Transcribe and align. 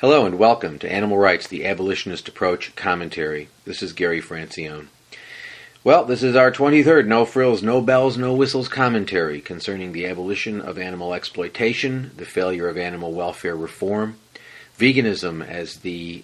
Hello 0.00 0.24
and 0.24 0.38
welcome 0.38 0.78
to 0.78 0.90
Animal 0.90 1.18
Rights, 1.18 1.46
the 1.46 1.66
Abolitionist 1.66 2.26
Approach 2.26 2.74
Commentary. 2.74 3.48
This 3.66 3.82
is 3.82 3.92
Gary 3.92 4.22
Francione. 4.22 4.86
Well, 5.84 6.06
this 6.06 6.22
is 6.22 6.34
our 6.34 6.50
23rd 6.50 7.06
No 7.06 7.26
Frills, 7.26 7.62
No 7.62 7.82
Bells, 7.82 8.16
No 8.16 8.32
Whistles 8.32 8.68
commentary 8.68 9.42
concerning 9.42 9.92
the 9.92 10.06
abolition 10.06 10.62
of 10.62 10.78
animal 10.78 11.12
exploitation, 11.12 12.12
the 12.16 12.24
failure 12.24 12.66
of 12.66 12.78
animal 12.78 13.12
welfare 13.12 13.54
reform, 13.54 14.16
veganism 14.78 15.46
as 15.46 15.80
the 15.80 16.22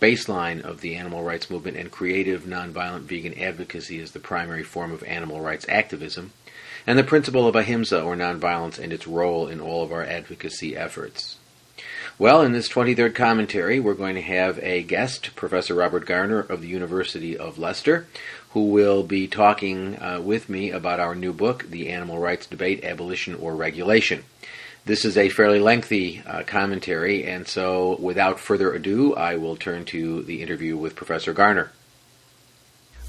baseline 0.00 0.60
of 0.60 0.80
the 0.80 0.96
animal 0.96 1.22
rights 1.22 1.48
movement, 1.48 1.76
and 1.76 1.92
creative 1.92 2.42
nonviolent 2.42 3.02
vegan 3.02 3.38
advocacy 3.38 4.00
as 4.00 4.10
the 4.10 4.18
primary 4.18 4.64
form 4.64 4.90
of 4.90 5.04
animal 5.04 5.40
rights 5.40 5.64
activism, 5.68 6.32
and 6.88 6.98
the 6.98 7.04
principle 7.04 7.46
of 7.46 7.54
ahimsa 7.54 8.02
or 8.02 8.16
nonviolence 8.16 8.80
and 8.80 8.92
its 8.92 9.06
role 9.06 9.46
in 9.46 9.60
all 9.60 9.84
of 9.84 9.92
our 9.92 10.02
advocacy 10.02 10.76
efforts. 10.76 11.36
Well, 12.18 12.42
in 12.42 12.52
this 12.52 12.68
23rd 12.68 13.14
commentary, 13.14 13.80
we're 13.80 13.94
going 13.94 14.16
to 14.16 14.22
have 14.22 14.58
a 14.58 14.82
guest, 14.82 15.34
Professor 15.34 15.74
Robert 15.74 16.04
Garner 16.04 16.40
of 16.40 16.60
the 16.60 16.68
University 16.68 17.36
of 17.36 17.58
Leicester, 17.58 18.06
who 18.50 18.66
will 18.66 19.02
be 19.02 19.26
talking 19.26 20.00
uh, 20.00 20.20
with 20.20 20.48
me 20.48 20.70
about 20.70 21.00
our 21.00 21.14
new 21.14 21.32
book, 21.32 21.64
The 21.70 21.88
Animal 21.88 22.18
Rights 22.18 22.46
Debate 22.46 22.84
Abolition 22.84 23.34
or 23.34 23.56
Regulation. 23.56 24.24
This 24.84 25.06
is 25.06 25.16
a 25.16 25.30
fairly 25.30 25.58
lengthy 25.58 26.22
uh, 26.26 26.42
commentary, 26.42 27.24
and 27.24 27.48
so 27.48 27.96
without 27.98 28.38
further 28.38 28.74
ado, 28.74 29.14
I 29.14 29.36
will 29.36 29.56
turn 29.56 29.86
to 29.86 30.22
the 30.22 30.42
interview 30.42 30.76
with 30.76 30.94
Professor 30.94 31.32
Garner. 31.32 31.72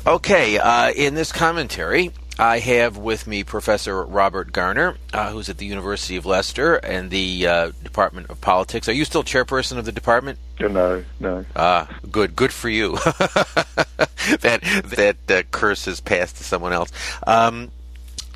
Okay, 0.07 0.57
uh, 0.57 0.91
in 0.91 1.13
this 1.13 1.31
commentary, 1.31 2.11
I 2.39 2.59
have 2.59 2.97
with 2.97 3.27
me 3.27 3.43
Professor 3.43 4.03
Robert 4.03 4.51
Garner, 4.51 4.97
uh, 5.13 5.31
who's 5.31 5.49
at 5.49 5.59
the 5.59 5.65
University 5.65 6.15
of 6.15 6.25
Leicester 6.25 6.75
and 6.75 7.11
the 7.11 7.47
uh, 7.47 7.71
Department 7.83 8.29
of 8.29 8.41
Politics. 8.41 8.89
Are 8.89 8.93
you 8.93 9.05
still 9.05 9.23
chairperson 9.23 9.77
of 9.77 9.85
the 9.85 9.91
department? 9.91 10.39
No, 10.59 11.03
no. 11.19 11.45
Ah, 11.55 11.99
good, 12.11 12.35
good 12.35 12.51
for 12.51 12.69
you. 12.69 12.93
that 14.39 14.61
that 14.85 15.17
uh, 15.29 15.43
curse 15.51 15.85
has 15.85 15.99
passed 15.99 16.37
to 16.37 16.43
someone 16.43 16.73
else. 16.73 16.91
Um, 17.27 17.71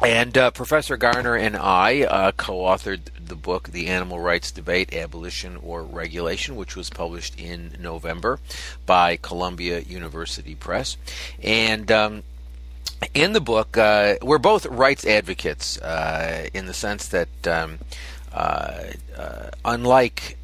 and 0.04 0.38
uh, 0.38 0.52
Professor 0.52 0.95
Garner 0.95 1.36
and 1.36 1.58
I 1.58 2.04
uh, 2.04 2.32
co-authored 2.34 3.02
the 3.20 3.36
book, 3.36 3.70
The 3.70 3.88
Animal 3.88 4.20
Rights 4.20 4.52
Debate, 4.52 4.94
Abolition 4.94 5.58
or 5.58 5.82
Regulation, 5.82 6.56
which 6.56 6.76
was 6.76 6.92
published 6.92 7.39
in 7.39 7.76
November 7.80 8.39
by 8.86 9.17
Columbia 9.17 9.80
University 9.80 10.54
Press. 10.54 10.98
And 11.42 11.92
um, 11.92 12.23
in 13.13 13.33
the 13.33 13.41
book, 13.41 13.77
uh, 13.77 14.16
we're 14.21 14.38
both 14.38 14.66
rights 14.66 15.05
advocates 15.05 15.80
uh, 15.80 16.47
in 16.53 16.66
the 16.66 16.73
sense 16.73 17.07
that, 17.09 17.47
um, 17.47 17.80
uh, 18.33 18.83
uh 19.16 19.49
unlike 19.66 20.38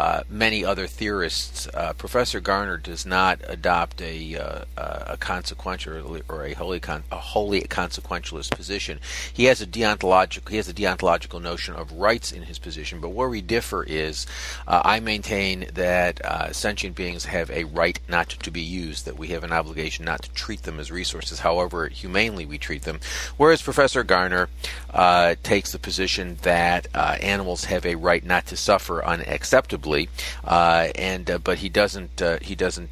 uh, 0.00 0.22
many 0.30 0.64
other 0.64 0.86
theorists, 0.86 1.68
uh, 1.74 1.92
Professor 1.92 2.40
Garner 2.40 2.78
does 2.78 3.04
not 3.04 3.38
adopt 3.46 4.00
a, 4.00 4.34
uh, 4.34 4.64
a 4.74 5.18
consequential 5.18 6.22
or 6.26 6.46
a 6.46 6.54
wholly, 6.54 6.80
con- 6.80 7.04
a 7.12 7.18
wholly 7.18 7.60
consequentialist 7.60 8.50
position. 8.52 8.98
He 9.30 9.44
has 9.44 9.60
a 9.60 9.66
deontological 9.66 10.48
he 10.48 10.56
has 10.56 10.70
a 10.70 10.72
deontological 10.72 11.42
notion 11.42 11.74
of 11.74 11.92
rights 11.92 12.32
in 12.32 12.44
his 12.44 12.58
position, 12.58 13.00
but 13.00 13.10
where 13.10 13.28
we 13.28 13.42
differ 13.42 13.82
is 13.82 14.26
uh, 14.66 14.80
I 14.82 15.00
maintain 15.00 15.66
that 15.74 16.24
uh, 16.24 16.50
sentient 16.50 16.96
beings 16.96 17.26
have 17.26 17.50
a 17.50 17.64
right 17.64 18.00
not 18.08 18.30
to 18.30 18.50
be 18.50 18.62
used, 18.62 19.04
that 19.04 19.18
we 19.18 19.28
have 19.28 19.44
an 19.44 19.52
obligation 19.52 20.06
not 20.06 20.22
to 20.22 20.30
treat 20.30 20.62
them 20.62 20.80
as 20.80 20.90
resources, 20.90 21.40
however 21.40 21.88
humanely 21.88 22.46
we 22.46 22.56
treat 22.56 22.84
them. 22.84 23.00
Whereas 23.36 23.60
Professor 23.60 24.02
Garner 24.02 24.48
uh, 24.94 25.34
takes 25.42 25.72
the 25.72 25.78
position 25.78 26.38
that 26.40 26.86
animals 26.94 27.64
have 27.64 27.84
a 27.84 27.96
right 27.96 28.24
not 28.24 28.46
to 28.46 28.56
suffer 28.56 29.02
unacceptably 29.02 29.89
uh, 30.44 30.88
and 30.94 31.30
uh, 31.30 31.38
but 31.38 31.58
he 31.58 31.68
doesn't 31.68 32.22
uh, 32.22 32.38
he 32.40 32.54
doesn't 32.54 32.90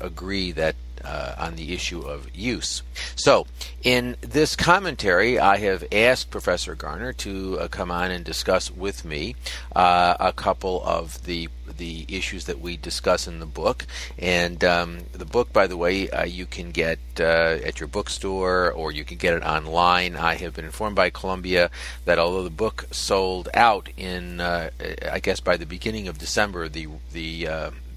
agree 0.00 0.50
that 0.52 0.74
uh, 1.04 1.34
on 1.38 1.56
the 1.56 1.72
issue 1.72 2.00
of 2.00 2.34
use. 2.34 2.82
So, 3.16 3.46
in 3.82 4.16
this 4.20 4.56
commentary, 4.56 5.38
I 5.38 5.58
have 5.58 5.84
asked 5.92 6.30
Professor 6.30 6.74
Garner 6.74 7.12
to 7.14 7.58
uh, 7.60 7.68
come 7.68 7.90
on 7.90 8.10
and 8.10 8.24
discuss 8.24 8.70
with 8.70 9.04
me 9.04 9.36
uh, 9.74 10.16
a 10.20 10.32
couple 10.32 10.82
of 10.84 11.24
the 11.24 11.48
the 11.76 12.04
issues 12.08 12.46
that 12.46 12.60
we 12.60 12.76
discuss 12.76 13.26
in 13.28 13.38
the 13.38 13.46
book. 13.46 13.86
And 14.18 14.62
um, 14.64 14.98
the 15.12 15.24
book, 15.24 15.52
by 15.52 15.66
the 15.66 15.76
way, 15.76 16.10
uh, 16.10 16.24
you 16.24 16.44
can 16.44 16.72
get 16.72 16.98
uh, 17.18 17.58
at 17.64 17.80
your 17.80 17.86
bookstore 17.86 18.72
or 18.72 18.92
you 18.92 19.04
can 19.04 19.16
get 19.16 19.34
it 19.34 19.42
online. 19.44 20.16
I 20.16 20.34
have 20.34 20.54
been 20.54 20.64
informed 20.64 20.96
by 20.96 21.10
Columbia 21.10 21.70
that 22.04 22.18
although 22.18 22.42
the 22.42 22.50
book 22.50 22.86
sold 22.90 23.48
out 23.54 23.88
in, 23.96 24.40
uh, 24.40 24.70
I 25.10 25.20
guess, 25.20 25.40
by 25.40 25.56
the 25.56 25.64
beginning 25.64 26.08
of 26.08 26.18
December, 26.18 26.68
the 26.68 26.88
the 27.12 27.48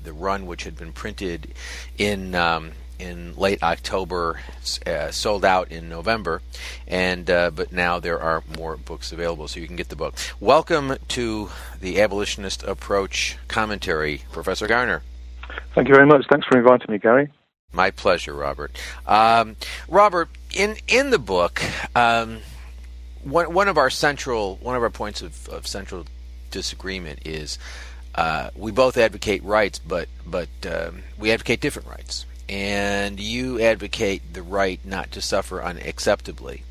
the 0.04 0.14
run 0.14 0.46
which 0.46 0.64
had 0.64 0.78
been 0.78 0.94
printed 0.94 1.54
in 1.98 2.36
um, 2.36 2.72
in 3.00 3.36
late 3.36 3.62
October, 3.64 4.40
uh, 4.86 5.12
sold 5.12 5.46
out 5.46 5.72
in 5.72 5.90
November, 5.90 6.42
and 6.88 7.30
uh, 7.30 7.52
but 7.52 7.72
now 7.72 8.00
there 8.00 8.20
are 8.20 8.44
more 8.58 8.78
books 8.78 9.12
available, 9.12 9.48
so 9.48 9.60
you 9.60 9.68
can 9.68 9.76
get 9.76 9.90
the 9.90 9.96
book. 9.96 10.16
Welcome 10.40 10.96
to 11.10 11.50
the 11.80 12.02
Abolitionist 12.02 12.64
Approach 12.64 13.38
commentary, 13.48 14.22
Professor 14.32 14.68
Garner. 14.68 15.04
Thank 15.76 15.88
you 15.88 15.94
very 15.94 16.08
much. 16.08 16.26
Thanks 16.30 16.48
for 16.48 16.58
inviting 16.58 16.92
me, 16.92 16.98
Gary. 16.98 17.30
My 17.72 17.92
pleasure, 17.92 18.34
Robert. 18.34 18.72
Um, 19.06 19.56
Robert, 19.88 20.30
in 20.54 20.78
in 20.88 21.10
the 21.10 21.20
book, 21.20 21.62
um, 21.96 22.40
one 23.24 23.54
one 23.54 23.68
of 23.68 23.78
our 23.78 23.90
central 23.90 24.58
one 24.58 24.76
of 24.76 24.84
our 24.84 24.90
points 24.90 25.22
of, 25.22 25.48
of 25.50 25.68
central 25.68 26.06
disagreement 26.52 27.20
is. 27.26 27.58
Uh, 28.16 28.52
we 28.56 28.70
both 28.70 28.96
advocate 28.96 29.44
rights, 29.44 29.80
but 29.80 30.08
but 30.24 30.48
um, 30.70 31.02
we 31.18 31.32
advocate 31.32 31.60
different 31.60 31.88
rights 31.88 32.28
and 32.50 33.20
you 33.20 33.62
advocate 33.62 34.34
the 34.34 34.42
right 34.42 34.80
not 34.86 35.12
to 35.12 35.22
suffer 35.22 35.60
unacceptably. 35.60 36.62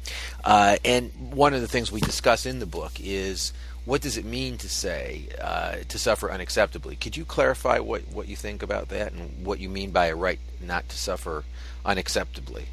Uh, 0.44 0.77
and 0.84 1.12
one 1.33 1.55
of 1.55 1.60
the 1.60 1.69
things 1.69 1.91
we 1.91 2.00
discuss 2.00 2.47
in 2.47 2.59
the 2.59 2.66
book 2.66 2.93
is 3.00 3.53
what 3.84 4.00
does 4.00 4.16
it 4.16 4.25
mean 4.25 4.59
to 4.59 4.69
say 4.69 5.28
uh, 5.41 5.77
to 5.88 5.99
suffer 5.99 6.28
unacceptably? 6.28 6.99
Could 6.99 7.16
you 7.16 7.25
clarify 7.25 7.78
what, 7.78 8.03
what 8.12 8.28
you 8.28 8.37
think 8.37 8.62
about 8.62 8.91
that 8.91 9.12
and 9.12 9.44
what 9.44 9.59
you 9.59 9.69
mean 9.69 9.91
by 9.91 10.06
a 10.06 10.15
right 10.15 10.38
not 10.60 10.88
to 10.88 10.97
suffer 10.97 11.44
unacceptably? 11.84 12.65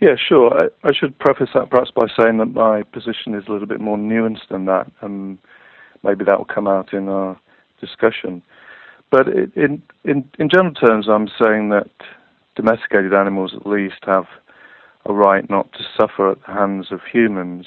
Yeah, 0.00 0.16
sure. 0.16 0.52
I, 0.54 0.88
I 0.88 0.92
should 0.92 1.18
preface 1.18 1.50
that 1.54 1.70
perhaps 1.70 1.90
by 1.94 2.06
saying 2.18 2.38
that 2.38 2.46
my 2.46 2.82
position 2.82 3.34
is 3.34 3.46
a 3.46 3.52
little 3.52 3.68
bit 3.68 3.80
more 3.80 3.98
nuanced 3.98 4.48
than 4.48 4.64
that, 4.64 4.90
and 5.02 5.38
maybe 6.02 6.24
that 6.24 6.38
will 6.38 6.46
come 6.46 6.66
out 6.66 6.92
in 6.92 7.08
our 7.08 7.38
discussion. 7.80 8.42
But 9.10 9.28
in, 9.28 9.82
in, 10.04 10.28
in 10.38 10.48
general 10.48 10.74
terms, 10.74 11.08
I'm 11.08 11.28
saying 11.42 11.70
that 11.70 11.90
domesticated 12.54 13.12
animals 13.12 13.52
at 13.54 13.66
least 13.66 13.96
have 14.06 14.26
a 15.06 15.12
right 15.12 15.48
not 15.50 15.72
to 15.72 15.84
suffer 15.98 16.30
at 16.30 16.38
the 16.46 16.52
hands 16.52 16.92
of 16.92 17.00
humans. 17.10 17.66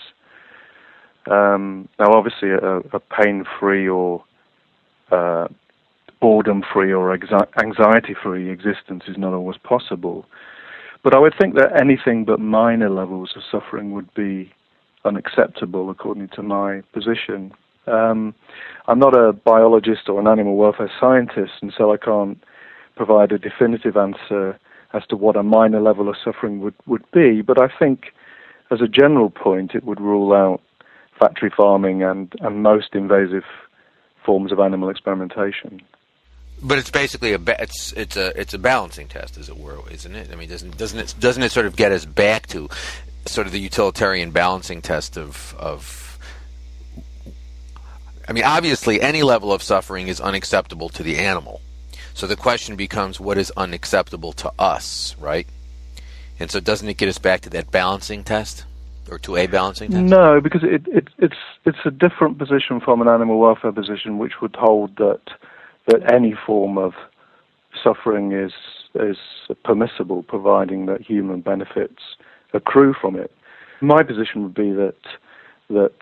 Um, 1.30 1.90
now, 2.00 2.12
obviously, 2.14 2.52
a, 2.52 2.78
a 2.78 3.00
pain-free 3.00 3.88
or 3.88 4.24
uh, 5.12 5.48
boredom-free 6.22 6.94
or 6.94 7.14
anxiety-free 7.14 8.50
existence 8.50 9.04
is 9.08 9.18
not 9.18 9.34
always 9.34 9.58
possible. 9.58 10.26
But 11.04 11.14
I 11.14 11.20
would 11.20 11.34
think 11.40 11.56
that 11.56 11.82
anything 11.82 12.24
but 12.24 12.40
minor 12.40 12.90
levels 12.90 13.34
of 13.36 13.42
suffering 13.52 13.92
would 13.92 14.14
be 14.14 14.54
unacceptable, 15.04 15.90
according 15.90 16.30
to 16.30 16.44
my 16.44 16.82
position. 16.94 17.52
Um, 17.88 18.34
I'm 18.88 19.00
not 19.00 19.16
a 19.16 19.34
biologist 19.34 20.10
or 20.10 20.20
an 20.20 20.28
animal 20.28 20.56
welfare 20.56 20.92
scientist, 21.00 21.54
and 21.62 21.74
so 21.78 21.94
I 21.94 21.98
can't 21.98 22.42
provide 22.96 23.32
a 23.32 23.40
definitive 23.40 23.98
answer 23.98 24.60
as 24.94 25.06
to 25.08 25.16
what 25.16 25.36
a 25.36 25.44
minor 25.44 25.82
level 25.82 26.08
of 26.10 26.16
suffering 26.24 26.60
would, 26.62 26.76
would 26.86 27.10
be. 27.12 27.42
But 27.42 27.62
I 27.62 27.68
think, 27.80 28.14
as 28.72 28.82
a 28.82 28.88
general 28.88 29.30
point, 29.30 29.74
it 29.74 29.84
would 29.84 30.00
rule 30.00 30.34
out 30.34 30.62
factory 31.20 31.52
farming 31.56 32.04
and, 32.04 32.34
and 32.42 32.62
most 32.62 32.90
invasive 32.94 33.44
forms 34.26 34.52
of 34.52 34.60
animal 34.60 34.90
experimentation. 34.90 35.82
But 36.62 36.78
it's 36.78 36.92
basically 36.92 37.34
a 37.34 37.40
it's 37.60 37.92
it's 37.94 38.16
a 38.16 38.40
it's 38.40 38.54
a 38.54 38.60
balancing 38.60 39.08
test, 39.08 39.38
as 39.38 39.50
it 39.50 39.58
were, 39.58 39.80
isn't 39.92 40.16
it? 40.16 40.30
I 40.32 40.36
mean, 40.36 40.48
doesn't 40.48 40.78
doesn't 40.78 41.00
it 41.00 41.16
doesn't 41.20 41.44
it 41.44 41.52
sort 41.52 41.66
of 41.66 41.76
get 41.76 41.92
us 41.92 42.06
back 42.06 42.48
to 42.48 42.70
sort 43.26 43.48
of 43.48 43.54
the 43.54 43.60
utilitarian 43.60 44.32
balancing 44.32 44.82
test 44.82 45.18
of 45.18 45.56
of 45.60 46.03
I 48.28 48.34
mean, 48.34 48.44
obviously, 48.44 49.02
any 49.02 49.22
level 49.24 49.52
of 49.52 49.62
suffering 49.62 50.08
is 50.08 50.22
unacceptable 50.22 50.90
to 50.90 51.04
the 51.04 51.18
animal. 51.18 51.62
So 52.14 52.28
the 52.28 52.36
question 52.36 52.76
becomes, 52.76 53.20
what 53.20 53.38
is 53.38 53.52
unacceptable 53.58 54.34
to 54.34 54.52
us, 54.60 55.16
right? 55.20 55.48
And 56.40 56.50
so, 56.50 56.60
doesn't 56.60 56.88
it 56.88 56.98
get 56.98 57.10
us 57.10 57.18
back 57.18 57.42
to 57.42 57.50
that 57.52 57.72
balancing 57.72 58.24
test, 58.24 58.66
or 59.10 59.20
to 59.20 59.36
a 59.38 59.48
balancing 59.48 59.92
test? 59.92 60.04
No, 60.04 60.40
because 60.42 60.64
it, 60.64 60.88
it, 60.88 61.08
it's 61.18 61.38
it's 61.66 61.78
a 61.86 61.92
different 61.92 62.38
position 62.38 62.80
from 62.80 63.02
an 63.02 63.08
animal 63.08 63.40
welfare 63.40 63.72
position, 63.72 64.18
which 64.18 64.42
would 64.42 64.56
hold 64.56 64.96
that 64.98 65.22
that 65.88 66.12
any 66.14 66.34
form 66.46 66.78
of 66.78 66.94
suffering 67.84 68.32
is 68.32 68.54
is 68.96 69.18
permissible, 69.64 70.24
providing 70.24 70.86
that 70.86 71.02
human 71.02 71.42
benefits 71.42 72.02
accrue 72.54 72.94
from 72.94 73.16
it. 73.16 73.32
My 73.82 74.04
position 74.04 74.44
would 74.44 74.54
be 74.54 74.72
that 74.72 74.96
that 75.70 75.94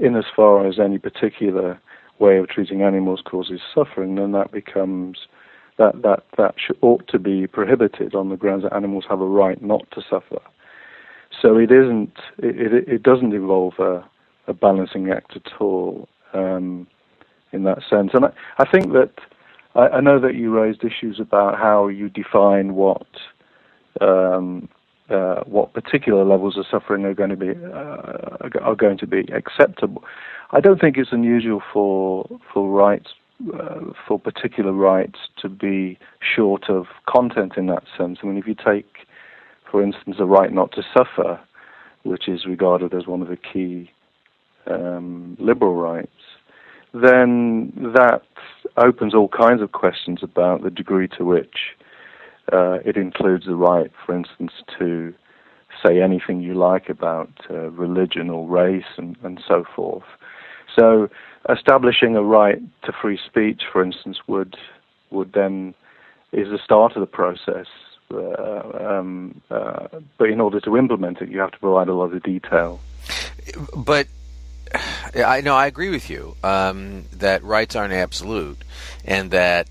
in 0.00 0.16
as 0.16 0.24
far 0.34 0.66
as 0.66 0.78
any 0.78 0.98
particular 0.98 1.80
way 2.18 2.36
of 2.36 2.48
treating 2.48 2.82
animals 2.82 3.22
causes 3.24 3.60
suffering, 3.74 4.14
then 4.16 4.32
that 4.32 4.52
becomes 4.52 5.26
that 5.78 6.02
that 6.02 6.22
that 6.36 6.54
should, 6.58 6.76
ought 6.82 7.06
to 7.08 7.18
be 7.18 7.46
prohibited 7.46 8.14
on 8.14 8.28
the 8.28 8.36
grounds 8.36 8.62
that 8.62 8.74
animals 8.74 9.04
have 9.08 9.20
a 9.20 9.26
right 9.26 9.62
not 9.62 9.90
to 9.92 10.02
suffer. 10.08 10.40
So 11.40 11.56
it 11.56 11.70
isn't. 11.70 12.12
It 12.38 12.88
it, 12.88 13.02
doesn't 13.02 13.32
involve 13.32 13.74
a, 13.78 14.04
a 14.46 14.52
balancing 14.52 15.10
act 15.10 15.36
at 15.36 15.60
all 15.60 16.08
um, 16.34 16.86
in 17.52 17.64
that 17.64 17.78
sense. 17.88 18.10
And 18.12 18.26
I, 18.26 18.32
I 18.58 18.70
think 18.70 18.92
that 18.92 19.12
I, 19.74 19.88
I, 19.88 20.00
know 20.00 20.20
that 20.20 20.34
you 20.34 20.50
raised 20.50 20.84
issues 20.84 21.18
about 21.18 21.56
how 21.56 21.88
you 21.88 22.08
define 22.08 22.74
what 22.74 23.06
um, 24.00 24.68
uh, 25.10 25.42
what 25.44 25.72
particular 25.72 26.24
levels 26.24 26.56
of 26.56 26.64
suffering 26.70 27.04
are 27.04 27.14
going 27.14 27.30
to 27.30 27.36
be 27.36 27.50
uh, 27.50 28.48
are 28.60 28.74
going 28.76 28.98
to 28.98 29.06
be 29.06 29.20
acceptable. 29.32 30.04
I 30.52 30.60
don't 30.60 30.80
think 30.80 30.96
it's 30.96 31.12
unusual 31.12 31.62
for 31.72 32.28
for 32.52 32.68
rights 32.68 33.08
uh, 33.54 33.92
for 34.06 34.18
particular 34.18 34.72
rights 34.72 35.18
to 35.40 35.48
be 35.48 35.98
short 36.20 36.68
of 36.68 36.86
content 37.08 37.54
in 37.56 37.66
that 37.66 37.84
sense. 37.96 38.18
I 38.22 38.26
mean, 38.26 38.36
if 38.36 38.46
you 38.46 38.54
take, 38.54 39.06
for 39.70 39.82
instance, 39.82 40.16
the 40.18 40.26
right 40.26 40.52
not 40.52 40.72
to 40.72 40.82
suffer, 40.96 41.40
which 42.02 42.28
is 42.28 42.44
regarded 42.46 42.92
as 42.94 43.06
one 43.06 43.22
of 43.22 43.28
the 43.28 43.36
key 43.38 43.90
um, 44.66 45.36
liberal 45.40 45.74
rights, 45.74 46.10
then 46.92 47.72
that 47.94 48.22
opens 48.76 49.14
all 49.14 49.28
kinds 49.28 49.62
of 49.62 49.72
questions 49.72 50.20
about 50.22 50.62
the 50.62 50.70
degree 50.70 51.08
to 51.16 51.24
which 51.24 51.76
uh, 52.52 52.78
it 52.84 52.96
includes 52.96 53.46
the 53.46 53.54
right, 53.54 53.90
for 54.04 54.14
instance, 54.14 54.52
to 54.78 55.14
say 55.84 56.00
anything 56.00 56.40
you 56.40 56.54
like 56.54 56.88
about 56.88 57.30
uh, 57.48 57.70
religion 57.70 58.30
or 58.30 58.46
race 58.46 58.84
and, 58.96 59.16
and 59.22 59.40
so 59.46 59.64
forth. 59.74 60.04
So, 60.78 61.08
establishing 61.48 62.16
a 62.16 62.22
right 62.22 62.60
to 62.84 62.92
free 62.92 63.18
speech, 63.24 63.62
for 63.72 63.82
instance, 63.82 64.18
would 64.26 64.56
would 65.10 65.32
then 65.32 65.74
is 66.32 66.48
the 66.48 66.58
start 66.64 66.96
of 66.96 67.00
the 67.00 67.06
process. 67.06 67.66
Uh, 68.12 68.98
um, 68.98 69.40
uh, 69.50 69.86
but 70.18 70.28
in 70.28 70.40
order 70.40 70.60
to 70.60 70.76
implement 70.76 71.20
it, 71.20 71.28
you 71.28 71.38
have 71.38 71.52
to 71.52 71.58
provide 71.58 71.88
a 71.88 71.94
lot 71.94 72.12
of 72.12 72.22
detail. 72.22 72.80
But 73.76 74.08
I 75.14 75.40
know 75.40 75.54
I 75.54 75.66
agree 75.66 75.90
with 75.90 76.10
you 76.10 76.36
um, 76.42 77.04
that 77.12 77.42
rights 77.42 77.76
aren't 77.76 77.92
absolute, 77.92 78.58
and 79.04 79.30
that 79.30 79.68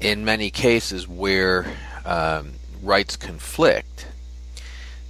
in 0.00 0.24
many 0.24 0.50
cases 0.50 1.06
where 1.08 1.66
um, 2.04 2.52
rights 2.82 3.16
conflict, 3.16 4.06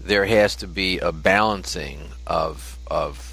there 0.00 0.26
has 0.26 0.56
to 0.56 0.67
be 0.67 0.99
a 0.99 1.12
balancing 1.12 2.09
of 2.26 2.79
of 2.87 3.31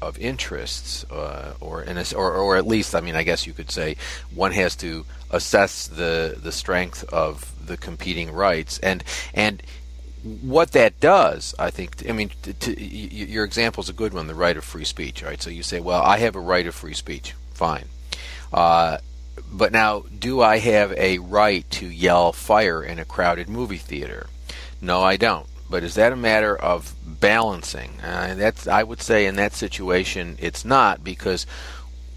of 0.00 0.18
interests, 0.18 1.04
uh, 1.12 1.54
or, 1.60 1.82
in 1.82 1.96
a, 1.96 2.04
or 2.16 2.34
or 2.34 2.56
at 2.56 2.66
least, 2.66 2.94
I 2.94 3.00
mean, 3.00 3.14
I 3.14 3.22
guess 3.22 3.46
you 3.46 3.52
could 3.52 3.70
say 3.70 3.96
one 4.34 4.50
has 4.52 4.74
to 4.76 5.04
assess 5.30 5.86
the 5.86 6.36
the 6.42 6.52
strength 6.52 7.04
of 7.12 7.54
the 7.64 7.76
competing 7.76 8.32
rights, 8.32 8.78
and 8.80 9.04
and 9.32 9.62
what 10.40 10.72
that 10.72 11.00
does, 11.00 11.52
I 11.58 11.70
think, 11.70 12.08
I 12.08 12.12
mean, 12.12 12.30
to, 12.42 12.52
to, 12.52 12.80
your 12.80 13.44
example 13.44 13.82
is 13.82 13.88
a 13.88 13.92
good 13.92 14.14
one, 14.14 14.28
the 14.28 14.36
right 14.36 14.56
of 14.56 14.64
free 14.64 14.84
speech. 14.84 15.22
Right, 15.22 15.42
so 15.42 15.50
you 15.50 15.62
say, 15.62 15.80
well, 15.80 16.02
I 16.02 16.18
have 16.18 16.36
a 16.36 16.40
right 16.40 16.66
of 16.66 16.74
free 16.74 16.94
speech, 16.94 17.34
fine. 17.54 17.86
Uh, 18.52 18.98
but 19.52 19.72
now, 19.72 20.04
do 20.18 20.40
I 20.40 20.58
have 20.58 20.92
a 20.92 21.18
right 21.18 21.68
to 21.72 21.86
yell 21.86 22.32
fire 22.32 22.82
in 22.82 22.98
a 22.98 23.04
crowded 23.04 23.48
movie 23.48 23.76
theater? 23.78 24.28
No, 24.80 25.02
I 25.02 25.16
don't. 25.16 25.46
But 25.70 25.84
is 25.84 25.94
that 25.94 26.12
a 26.12 26.16
matter 26.16 26.54
of 26.54 26.94
balancing? 27.06 27.92
Uh, 28.02 28.34
that's 28.34 28.66
I 28.66 28.82
would 28.82 29.00
say 29.00 29.26
in 29.26 29.36
that 29.36 29.54
situation 29.54 30.36
it's 30.38 30.64
not 30.64 31.02
because 31.02 31.46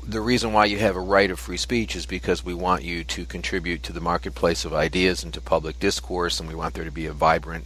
the 0.08 0.22
reason 0.22 0.54
why 0.54 0.66
you 0.66 0.78
have 0.80 0.96
a 0.96 1.02
right 1.02 1.32
of 1.32 1.40
free 1.40 1.58
speech 1.58 1.96
is 1.96 2.06
because 2.06 2.46
we 2.46 2.54
want 2.54 2.84
you 2.84 3.04
to 3.04 3.26
contribute 3.26 3.84
to 3.84 3.94
the 3.94 4.00
marketplace 4.00 4.64
of 4.64 4.74
ideas 4.74 5.24
and 5.24 5.34
to 5.34 5.42
public 5.42 5.80
discourse, 5.80 6.40
and 6.40 6.48
we 6.48 6.56
want 6.56 6.76
there 6.76 6.84
to 6.84 6.92
be 6.92 7.08
a 7.08 7.14
vibrant 7.14 7.66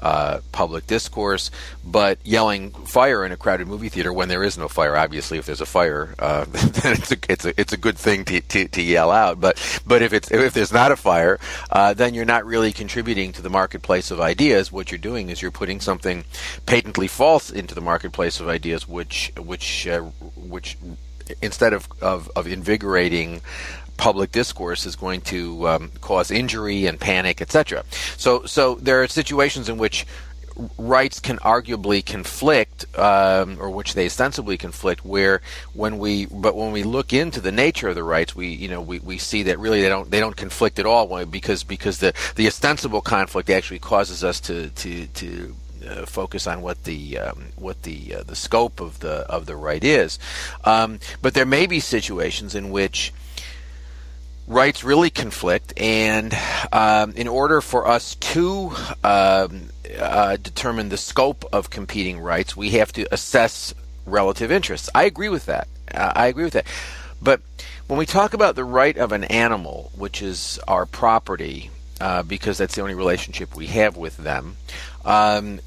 uh, 0.00 0.40
public 0.52 0.86
discourse. 0.86 1.50
But 1.84 2.18
yelling 2.24 2.70
fire 2.70 3.24
in 3.24 3.32
a 3.32 3.36
crowded 3.36 3.68
movie 3.68 3.88
theater 3.88 4.12
when 4.12 4.28
there 4.28 4.42
is 4.42 4.56
no 4.56 4.68
fire, 4.68 4.96
obviously, 4.96 5.38
if 5.38 5.46
there's 5.46 5.60
a 5.60 5.66
fire, 5.66 6.14
uh, 6.18 6.44
then 6.48 6.94
it's 6.94 7.12
a, 7.12 7.16
it's 7.28 7.44
a 7.44 7.60
it's 7.60 7.72
a 7.72 7.78
good 7.78 7.98
thing 7.98 8.24
to, 8.26 8.40
to, 8.40 8.68
to, 8.68 8.82
yell 8.82 9.10
out. 9.10 9.40
But 9.40 9.82
but 9.86 10.02
if 10.02 10.12
it's 10.12 10.30
if 10.30 10.54
there's 10.54 10.72
not 10.72 10.92
a 10.92 10.96
fire, 10.96 11.38
uh, 11.70 11.94
then 11.94 12.14
you're 12.14 12.24
not 12.24 12.46
really 12.46 12.72
contributing 12.72 13.32
to 13.32 13.42
the 13.42 13.50
marketplace 13.50 14.10
of 14.10 14.20
ideas. 14.20 14.72
What 14.72 14.90
you're 14.90 14.98
doing 14.98 15.28
is 15.28 15.42
you're 15.42 15.50
putting 15.50 15.80
something 15.80 16.24
patently 16.66 17.08
false 17.08 17.50
into 17.50 17.74
the 17.74 17.80
marketplace 17.80 18.40
of 18.40 18.48
ideas, 18.48 18.88
which 18.88 19.32
which 19.36 19.86
uh, 19.86 20.00
which 20.00 20.76
instead 21.40 21.72
of, 21.72 21.88
of, 22.00 22.30
of 22.36 22.46
invigorating 22.46 23.40
public 23.96 24.32
discourse 24.32 24.86
is 24.86 24.96
going 24.96 25.20
to 25.20 25.68
um, 25.68 25.92
cause 26.00 26.30
injury 26.30 26.86
and 26.86 26.98
panic, 26.98 27.40
etc. 27.40 27.84
So, 28.16 28.44
so 28.44 28.74
there 28.76 29.02
are 29.02 29.08
situations 29.08 29.68
in 29.68 29.78
which 29.78 30.06
rights 30.78 31.18
can 31.20 31.38
arguably 31.38 32.04
conflict, 32.04 32.86
um, 32.98 33.56
or 33.60 33.70
which 33.70 33.94
they 33.94 34.06
ostensibly 34.06 34.56
conflict, 34.56 35.04
where 35.04 35.40
when 35.72 35.98
we, 35.98 36.26
but 36.26 36.56
when 36.56 36.72
we 36.72 36.82
look 36.82 37.12
into 37.12 37.40
the 37.40 37.52
nature 37.52 37.88
of 37.88 37.94
the 37.94 38.04
rights, 38.04 38.36
we, 38.36 38.48
you 38.48 38.68
know, 38.68 38.80
we, 38.80 39.00
we 39.00 39.18
see 39.18 39.42
that 39.44 39.58
really 39.58 39.82
they 39.82 39.88
don't 39.88 40.10
they 40.10 40.20
don't 40.20 40.36
conflict 40.36 40.78
at 40.78 40.86
all, 40.86 41.24
because 41.26 41.64
because 41.64 41.98
the 41.98 42.12
the 42.36 42.46
ostensible 42.46 43.00
conflict 43.00 43.50
actually 43.50 43.80
causes 43.80 44.22
us 44.22 44.40
to 44.40 44.70
to 44.70 45.06
to 45.08 45.56
uh, 45.86 46.06
focus 46.06 46.46
on 46.46 46.62
what 46.62 46.84
the 46.84 47.18
um, 47.18 47.46
what 47.56 47.82
the 47.82 48.16
uh, 48.16 48.22
the 48.22 48.36
scope 48.36 48.80
of 48.80 49.00
the 49.00 49.26
of 49.28 49.46
the 49.46 49.56
right 49.56 49.82
is. 49.82 50.18
Um, 50.64 51.00
but 51.22 51.34
there 51.34 51.46
may 51.46 51.66
be 51.66 51.80
situations 51.80 52.54
in 52.54 52.70
which 52.70 53.12
rights 54.46 54.84
really 54.84 55.10
conflict, 55.10 55.72
and 55.76 56.36
um, 56.72 57.12
in 57.12 57.28
order 57.28 57.60
for 57.60 57.86
us 57.86 58.14
to 58.16 58.72
um, 59.02 59.70
uh, 59.98 60.36
determine 60.36 60.88
the 60.88 60.96
scope 60.96 61.44
of 61.52 61.70
competing 61.70 62.20
rights, 62.20 62.56
we 62.56 62.70
have 62.70 62.92
to 62.92 63.06
assess 63.12 63.74
relative 64.06 64.52
interests. 64.52 64.90
I 64.94 65.04
agree 65.04 65.28
with 65.28 65.46
that. 65.46 65.68
Uh, 65.92 66.12
I 66.14 66.26
agree 66.26 66.44
with 66.44 66.54
that. 66.54 66.66
But 67.22 67.40
when 67.86 67.98
we 67.98 68.06
talk 68.06 68.34
about 68.34 68.54
the 68.54 68.64
right 68.64 68.96
of 68.96 69.12
an 69.12 69.24
animal, 69.24 69.90
which 69.96 70.20
is 70.20 70.58
our 70.68 70.86
property, 70.86 71.70
uh, 72.00 72.22
because 72.22 72.58
that's 72.58 72.74
the 72.74 72.82
only 72.82 72.94
relationship 72.94 73.54
we 73.54 73.66
have 73.68 73.96
with 73.96 74.16
them, 74.18 74.56
um, 75.04 75.60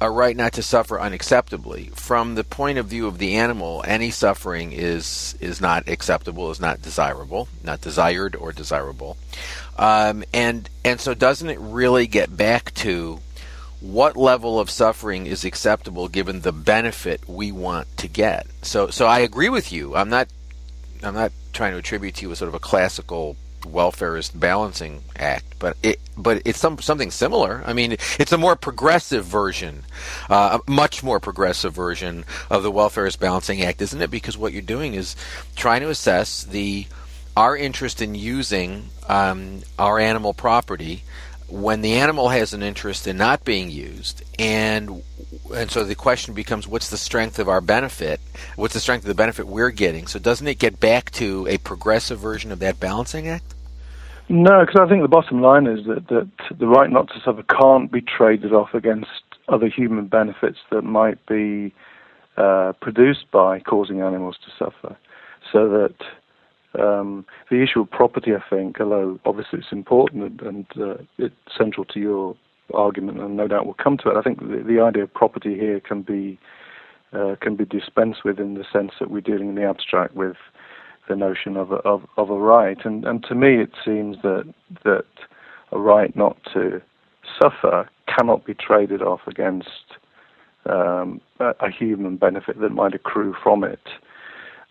a, 0.00 0.10
right 0.10 0.36
not 0.36 0.52
to 0.54 0.62
suffer 0.62 0.98
unacceptably. 0.98 1.94
From 1.94 2.34
the 2.34 2.44
point 2.44 2.78
of 2.78 2.86
view 2.86 3.06
of 3.06 3.18
the 3.18 3.36
animal, 3.36 3.84
any 3.86 4.10
suffering 4.10 4.72
is 4.72 5.36
is 5.40 5.60
not 5.60 5.88
acceptable, 5.88 6.50
is 6.50 6.60
not 6.60 6.82
desirable, 6.82 7.48
not 7.62 7.80
desired 7.80 8.36
or 8.36 8.52
desirable. 8.52 9.16
Um, 9.78 10.24
and 10.32 10.68
and 10.84 11.00
so 11.00 11.14
doesn't 11.14 11.48
it 11.48 11.58
really 11.60 12.06
get 12.06 12.36
back 12.36 12.72
to 12.74 13.20
what 13.80 14.16
level 14.16 14.58
of 14.58 14.70
suffering 14.70 15.26
is 15.26 15.44
acceptable 15.44 16.08
given 16.08 16.40
the 16.40 16.52
benefit 16.52 17.28
we 17.28 17.52
want 17.52 17.96
to 17.98 18.08
get? 18.08 18.46
So 18.62 18.88
so 18.90 19.06
I 19.06 19.20
agree 19.20 19.48
with 19.48 19.72
you. 19.72 19.94
I'm 19.94 20.08
not 20.08 20.28
I'm 21.02 21.14
not 21.14 21.32
trying 21.52 21.72
to 21.72 21.78
attribute 21.78 22.16
to 22.16 22.22
you 22.22 22.32
a 22.32 22.36
sort 22.36 22.48
of 22.48 22.54
a 22.54 22.58
classical 22.58 23.36
welfarist 23.66 24.38
balancing 24.38 25.02
act, 25.16 25.58
but 25.58 25.76
it 25.82 26.00
but 26.16 26.42
it's 26.44 26.58
some 26.58 26.78
something 26.78 27.10
similar. 27.10 27.62
I 27.66 27.72
mean, 27.72 27.92
it's 28.18 28.32
a 28.32 28.38
more 28.38 28.56
progressive 28.56 29.24
version, 29.24 29.84
uh, 30.30 30.58
a 30.66 30.70
much 30.70 31.02
more 31.02 31.20
progressive 31.20 31.72
version 31.72 32.24
of 32.50 32.62
the 32.62 32.72
welfarist 32.72 33.18
balancing 33.18 33.62
act, 33.62 33.82
isn't 33.82 34.00
it? 34.00 34.10
Because 34.10 34.38
what 34.38 34.52
you're 34.52 34.62
doing 34.62 34.94
is 34.94 35.16
trying 35.54 35.80
to 35.82 35.90
assess 35.90 36.44
the 36.44 36.86
our 37.36 37.56
interest 37.56 38.00
in 38.00 38.14
using 38.14 38.88
um, 39.08 39.60
our 39.78 39.98
animal 39.98 40.32
property 40.32 41.04
when 41.48 41.80
the 41.80 41.94
animal 41.94 42.30
has 42.30 42.52
an 42.52 42.62
interest 42.62 43.06
in 43.06 43.16
not 43.16 43.44
being 43.44 43.70
used 43.70 44.22
and 44.38 45.02
and 45.54 45.70
so 45.70 45.84
the 45.84 45.94
question 45.94 46.34
becomes 46.34 46.66
what's 46.66 46.90
the 46.90 46.96
strength 46.96 47.38
of 47.38 47.48
our 47.48 47.60
benefit 47.60 48.20
what's 48.56 48.74
the 48.74 48.80
strength 48.80 49.04
of 49.04 49.08
the 49.08 49.14
benefit 49.14 49.46
we're 49.46 49.70
getting 49.70 50.06
so 50.06 50.18
doesn't 50.18 50.48
it 50.48 50.58
get 50.58 50.80
back 50.80 51.10
to 51.10 51.46
a 51.46 51.58
progressive 51.58 52.18
version 52.18 52.50
of 52.50 52.58
that 52.58 52.80
balancing 52.80 53.28
act 53.28 53.54
no 54.28 54.60
because 54.60 54.80
i 54.80 54.88
think 54.88 55.02
the 55.02 55.08
bottom 55.08 55.40
line 55.40 55.66
is 55.66 55.84
that, 55.86 56.06
that 56.08 56.28
the 56.58 56.66
right 56.66 56.90
not 56.90 57.08
to 57.08 57.20
suffer 57.24 57.42
can't 57.44 57.90
be 57.92 58.00
traded 58.00 58.52
off 58.52 58.74
against 58.74 59.08
other 59.48 59.68
human 59.68 60.06
benefits 60.06 60.58
that 60.70 60.82
might 60.82 61.24
be 61.26 61.72
uh, 62.36 62.72
produced 62.80 63.24
by 63.32 63.60
causing 63.60 64.00
animals 64.00 64.36
to 64.44 64.50
suffer 64.58 64.96
so 65.52 65.68
that 65.68 65.94
um, 66.78 67.24
the 67.50 67.62
issue 67.62 67.80
of 67.80 67.90
property, 67.90 68.32
I 68.34 68.42
think, 68.50 68.80
although 68.80 69.18
obviously 69.24 69.60
it's 69.60 69.72
important 69.72 70.40
and, 70.42 70.66
uh, 70.78 70.96
it's 71.18 71.34
central 71.56 71.84
to 71.86 72.00
your 72.00 72.36
argument, 72.74 73.20
and 73.20 73.36
no 73.36 73.48
doubt 73.48 73.64
we'll 73.64 73.74
come 73.74 73.96
to 73.98 74.10
it. 74.10 74.16
I 74.16 74.22
think 74.22 74.40
the, 74.40 74.64
the 74.66 74.80
idea 74.80 75.04
of 75.04 75.14
property 75.14 75.54
here 75.54 75.80
can 75.80 76.02
be 76.02 76.38
uh, 77.12 77.36
can 77.40 77.54
be 77.54 77.64
dispensed 77.64 78.24
with 78.24 78.38
in 78.38 78.54
the 78.54 78.64
sense 78.72 78.90
that 78.98 79.10
we're 79.10 79.20
dealing 79.20 79.50
in 79.50 79.54
the 79.54 79.64
abstract 79.64 80.14
with 80.14 80.36
the 81.08 81.16
notion 81.16 81.56
of 81.56 81.72
a, 81.72 81.76
of, 81.76 82.06
of 82.16 82.30
a 82.30 82.38
right. 82.38 82.78
And, 82.84 83.04
and 83.04 83.24
to 83.24 83.34
me, 83.34 83.60
it 83.60 83.70
seems 83.84 84.16
that 84.22 84.52
that 84.84 85.04
a 85.72 85.78
right 85.78 86.14
not 86.16 86.36
to 86.54 86.80
suffer 87.40 87.88
cannot 88.06 88.44
be 88.44 88.54
traded 88.54 89.02
off 89.02 89.20
against 89.26 89.68
um, 90.66 91.20
a, 91.40 91.54
a, 91.60 91.70
human 91.70 92.16
benefit 92.16 92.60
that 92.60 92.70
might 92.70 92.94
accrue 92.94 93.34
from 93.42 93.64
it. 93.64 93.80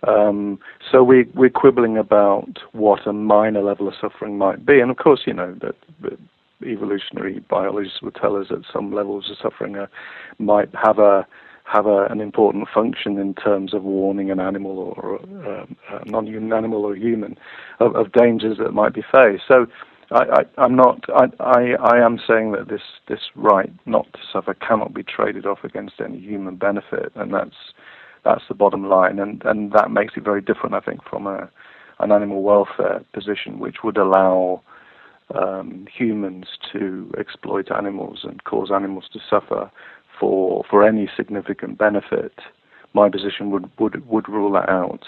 Um, 0.07 0.59
so 0.91 1.03
we, 1.03 1.23
we're 1.33 1.49
quibbling 1.49 1.97
about 1.97 2.59
what 2.73 3.07
a 3.07 3.13
minor 3.13 3.61
level 3.61 3.87
of 3.87 3.93
suffering 3.99 4.37
might 4.37 4.65
be. 4.65 4.79
And 4.79 4.91
of 4.91 4.97
course, 4.97 5.21
you 5.25 5.33
know, 5.33 5.55
that, 5.61 5.75
that 6.01 6.19
evolutionary 6.65 7.39
biologists 7.49 8.01
would 8.01 8.15
tell 8.15 8.35
us 8.35 8.47
that 8.49 8.63
some 8.71 8.93
levels 8.93 9.29
of 9.29 9.37
suffering 9.41 9.75
are, 9.77 9.89
might 10.37 10.69
have 10.83 10.99
a 10.99 11.25
have 11.65 11.87
a, 11.87 12.05
an 12.05 12.21
important 12.21 12.67
function 12.73 13.17
in 13.17 13.33
terms 13.33 13.73
of 13.73 13.83
warning 13.83 14.29
an 14.29 14.39
animal 14.39 14.93
or 14.95 15.19
um, 15.47 15.75
non-human 16.05 16.53
animal 16.53 16.85
or 16.85 16.95
human 16.95 17.37
of, 17.79 17.95
of, 17.95 18.11
dangers 18.11 18.57
that 18.59 18.71
might 18.71 18.93
be 18.93 19.01
faced. 19.01 19.43
So 19.47 19.65
I, 20.11 20.43
am 20.57 20.75
not. 20.75 21.03
I, 21.09 21.25
I, 21.39 21.73
I, 21.81 22.05
am 22.05 22.19
saying 22.27 22.51
that 22.51 22.67
this 22.69 22.83
this 23.07 23.21
right 23.33 23.71
not 23.87 24.05
to 24.13 24.19
suffer 24.31 24.53
cannot 24.53 24.93
be 24.93 25.01
traded 25.01 25.47
off 25.47 25.63
against 25.63 25.95
any 25.99 26.19
human 26.19 26.55
benefit, 26.55 27.11
and 27.15 27.33
that's 27.33 27.55
that's 28.23 28.43
the 28.47 28.53
bottom 28.53 28.87
line, 28.87 29.17
and 29.17 29.41
and 29.45 29.71
that 29.71 29.89
makes 29.89 30.13
it 30.15 30.23
very 30.23 30.41
different, 30.41 30.75
I 30.75 30.81
think, 30.81 31.03
from 31.03 31.25
a 31.25 31.49
an 31.99 32.11
animal 32.11 32.43
welfare 32.43 33.03
position, 33.13 33.57
which 33.57 33.77
would 33.83 33.97
allow 33.97 34.61
um, 35.33 35.87
humans 35.91 36.45
to 36.71 37.11
exploit 37.17 37.71
animals 37.71 38.19
and 38.23 38.43
cause 38.43 38.69
animals 38.71 39.05
to 39.13 39.19
suffer 39.27 39.71
for 40.19 40.63
for 40.69 40.87
any 40.87 41.09
significant 41.15 41.77
benefit, 41.77 42.33
my 42.93 43.09
position 43.09 43.51
would 43.51 43.69
would 43.79 44.07
would 44.07 44.29
rule 44.29 44.51
that 44.53 44.69
out. 44.69 45.05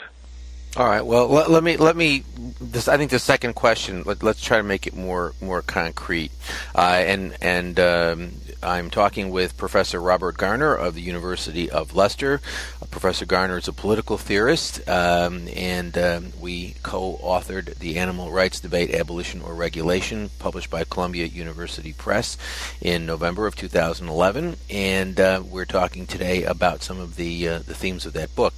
All 0.75 0.85
right. 0.85 1.03
Well, 1.03 1.27
let, 1.27 1.49
let, 1.49 1.63
me 1.63 1.75
let 1.77 1.95
me. 1.95 2.23
This 2.61 2.87
I 2.87 2.97
think 2.97 3.09
the 3.09 3.17
second 3.17 3.55
question. 3.55 4.03
Let, 4.03 4.23
us 4.23 4.39
try 4.39 4.57
to 4.57 4.63
make 4.63 4.85
it 4.85 4.95
more 4.95 5.33
more 5.41 5.61
concrete. 5.61 6.31
Uh, 6.75 7.01
and 7.05 7.35
and 7.41 7.79
um, 7.79 8.31
I'm 8.63 8.89
talking 8.89 9.29
with 9.29 9.55
Professor 9.55 10.01
Robert 10.01 10.37
Garner 10.37 10.73
of 10.73 10.95
the 10.95 11.01
University 11.01 11.69
of 11.69 11.95
Leicester. 11.95 12.41
Professor 12.89 13.25
Garner 13.25 13.59
is 13.59 13.67
a 13.67 13.73
political 13.73 14.17
theorist, 14.17 14.87
um, 14.89 15.47
and 15.55 15.95
um, 15.97 16.33
we 16.41 16.73
co-authored 16.81 17.77
the 17.77 17.99
Animal 17.99 18.31
Rights 18.31 18.59
Debate: 18.59 18.95
Abolition 18.95 19.41
or 19.41 19.53
Regulation, 19.53 20.31
published 20.39 20.71
by 20.71 20.83
Columbia 20.83 21.25
University 21.27 21.93
Press 21.93 22.37
in 22.81 23.05
November 23.05 23.45
of 23.45 23.55
2011. 23.55 24.55
And 24.71 25.19
uh, 25.19 25.43
we're 25.47 25.65
talking 25.65 26.07
today 26.07 26.43
about 26.43 26.81
some 26.81 26.99
of 26.99 27.15
the 27.15 27.47
uh, 27.47 27.59
the 27.59 27.75
themes 27.75 28.07
of 28.07 28.13
that 28.13 28.35
book. 28.35 28.55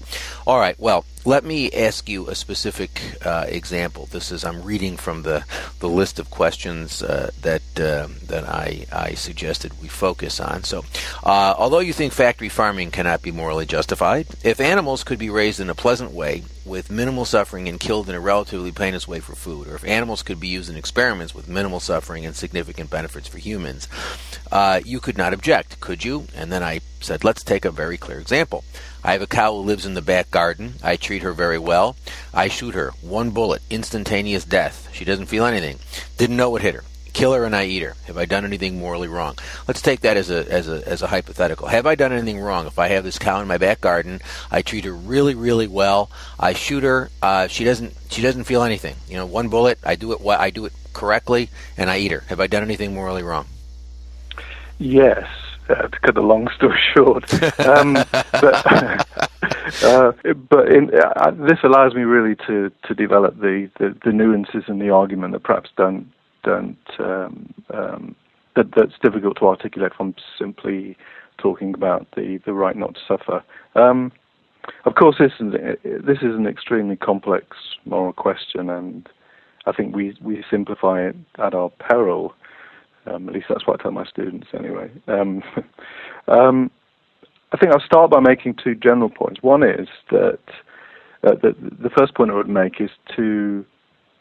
All 0.47 0.59
right. 0.59 0.79
Well, 0.79 1.03
let 1.25 1.43
me 1.43 1.69
ask 1.71 2.07
you 2.07 2.29
a 2.29 2.35
specific 2.35 3.17
uh, 3.25 3.45
example. 3.47 4.05
This 4.05 4.31
is 4.31 4.45
I'm 4.45 4.63
reading 4.63 4.95
from 4.97 5.23
the, 5.23 5.43
the 5.79 5.89
list 5.89 6.19
of 6.19 6.29
questions 6.29 7.03
uh, 7.03 7.31
that 7.41 7.61
uh, 7.77 8.07
that 8.27 8.45
I, 8.47 8.85
I 8.91 9.13
suggested 9.15 9.81
we 9.81 9.87
focus 9.87 10.39
on. 10.39 10.63
So, 10.63 10.85
uh, 11.23 11.53
although 11.57 11.79
you 11.79 11.93
think 11.93 12.13
factory 12.13 12.49
farming 12.49 12.91
cannot 12.91 13.21
be 13.21 13.31
morally 13.31 13.65
justified, 13.65 14.27
if 14.43 14.59
animals 14.59 15.03
could 15.03 15.19
be 15.19 15.29
raised 15.29 15.59
in 15.59 15.69
a 15.69 15.75
pleasant 15.75 16.11
way 16.11 16.43
with 16.65 16.91
minimal 16.91 17.25
suffering 17.25 17.67
and 17.67 17.79
killed 17.79 18.07
in 18.07 18.15
a 18.15 18.19
relatively 18.19 18.71
painless 18.71 19.07
way 19.07 19.19
for 19.19 19.35
food, 19.35 19.67
or 19.67 19.75
if 19.75 19.85
animals 19.85 20.23
could 20.23 20.39
be 20.39 20.47
used 20.47 20.69
in 20.69 20.77
experiments 20.77 21.33
with 21.35 21.49
minimal 21.49 21.79
suffering 21.79 22.25
and 22.25 22.35
significant 22.35 22.89
benefits 22.89 23.27
for 23.27 23.39
humans, 23.39 23.87
uh, 24.51 24.79
you 24.85 24.99
could 24.99 25.17
not 25.17 25.33
object, 25.33 25.79
could 25.79 26.03
you? 26.03 26.25
And 26.35 26.51
then 26.51 26.63
I 26.63 26.81
said, 27.01 27.23
let's 27.23 27.43
take 27.43 27.65
a 27.65 27.71
very 27.71 27.97
clear 27.97 28.19
example. 28.19 28.63
I 29.03 29.13
have 29.13 29.21
a 29.21 29.27
cow 29.27 29.53
who 29.53 29.61
lives 29.61 29.85
in 29.85 29.93
the 29.93 30.01
back 30.01 30.29
garden. 30.29 30.73
I 30.83 30.97
treat 30.97 31.23
her 31.23 31.31
very 31.31 31.57
well. 31.57 31.95
I 32.33 32.47
shoot 32.47 32.75
her. 32.75 32.91
One 33.01 33.31
bullet. 33.31 33.61
Instantaneous 33.69 34.43
death. 34.43 34.89
She 34.91 35.05
doesn't 35.05 35.27
feel 35.27 35.45
anything. 35.45 35.79
Didn't 36.17 36.37
know 36.37 36.49
what 36.49 36.61
hit 36.61 36.75
her. 36.75 36.83
Kill 37.13 37.33
her 37.33 37.43
and 37.43 37.55
I 37.55 37.65
eat 37.65 37.81
her. 37.81 37.95
Have 38.05 38.17
I 38.17 38.25
done 38.25 38.45
anything 38.45 38.77
morally 38.77 39.07
wrong? 39.07 39.37
Let's 39.67 39.81
take 39.81 40.01
that 40.01 40.15
as 40.15 40.29
a 40.29 40.49
as 40.51 40.67
a 40.67 40.87
as 40.87 41.01
a 41.01 41.07
hypothetical. 41.07 41.67
Have 41.67 41.87
I 41.87 41.95
done 41.95 42.11
anything 42.11 42.39
wrong? 42.39 42.67
If 42.67 42.77
I 42.77 42.89
have 42.89 43.03
this 43.03 43.17
cow 43.17 43.41
in 43.41 43.47
my 43.47 43.57
back 43.57 43.81
garden, 43.81 44.21
I 44.51 44.61
treat 44.61 44.85
her 44.85 44.93
really 44.93 45.33
really 45.33 45.67
well. 45.67 46.11
I 46.39 46.53
shoot 46.53 46.83
her. 46.83 47.09
Uh, 47.21 47.47
she 47.47 47.63
doesn't 47.63 47.95
she 48.09 48.21
doesn't 48.21 48.43
feel 48.43 48.61
anything. 48.61 48.95
You 49.07 49.17
know, 49.17 49.25
one 49.25 49.49
bullet. 49.49 49.79
I 49.83 49.95
do 49.95 50.11
it. 50.13 50.19
I 50.27 50.49
do 50.51 50.65
it 50.65 50.73
correctly, 50.93 51.49
and 51.77 51.89
I 51.89 51.97
eat 51.97 52.11
her. 52.11 52.23
Have 52.27 52.39
I 52.39 52.47
done 52.47 52.63
anything 52.63 52.93
morally 52.93 53.23
wrong? 53.23 53.47
Yes 54.77 55.27
uh, 55.69 55.87
to 55.87 55.99
cut 56.01 56.15
the 56.15 56.21
long 56.21 56.47
story 56.55 56.79
short. 56.95 57.31
Um, 57.59 57.93
but 57.93 58.65
uh, 59.83 60.11
but 60.49 60.71
in, 60.71 60.91
uh, 60.93 61.31
this 61.31 61.59
allows 61.63 61.93
me 61.93 62.01
really 62.01 62.35
to, 62.47 62.71
to 62.87 62.93
develop 62.95 63.39
the, 63.39 63.69
the, 63.79 63.95
the, 64.03 64.11
nuances 64.11 64.63
in 64.67 64.79
the 64.79 64.89
argument 64.89 65.33
that 65.33 65.43
perhaps 65.43 65.69
don't 65.77 66.11
don't 66.43 66.77
um, 66.99 67.53
um, 67.73 68.15
that, 68.55 68.71
that's 68.75 68.93
difficult 69.01 69.37
to 69.37 69.47
articulate 69.47 69.93
from 69.93 70.15
simply 70.37 70.97
talking 71.37 71.73
about 71.73 72.07
the, 72.15 72.39
the 72.45 72.53
right 72.53 72.75
not 72.75 72.95
to 72.95 72.99
suffer. 73.07 73.43
Um, 73.75 74.11
of 74.85 74.95
course, 74.95 75.15
this 75.19 75.31
is 75.39 75.53
this 75.83 76.17
is 76.21 76.35
an 76.35 76.45
extremely 76.45 76.95
complex 76.95 77.57
moral 77.85 78.13
question, 78.13 78.69
and 78.69 79.07
I 79.65 79.71
think 79.71 79.95
we 79.95 80.15
we 80.21 80.43
simplify 80.49 81.01
it 81.01 81.15
at 81.37 81.53
our 81.53 81.69
peril. 81.69 82.33
Um, 83.09 83.27
at 83.27 83.35
least 83.35 83.47
that's 83.49 83.65
what 83.65 83.79
I 83.79 83.83
tell 83.83 83.91
my 83.91 84.05
students 84.05 84.47
anyway. 84.57 84.91
Um, 85.07 85.43
um, 86.27 86.71
I 87.51 87.57
think 87.57 87.71
I'll 87.71 87.85
start 87.85 88.11
by 88.11 88.19
making 88.19 88.55
two 88.63 88.75
general 88.75 89.09
points. 89.09 89.41
One 89.41 89.63
is 89.63 89.87
that 90.11 90.39
uh, 91.23 91.35
the, 91.41 91.55
the 91.59 91.89
first 91.97 92.15
point 92.15 92.31
I 92.31 92.35
would 92.35 92.49
make 92.49 92.79
is 92.79 92.91
to 93.15 93.65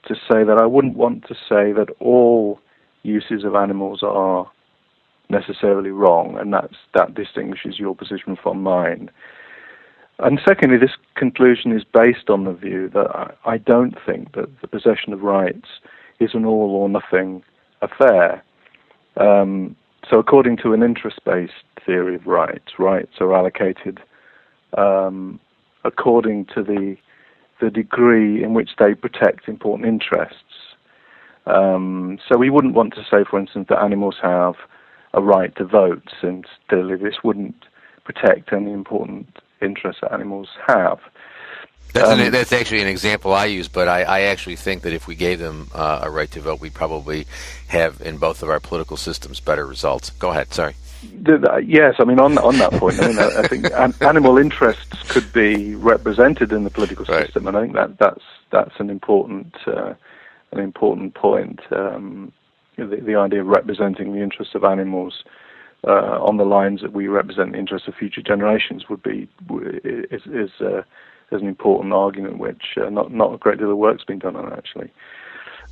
to 0.05 0.15
say 0.15 0.45
that 0.45 0.59
I 0.61 0.65
wouldn't 0.65 0.97
want 0.97 1.27
to 1.29 1.35
say 1.35 1.73
that 1.73 1.89
all 2.01 2.61
uses 3.03 3.45
of 3.45 3.55
animals 3.55 4.03
are 4.03 4.51
necessarily 5.29 5.91
wrong, 5.91 6.39
and 6.39 6.53
that's 6.53 6.77
that 6.95 7.15
distinguishes 7.15 7.79
your 7.79 7.95
position 7.95 8.37
from 8.43 8.63
mine. 8.63 9.11
And 10.21 10.41
secondly, 10.47 10.79
this 10.79 10.97
conclusion 11.15 11.73
is 11.73 11.85
based 11.85 12.29
on 12.29 12.45
the 12.45 12.53
view 12.53 12.89
that 12.95 13.07
I, 13.15 13.33
I 13.45 13.59
don't 13.59 13.97
think 14.05 14.33
that 14.33 14.61
the 14.61 14.69
possession 14.69 15.13
of 15.13 15.23
rights 15.23 15.69
is 16.19 16.31
an 16.35 16.45
all 16.45 16.71
or 16.71 16.89
nothing 16.89 17.45
affair. 17.83 18.43
Um, 19.19 19.77
so, 20.09 20.19
according 20.19 20.59
to 20.59 20.73
an 20.73 20.83
interest 20.83 21.21
based 21.25 21.53
theory 21.85 22.15
of 22.15 22.27
rights, 22.27 22.79
rights 22.79 23.13
are 23.21 23.35
allocated 23.35 24.01
um, 24.77 25.41
according 25.85 26.47
to 26.55 26.63
the, 26.63 26.97
the 27.61 27.71
degree 27.71 28.43
in 28.43 28.55
which 28.55 28.71
they 28.79 28.95
protect 28.95 29.49
important 29.49 29.89
interests. 29.89 30.35
Um, 31.47 32.19
so, 32.29 32.39
we 32.39 32.51
wouldn't 32.51 32.75
want 32.75 32.95
to 32.95 33.03
say, 33.03 33.25
for 33.29 33.39
instance, 33.39 33.67
that 33.69 33.83
animals 33.83 34.17
have 34.23 34.55
a 35.15 35.23
right 35.23 35.55
to 35.57 35.65
vote, 35.65 36.09
since 36.21 36.47
clearly 36.69 36.97
this 36.97 37.17
wouldn't 37.25 37.65
protect 38.05 38.53
any 38.53 38.73
important 38.73 39.27
interests 39.61 40.01
that 40.03 40.13
animals 40.13 40.49
have. 40.67 40.99
That's, 41.93 42.09
um, 42.09 42.21
an, 42.21 42.33
that's 42.33 42.53
actually 42.53 42.83
an 42.83 42.89
example 42.89 43.33
I 43.33 43.47
use, 43.47 43.69
but 43.69 43.89
I, 43.89 44.03
I 44.03 44.21
actually 44.23 44.57
think 44.57 44.83
that 44.83 44.93
if 44.93 45.07
we 45.07 45.15
gave 45.15 45.39
them 45.39 45.69
uh, 45.75 46.01
a 46.03 46.11
right 46.11 46.31
to 46.33 46.41
vote, 46.41 46.61
we'd 46.61 46.75
probably 46.75 47.27
have 47.69 48.01
in 48.01 48.19
both 48.19 48.43
of 48.43 48.51
our 48.51 48.61
political 48.61 48.97
systems 48.97 49.41
better 49.41 49.67
results. 49.67 50.11
Go 50.11 50.31
ahead. 50.31 50.53
Sorry. 50.53 50.75
The, 51.03 51.39
the, 51.39 51.65
yes, 51.65 51.95
I 51.99 52.05
mean 52.05 52.19
on 52.19 52.39
on 52.39 52.59
that 52.59 52.73
point, 52.73 53.01
I 53.01 53.09
mean 53.09 53.19
I, 53.19 53.39
I 53.39 53.47
think 53.47 53.67
an, 53.73 53.95
animal 54.01 54.37
interests 54.37 55.01
could 55.09 55.33
be 55.33 55.77
represented 55.77 56.53
in 56.53 56.65
the 56.65 56.71
political 56.71 57.05
system, 57.05 57.45
right. 57.45 57.55
and 57.55 57.57
I 57.57 57.61
think 57.63 57.75
that 57.75 57.99
that's 57.99 58.25
that's 58.51 58.81
an 58.81 58.91
important 58.91 59.55
uh, 59.67 59.95
an 60.51 60.59
important 60.59 61.15
point. 61.15 61.61
Um, 61.71 62.33
the, 62.77 62.97
the 62.97 63.15
idea 63.15 63.43
of 63.43 63.47
representing 63.47 64.13
the 64.13 64.21
interests 64.21 64.55
of 64.57 64.65
animals 64.65 65.23
uh, 65.87 66.19
on 66.21 66.37
the 66.37 66.45
lines 66.45 66.81
that 66.83 66.93
we 66.93 67.07
represent 67.07 67.53
the 67.53 67.59
interests 67.59 67.87
of 67.87 67.95
future 67.95 68.23
generations 68.23 68.89
would 68.89 69.03
be 69.03 69.29
is 69.85 70.23
is 70.27 70.51
is 71.31 71.43
an 71.43 71.49
important 71.49 71.93
argument, 71.93 72.39
which 72.39 72.63
uh, 72.77 72.89
not 72.91 73.13
not 73.13 73.35
a 73.35 73.39
great 73.39 73.59
deal 73.59 73.71
of 73.71 73.77
work's 73.77 74.05
been 74.05 74.19
done 74.19 74.37
on 74.37 74.53
actually. 74.53 74.91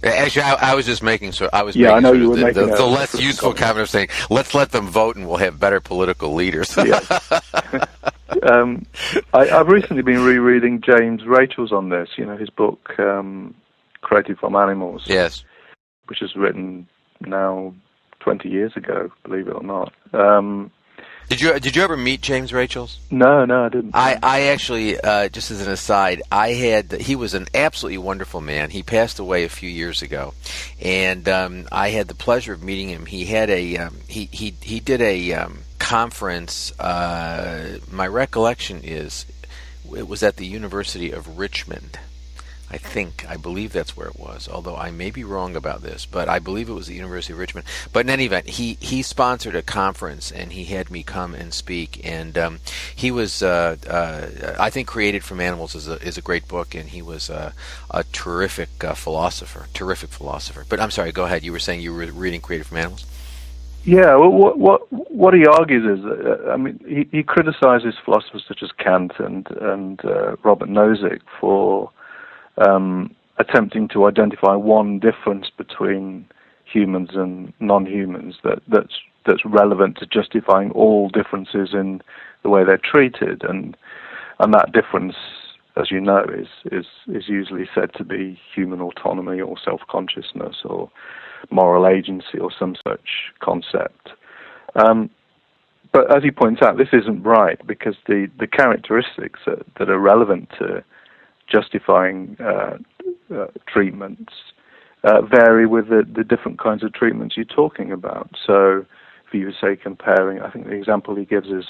Actually, 0.04 0.42
I, 0.42 0.72
I, 0.72 0.74
was 0.74 0.84
just 0.84 1.02
making 1.02 1.32
so 1.32 1.48
I 1.52 1.62
was 1.62 1.74
yeah, 1.74 1.92
I 1.92 2.00
know 2.00 2.12
you 2.12 2.28
were 2.28 2.36
the, 2.36 2.44
making 2.44 2.68
the, 2.68 2.76
the 2.76 2.84
less 2.84 3.18
useful 3.18 3.54
comment 3.54 3.80
of 3.80 3.88
saying 3.88 4.08
let's 4.28 4.54
let 4.54 4.70
them 4.70 4.88
vote 4.88 5.16
and 5.16 5.26
we'll 5.26 5.38
have 5.38 5.58
better 5.58 5.80
political 5.80 6.34
leaders. 6.34 6.76
um, 8.42 8.84
I, 9.32 9.46
have 9.46 9.68
recently 9.68 10.02
been 10.02 10.22
rereading 10.22 10.82
James 10.82 11.24
Rachels 11.24 11.72
on 11.72 11.88
this. 11.88 12.10
You 12.18 12.26
know 12.26 12.36
his 12.36 12.50
book 12.50 12.90
um, 12.98 13.54
"Created 14.02 14.38
from 14.38 14.54
Animals." 14.54 15.04
Yes, 15.06 15.44
which 16.08 16.20
was 16.20 16.36
written 16.36 16.86
now 17.22 17.74
twenty 18.20 18.50
years 18.50 18.76
ago, 18.76 19.10
believe 19.24 19.48
it 19.48 19.54
or 19.54 19.62
not. 19.62 19.94
Um, 20.12 20.70
did 21.28 21.40
you 21.40 21.58
did 21.58 21.74
you 21.74 21.82
ever 21.82 21.96
meet 21.96 22.20
James 22.20 22.52
Rachels? 22.52 22.98
No, 23.10 23.44
no, 23.44 23.64
I 23.64 23.68
didn't. 23.68 23.94
I 23.94 24.18
I 24.22 24.40
actually 24.48 25.00
uh, 25.00 25.28
just 25.28 25.50
as 25.50 25.66
an 25.66 25.72
aside, 25.72 26.22
I 26.30 26.50
had 26.50 26.92
he 26.92 27.16
was 27.16 27.34
an 27.34 27.46
absolutely 27.54 27.98
wonderful 27.98 28.40
man. 28.40 28.70
He 28.70 28.82
passed 28.82 29.18
away 29.18 29.44
a 29.44 29.48
few 29.48 29.68
years 29.68 30.02
ago, 30.02 30.34
and 30.80 31.28
um, 31.28 31.68
I 31.72 31.90
had 31.90 32.08
the 32.08 32.14
pleasure 32.14 32.52
of 32.52 32.62
meeting 32.62 32.88
him. 32.88 33.06
He 33.06 33.24
had 33.24 33.50
a 33.50 33.76
um, 33.76 33.96
he 34.06 34.28
he 34.30 34.54
he 34.60 34.78
did 34.78 35.00
a 35.00 35.32
um, 35.32 35.60
conference. 35.78 36.78
Uh, 36.78 37.78
my 37.90 38.06
recollection 38.06 38.82
is 38.84 39.26
it 39.94 40.06
was 40.06 40.22
at 40.22 40.36
the 40.36 40.46
University 40.46 41.10
of 41.10 41.38
Richmond. 41.38 41.98
I 42.70 42.78
think, 42.78 43.24
I 43.28 43.36
believe 43.36 43.72
that's 43.72 43.96
where 43.96 44.08
it 44.08 44.18
was, 44.18 44.48
although 44.48 44.76
I 44.76 44.90
may 44.90 45.10
be 45.10 45.22
wrong 45.22 45.54
about 45.54 45.82
this, 45.82 46.04
but 46.04 46.28
I 46.28 46.40
believe 46.40 46.68
it 46.68 46.72
was 46.72 46.88
the 46.88 46.94
University 46.94 47.32
of 47.32 47.38
Richmond. 47.38 47.66
But 47.92 48.06
in 48.06 48.10
any 48.10 48.24
event, 48.24 48.48
he, 48.48 48.76
he 48.80 49.02
sponsored 49.02 49.54
a 49.54 49.62
conference 49.62 50.32
and 50.32 50.52
he 50.52 50.64
had 50.64 50.90
me 50.90 51.04
come 51.04 51.34
and 51.34 51.54
speak. 51.54 52.00
And 52.04 52.36
um, 52.36 52.58
he 52.94 53.10
was, 53.10 53.42
uh, 53.42 53.76
uh, 53.88 54.56
I 54.58 54.70
think, 54.70 54.88
Created 54.88 55.22
from 55.22 55.40
Animals 55.40 55.74
is 55.74 55.86
a, 55.86 55.94
is 56.02 56.18
a 56.18 56.22
great 56.22 56.48
book, 56.48 56.74
and 56.74 56.88
he 56.88 57.02
was 57.02 57.30
a 57.30 57.52
terrific 58.12 58.82
uh, 58.82 58.94
philosopher, 58.94 59.66
terrific 59.72 60.10
philosopher. 60.10 60.64
But 60.68 60.80
I'm 60.80 60.90
sorry, 60.90 61.12
go 61.12 61.24
ahead. 61.24 61.44
You 61.44 61.52
were 61.52 61.58
saying 61.58 61.80
you 61.80 61.92
were 61.92 62.06
reading 62.06 62.40
Created 62.40 62.66
from 62.66 62.78
Animals? 62.78 63.04
Yeah, 63.84 64.16
well, 64.16 64.30
what 64.30 64.58
what 64.58 64.80
what 65.12 65.32
he 65.32 65.46
argues 65.46 65.98
is, 65.98 66.04
uh, 66.04 66.50
I 66.50 66.56
mean, 66.56 66.80
he, 66.88 67.18
he 67.18 67.22
criticizes 67.22 67.94
philosophers 68.04 68.44
such 68.48 68.60
as 68.64 68.72
Kant 68.72 69.12
and 69.20 69.48
and 69.60 70.04
uh, 70.04 70.34
Robert 70.42 70.68
Nozick 70.68 71.20
for 71.40 71.92
um, 72.58 73.14
attempting 73.38 73.88
to 73.88 74.06
identify 74.06 74.54
one 74.54 74.98
difference 74.98 75.46
between 75.56 76.26
humans 76.64 77.10
and 77.14 77.52
non-humans 77.60 78.36
that, 78.44 78.60
that's 78.68 78.94
that's 79.26 79.44
relevant 79.44 79.98
to 79.98 80.06
justifying 80.06 80.70
all 80.70 81.08
differences 81.08 81.70
in 81.72 82.00
the 82.42 82.48
way 82.48 82.64
they're 82.64 82.78
treated, 82.78 83.42
and 83.42 83.76
and 84.38 84.54
that 84.54 84.72
difference, 84.72 85.16
as 85.76 85.90
you 85.90 86.00
know, 86.00 86.24
is 86.36 86.48
is 86.70 86.86
is 87.08 87.28
usually 87.28 87.68
said 87.74 87.92
to 87.94 88.04
be 88.04 88.38
human 88.54 88.80
autonomy 88.80 89.40
or 89.40 89.56
self-consciousness 89.62 90.56
or 90.64 90.90
moral 91.50 91.86
agency 91.86 92.38
or 92.40 92.50
some 92.56 92.76
such 92.86 93.32
concept. 93.40 94.10
Um, 94.76 95.10
but 95.92 96.14
as 96.14 96.22
he 96.22 96.30
points 96.30 96.62
out, 96.62 96.76
this 96.76 96.92
isn't 96.92 97.22
right 97.22 97.64
because 97.66 97.94
the, 98.06 98.28
the 98.38 98.46
characteristics 98.46 99.40
that, 99.46 99.64
that 99.78 99.88
are 99.88 99.98
relevant 99.98 100.50
to 100.58 100.84
justifying 101.50 102.36
uh, 102.40 102.78
uh, 103.34 103.46
treatments 103.66 104.32
uh, 105.04 105.22
vary 105.22 105.66
with 105.66 105.88
the, 105.88 106.02
the 106.14 106.24
different 106.24 106.58
kinds 106.58 106.82
of 106.82 106.92
treatments 106.92 107.36
you're 107.36 107.44
talking 107.44 107.92
about. 107.92 108.30
So, 108.44 108.84
if 109.26 109.34
you 109.34 109.50
say 109.60 109.76
comparing, 109.76 110.40
I 110.40 110.50
think 110.50 110.66
the 110.66 110.72
example 110.72 111.16
he 111.16 111.24
gives 111.24 111.48
is 111.48 111.66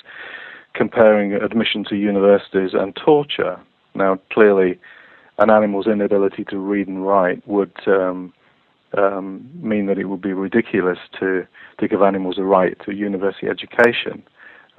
comparing 0.74 1.32
admission 1.32 1.84
to 1.88 1.96
universities 1.96 2.70
and 2.74 2.94
torture. 2.96 3.58
Now, 3.94 4.18
clearly, 4.30 4.78
an 5.38 5.50
animal's 5.50 5.86
inability 5.86 6.44
to 6.44 6.58
read 6.58 6.86
and 6.86 7.06
write 7.06 7.46
would 7.48 7.72
um, 7.86 8.32
um, 8.96 9.48
mean 9.54 9.86
that 9.86 9.98
it 9.98 10.04
would 10.04 10.22
be 10.22 10.32
ridiculous 10.32 10.98
to, 11.18 11.46
to 11.80 11.88
give 11.88 12.02
animals 12.02 12.38
a 12.38 12.42
right 12.42 12.76
to 12.84 12.92
university 12.92 13.48
education. 13.48 14.22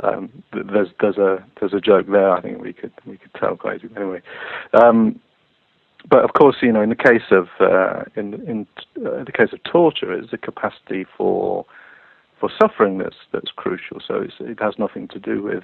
Um, 0.04 0.44
there's 0.54 0.90
there's 1.00 1.18
a 1.18 1.44
there's 1.60 1.74
a 1.74 1.82
joke 1.82 2.08
there. 2.08 2.32
I 2.32 2.42
think 2.42 2.62
we 2.62 2.74
could 2.74 2.92
we 3.06 3.18
could 3.18 3.34
tell 3.34 3.56
quite. 3.56 3.82
Anyway, 3.96 4.22
um, 4.74 5.20
but 6.10 6.24
of 6.24 6.34
course, 6.34 6.58
you 6.62 6.72
know, 6.72 6.82
in 6.82 6.90
the 6.90 6.96
case 6.96 7.32
of 7.32 7.48
uh, 7.60 8.04
in 8.16 8.36
in 8.48 8.68
uh, 8.98 9.24
the 9.24 9.32
case 9.32 9.54
of 9.54 9.64
torture, 9.64 10.14
it's 10.14 10.32
the 10.32 10.38
capacity 10.38 11.06
for 11.18 11.66
for 12.40 12.50
suffering 12.62 13.00
that's 13.00 13.16
that's 13.34 13.52
crucial. 13.56 14.00
So 14.06 14.26
it 14.40 14.60
has 14.60 14.76
nothing 14.78 15.08
to 15.10 15.20
do 15.20 15.42
with 15.42 15.64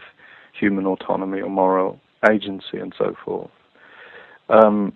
human 0.60 0.86
autonomy 0.86 1.42
or 1.42 1.50
moral 1.50 2.00
agency 2.30 2.78
and 2.78 2.94
so 2.98 3.16
forth. 3.24 3.52
Um, 4.50 4.94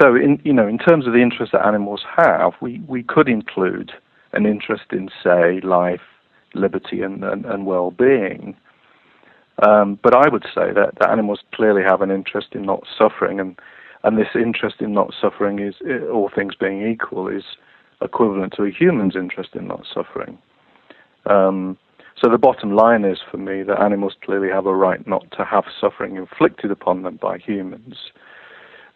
so, 0.00 0.14
in 0.14 0.40
you 0.44 0.52
know, 0.52 0.66
in 0.66 0.78
terms 0.78 1.06
of 1.06 1.12
the 1.12 1.20
interest 1.20 1.52
that 1.52 1.66
animals 1.66 2.02
have, 2.16 2.52
we, 2.60 2.80
we 2.88 3.02
could 3.02 3.28
include 3.28 3.92
an 4.32 4.46
interest 4.46 4.84
in, 4.92 5.08
say, 5.22 5.60
life, 5.60 6.00
liberty 6.54 7.02
and, 7.02 7.22
and, 7.24 7.44
and 7.44 7.66
well-being. 7.66 8.56
Um, 9.62 9.98
but 10.02 10.14
I 10.14 10.28
would 10.28 10.44
say 10.54 10.72
that, 10.72 10.94
that 10.98 11.10
animals 11.10 11.40
clearly 11.54 11.82
have 11.82 12.02
an 12.02 12.10
interest 12.10 12.48
in 12.52 12.62
not 12.62 12.82
suffering, 12.98 13.38
and, 13.38 13.58
and 14.02 14.18
this 14.18 14.34
interest 14.34 14.76
in 14.80 14.92
not 14.92 15.14
suffering 15.20 15.60
is, 15.60 15.74
all 16.12 16.30
things 16.34 16.54
being 16.54 16.86
equal, 16.86 17.28
is 17.28 17.44
equivalent 18.02 18.52
to 18.56 18.64
a 18.64 18.70
human's 18.70 19.16
interest 19.16 19.50
in 19.54 19.68
not 19.68 19.84
suffering. 19.92 20.38
Um, 21.26 21.78
so 22.20 22.30
the 22.30 22.38
bottom 22.38 22.74
line 22.74 23.04
is 23.04 23.18
for 23.30 23.38
me 23.38 23.62
that 23.62 23.80
animals 23.80 24.14
clearly 24.24 24.48
have 24.48 24.66
a 24.66 24.74
right 24.74 25.06
not 25.06 25.30
to 25.36 25.44
have 25.44 25.64
suffering 25.80 26.16
inflicted 26.16 26.70
upon 26.70 27.02
them 27.02 27.18
by 27.20 27.38
humans. 27.38 27.96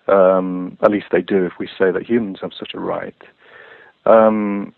Um, 0.07 0.79
at 0.83 0.91
least 0.91 1.07
they 1.13 1.21
do 1.21 1.45
if 1.45 1.53
we 1.59 1.67
say 1.67 1.91
that 1.91 2.09
humans 2.09 2.39
have 2.41 2.53
such 2.59 2.73
a 2.75 2.81
right. 2.81 3.23
Um, 4.07 4.73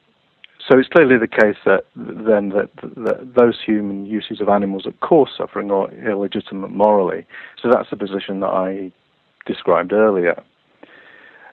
so 0.70 0.78
it's 0.78 0.88
clearly 0.88 1.18
the 1.18 1.26
case 1.26 1.56
that 1.66 1.84
then 1.96 2.50
that, 2.50 2.70
that, 2.82 3.32
those 3.36 3.58
human 3.64 4.06
uses 4.06 4.40
of 4.40 4.48
animals 4.48 4.84
that 4.84 5.00
cause 5.00 5.28
suffering 5.36 5.72
are 5.72 5.90
illegitimate 6.08 6.70
morally. 6.70 7.26
So 7.60 7.68
that's 7.72 7.90
the 7.90 7.96
position 7.96 8.38
that 8.40 8.50
I 8.50 8.92
described 9.46 9.92
earlier. 9.92 10.40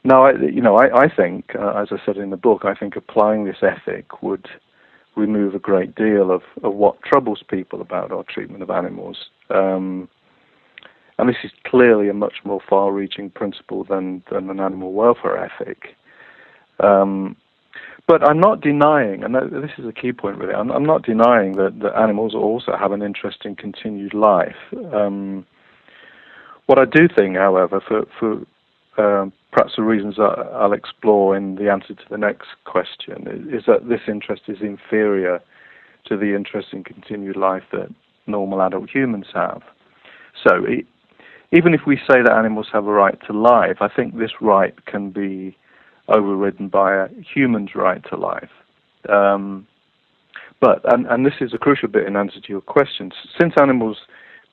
Now, 0.03 0.27
I, 0.27 0.33
you 0.33 0.61
know, 0.61 0.75
I, 0.77 1.05
I 1.05 1.13
think, 1.13 1.55
uh, 1.55 1.81
as 1.81 1.87
I 1.91 1.97
said 2.05 2.17
in 2.17 2.29
the 2.29 2.37
book, 2.37 2.61
I 2.63 2.75
think 2.75 2.95
applying 2.95 3.45
this 3.45 3.63
ethic 3.63 4.21
would 4.21 4.47
remove 5.15 5.55
a 5.55 5.59
great 5.59 5.95
deal 5.95 6.31
of, 6.31 6.43
of 6.63 6.75
what 6.75 7.01
troubles 7.01 7.41
people 7.49 7.81
about 7.81 8.11
our 8.11 8.23
treatment 8.23 8.61
of 8.61 8.69
animals. 8.69 9.17
Um, 9.49 10.07
and 11.17 11.27
this 11.27 11.37
is 11.43 11.51
clearly 11.65 12.07
a 12.07 12.13
much 12.13 12.35
more 12.45 12.59
far-reaching 12.69 13.31
principle 13.31 13.83
than, 13.83 14.23
than 14.31 14.51
an 14.51 14.59
animal 14.59 14.93
welfare 14.93 15.43
ethic. 15.43 15.95
Um, 16.79 17.35
but 18.07 18.23
I'm 18.23 18.39
not 18.39 18.61
denying, 18.61 19.23
and 19.23 19.35
this 19.35 19.71
is 19.77 19.85
a 19.85 19.91
key 19.91 20.13
point 20.13 20.37
really, 20.37 20.53
I'm, 20.53 20.71
I'm 20.71 20.85
not 20.85 21.03
denying 21.03 21.57
that, 21.57 21.79
that, 21.81 21.97
animals 21.97 22.33
also 22.33 22.77
have 22.79 22.93
an 22.93 23.01
interest 23.01 23.39
in 23.43 23.55
continued 23.55 24.13
life. 24.13 24.55
Um, 24.93 25.45
what 26.67 26.79
I 26.79 26.85
do 26.85 27.07
think, 27.13 27.35
however, 27.35 27.81
for, 27.85 28.05
for 28.17 28.31
um, 28.97 29.33
perhaps 29.51 29.73
the 29.75 29.83
reasons 29.83 30.15
I'll 30.19 30.73
explore 30.73 31.35
in 31.35 31.55
the 31.55 31.69
answer 31.69 31.93
to 31.93 32.03
the 32.09 32.17
next 32.17 32.47
question, 32.63 33.27
is, 33.27 33.59
is 33.61 33.65
that 33.67 33.89
this 33.89 34.01
interest 34.07 34.43
is 34.47 34.57
inferior 34.61 35.41
to 36.05 36.15
the 36.15 36.33
interest 36.33 36.69
in 36.71 36.85
continued 36.85 37.35
life 37.35 37.63
that 37.73 37.93
normal 38.25 38.61
adult 38.61 38.89
humans 38.89 39.27
have. 39.33 39.61
So, 40.47 40.63
it, 40.65 40.85
even 41.51 41.73
if 41.73 41.81
we 41.85 41.97
say 41.97 42.21
that 42.23 42.31
animals 42.31 42.67
have 42.71 42.85
a 42.85 42.91
right 42.91 43.17
to 43.27 43.33
life, 43.33 43.77
I 43.81 43.87
think 43.93 44.17
this 44.17 44.31
right 44.41 44.85
can 44.85 45.11
be 45.11 45.57
overridden 46.09 46.69
by 46.69 46.95
a 46.95 47.07
human's 47.21 47.75
right 47.75 48.03
to 48.09 48.17
life. 48.17 48.49
Um, 49.09 49.67
but, 50.59 50.81
and, 50.91 51.05
and 51.07 51.25
this 51.25 51.35
is 51.39 51.53
a 51.53 51.57
crucial 51.57 51.87
bit 51.87 52.07
in 52.07 52.15
answer 52.15 52.41
to 52.41 52.49
your 52.49 52.61
question, 52.61 53.11
since 53.39 53.53
animals 53.61 53.97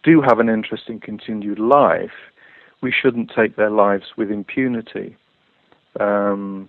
do 0.02 0.20
have 0.20 0.38
an 0.38 0.48
interest 0.48 0.84
in 0.88 1.00
continued 1.00 1.58
life, 1.58 2.12
we 2.82 2.92
shouldn't 2.92 3.32
take 3.34 3.56
their 3.56 3.70
lives 3.70 4.04
with 4.16 4.30
impunity. 4.30 5.16
Um, 5.98 6.68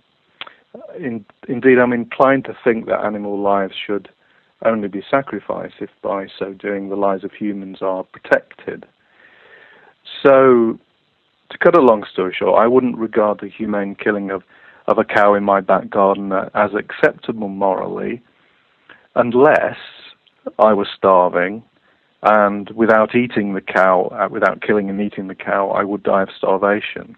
in, 0.98 1.24
indeed, 1.48 1.78
I'm 1.78 1.92
inclined 1.92 2.44
to 2.46 2.56
think 2.64 2.86
that 2.86 3.04
animal 3.04 3.40
lives 3.40 3.74
should 3.86 4.08
only 4.64 4.88
be 4.88 5.02
sacrificed 5.10 5.74
if 5.80 5.90
by 6.02 6.26
so 6.38 6.54
doing 6.54 6.88
the 6.88 6.96
lives 6.96 7.24
of 7.24 7.32
humans 7.32 7.78
are 7.82 8.04
protected. 8.04 8.86
So, 10.22 10.78
to 11.50 11.58
cut 11.58 11.76
a 11.76 11.82
long 11.82 12.04
story 12.10 12.34
short, 12.36 12.58
I 12.58 12.66
wouldn't 12.66 12.96
regard 12.96 13.40
the 13.40 13.48
humane 13.48 13.94
killing 13.94 14.30
of 14.30 14.42
of 14.86 14.98
a 14.98 15.04
cow 15.04 15.34
in 15.34 15.44
my 15.44 15.60
back 15.60 15.90
garden 15.90 16.32
as 16.32 16.70
acceptable 16.74 17.48
morally 17.48 18.22
unless 19.14 19.78
I 20.58 20.72
was 20.74 20.86
starving 20.96 21.62
and 22.22 22.70
without 22.70 23.14
eating 23.14 23.54
the 23.54 23.60
cow, 23.60 24.08
uh, 24.12 24.28
without 24.30 24.62
killing 24.62 24.90
and 24.90 25.00
eating 25.00 25.28
the 25.28 25.34
cow, 25.34 25.70
I 25.70 25.84
would 25.84 26.02
die 26.02 26.22
of 26.22 26.28
starvation. 26.36 27.16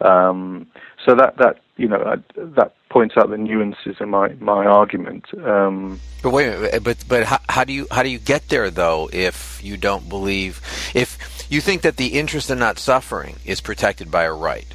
Um, 0.00 0.66
so 1.04 1.14
that 1.14 1.36
that 1.38 1.60
you 1.76 1.88
know 1.88 2.22
that 2.36 2.74
points 2.90 3.16
out 3.16 3.30
the 3.30 3.38
nuances 3.38 3.96
in 4.00 4.10
my 4.10 4.28
my 4.34 4.66
argument. 4.66 5.24
Um, 5.42 6.00
but 6.22 6.30
wait, 6.30 6.48
minute, 6.48 6.84
but 6.84 7.04
but 7.08 7.24
how, 7.24 7.38
how 7.48 7.64
do 7.64 7.72
you 7.72 7.86
how 7.90 8.02
do 8.02 8.08
you 8.08 8.18
get 8.18 8.48
there 8.48 8.70
though 8.70 9.08
if 9.12 9.62
you 9.64 9.76
don't 9.76 10.08
believe 10.08 10.60
if 10.94 11.46
you 11.50 11.60
think 11.60 11.82
that 11.82 11.96
the 11.96 12.08
interest 12.18 12.50
in 12.50 12.58
not 12.58 12.78
suffering 12.78 13.36
is 13.44 13.60
protected 13.60 14.10
by 14.10 14.24
a 14.24 14.32
right, 14.32 14.66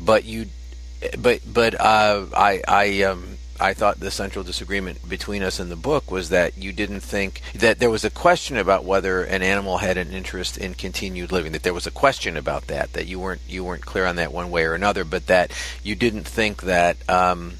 but 0.00 0.24
you 0.24 0.46
but 1.18 1.40
but 1.52 1.80
uh, 1.80 2.26
I 2.36 2.62
I 2.66 3.02
um, 3.02 3.36
I 3.58 3.74
thought 3.74 4.00
the 4.00 4.10
central 4.10 4.44
disagreement 4.44 5.08
between 5.08 5.42
us 5.42 5.58
in 5.60 5.68
the 5.68 5.76
book 5.76 6.10
was 6.10 6.28
that 6.28 6.58
you 6.58 6.72
didn't 6.72 7.00
think 7.00 7.40
that 7.54 7.78
there 7.78 7.90
was 7.90 8.04
a 8.04 8.10
question 8.10 8.56
about 8.56 8.84
whether 8.84 9.22
an 9.22 9.42
animal 9.42 9.78
had 9.78 9.96
an 9.96 10.12
interest 10.12 10.58
in 10.58 10.74
continued 10.74 11.32
living. 11.32 11.52
That 11.52 11.62
there 11.62 11.74
was 11.74 11.86
a 11.86 11.90
question 11.90 12.36
about 12.36 12.66
that. 12.66 12.92
That 12.92 13.06
you 13.06 13.18
weren't 13.18 13.40
you 13.48 13.64
weren't 13.64 13.86
clear 13.86 14.06
on 14.06 14.16
that 14.16 14.32
one 14.32 14.50
way 14.50 14.64
or 14.64 14.74
another. 14.74 15.04
But 15.04 15.26
that 15.26 15.52
you 15.82 15.94
didn't 15.94 16.24
think 16.24 16.62
that. 16.62 16.96
Um, 17.08 17.54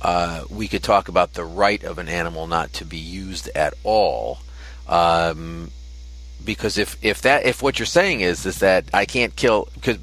uh, 0.00 0.44
we 0.50 0.68
could 0.68 0.82
talk 0.82 1.08
about 1.08 1.32
the 1.32 1.44
right 1.46 1.82
of 1.82 1.96
an 1.96 2.10
animal 2.10 2.46
not 2.46 2.70
to 2.74 2.84
be 2.84 2.98
used 2.98 3.48
at 3.54 3.72
all, 3.84 4.38
um, 4.86 5.70
because 6.44 6.76
if 6.76 7.02
if 7.02 7.22
that 7.22 7.46
if 7.46 7.62
what 7.62 7.78
you're 7.78 7.86
saying 7.86 8.20
is 8.20 8.44
is 8.44 8.58
that 8.58 8.84
I 8.92 9.06
can't 9.06 9.34
kill 9.34 9.66
because 9.74 9.96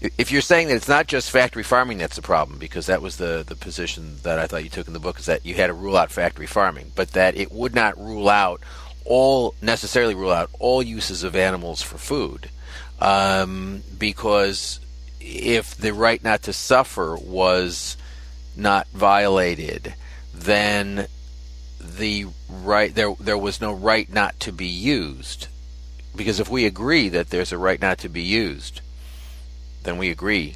if 0.00 0.30
you're 0.30 0.42
saying 0.42 0.68
that 0.68 0.76
it's 0.76 0.88
not 0.88 1.06
just 1.06 1.30
factory 1.30 1.62
farming 1.62 1.98
that's 1.98 2.16
the 2.16 2.22
problem, 2.22 2.58
because 2.58 2.86
that 2.86 3.02
was 3.02 3.16
the, 3.16 3.44
the 3.46 3.56
position 3.56 4.16
that 4.22 4.38
I 4.38 4.46
thought 4.46 4.64
you 4.64 4.70
took 4.70 4.86
in 4.86 4.92
the 4.92 5.00
book, 5.00 5.18
is 5.18 5.26
that 5.26 5.46
you 5.46 5.54
had 5.54 5.68
to 5.68 5.72
rule 5.74 5.96
out 5.96 6.10
factory 6.10 6.46
farming, 6.46 6.92
but 6.94 7.12
that 7.12 7.36
it 7.36 7.50
would 7.52 7.74
not 7.74 7.98
rule 7.98 8.28
out 8.28 8.60
all 9.04 9.54
necessarily 9.60 10.14
rule 10.14 10.32
out 10.32 10.50
all 10.58 10.82
uses 10.82 11.24
of 11.24 11.36
animals 11.36 11.82
for 11.82 11.98
food. 11.98 12.50
um, 13.00 13.82
because 13.98 14.80
if 15.20 15.76
the 15.76 15.92
right 15.92 16.22
not 16.22 16.42
to 16.42 16.52
suffer 16.52 17.16
was 17.16 17.96
not 18.56 18.88
violated, 18.88 19.94
then 20.32 21.06
the 21.80 22.26
right 22.48 22.94
there 22.94 23.14
there 23.20 23.38
was 23.38 23.60
no 23.60 23.72
right 23.72 24.10
not 24.12 24.38
to 24.40 24.52
be 24.52 24.66
used. 24.66 25.48
Because 26.16 26.38
if 26.38 26.48
we 26.48 26.64
agree 26.64 27.08
that 27.08 27.30
there's 27.30 27.52
a 27.52 27.58
right 27.58 27.80
not 27.80 27.98
to 27.98 28.08
be 28.08 28.22
used, 28.22 28.80
then 29.84 29.98
we 29.98 30.10
agree 30.10 30.54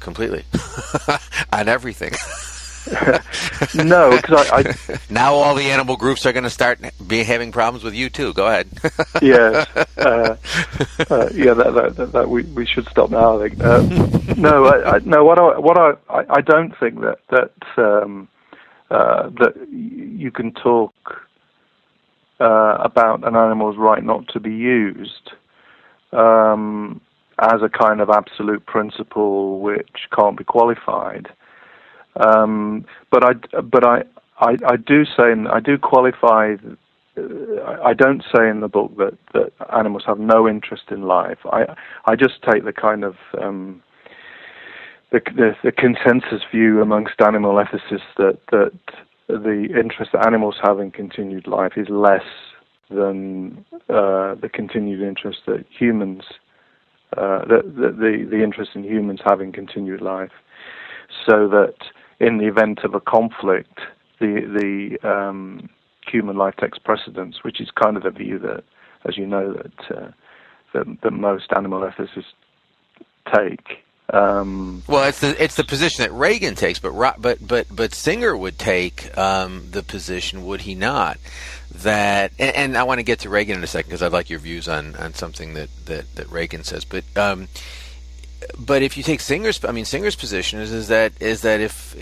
completely 0.00 0.44
on 1.52 1.68
everything. 1.68 2.12
no, 3.74 4.10
because 4.10 4.50
I, 4.50 4.58
I, 4.58 4.98
now 5.10 5.34
all 5.34 5.54
the 5.54 5.70
animal 5.70 5.96
groups 5.96 6.26
are 6.26 6.32
going 6.32 6.44
to 6.44 6.50
start 6.50 6.80
be 7.06 7.22
having 7.22 7.50
problems 7.50 7.82
with 7.82 7.94
you 7.94 8.10
too. 8.10 8.34
Go 8.34 8.46
ahead. 8.46 8.68
yes, 9.22 9.66
uh, 9.96 10.36
uh, 11.10 11.28
yeah, 11.32 11.54
that, 11.54 11.94
that, 11.96 12.12
that, 12.12 12.28
we 12.28 12.42
we 12.42 12.66
should 12.66 12.86
stop 12.88 13.10
now. 13.10 13.40
I 13.40 13.48
think. 13.48 13.64
Uh, 13.64 14.34
no, 14.36 14.66
I, 14.66 14.96
I, 14.96 14.98
no. 14.98 15.24
What 15.24 15.38
I 15.38 15.58
what 15.58 15.78
I 15.78 16.24
I 16.28 16.40
don't 16.42 16.78
think 16.78 17.00
that 17.00 17.20
that 17.30 17.52
um, 17.78 18.28
uh, 18.90 19.30
that 19.30 19.54
you 19.70 20.30
can 20.30 20.52
talk 20.52 20.92
uh, 22.38 22.76
about 22.80 23.26
an 23.26 23.34
animal's 23.34 23.78
right 23.78 24.04
not 24.04 24.28
to 24.28 24.40
be 24.40 24.52
used. 24.52 25.32
Um, 26.12 27.00
as 27.38 27.60
a 27.62 27.68
kind 27.68 28.00
of 28.00 28.10
absolute 28.10 28.64
principle 28.66 29.60
which 29.60 30.08
can't 30.16 30.36
be 30.36 30.44
qualified. 30.44 31.28
Um, 32.16 32.84
but 33.10 33.24
I, 33.24 33.32
but 33.60 33.84
I, 33.84 34.02
I, 34.38 34.56
I 34.66 34.76
do 34.76 35.04
say, 35.04 35.32
and 35.32 35.48
I 35.48 35.60
do 35.60 35.78
qualify. 35.78 36.56
Uh, 37.16 37.80
I 37.84 37.94
don't 37.94 38.22
say 38.34 38.48
in 38.48 38.60
the 38.60 38.68
book 38.68 38.96
that, 38.98 39.16
that 39.32 39.52
animals 39.76 40.04
have 40.06 40.18
no 40.18 40.48
interest 40.48 40.84
in 40.90 41.02
life. 41.02 41.38
I, 41.44 41.76
I 42.06 42.16
just 42.16 42.42
take 42.42 42.64
the 42.64 42.72
kind 42.72 43.04
of 43.04 43.16
um, 43.40 43.82
the, 45.10 45.20
the, 45.36 45.56
the 45.62 45.72
consensus 45.72 46.42
view 46.50 46.82
amongst 46.82 47.20
animal 47.20 47.54
ethicists 47.54 48.00
that 48.16 48.38
that 48.50 48.72
the 49.28 49.68
interest 49.78 50.12
that 50.12 50.26
animals 50.26 50.56
have 50.62 50.80
in 50.80 50.90
continued 50.90 51.46
life 51.46 51.72
is 51.76 51.88
less 51.88 52.22
than 52.90 53.64
uh, 53.88 54.34
the 54.34 54.50
continued 54.52 55.00
interest 55.00 55.38
that 55.46 55.64
humans, 55.76 56.22
uh, 57.16 57.44
the, 57.44 57.62
the, 57.64 58.26
the 58.30 58.42
interest 58.42 58.72
in 58.74 58.84
humans 58.84 59.20
having 59.24 59.52
continued 59.52 60.00
life. 60.00 60.32
So 61.28 61.48
that 61.48 61.74
in 62.20 62.38
the 62.38 62.46
event 62.46 62.80
of 62.84 62.94
a 62.94 63.00
conflict, 63.00 63.78
the 64.20 64.96
the 65.00 65.08
um, 65.08 65.68
human 66.06 66.36
life 66.36 66.54
takes 66.56 66.78
precedence, 66.78 67.36
which 67.42 67.60
is 67.60 67.70
kind 67.70 67.96
of 67.96 68.04
a 68.04 68.10
view 68.10 68.38
that, 68.40 68.64
as 69.06 69.16
you 69.16 69.26
know, 69.26 69.52
that 69.52 69.96
uh, 69.96 70.10
that, 70.72 70.86
that 71.02 71.10
most 71.12 71.52
animal 71.54 71.80
ethicists 71.80 72.34
take. 73.34 73.83
Um, 74.12 74.82
well, 74.86 75.08
it's 75.08 75.20
the 75.20 75.42
it's 75.42 75.56
the 75.56 75.64
position 75.64 76.02
that 76.02 76.12
Regan 76.12 76.54
takes, 76.54 76.78
but 76.78 76.92
but 77.20 77.46
but 77.46 77.66
but 77.74 77.94
Singer 77.94 78.36
would 78.36 78.58
take 78.58 79.16
um, 79.16 79.68
the 79.70 79.82
position, 79.82 80.44
would 80.44 80.62
he 80.62 80.74
not? 80.74 81.18
That 81.70 82.32
and, 82.38 82.54
and, 82.54 82.76
I 82.76 82.84
want 82.84 82.98
to 82.98 83.02
get 83.02 83.20
to 83.20 83.30
Regan 83.30 83.56
in 83.56 83.64
a 83.64 83.66
second 83.66 83.88
because 83.88 84.02
I'd 84.02 84.12
like 84.12 84.28
your 84.28 84.38
views 84.38 84.68
on 84.68 84.94
on 84.96 85.14
something 85.14 85.54
that 85.54 85.70
that, 85.86 86.14
that 86.16 86.30
Regan 86.30 86.64
says, 86.64 86.84
but. 86.84 87.04
Um, 87.16 87.48
but 88.58 88.82
if 88.82 88.98
you 88.98 89.02
take 89.02 89.20
Singer's, 89.20 89.64
I 89.64 89.72
mean 89.72 89.86
Singer's 89.86 90.16
position 90.16 90.60
is, 90.60 90.70
is 90.70 90.88
that 90.88 91.14
is 91.18 91.40
that 91.42 91.62
if 91.62 91.96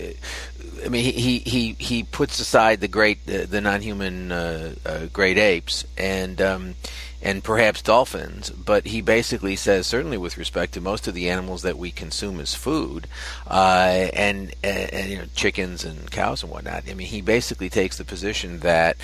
I 0.85 0.89
mean 0.89 1.13
he 1.13 1.39
he 1.39 1.73
he 1.79 2.03
puts 2.03 2.39
aside 2.39 2.81
the 2.81 2.87
great 2.87 3.19
uh, 3.27 3.45
the 3.45 3.61
non-human 3.61 4.31
uh, 4.31 4.75
uh, 4.85 5.05
great 5.11 5.37
apes 5.37 5.85
and 5.97 6.41
um, 6.41 6.75
and 7.21 7.41
perhaps 7.41 7.81
dolphins, 7.81 8.49
but 8.49 8.85
he 8.85 9.01
basically 9.01 9.55
says 9.55 9.87
certainly 9.87 10.17
with 10.17 10.37
respect 10.37 10.73
to 10.73 10.81
most 10.81 11.07
of 11.07 11.13
the 11.13 11.29
animals 11.29 11.61
that 11.61 11.77
we 11.77 11.89
consume 11.89 12.39
as 12.41 12.53
food, 12.53 13.07
uh, 13.47 14.09
and, 14.13 14.53
and, 14.61 14.93
and 14.93 15.09
you 15.09 15.17
know 15.17 15.25
chickens 15.33 15.85
and 15.85 16.11
cows 16.11 16.43
and 16.43 16.51
whatnot. 16.51 16.83
I 16.89 16.93
mean 16.93 17.07
he 17.07 17.21
basically 17.21 17.69
takes 17.69 17.97
the 17.97 18.03
position 18.03 18.59
that 18.59 18.97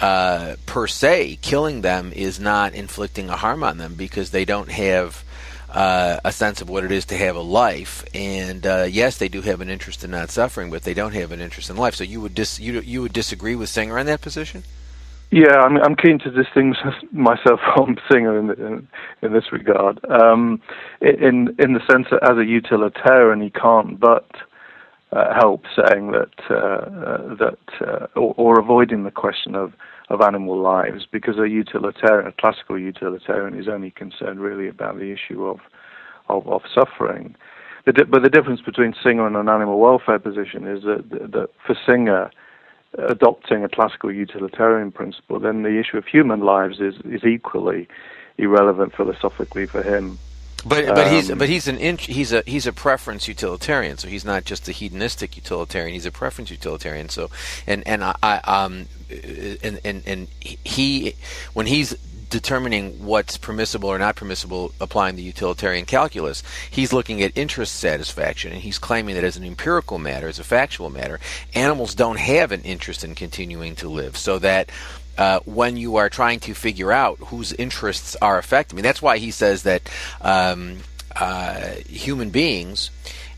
uh, 0.00 0.56
per 0.66 0.86
se, 0.86 1.38
killing 1.42 1.80
them 1.80 2.12
is 2.14 2.38
not 2.38 2.74
inflicting 2.74 3.28
a 3.28 3.36
harm 3.36 3.64
on 3.64 3.78
them 3.78 3.94
because 3.94 4.30
they 4.30 4.44
don't 4.44 4.70
have 4.70 5.24
uh, 5.74 6.20
a 6.24 6.32
sense 6.32 6.60
of 6.60 6.68
what 6.70 6.84
it 6.84 6.92
is 6.92 7.04
to 7.06 7.16
have 7.16 7.36
a 7.36 7.40
life. 7.40 8.04
And 8.14 8.64
uh, 8.64 8.86
yes, 8.88 9.18
they 9.18 9.28
do 9.28 9.42
have 9.42 9.60
an 9.60 9.68
interest 9.68 10.04
in 10.04 10.12
not 10.12 10.30
suffering, 10.30 10.70
but 10.70 10.82
they 10.82 10.94
don't 10.94 11.14
have 11.14 11.32
an 11.32 11.40
interest 11.40 11.68
in 11.68 11.76
life. 11.76 11.96
So 11.96 12.04
you 12.04 12.20
would 12.20 12.34
dis- 12.34 12.60
you 12.60 12.80
you 12.80 13.02
would 13.02 13.12
disagree 13.12 13.56
with 13.56 13.68
Singer 13.68 13.98
on 13.98 14.06
that 14.06 14.20
position? 14.20 14.62
Yeah, 15.30 15.56
I'm, 15.62 15.76
I'm 15.78 15.96
keen 15.96 16.20
to 16.20 16.30
distinguish 16.30 16.78
myself 17.12 17.58
from 17.74 17.96
Singer 18.10 18.38
in, 18.38 18.50
in, 18.50 18.88
in 19.22 19.32
this 19.32 19.50
regard. 19.50 19.98
Um, 20.08 20.60
in 21.00 21.56
in 21.58 21.72
the 21.74 21.80
sense 21.90 22.06
that 22.12 22.22
as 22.22 22.38
a 22.38 22.44
utilitarian, 22.44 23.40
he 23.40 23.50
can't 23.50 23.98
but 23.98 24.30
uh, 25.12 25.34
help 25.34 25.64
saying 25.76 26.12
that 26.12 26.34
uh, 26.50 26.54
uh, 26.54 27.34
that 27.34 27.58
uh, 27.80 28.06
or, 28.14 28.34
or 28.36 28.60
avoiding 28.60 29.02
the 29.02 29.10
question 29.10 29.56
of 29.56 29.72
of 30.08 30.20
animal 30.20 30.58
lives 30.60 31.06
because 31.10 31.38
a 31.38 31.48
utilitarian, 31.48 32.26
a 32.26 32.32
classical 32.32 32.78
utilitarian, 32.78 33.58
is 33.58 33.68
only 33.68 33.90
concerned 33.90 34.40
really 34.40 34.68
about 34.68 34.98
the 34.98 35.12
issue 35.12 35.46
of 35.46 35.60
of, 36.28 36.46
of 36.48 36.62
suffering. 36.74 37.36
The 37.84 37.92
di- 37.92 38.04
but 38.04 38.22
the 38.22 38.30
difference 38.30 38.60
between 38.60 38.94
Singer 39.02 39.26
and 39.26 39.36
an 39.36 39.48
animal 39.48 39.78
welfare 39.78 40.18
position 40.18 40.66
is 40.66 40.84
that, 40.84 41.10
that 41.10 41.50
for 41.66 41.76
Singer, 41.86 42.30
adopting 42.98 43.64
a 43.64 43.68
classical 43.68 44.12
utilitarian 44.12 44.90
principle, 44.92 45.38
then 45.38 45.62
the 45.62 45.78
issue 45.78 45.98
of 45.98 46.06
human 46.06 46.40
lives 46.40 46.80
is, 46.80 46.94
is 47.04 47.24
equally 47.24 47.88
irrelevant 48.38 48.94
philosophically 48.94 49.66
for 49.66 49.82
him. 49.82 50.18
But 50.64 50.86
but 50.86 51.06
um, 51.06 51.12
he's 51.12 51.30
but 51.30 51.48
he's 51.48 51.68
an 51.68 51.98
he's 51.98 52.32
a 52.32 52.42
he's 52.46 52.66
a 52.66 52.72
preference 52.72 53.28
utilitarian. 53.28 53.98
So 53.98 54.08
he's 54.08 54.24
not 54.24 54.44
just 54.44 54.68
a 54.68 54.72
hedonistic 54.72 55.36
utilitarian. 55.36 55.94
He's 55.94 56.06
a 56.06 56.10
preference 56.10 56.50
utilitarian. 56.50 57.08
So 57.08 57.30
and 57.66 57.86
and 57.86 58.02
I, 58.02 58.14
I 58.22 58.36
um 58.44 58.86
and 59.10 59.80
and 59.84 60.02
and 60.06 60.28
he 60.40 61.14
when 61.52 61.66
he's 61.66 61.94
determining 62.30 63.04
what's 63.04 63.36
permissible 63.36 63.88
or 63.88 63.96
not 63.96 64.16
permissible 64.16 64.72
applying 64.80 65.14
the 65.14 65.22
utilitarian 65.22 65.86
calculus. 65.86 66.42
He's 66.68 66.92
looking 66.92 67.22
at 67.22 67.30
interest 67.36 67.76
satisfaction 67.76 68.50
and 68.50 68.60
he's 68.60 68.76
claiming 68.76 69.14
that 69.14 69.22
as 69.22 69.36
an 69.36 69.44
empirical 69.44 69.98
matter, 69.98 70.26
as 70.26 70.40
a 70.40 70.44
factual 70.44 70.90
matter, 70.90 71.20
animals 71.54 71.94
don't 71.94 72.18
have 72.18 72.50
an 72.50 72.62
interest 72.62 73.04
in 73.04 73.14
continuing 73.14 73.76
to 73.76 73.88
live. 73.88 74.16
So 74.16 74.40
that 74.40 74.70
uh, 75.18 75.40
when 75.44 75.76
you 75.76 75.96
are 75.96 76.08
trying 76.08 76.40
to 76.40 76.54
figure 76.54 76.92
out 76.92 77.18
whose 77.18 77.52
interests 77.52 78.16
are 78.20 78.38
affected. 78.38 78.74
I 78.74 78.76
mean, 78.76 78.82
that's 78.82 79.02
why 79.02 79.18
he 79.18 79.30
says 79.30 79.62
that 79.64 79.82
um, 80.20 80.78
uh, 81.14 81.70
human 81.88 82.30
beings 82.30 82.90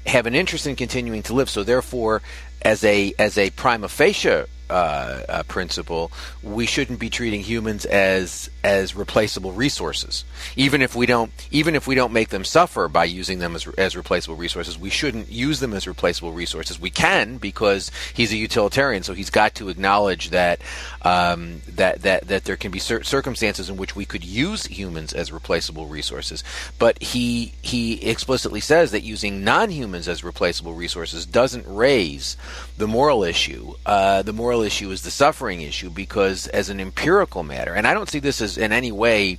have 0.06 0.26
an 0.26 0.34
interest 0.34 0.66
in 0.66 0.76
continuing 0.76 1.22
to 1.24 1.34
live. 1.34 1.50
So, 1.50 1.62
therefore, 1.62 2.22
as 2.62 2.84
a 2.84 3.12
as 3.18 3.38
a 3.38 3.50
prima 3.50 3.88
facie 3.88 4.44
uh, 4.68 4.72
uh, 4.72 5.42
principle, 5.44 6.10
we 6.42 6.66
shouldn't 6.66 6.98
be 6.98 7.10
treating 7.10 7.42
humans 7.42 7.84
as 7.84 8.50
as 8.66 8.96
replaceable 8.96 9.52
resources. 9.52 10.24
Even 10.56 10.82
if 10.82 10.96
we 10.96 11.06
don't, 11.06 11.30
even 11.52 11.76
if 11.76 11.86
we 11.86 11.94
don't 11.94 12.12
make 12.12 12.30
them 12.30 12.44
suffer 12.44 12.88
by 12.88 13.04
using 13.04 13.38
them 13.38 13.54
as 13.54 13.66
as 13.78 13.96
replaceable 13.96 14.34
resources, 14.34 14.76
we 14.76 14.90
shouldn't 14.90 15.30
use 15.30 15.60
them 15.60 15.72
as 15.72 15.86
replaceable 15.86 16.32
resources. 16.32 16.80
We 16.80 16.90
can 16.90 17.38
because 17.38 17.92
he's 18.12 18.32
a 18.32 18.36
utilitarian, 18.36 19.04
so 19.04 19.14
he's 19.14 19.30
got 19.30 19.54
to 19.54 19.68
acknowledge 19.68 20.30
that 20.30 20.60
um, 21.02 21.62
that 21.68 22.02
that 22.02 22.26
that 22.26 22.44
there 22.44 22.56
can 22.56 22.72
be 22.72 22.80
cir- 22.80 23.04
circumstances 23.04 23.70
in 23.70 23.76
which 23.76 23.94
we 23.94 24.04
could 24.04 24.24
use 24.24 24.66
humans 24.66 25.12
as 25.12 25.30
replaceable 25.30 25.86
resources. 25.86 26.42
But 26.76 27.00
he 27.00 27.52
he 27.62 28.02
explicitly 28.02 28.60
says 28.60 28.90
that 28.90 29.04
using 29.04 29.44
non-humans 29.44 30.08
as 30.08 30.24
replaceable 30.24 30.74
resources 30.74 31.24
doesn't 31.24 31.64
raise 31.68 32.36
the 32.76 32.88
moral 32.88 33.22
issue. 33.22 33.74
Uh, 33.86 34.22
the 34.22 34.32
moral 34.32 34.62
issue 34.62 34.90
is 34.90 35.02
the 35.02 35.10
suffering 35.10 35.62
issue 35.62 35.88
because, 35.88 36.48
as 36.48 36.68
an 36.68 36.80
empirical 36.80 37.44
matter, 37.44 37.72
and 37.72 37.86
I 37.86 37.94
don't 37.94 38.08
see 38.08 38.18
this 38.18 38.40
as 38.42 38.55
in 38.56 38.72
any 38.72 38.92
way 38.92 39.38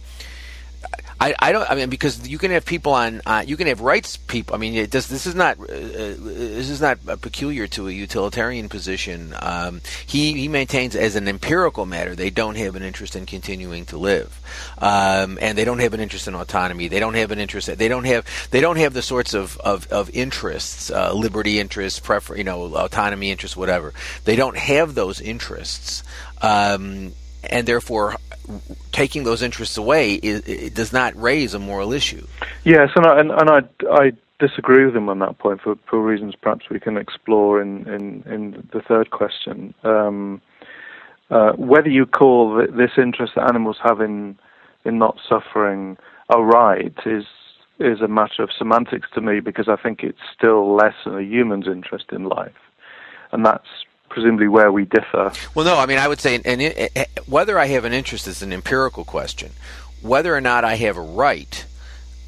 I, 1.20 1.34
I 1.40 1.52
don't. 1.52 1.70
I 1.70 1.74
mean, 1.74 1.90
because 1.90 2.28
you 2.28 2.38
can 2.38 2.52
have 2.52 2.64
people 2.64 2.94
on. 2.94 3.22
Uh, 3.26 3.44
you 3.46 3.58
can 3.58 3.66
have 3.68 3.82
rights 3.82 4.18
people. 4.18 4.54
I 4.54 4.60
mean, 4.60 4.76
it 4.76 4.92
does, 4.92 5.08
this 5.08 5.26
is 5.26 5.34
not. 5.34 5.60
Uh, 5.60 5.66
this 5.66 6.70
is 6.70 6.80
not 6.80 7.00
peculiar 7.22 7.66
to 7.70 7.88
a 7.88 7.92
utilitarian 7.92 8.70
position. 8.70 9.34
Um, 9.42 9.82
he 10.06 10.34
he 10.34 10.48
maintains 10.48 10.96
as 10.96 11.16
an 11.16 11.28
empirical 11.28 11.88
matter 11.88 12.16
they 12.16 12.30
don't 12.30 12.56
have 12.56 12.76
an 12.76 12.84
interest 12.84 13.16
in 13.16 13.26
continuing 13.26 13.86
to 13.88 13.98
live, 13.98 14.40
um, 14.78 15.40
and 15.42 15.58
they 15.58 15.66
don't 15.66 15.80
have 15.80 15.96
an 15.96 16.02
interest 16.02 16.28
in 16.28 16.36
autonomy. 16.36 16.88
They 16.88 17.00
don't 17.00 17.16
have 17.16 17.32
an 17.32 17.40
interest. 17.40 17.76
They 17.76 17.88
don't 17.88 18.06
have. 18.06 18.26
They 18.52 18.62
don't 18.62 18.78
have 18.78 18.94
the 18.94 19.02
sorts 19.02 19.34
of 19.34 19.58
of, 19.58 19.88
of 19.92 20.12
interests, 20.12 20.92
uh, 20.92 21.14
liberty 21.14 21.60
interests, 21.60 22.00
prefer, 22.00 22.36
you 22.36 22.44
know, 22.44 22.76
autonomy 22.76 23.32
interests, 23.32 23.58
whatever. 23.58 23.92
They 24.26 24.36
don't 24.36 24.58
have 24.58 24.94
those 24.94 25.20
interests. 25.20 26.04
Um, 26.44 27.14
and 27.50 27.68
therefore 27.68 28.16
taking 28.92 29.24
those 29.24 29.42
interests 29.42 29.78
away 29.78 30.16
it, 30.16 30.48
it 30.48 30.74
does 30.74 30.94
not 30.94 31.20
raise 31.22 31.54
a 31.54 31.60
moral 31.60 31.94
issue. 31.94 32.26
Yes, 32.64 32.90
and 32.96 33.06
I, 33.06 33.20
and, 33.20 33.32
and 33.32 33.50
I, 33.50 33.62
I 33.92 34.12
disagree 34.40 34.86
with 34.86 34.96
him 34.96 35.10
on 35.10 35.20
that 35.20 35.38
point 35.38 35.62
for, 35.62 35.76
for 35.90 36.02
reasons 36.02 36.36
perhaps 36.36 36.70
we 36.70 36.80
can 36.80 36.98
explore 36.98 37.62
in, 37.62 37.88
in, 37.88 38.24
in 38.32 38.68
the 38.72 38.82
third 38.82 39.12
question. 39.12 39.74
Um, 39.84 40.42
uh, 41.30 41.54
whether 41.54 41.90
you 41.90 42.06
call 42.06 42.56
this 42.56 42.92
interest 42.98 43.34
that 43.36 43.50
animals 43.50 43.78
have 43.84 44.00
in 44.00 44.38
in 44.86 44.98
not 44.98 45.18
suffering 45.28 45.98
a 46.30 46.42
right 46.42 46.98
is 47.06 47.26
is 47.80 48.02
a 48.02 48.08
matter 48.08 48.42
of 48.42 48.50
semantics 48.58 49.08
to 49.14 49.22
me 49.22 49.40
because 49.40 49.68
I 49.68 49.76
think 49.76 50.04
it's 50.04 50.18
still 50.36 50.76
less 50.76 50.96
than 51.06 51.18
a 51.18 51.22
human's 51.22 51.68
interest 51.68 52.06
in 52.12 52.24
life, 52.24 52.56
and 53.32 53.46
that's 53.46 53.68
presumably 54.18 54.48
where 54.48 54.72
we 54.72 54.84
differ. 54.86 55.32
Well, 55.54 55.64
no, 55.64 55.78
I 55.78 55.86
mean 55.86 56.00
I 56.00 56.08
would 56.08 56.20
say, 56.20 56.42
and 56.44 56.74
whether 57.28 57.60
I 57.60 57.68
have 57.68 57.86
an 57.86 57.94
interest 57.94 58.28
is 58.28 58.42
an 58.42 58.52
empirical 58.52 59.06
question. 59.06 59.52
Whether 60.02 60.36
or 60.36 60.42
not 60.42 60.64
I 60.64 60.74
have 60.74 60.98
a 60.98 61.02
right, 61.02 61.66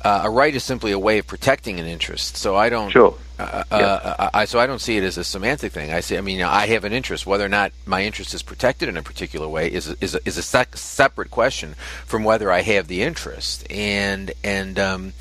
uh, 0.02 0.22
a 0.24 0.30
right 0.30 0.54
is 0.54 0.64
simply 0.64 0.92
a 0.92 1.00
way 1.00 1.20
of 1.20 1.28
protecting 1.28 1.80
an 1.80 1.86
interest. 1.86 2.38
So 2.38 2.56
I 2.56 2.70
don't. 2.70 2.90
Sure. 2.90 3.16
Uh, 3.38 3.64
yeah. 3.72 3.78
uh, 3.78 4.30
I, 4.34 4.46
so 4.46 4.60
I 4.60 4.68
don't 4.68 4.82
see 4.82 4.98
it 4.98 5.04
as 5.04 5.18
a 5.18 5.24
semantic 5.24 5.72
thing. 5.72 5.94
I 5.94 6.02
see. 6.02 6.18
I 6.18 6.22
mean, 6.22 6.42
I 6.42 6.68
have 6.68 6.84
an 6.84 6.92
interest. 6.92 7.26
Whether 7.26 7.46
or 7.46 7.50
not 7.50 7.72
my 7.86 8.04
interest 8.04 8.34
is 8.34 8.44
protected 8.44 8.90
in 8.90 8.98
a 8.98 9.02
particular 9.02 9.48
way 9.48 9.72
is 9.72 9.90
a, 9.90 9.96
is 10.02 10.16
a, 10.16 10.20
is 10.26 10.38
a 10.38 10.42
sec- 10.42 10.76
separate 10.76 11.32
question 11.32 11.76
from 12.06 12.24
whether 12.24 12.52
I 12.52 12.62
have 12.62 12.88
the 12.88 13.02
interest. 13.02 13.66
And 13.72 14.32
and 14.44 14.78
um, 14.78 15.14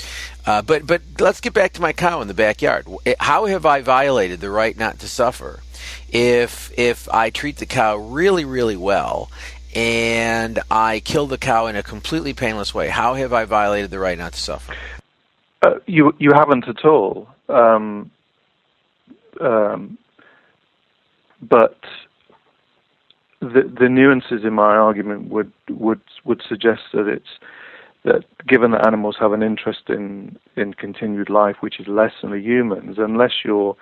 uh, 0.46 0.62
but 0.62 0.86
but 0.86 1.02
let's 1.20 1.40
get 1.40 1.54
back 1.54 1.74
to 1.74 1.80
my 1.80 1.92
cow 1.92 2.20
in 2.20 2.28
the 2.28 2.34
backyard. 2.34 2.86
How 3.20 3.46
have 3.46 3.66
I 3.66 3.82
violated 3.82 4.40
the 4.40 4.50
right 4.50 4.76
not 4.76 4.98
to 5.00 5.08
suffer? 5.08 5.60
If 6.10 6.76
if 6.78 7.08
I 7.12 7.30
treat 7.30 7.58
the 7.58 7.66
cow 7.66 7.96
really 7.96 8.44
really 8.44 8.76
well 8.76 9.30
and 9.78 10.58
I 10.72 10.98
kill 10.98 11.28
the 11.28 11.38
cow 11.38 11.68
in 11.68 11.76
a 11.76 11.84
completely 11.84 12.34
painless 12.34 12.74
way, 12.74 12.88
how 12.88 13.14
have 13.14 13.32
I 13.32 13.44
violated 13.44 13.92
the 13.92 14.00
right 14.00 14.18
not 14.18 14.32
to 14.32 14.40
suffer? 14.40 14.74
Uh, 15.62 15.74
you 15.86 16.12
you 16.18 16.30
haven't 16.34 16.66
at 16.68 16.84
all. 16.84 17.28
Um, 17.48 18.10
um, 19.40 19.98
but 21.40 21.78
the 23.40 23.72
the 23.78 23.88
nuances 23.88 24.44
in 24.44 24.52
my 24.52 24.74
argument 24.74 25.28
would 25.30 25.52
would 25.70 26.00
would 26.24 26.42
suggest 26.48 26.82
that 26.92 27.06
it's 27.06 27.38
that 28.02 28.24
given 28.48 28.72
that 28.72 28.84
animals 28.84 29.16
have 29.20 29.32
an 29.32 29.44
interest 29.44 29.82
in 29.88 30.36
in 30.56 30.74
continued 30.74 31.30
life, 31.30 31.56
which 31.60 31.78
is 31.78 31.86
less 31.86 32.12
than 32.20 32.32
the 32.32 32.40
humans, 32.40 32.96
unless 32.98 33.44
you're 33.44 33.76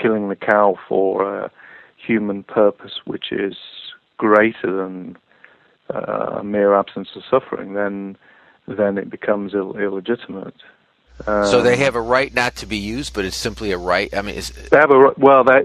killing 0.00 0.30
the 0.30 0.36
cow 0.36 0.78
for 0.88 1.44
a 1.44 1.50
human 1.98 2.42
purpose, 2.42 3.00
which 3.04 3.32
is 3.32 3.54
greater 4.16 4.74
than 4.74 5.16
uh, 5.92 6.38
a 6.40 6.44
mere 6.44 6.74
absence 6.74 7.08
of 7.14 7.22
suffering, 7.30 7.74
then 7.74 8.16
then 8.68 8.96
it 8.98 9.10
becomes 9.10 9.54
Ill- 9.54 9.76
illegitimate. 9.76 10.54
Um, 11.26 11.46
so 11.46 11.62
they 11.62 11.74
um, 11.74 11.80
have 11.80 11.94
a 11.94 12.00
right 12.00 12.32
not 12.32 12.56
to 12.56 12.66
be 12.66 12.78
used, 12.78 13.14
but 13.14 13.24
it's 13.24 13.36
simply 13.36 13.72
a 13.72 13.78
right. 13.78 14.12
I 14.14 14.22
mean, 14.22 14.40
they 14.70 14.78
have 14.78 14.90
a 14.90 15.12
well. 15.18 15.44
They, 15.44 15.62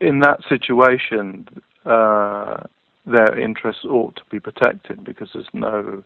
in 0.00 0.20
that 0.20 0.40
situation, 0.48 1.48
uh, 1.84 2.64
their 3.06 3.38
interests 3.38 3.84
ought 3.84 4.16
to 4.16 4.22
be 4.30 4.40
protected 4.40 5.04
because 5.04 5.30
there's 5.32 5.48
no 5.52 6.02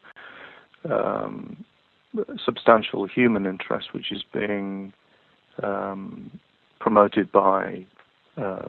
um, 0.88 1.64
substantial 2.44 3.06
human 3.06 3.46
interest 3.46 3.92
which 3.92 4.12
is 4.12 4.22
being 4.32 4.92
um, 5.62 6.30
promoted 6.78 7.32
by 7.32 7.86
uh, 8.36 8.68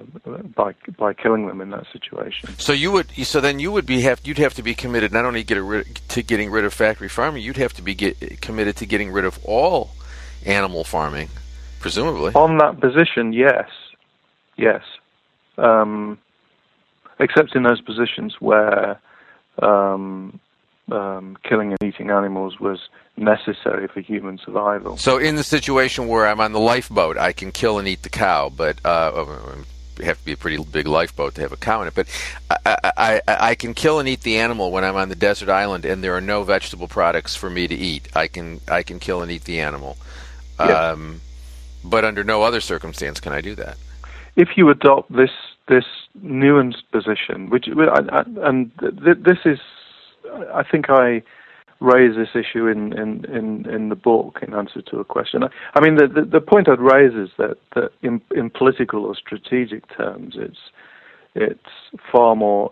by 0.56 0.74
by 0.98 1.14
killing 1.14 1.48
them 1.48 1.62
in 1.62 1.70
that 1.70 1.86
situation. 1.92 2.50
So 2.58 2.74
you 2.74 2.92
would 2.92 3.12
so 3.12 3.40
then 3.40 3.60
you 3.60 3.72
would 3.72 3.86
be 3.86 4.02
have 4.02 4.22
you'd 4.24 4.38
have 4.38 4.54
to 4.56 4.64
be 4.64 4.74
committed 4.74 5.12
not 5.12 5.26
only 5.26 5.44
get 5.44 5.58
rid, 5.58 5.96
to 6.10 6.24
getting 6.24 6.52
rid 6.52 6.66
of 6.66 6.74
factory 6.74 7.10
farming, 7.10 7.44
you'd 7.44 7.58
have 7.58 7.74
to 7.74 7.82
be 7.82 7.94
get, 7.94 8.42
committed 8.42 8.76
to 8.78 8.86
getting 8.86 9.12
rid 9.12 9.26
of 9.26 9.40
all 9.46 9.92
animal 10.46 10.84
farming, 10.84 11.30
presumably. 11.80 12.34
On 12.34 12.58
that 12.58 12.80
position, 12.80 13.34
yes, 13.34 13.70
yes, 14.58 14.82
um, 15.58 16.18
except 17.20 17.56
in 17.56 17.64
those 17.64 17.82
positions 17.82 18.36
where 18.40 19.00
um, 19.62 20.40
um, 20.92 21.38
killing 21.44 21.72
and 21.72 21.84
eating 21.84 22.10
animals 22.10 22.60
was 22.60 22.90
necessary 23.18 23.88
for 23.88 24.02
human 24.02 24.38
survival. 24.38 24.98
So, 24.98 25.18
in 25.18 25.36
the 25.36 25.44
situation 25.44 26.08
where 26.08 26.28
I'm 26.28 26.40
on 26.40 26.52
the 26.52 26.60
lifeboat, 26.60 27.18
I 27.18 27.34
can 27.34 27.52
kill 27.52 27.80
and 27.80 27.88
eat 27.88 28.04
the 28.04 28.10
cow, 28.10 28.50
but 28.50 28.84
uh, 28.86 29.12
oh, 29.14 29.64
have 30.04 30.20
to 30.20 30.26
be 30.26 30.32
a 30.34 30.38
pretty 30.38 30.64
big 30.64 30.88
lifeboat 30.88 31.36
to 31.36 31.42
have 31.42 31.52
a 31.52 31.58
cow 31.58 31.82
in 31.82 31.88
it. 31.88 31.96
But 31.96 32.08
I, 32.66 32.92
I, 32.98 33.22
I 33.28 33.56
can 33.56 33.74
kill 33.74 34.00
and 34.00 34.08
eat 34.08 34.22
the 34.22 34.38
animal 34.38 34.72
when 34.72 34.84
I'm 34.84 34.96
on 34.96 35.10
the 35.10 35.16
desert 35.16 35.50
island, 35.50 35.86
and 35.86 36.04
there 36.04 36.16
are 36.16 36.22
no 36.22 36.44
vegetable 36.44 36.88
products 36.88 37.36
for 37.36 37.50
me 37.50 37.68
to 37.68 37.76
eat. 37.76 38.10
I 38.16 38.28
can 38.28 38.60
I 38.68 38.84
can 38.84 39.00
kill 39.00 39.22
and 39.22 39.32
eat 39.32 39.44
the 39.44 39.60
animal, 39.60 39.98
um, 40.60 41.22
but 41.84 42.06
under 42.06 42.24
no 42.24 42.44
other 42.44 42.62
circumstance 42.62 43.20
can 43.20 43.34
I 43.34 43.42
do 43.42 43.56
that. 43.56 43.78
If 44.36 44.50
you 44.56 44.70
adopt 44.70 45.12
this 45.12 45.32
this 45.68 45.86
nuanced 46.24 46.84
position, 46.92 47.50
which 47.50 47.68
and 47.68 48.72
this 48.80 49.38
is, 49.46 49.60
I 50.54 50.64
think 50.70 50.90
I 50.90 51.22
raise 51.80 52.16
this 52.16 52.30
issue 52.36 52.68
in, 52.68 52.94
in, 52.94 53.26
in, 53.26 53.68
in 53.68 53.90
the 53.90 53.96
book 53.96 54.40
in 54.46 54.54
answer 54.54 54.82
to 54.84 55.00
a 55.00 55.04
question. 55.04 55.44
I, 55.44 55.48
I 55.74 55.82
mean, 55.82 55.96
the, 55.96 56.08
the, 56.08 56.26
the, 56.26 56.42
point 56.42 56.70
I'd 56.70 56.80
raise 56.80 57.14
is 57.14 57.30
that, 57.38 57.58
that 57.74 57.90
in, 58.04 58.22
in 58.32 58.52
political 58.52 59.06
or 59.06 59.16
strategic 59.16 59.84
terms, 59.98 60.36
it's 60.38 60.60
it's 61.34 61.60
far 62.12 62.36
more 62.36 62.72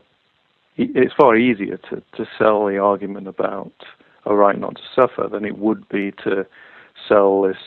it's 0.78 1.13
far 1.13 1.36
easier 1.36 1.78
to, 1.89 2.04
to 2.15 2.26
sell 2.38 2.65
the 2.65 2.78
argument 2.78 3.28
about 3.28 3.72
a 4.26 4.36
right 4.36 4.60
not 4.60 4.76
to 4.76 4.82
suffer 4.95 5.28
than 5.30 5.43
it 5.45 5.58
would 5.58 5.88
be 5.89 6.12
to 6.24 6.45
sell 7.08 7.41
this 7.41 7.58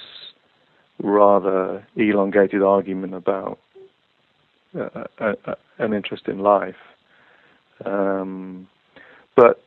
rather 1.03 1.87
elongated 1.97 2.63
argument 2.63 3.15
about 3.15 3.59
uh, 4.79 5.05
a, 5.19 5.31
a, 5.45 5.57
an 5.79 5.93
interest 5.93 6.29
in 6.29 6.39
life. 6.39 6.77
Um, 7.85 8.69
but 9.37 9.63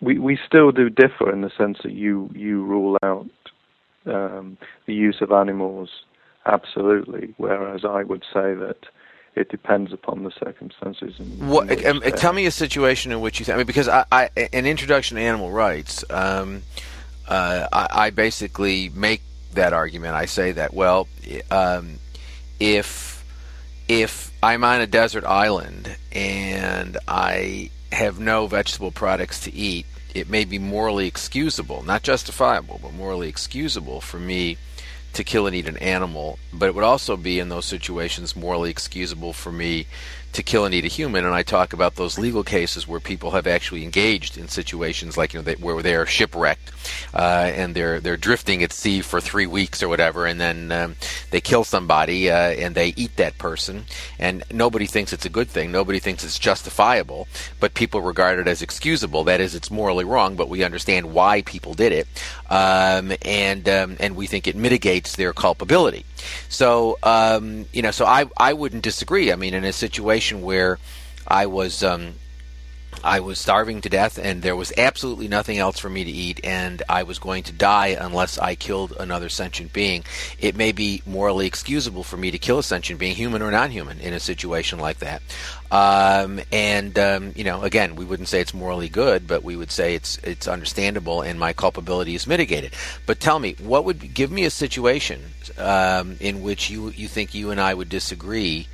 we 0.00 0.18
we 0.18 0.38
still 0.46 0.70
do 0.72 0.88
differ 0.88 1.32
in 1.32 1.42
the 1.42 1.50
sense 1.56 1.78
that 1.82 1.92
you 1.92 2.30
you 2.34 2.64
rule 2.64 2.96
out 3.02 3.28
um, 4.06 4.56
the 4.86 4.94
use 4.94 5.20
of 5.20 5.32
animals 5.32 5.90
absolutely, 6.46 7.34
whereas 7.36 7.84
I 7.84 8.02
would 8.02 8.24
say 8.32 8.54
that 8.54 8.86
it 9.34 9.50
depends 9.50 9.92
upon 9.92 10.24
the 10.24 10.30
circumstances. 10.30 11.18
what, 11.18 11.84
um, 11.84 12.00
tell 12.16 12.32
me 12.32 12.46
a 12.46 12.50
situation 12.50 13.12
in 13.12 13.20
which 13.20 13.38
you 13.38 13.44
think. 13.44 13.54
I 13.54 13.58
mean, 13.58 13.66
because 13.66 13.88
I, 13.88 14.04
I, 14.10 14.30
an 14.52 14.66
introduction 14.66 15.16
to 15.16 15.22
animal 15.22 15.52
rights, 15.52 16.04
um, 16.10 16.62
uh, 17.28 17.68
I, 17.72 17.88
I, 18.06 18.10
basically 18.10 18.88
make 18.88 19.22
that 19.54 19.72
argument. 19.72 20.14
I 20.14 20.24
say 20.24 20.52
that 20.52 20.74
well, 20.74 21.06
um, 21.50 21.98
if 22.58 23.24
if 23.86 24.32
I'm 24.42 24.64
on 24.64 24.80
a 24.80 24.86
desert 24.86 25.24
island 25.24 25.96
and 26.12 26.96
I 27.06 27.70
have 27.92 28.18
no 28.18 28.46
vegetable 28.46 28.90
products 28.90 29.40
to 29.40 29.54
eat, 29.54 29.86
it 30.14 30.28
may 30.28 30.44
be 30.44 30.58
morally 30.58 31.06
excusable, 31.06 31.82
not 31.82 32.02
justifiable, 32.02 32.80
but 32.82 32.92
morally 32.92 33.28
excusable 33.28 34.00
for 34.00 34.18
me 34.18 34.56
to 35.12 35.24
kill 35.24 35.46
and 35.46 35.56
eat 35.56 35.68
an 35.68 35.76
animal. 35.78 36.38
But 36.52 36.66
it 36.66 36.74
would 36.74 36.84
also 36.84 37.16
be 37.16 37.38
in 37.38 37.48
those 37.48 37.66
situations 37.66 38.36
morally 38.36 38.70
excusable 38.70 39.32
for 39.32 39.52
me 39.52 39.86
to 40.32 40.42
kill 40.42 40.64
and 40.64 40.74
eat 40.74 40.84
a 40.84 40.88
human, 40.88 41.24
and 41.24 41.34
I 41.34 41.42
talk 41.42 41.72
about 41.72 41.96
those 41.96 42.18
legal 42.18 42.44
cases 42.44 42.86
where 42.86 43.00
people 43.00 43.32
have 43.32 43.46
actually 43.46 43.84
engaged 43.84 44.36
in 44.36 44.48
situations 44.48 45.16
like 45.16 45.32
you 45.32 45.40
know 45.40 45.44
they, 45.44 45.54
where 45.54 45.82
they 45.82 45.94
are 45.94 46.06
shipwrecked 46.06 46.72
uh, 47.14 47.50
and 47.54 47.74
they're 47.74 48.00
they're 48.00 48.16
drifting 48.16 48.62
at 48.62 48.72
sea 48.72 49.00
for 49.00 49.20
three 49.20 49.46
weeks 49.46 49.82
or 49.82 49.88
whatever, 49.88 50.26
and 50.26 50.40
then 50.40 50.70
um, 50.72 50.96
they 51.30 51.40
kill 51.40 51.64
somebody 51.64 52.30
uh, 52.30 52.50
and 52.52 52.74
they 52.74 52.94
eat 52.96 53.16
that 53.16 53.38
person, 53.38 53.84
and 54.18 54.44
nobody 54.52 54.86
thinks 54.86 55.12
it's 55.12 55.26
a 55.26 55.30
good 55.30 55.48
thing, 55.48 55.72
nobody 55.72 55.98
thinks 55.98 56.24
it's 56.24 56.38
justifiable, 56.38 57.26
but 57.60 57.74
people 57.74 58.02
regard 58.02 58.38
it 58.38 58.48
as 58.48 58.62
excusable. 58.62 59.24
That 59.24 59.40
is, 59.40 59.54
it's 59.54 59.70
morally 59.70 60.04
wrong, 60.04 60.36
but 60.36 60.48
we 60.48 60.62
understand 60.62 61.12
why 61.12 61.42
people 61.42 61.74
did 61.74 61.92
it, 61.92 62.06
um, 62.50 63.12
and 63.22 63.68
um, 63.68 63.96
and 64.00 64.16
we 64.16 64.26
think 64.26 64.46
it 64.46 64.56
mitigates 64.56 65.16
their 65.16 65.32
culpability. 65.32 66.04
So 66.48 66.98
um, 67.02 67.66
you 67.72 67.82
know, 67.82 67.90
so 67.90 68.04
I 68.04 68.26
I 68.36 68.52
wouldn't 68.52 68.82
disagree. 68.82 69.32
I 69.32 69.36
mean, 69.36 69.54
in 69.54 69.64
a 69.64 69.72
situation 69.72 70.42
where 70.42 70.78
I 71.26 71.46
was 71.46 71.82
um, 71.82 72.14
I 73.04 73.20
was 73.20 73.38
starving 73.38 73.80
to 73.82 73.88
death, 73.88 74.18
and 74.18 74.42
there 74.42 74.56
was 74.56 74.72
absolutely 74.76 75.28
nothing 75.28 75.58
else 75.58 75.78
for 75.78 75.88
me 75.88 76.04
to 76.04 76.10
eat, 76.10 76.40
and 76.42 76.82
I 76.88 77.02
was 77.04 77.18
going 77.18 77.44
to 77.44 77.52
die 77.52 77.96
unless 77.98 78.38
I 78.38 78.54
killed 78.54 78.94
another 78.98 79.28
sentient 79.28 79.72
being. 79.72 80.04
It 80.38 80.56
may 80.56 80.72
be 80.72 81.02
morally 81.06 81.46
excusable 81.46 82.02
for 82.02 82.16
me 82.16 82.30
to 82.30 82.38
kill 82.38 82.58
a 82.58 82.62
sentient 82.62 82.98
being, 83.00 83.14
human 83.14 83.42
or 83.42 83.50
non-human, 83.50 84.00
in 84.00 84.12
a 84.12 84.20
situation 84.20 84.78
like 84.78 84.98
that. 84.98 85.22
Um, 85.70 86.40
and 86.50 86.98
um, 86.98 87.32
you 87.36 87.44
know, 87.44 87.62
again, 87.62 87.94
we 87.94 88.04
wouldn't 88.04 88.28
say 88.28 88.40
it's 88.40 88.54
morally 88.54 88.88
good, 88.88 89.26
but 89.26 89.42
we 89.42 89.54
would 89.54 89.70
say 89.70 89.94
it's 89.94 90.18
it's 90.18 90.48
understandable, 90.48 91.22
and 91.22 91.38
my 91.38 91.52
culpability 91.52 92.14
is 92.14 92.26
mitigated. 92.26 92.74
But 93.06 93.20
tell 93.20 93.38
me, 93.38 93.54
what 93.60 93.84
would 93.84 94.14
give 94.14 94.32
me 94.32 94.44
a 94.44 94.50
situation 94.50 95.20
um, 95.58 96.16
in 96.20 96.42
which 96.42 96.70
you 96.70 96.88
you 96.90 97.06
think 97.06 97.34
you 97.34 97.50
and 97.50 97.60
I 97.60 97.74
would 97.74 97.88
disagree? 97.88 98.66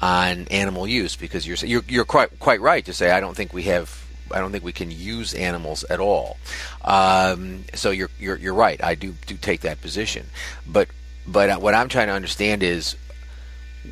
On 0.00 0.46
animal 0.48 0.86
use 0.86 1.16
because 1.16 1.46
you're 1.46 1.56
you're, 1.68 1.84
you're 1.88 2.04
quite 2.04 2.38
quite 2.38 2.60
right 2.60 2.84
to 2.84 2.92
say 2.92 3.10
I 3.10 3.20
don't 3.20 3.36
think 3.36 3.52
we 3.52 3.64
have 3.64 4.04
I 4.32 4.40
don't 4.40 4.52
think 4.52 4.64
we 4.64 4.72
can 4.72 4.90
use 4.90 5.34
animals 5.34 5.84
at 5.84 6.00
all. 6.00 6.36
Um, 6.84 7.64
so 7.74 7.90
you're, 7.90 8.10
you're 8.18 8.36
you're 8.36 8.54
right. 8.54 8.82
I 8.82 8.94
do 8.94 9.14
do 9.26 9.36
take 9.36 9.60
that 9.62 9.80
position, 9.80 10.26
but 10.66 10.88
but 11.26 11.60
what 11.60 11.74
I'm 11.74 11.88
trying 11.88 12.08
to 12.08 12.12
understand 12.12 12.62
is 12.62 12.96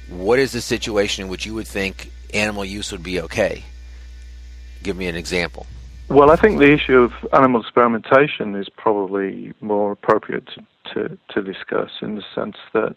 what 0.09 0.39
is 0.39 0.53
the 0.53 0.61
situation 0.61 1.25
in 1.25 1.31
which 1.31 1.47
you 1.47 1.55
would 1.55 1.69
think 1.69 2.11
animal 2.33 2.65
use 2.65 2.91
would 2.93 3.03
be 3.03 3.21
okay? 3.23 3.65
Give 4.83 4.97
me 4.97 5.07
an 5.07 5.17
example. 5.17 5.67
Well, 6.09 6.31
I 6.31 6.37
think 6.37 6.59
the 6.59 6.71
issue 6.71 6.99
of 6.99 7.13
animal 7.33 7.61
experimentation 7.63 8.55
is 8.57 8.69
probably 8.69 9.55
more 9.63 9.93
appropriate 9.93 10.47
to, 10.49 10.67
to, 10.93 11.19
to 11.31 11.43
discuss 11.43 11.91
in 12.03 12.17
the 12.17 12.25
sense 12.35 12.57
that 12.75 12.97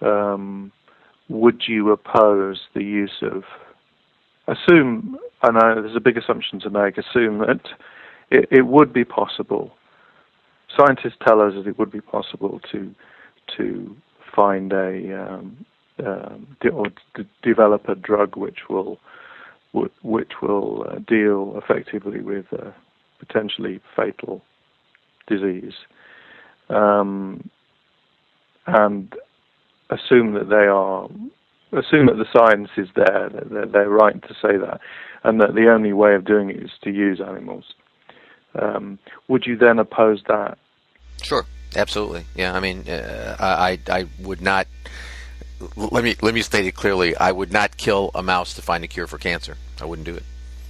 um, 0.00 0.70
would 1.28 1.64
you 1.66 1.90
oppose 1.90 2.60
the 2.74 2.84
use 2.84 3.22
of 3.22 3.44
assume 4.48 5.18
I 5.42 5.50
know 5.50 5.82
there's 5.82 5.96
a 5.96 6.00
big 6.00 6.16
assumption 6.16 6.60
to 6.60 6.70
make 6.70 6.98
assume 6.98 7.38
that 7.38 7.60
it, 8.30 8.48
it 8.50 8.66
would 8.66 8.92
be 8.92 9.04
possible. 9.04 9.72
Scientists 10.76 11.16
tell 11.26 11.40
us 11.40 11.54
that 11.54 11.66
it 11.66 11.78
would 11.78 11.90
be 11.90 12.00
possible 12.00 12.60
to 12.72 12.94
to 13.56 13.96
find 14.34 14.72
a 14.72 15.28
um, 15.28 15.66
um, 16.04 16.56
de- 16.60 16.70
or 16.70 16.86
develop 17.42 17.88
a 17.88 17.94
drug 17.94 18.36
which 18.36 18.68
will 18.68 18.98
w- 19.72 19.92
which 20.02 20.32
will 20.42 20.86
uh, 20.88 20.98
deal 21.06 21.60
effectively 21.62 22.20
with 22.20 22.46
a 22.52 22.74
potentially 23.18 23.80
fatal 23.94 24.42
disease, 25.26 25.74
um, 26.68 27.48
and 28.66 29.14
assume 29.90 30.34
that 30.34 30.48
they 30.48 30.66
are 30.66 31.08
assume 31.72 32.06
that 32.06 32.16
the 32.16 32.26
science 32.32 32.70
is 32.76 32.88
there, 32.94 33.28
that 33.32 33.50
they're, 33.50 33.66
they're, 33.66 33.88
right 33.88 34.20
to 34.22 34.34
say 34.34 34.56
that, 34.56 34.80
and 35.24 35.40
that 35.40 35.54
the 35.54 35.68
only 35.68 35.92
way 35.92 36.14
of 36.14 36.24
doing 36.24 36.50
it 36.50 36.56
is 36.56 36.70
to 36.82 36.90
use 36.90 37.20
animals. 37.20 37.64
Um, 38.54 38.98
would 39.28 39.46
you 39.46 39.56
then 39.56 39.78
oppose 39.78 40.22
that? 40.28 40.58
Sure, 41.22 41.44
absolutely. 41.74 42.24
Yeah, 42.34 42.54
I 42.54 42.60
mean, 42.60 42.88
uh, 42.88 43.36
I 43.38 43.78
I 43.88 44.06
would 44.20 44.40
not. 44.40 44.66
Let 45.76 46.04
me 46.04 46.16
let 46.22 46.34
me 46.34 46.42
state 46.42 46.66
it 46.66 46.74
clearly. 46.74 47.16
I 47.16 47.32
would 47.32 47.52
not 47.52 47.76
kill 47.76 48.10
a 48.14 48.22
mouse 48.22 48.54
to 48.54 48.62
find 48.62 48.84
a 48.84 48.88
cure 48.88 49.06
for 49.06 49.18
cancer. 49.18 49.56
I 49.80 49.84
wouldn't 49.84 50.06
do 50.06 50.14
it. 50.14 50.22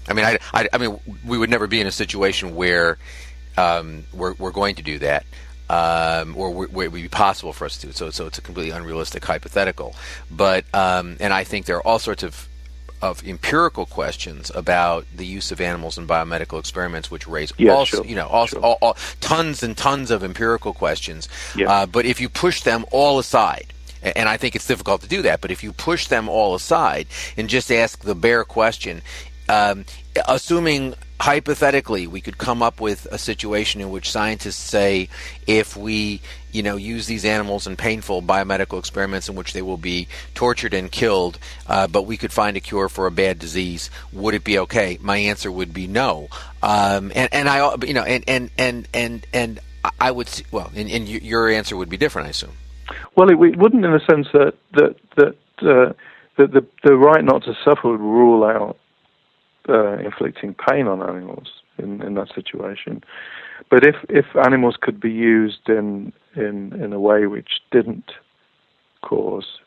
I 0.09 0.15
mean, 0.15 0.25
I, 0.25 0.39
I, 0.55 0.69
I 0.73 0.79
mean, 0.79 1.01
we 1.25 1.37
would 1.37 1.51
never 1.51 1.67
be 1.67 1.81
in 1.81 1.87
a 1.87 1.93
situation 1.93 2.55
where 2.55 2.99
um, 3.57 4.05
we're 4.13 4.35
we're 4.35 4.53
going 4.53 4.77
to 4.77 4.83
do 4.83 4.99
that. 5.01 5.25
Um, 5.69 6.37
or 6.37 6.53
where 6.53 6.87
it 6.87 6.93
would 6.93 7.03
be 7.03 7.09
possible 7.09 7.53
for 7.53 7.65
us 7.65 7.77
to. 7.79 7.89
Do. 7.89 7.93
So, 7.93 8.11
so 8.11 8.27
it's 8.27 8.39
a 8.39 8.41
completely 8.41 8.71
unrealistic 8.71 9.25
hypothetical. 9.25 9.97
But, 10.31 10.65
um, 10.73 11.17
and 11.19 11.33
I 11.33 11.43
think 11.43 11.67
there 11.67 11.77
are 11.77 11.87
all 11.87 11.99
sorts 11.99 12.23
of 12.23 12.49
of 13.03 13.27
empirical 13.27 13.85
questions 13.87 14.51
about 14.55 15.07
the 15.15 15.27
use 15.27 15.53
of 15.53 15.61
animals 15.61 15.99
in 15.99 16.07
biomedical 16.07 16.59
experiments, 16.59 17.11
which 17.11 17.27
raise 17.27 17.53
yeah, 17.59 17.73
all, 17.73 17.85
sure, 17.85 18.05
you 18.05 18.15
know 18.15 18.27
all, 18.27 18.47
sure. 18.47 18.61
all, 18.61 18.79
all, 18.81 18.97
tons 19.21 19.63
and 19.63 19.77
tons 19.77 20.11
of 20.11 20.25
empirical 20.25 20.73
questions. 20.73 21.29
Yeah. 21.55 21.71
Uh, 21.71 21.87
but 21.87 22.07
if 22.07 22.21
you 22.21 22.29
push 22.29 22.63
them 22.63 22.87
all 22.91 23.19
aside, 23.19 23.73
and 24.03 24.29
I 24.29 24.37
think 24.37 24.55
it's 24.55 24.67
difficult 24.67 25.03
to 25.03 25.09
do 25.09 25.23
that, 25.23 25.41
but 25.41 25.51
if 25.51 25.63
you 25.63 25.73
push 25.73 26.07
them 26.07 26.29
all 26.29 26.55
aside 26.55 27.07
and 27.37 27.49
just 27.49 27.71
ask 27.71 28.03
the 28.03 28.15
bare 28.15 28.45
question, 28.45 29.03
um, 29.49 29.85
assuming 30.27 30.95
hypothetically 31.19 32.07
we 32.07 32.21
could 32.21 32.39
come 32.39 32.63
up 32.63 32.81
with 32.81 33.07
a 33.11 33.19
situation 33.19 33.81
in 33.81 33.91
which 33.91 34.11
scientists 34.11 34.57
say 34.57 35.09
if 35.47 35.77
we 35.77 36.21
you 36.53 36.63
know 36.63 36.77
use 36.77 37.07
these 37.07 37.25
animals 37.25 37.67
in 37.67 37.77
painful 37.77 38.23
biomedical 38.23 38.79
experiments 38.79 39.29
in 39.29 39.35
which 39.35 39.53
they 39.53 39.63
will 39.63 39.79
be 39.79 40.09
tortured 40.35 40.75
and 40.75 40.93
killed 40.93 41.39
uh, 41.69 41.87
but 41.87 42.03
we 42.03 42.17
could 42.17 42.33
find 42.33 42.57
a 42.57 42.61
cure 42.61 42.89
for 42.89 43.07
a 43.07 43.11
bad 43.11 43.39
disease 43.39 43.91
would 44.13 44.35
it 44.35 44.45
be 44.45 44.59
okay? 44.59 44.99
My 45.01 45.19
answer 45.19 45.51
would 45.51 45.73
be 45.73 45.87
no. 45.87 46.29
Um, 46.63 47.13
and 47.15 47.33
and 47.33 47.49
I 47.49 47.75
you 47.85 47.95
know 47.95 48.03
and 48.03 48.25
and 48.27 48.51
and 48.59 48.89
and 48.93 49.27
and 49.33 49.61
I 50.01 50.11
would 50.11 50.29
well 50.51 50.71
and, 50.75 50.91
and 50.91 51.09
your 51.09 51.49
answer 51.49 51.77
would 51.77 51.89
be 51.89 51.97
different 51.97 52.27
I 52.27 52.31
assume. 52.31 52.53
Well 53.15 53.29
it, 53.29 53.35
it 53.35 53.59
wouldn't 53.59 53.85
in 53.85 53.93
the 53.93 54.01
sense 54.09 54.29
that 54.33 54.55
that 54.73 54.97
that 55.17 55.37
uh, 55.63 55.93
that 56.37 56.53
the 56.53 56.67
the 56.83 56.97
right 56.97 57.25
not 57.25 57.45
to 57.45 57.55
suffer 57.65 57.91
would 57.91 58.01
rule 58.01 58.45
out 58.45 58.79
uh, 59.69 59.99
inflicting 59.99 60.55
pain 60.55 60.87
on 60.87 61.03
animals 61.03 61.49
in, 61.79 62.03
in 62.03 62.15
that 62.15 62.29
situation. 62.35 63.03
But 63.71 63.87
if, 63.87 63.97
if 64.09 64.27
animals 64.45 64.77
could 64.81 65.01
be 65.01 65.11
used 65.11 65.69
in, 65.69 66.13
in, 66.35 66.73
in 66.83 66.93
a 66.93 67.01
way 67.01 67.27
which 67.27 67.61
didn't 67.71 68.13
cause 69.03 69.59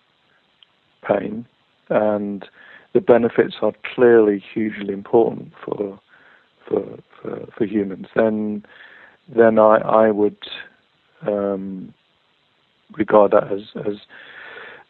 pain, 1.08 1.46
and 1.90 2.48
the 2.94 3.02
benefits 3.02 3.56
are 3.62 3.74
clearly 3.96 4.44
hugely 4.54 4.94
important 4.94 5.54
for, 5.64 6.00
for, 6.68 7.00
for, 7.22 7.48
for 7.58 7.66
humans, 7.66 8.08
then, 8.16 8.66
then 9.28 9.60
I, 9.60 9.78
I 9.78 10.12
would 10.12 10.38
um, 11.28 11.94
regard 12.98 13.32
that 13.32 13.52
as, 13.52 13.62
as, 13.86 13.96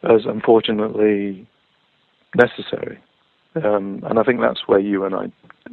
as 0.02 0.26
unfortunately 0.26 1.46
necessary. 2.34 2.98
Um, 3.54 4.02
and 4.04 4.18
I 4.18 4.22
think 4.22 4.40
that's 4.40 4.66
where 4.66 4.78
you 4.78 5.04
and 5.04 5.14
I 5.14 5.30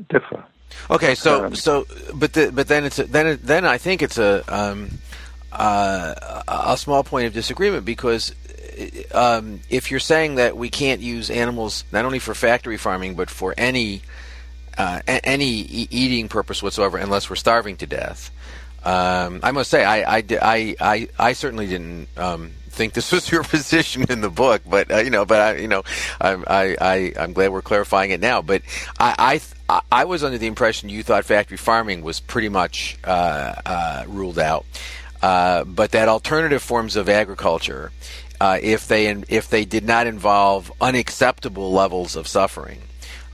differ. 0.10 0.44
Okay, 0.90 1.16
so 1.16 1.46
um, 1.46 1.56
so 1.56 1.86
but 2.14 2.34
the, 2.34 2.52
but 2.52 2.68
then 2.68 2.84
it's 2.86 3.00
a, 3.00 3.04
then 3.06 3.40
then 3.44 3.66
I 3.66 3.78
think 3.78 4.02
it's 4.02 4.18
a 4.18 4.44
um, 4.54 4.90
uh, 5.52 6.42
a 6.48 6.78
small 6.78 7.04
point 7.04 7.28
of 7.28 7.34
disagreement 7.34 7.86
because 7.86 8.36
um, 9.14 9.62
if 9.70 9.92
you're 9.92 10.00
saying 10.00 10.36
that 10.36 10.58
we 10.58 10.70
can't 10.70 11.02
use 11.02 11.30
animals 11.30 11.84
not 11.92 12.06
only 12.06 12.20
for 12.20 12.36
factory 12.36 12.78
farming 12.78 13.16
but 13.16 13.30
for 13.30 13.54
any 13.58 14.02
uh, 14.78 15.02
any 15.08 15.62
e- 15.62 15.88
eating 15.90 16.28
purpose 16.30 16.62
whatsoever 16.62 16.98
unless 16.98 17.30
we're 17.30 17.36
starving 17.36 17.78
to 17.78 17.88
death. 17.88 18.32
Um, 18.84 19.42
I 19.44 19.52
must 19.52 19.70
say, 19.70 19.84
I, 19.84 20.18
I, 20.18 20.24
I, 20.42 20.76
I, 20.80 21.08
I 21.20 21.34
certainly 21.34 21.68
didn't 21.68 22.08
um, 22.16 22.52
think 22.78 22.94
this 22.94 23.12
was 23.12 23.30
your 23.30 23.44
position 23.56 24.06
in 24.10 24.22
the 24.22 24.30
book, 24.30 24.62
but 24.66 24.90
uh, 24.92 24.98
you 25.00 25.10
know, 25.10 25.26
but 25.26 25.42
I, 25.42 25.56
you 25.58 25.68
know, 25.68 25.84
I'm, 26.22 26.46
I, 26.48 26.78
I, 26.80 27.14
I'm 27.20 27.34
glad 27.34 27.52
we're 27.52 27.62
clarifying 27.62 28.12
it 28.12 28.22
now. 28.22 28.42
But 28.42 28.62
I, 29.00 29.42
I, 29.70 29.82
I 29.92 30.06
was 30.06 30.24
under 30.24 30.38
the 30.38 30.48
impression 30.48 30.88
you 30.88 31.04
thought 31.04 31.26
factory 31.26 31.58
farming 31.58 32.04
was 32.04 32.20
pretty 32.20 32.50
much 32.50 32.98
uh, 33.04 33.54
uh, 33.66 34.04
ruled 34.08 34.40
out, 34.40 34.66
uh, 35.22 35.66
but 35.66 35.92
that 35.92 36.08
alternative 36.08 36.62
forms 36.62 36.96
of 36.96 37.10
agriculture, 37.10 37.92
uh, 38.40 38.60
if 38.62 38.88
they 38.88 39.08
if 39.28 39.50
they 39.50 39.66
did 39.66 39.84
not 39.84 40.08
involve 40.08 40.72
unacceptable 40.80 41.72
levels 41.74 42.16
of 42.16 42.28
suffering, 42.28 42.80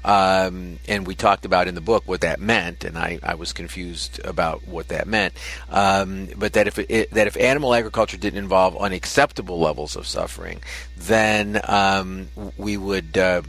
um, 0.03 0.79
and 0.87 1.07
we 1.07 1.15
talked 1.15 1.45
about 1.45 1.67
in 1.67 1.75
the 1.75 1.81
book 1.81 2.03
what 2.05 2.21
that 2.21 2.39
meant, 2.39 2.83
and 2.83 2.97
I, 2.97 3.19
I 3.23 3.35
was 3.35 3.53
confused 3.53 4.19
about 4.25 4.67
what 4.67 4.89
that 4.89 5.07
meant. 5.07 5.33
Um, 5.69 6.27
but 6.37 6.53
that 6.53 6.67
if 6.67 6.77
it, 6.77 7.11
that 7.11 7.27
if 7.27 7.37
animal 7.37 7.73
agriculture 7.73 8.17
didn't 8.17 8.39
involve 8.39 8.75
unacceptable 8.77 9.59
levels 9.59 9.95
of 9.95 10.05
suffering, 10.05 10.61
then 10.97 11.61
um, 11.63 12.27
we 12.57 12.77
would 12.77 13.17
uh, 13.17 13.41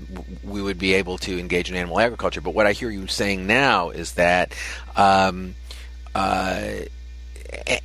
we 0.45 0.63
would 0.63 0.79
be 0.79 0.95
able 0.95 1.19
to 1.19 1.39
engage 1.39 1.71
in 1.71 1.77
animal 1.77 1.99
agriculture. 1.99 2.41
But 2.41 2.55
what 2.55 2.67
I 2.67 2.73
hear 2.73 2.91
you 2.91 3.07
saying 3.07 3.47
now 3.47 3.91
is 3.91 4.13
that. 4.13 4.55
Um, 4.97 5.55
uh, 6.15 6.85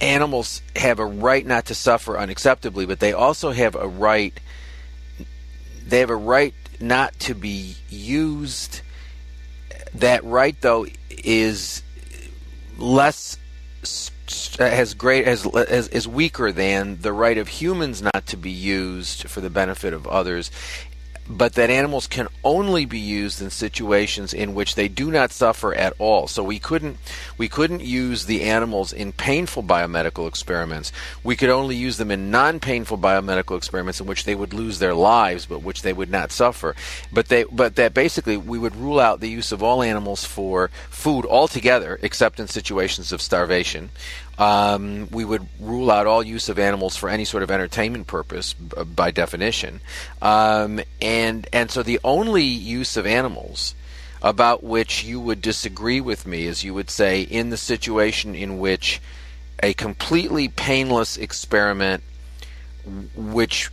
animals 0.01 0.62
have 0.75 0.99
a 0.99 1.05
right 1.05 1.45
not 1.45 1.65
to 1.65 1.75
suffer 1.75 2.13
unacceptably, 2.13 2.88
but 2.88 2.99
they 2.99 3.13
also 3.13 3.51
have 3.51 3.75
a 3.75 3.88
right. 3.88 4.39
They 5.86 5.99
have 5.99 6.10
a 6.10 6.15
right 6.15 6.53
not 6.79 7.17
to 7.19 7.33
be 7.33 7.75
used. 7.89 8.81
That 9.93 10.23
right, 10.23 10.59
though, 10.61 10.85
is 11.09 11.83
less 12.77 13.37
has 14.59 14.93
great 14.93 15.25
as 15.25 15.45
is 15.45 16.07
weaker 16.07 16.51
than 16.51 17.01
the 17.01 17.13
right 17.13 17.37
of 17.37 17.47
humans 17.47 18.01
not 18.01 18.27
to 18.27 18.37
be 18.37 18.51
used 18.51 19.27
for 19.27 19.41
the 19.41 19.49
benefit 19.49 19.93
of 19.93 20.05
others 20.05 20.51
but 21.29 21.53
that 21.53 21.69
animals 21.69 22.07
can 22.07 22.27
only 22.43 22.85
be 22.85 22.99
used 22.99 23.39
in 23.41 23.51
situations 23.51 24.33
in 24.33 24.55
which 24.55 24.73
they 24.73 24.87
do 24.87 25.11
not 25.11 25.31
suffer 25.31 25.75
at 25.75 25.93
all. 25.99 26.27
So 26.27 26.43
we 26.43 26.57
couldn't 26.57 26.97
we 27.37 27.47
couldn't 27.47 27.81
use 27.81 28.25
the 28.25 28.43
animals 28.43 28.91
in 28.91 29.11
painful 29.11 29.63
biomedical 29.63 30.27
experiments. 30.27 30.91
We 31.23 31.35
could 31.35 31.49
only 31.49 31.75
use 31.75 31.97
them 31.97 32.09
in 32.09 32.31
non-painful 32.31 32.97
biomedical 32.97 33.55
experiments 33.57 34.01
in 34.01 34.07
which 34.07 34.23
they 34.23 34.33
would 34.33 34.53
lose 34.53 34.79
their 34.79 34.95
lives 34.95 35.45
but 35.45 35.61
which 35.61 35.83
they 35.83 35.93
would 35.93 36.09
not 36.09 36.31
suffer. 36.31 36.75
But 37.13 37.27
they 37.27 37.43
but 37.43 37.75
that 37.75 37.93
basically 37.93 38.35
we 38.35 38.57
would 38.57 38.75
rule 38.75 38.99
out 38.99 39.19
the 39.19 39.29
use 39.29 39.51
of 39.51 39.61
all 39.61 39.83
animals 39.83 40.25
for 40.25 40.69
food 40.89 41.25
altogether 41.25 41.99
except 42.01 42.39
in 42.39 42.47
situations 42.47 43.11
of 43.11 43.21
starvation. 43.21 43.91
Um, 44.39 45.10
we 45.12 45.25
would 45.25 45.45
rule 45.60 45.91
out 45.91 46.08
all 46.08 46.23
use 46.23 46.47
of 46.47 46.58
animals 46.58 46.95
for 46.95 47.10
any 47.10 47.25
sort 47.25 47.43
of 47.43 47.52
entertainment 47.52 48.08
purpose 48.08 48.54
b- 48.54 48.84
by 48.84 49.12
definition. 49.12 49.82
Um, 50.21 50.80
and 51.02 51.45
and 51.52 51.69
so 51.69 51.84
the 51.84 51.99
only 52.06 52.43
use 52.43 52.95
of 52.95 53.06
animals 53.06 53.75
about 54.21 54.63
which 54.63 55.04
you 55.04 55.19
would 55.19 55.41
disagree 55.41 56.02
with 56.02 56.25
me 56.25 56.45
is 56.45 56.63
you 56.63 56.73
would 56.73 56.89
say 56.89 57.21
in 57.21 57.50
the 57.50 57.58
situation 57.58 58.33
in 58.33 58.60
which 58.60 59.02
a 59.62 59.73
completely 59.73 60.48
painless 60.48 61.17
experiment 61.17 62.04
which 63.15 63.69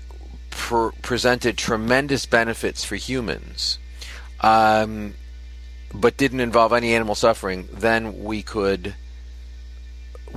pr- 0.50 0.88
presented 1.02 1.56
tremendous 1.56 2.26
benefits 2.26 2.84
for 2.84 2.96
humans 2.96 3.78
um, 4.40 5.14
but 5.94 6.16
didn't 6.16 6.40
involve 6.40 6.72
any 6.72 6.94
animal 6.94 7.14
suffering 7.14 7.68
then 7.72 8.22
we 8.24 8.42
could 8.42 8.94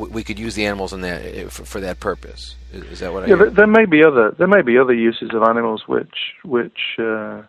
we 0.08 0.24
could 0.24 0.40
use 0.40 0.56
the 0.56 0.66
animals 0.66 0.94
in 0.94 1.02
that 1.02 1.22
eh, 1.26 1.48
for, 1.50 1.66
for 1.66 1.80
that 1.82 2.00
purpose. 2.00 2.56
Is, 2.74 2.84
is 2.84 3.00
that 3.00 3.14
what 3.14 3.24
I? 3.24 3.28
Yeah, 3.28 3.36
there, 3.36 3.50
there, 3.50 3.68
may 3.68 3.86
be 3.86 4.04
other 4.04 4.36
there 4.38 4.48
may 4.48 4.62
be 4.62 4.78
other 4.78 4.94
uses 4.94 5.30
of 5.34 5.44
animals 5.44 5.84
which 5.88 6.34
which 6.44 6.98
uh, 7.00 7.44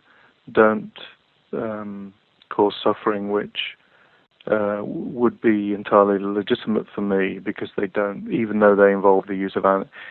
don't 0.50 0.92
um, 1.52 2.12
cause 2.48 2.74
suffering, 2.82 3.30
which 3.30 3.76
uh, 4.46 4.80
would 4.82 5.40
be 5.40 5.74
entirely 5.74 6.18
legitimate 6.22 6.86
for 6.94 7.02
me 7.02 7.38
because 7.38 7.68
they 7.76 7.86
don't, 7.86 8.32
even 8.32 8.60
though 8.60 8.74
they 8.74 8.92
involve 8.92 9.26
the 9.26 9.36
use 9.36 9.52
of, 9.54 9.64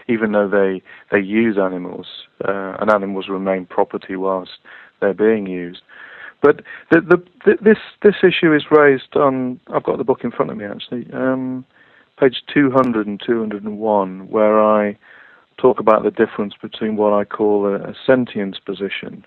even 0.08 0.32
though 0.32 0.48
they 0.48 0.82
they 1.12 1.24
use 1.24 1.58
animals, 1.58 2.08
uh, 2.48 2.78
and 2.80 2.90
animals 2.92 3.28
remain 3.30 3.66
property 3.66 4.16
whilst 4.16 4.60
they're 5.02 5.14
being 5.14 5.48
used. 5.48 5.82
But 6.42 6.62
the, 6.90 7.02
the, 7.02 7.18
the, 7.46 7.58
this 7.62 7.78
this 8.02 8.16
issue 8.24 8.54
is 8.54 8.66
raised 8.72 9.16
on. 9.16 9.60
I've 9.68 9.84
got 9.84 9.98
the 9.98 10.04
book 10.04 10.24
in 10.24 10.32
front 10.32 10.52
of 10.52 10.58
me 10.58 10.66
actually, 10.66 11.12
um, 11.14 11.66
page 12.20 12.44
200 12.54 13.08
and 13.08 13.22
201, 13.26 14.30
where 14.30 14.62
I 14.62 14.98
talk 15.58 15.80
about 15.80 16.04
the 16.04 16.12
difference 16.12 16.54
between 16.62 16.96
what 16.96 17.14
I 17.14 17.24
call 17.24 17.66
a, 17.66 17.76
a 17.76 17.96
sentience 18.06 18.58
position, 18.64 19.26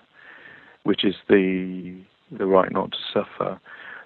which 0.83 1.03
is 1.03 1.15
the 1.29 1.95
the 2.31 2.45
right 2.47 2.71
not 2.71 2.91
to 2.91 2.97
suffer, 3.13 3.59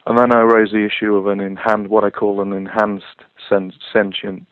and 0.06 0.18
then 0.18 0.34
I 0.34 0.42
raise 0.42 0.72
the 0.72 0.86
issue 0.86 1.16
of 1.16 1.28
an 1.28 1.40
enhanced, 1.40 1.90
what 1.90 2.04
I 2.04 2.10
call 2.10 2.42
an 2.42 2.52
enhanced 2.52 3.24
sen- 3.48 3.74
sentient 3.94 4.46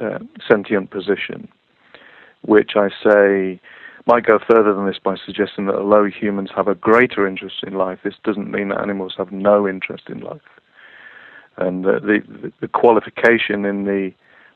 uh, 0.00 0.18
sentient 0.48 0.90
position, 0.90 1.48
which 2.42 2.72
I 2.76 2.88
say 3.04 3.60
might 4.06 4.24
go 4.24 4.38
further 4.38 4.72
than 4.74 4.86
this 4.86 4.98
by 5.02 5.16
suggesting 5.24 5.66
that 5.66 5.74
although 5.74 6.06
humans 6.06 6.50
have 6.56 6.66
a 6.66 6.74
greater 6.74 7.26
interest 7.26 7.56
in 7.62 7.74
life, 7.74 7.98
this 8.02 8.14
doesn't 8.24 8.50
mean 8.50 8.68
that 8.68 8.80
animals 8.80 9.14
have 9.18 9.30
no 9.30 9.68
interest 9.68 10.04
in 10.08 10.20
life. 10.20 10.40
And 11.58 11.84
uh, 11.84 11.98
the, 11.98 12.52
the, 12.60 12.68
qualification 12.68 13.64
in 13.64 13.84
the 13.84 14.12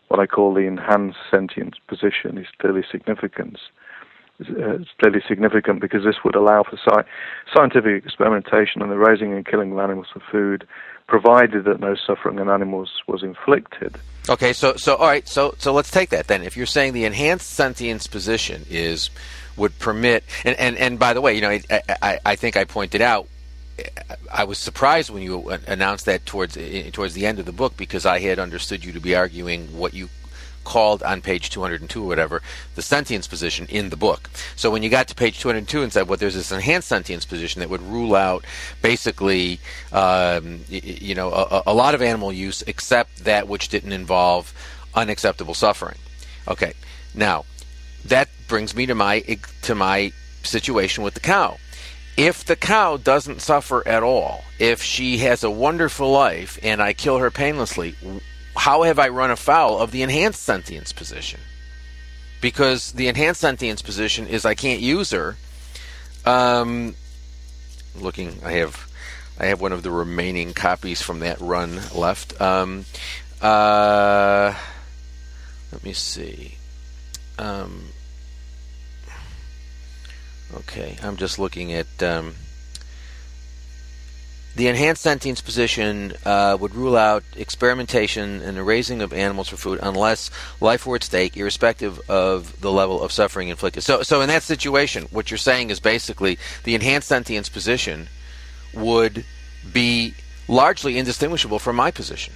what 0.09 0.20
I 0.20 0.26
call 0.26 0.55
the 0.55 0.61
enhanced 0.61 1.18
sentience 1.30 1.76
position 1.88 2.38
is 2.38 2.46
clearly 2.61 2.84
significant. 2.90 3.59
Uh, 4.40 4.76
it's 4.76 4.90
clearly 5.00 5.20
significant 5.26 5.80
because 5.80 6.05
this 6.05 6.16
would 6.24 6.34
allow 6.34 6.62
for 6.62 6.76
sci- 6.76 7.09
scientific 7.55 8.05
experimentation 8.05 8.82
on 8.82 8.88
the 8.88 8.98
raising 8.98 9.32
and 9.32 9.46
killing 9.46 9.72
of 9.72 9.78
animals 9.78 10.07
for 10.12 10.22
food, 10.30 10.66
provided 11.09 11.64
that 11.64 11.80
no 11.80 11.94
suffering 11.94 12.38
in 12.38 12.48
animals 12.48 12.90
was 13.09 13.22
inflicted. 13.22 13.96
Okay, 14.28 14.53
so 14.53 14.76
so 14.76 14.96
all 14.96 15.07
right, 15.07 15.26
so 15.26 15.55
so 15.59 15.72
let's 15.72 15.90
take 15.90 16.11
that 16.11 16.28
then. 16.28 16.42
If 16.42 16.57
you're 16.57 16.66
saying 16.66 16.92
the 16.92 17.05
enhanced 17.05 17.50
sentience 17.50 18.07
position 18.07 18.64
is 18.70 19.11
would 19.57 19.78
permit. 19.78 20.24
And, 20.44 20.59
and, 20.59 20.76
and 20.76 20.98
by 20.98 21.12
the 21.12 21.20
way, 21.20 21.34
you 21.34 21.40
know, 21.40 21.50
I, 21.50 21.62
I, 22.03 22.18
I 22.24 22.36
think 22.36 22.57
I 22.57 22.64
pointed 22.64 23.00
out 23.00 23.28
I 24.32 24.44
was 24.44 24.58
surprised 24.58 25.10
when 25.10 25.22
you 25.22 25.50
announced 25.66 26.06
that 26.06 26.26
towards 26.26 26.56
towards 26.92 27.14
the 27.14 27.26
end 27.26 27.38
of 27.38 27.46
the 27.46 27.52
book 27.52 27.76
because 27.76 28.06
I 28.06 28.20
had 28.20 28.38
understood 28.38 28.84
you 28.84 28.92
to 28.92 29.00
be 29.00 29.14
arguing 29.14 29.78
what 29.78 29.94
you 29.94 30.08
called 30.64 31.02
on 31.02 31.20
page 31.20 31.50
202 31.50 32.02
or 32.02 32.06
whatever 32.06 32.42
the 32.74 32.82
sentience 32.82 33.26
position 33.26 33.66
in 33.66 33.90
the 33.90 33.96
book. 33.96 34.30
So 34.56 34.70
when 34.70 34.82
you 34.82 34.90
got 34.90 35.08
to 35.08 35.14
page 35.14 35.40
202 35.40 35.82
and 35.82 35.92
said, 35.92 36.08
well, 36.08 36.16
there's 36.16 36.34
this 36.34 36.52
enhanced 36.52 36.88
sentience 36.88 37.24
position 37.24 37.60
that 37.60 37.70
would 37.70 37.82
rule 37.82 38.14
out 38.14 38.44
basically, 38.80 39.60
um, 39.92 40.60
you 40.68 41.14
know, 41.14 41.32
a, 41.32 41.62
a 41.66 41.74
lot 41.74 41.94
of 41.94 42.02
animal 42.02 42.32
use 42.32 42.62
except 42.66 43.24
that 43.24 43.48
which 43.48 43.68
didn't 43.68 43.92
involve 43.92 44.54
unacceptable 44.94 45.54
suffering. 45.54 45.96
Okay, 46.48 46.72
now 47.14 47.44
that 48.04 48.28
brings 48.48 48.74
me 48.74 48.86
to 48.86 48.94
my 48.94 49.20
to 49.62 49.74
my 49.74 50.12
situation 50.42 51.04
with 51.04 51.14
the 51.14 51.20
cow. 51.20 51.56
If 52.16 52.44
the 52.44 52.56
cow 52.56 52.98
doesn't 52.98 53.40
suffer 53.40 53.86
at 53.88 54.02
all, 54.02 54.44
if 54.58 54.82
she 54.82 55.18
has 55.18 55.42
a 55.42 55.50
wonderful 55.50 56.10
life 56.10 56.58
and 56.62 56.82
I 56.82 56.92
kill 56.92 57.18
her 57.18 57.30
painlessly, 57.30 57.94
how 58.54 58.82
have 58.82 58.98
I 58.98 59.08
run 59.08 59.30
afoul 59.30 59.78
of 59.78 59.92
the 59.92 60.02
enhanced 60.02 60.42
sentience 60.42 60.92
position? 60.92 61.40
Because 62.40 62.92
the 62.92 63.08
enhanced 63.08 63.40
sentience 63.40 63.80
position 63.80 64.26
is 64.26 64.44
I 64.44 64.54
can't 64.54 64.80
use 64.80 65.10
her. 65.10 65.36
Um, 66.26 66.94
looking, 67.94 68.40
I 68.44 68.52
have 68.52 68.88
I 69.38 69.46
have 69.46 69.60
one 69.60 69.72
of 69.72 69.82
the 69.82 69.90
remaining 69.90 70.52
copies 70.52 71.00
from 71.00 71.20
that 71.20 71.40
run 71.40 71.80
left. 71.94 72.40
Um, 72.40 72.84
uh, 73.40 74.54
let 75.72 75.82
me 75.82 75.92
see. 75.94 76.58
Um, 77.38 77.88
okay, 80.55 80.96
I'm 81.03 81.16
just 81.16 81.38
looking 81.38 81.72
at 81.72 82.03
um, 82.03 82.34
the 84.55 84.68
enhanced 84.68 85.03
sentience 85.03 85.40
position 85.40 86.12
uh, 86.26 86.57
would 86.61 86.74
rule 86.74 86.96
out 86.96 87.24
experimentation 87.36 88.42
and 88.42 88.57
the 88.57 88.62
raising 88.62 89.00
of 89.00 89.12
animals 89.12 89.48
for 89.48 89.57
food 89.57 89.78
unless 89.82 90.30
life 90.61 90.86
were 90.86 90.96
at 90.96 91.05
stake, 91.05 91.36
irrespective 91.36 91.98
of 92.11 92.61
the 92.61 92.70
level 92.70 93.03
of 93.03 93.12
suffering 93.12 93.48
inflicted. 93.48 93.82
So, 93.82 94.03
so 94.03 94.20
in 94.20 94.28
that 94.28 94.42
situation, 94.42 95.05
what 95.11 95.30
you're 95.30 95.38
saying 95.38 95.70
is 95.70 95.80
basically 95.80 96.38
the 96.64 96.74
enhanced 96.74 97.09
sentience 97.09 97.48
position 97.48 98.09
would 98.74 99.24
be 99.72 100.14
largely 100.48 100.98
indistinguishable 100.98 101.59
from 101.59 101.76
my 101.76 101.90
position. 101.90 102.34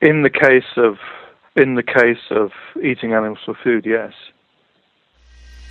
In 0.00 0.22
the 0.22 0.30
case 0.30 0.76
of 0.76 0.98
in 1.56 1.74
the 1.74 1.82
case 1.82 2.22
of 2.30 2.52
eating 2.82 3.14
animals 3.14 3.38
for 3.44 3.54
food, 3.54 3.86
yes. 3.86 4.12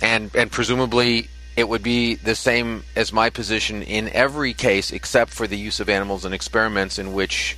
And 0.00 0.34
and 0.34 0.50
presumably 0.50 1.28
it 1.56 1.68
would 1.68 1.82
be 1.82 2.14
the 2.16 2.34
same 2.34 2.84
as 2.94 3.12
my 3.12 3.30
position 3.30 3.82
in 3.82 4.10
every 4.10 4.52
case 4.52 4.92
except 4.92 5.32
for 5.32 5.46
the 5.46 5.56
use 5.56 5.80
of 5.80 5.88
animals 5.88 6.24
in 6.24 6.32
experiments 6.32 6.98
in 6.98 7.14
which 7.14 7.56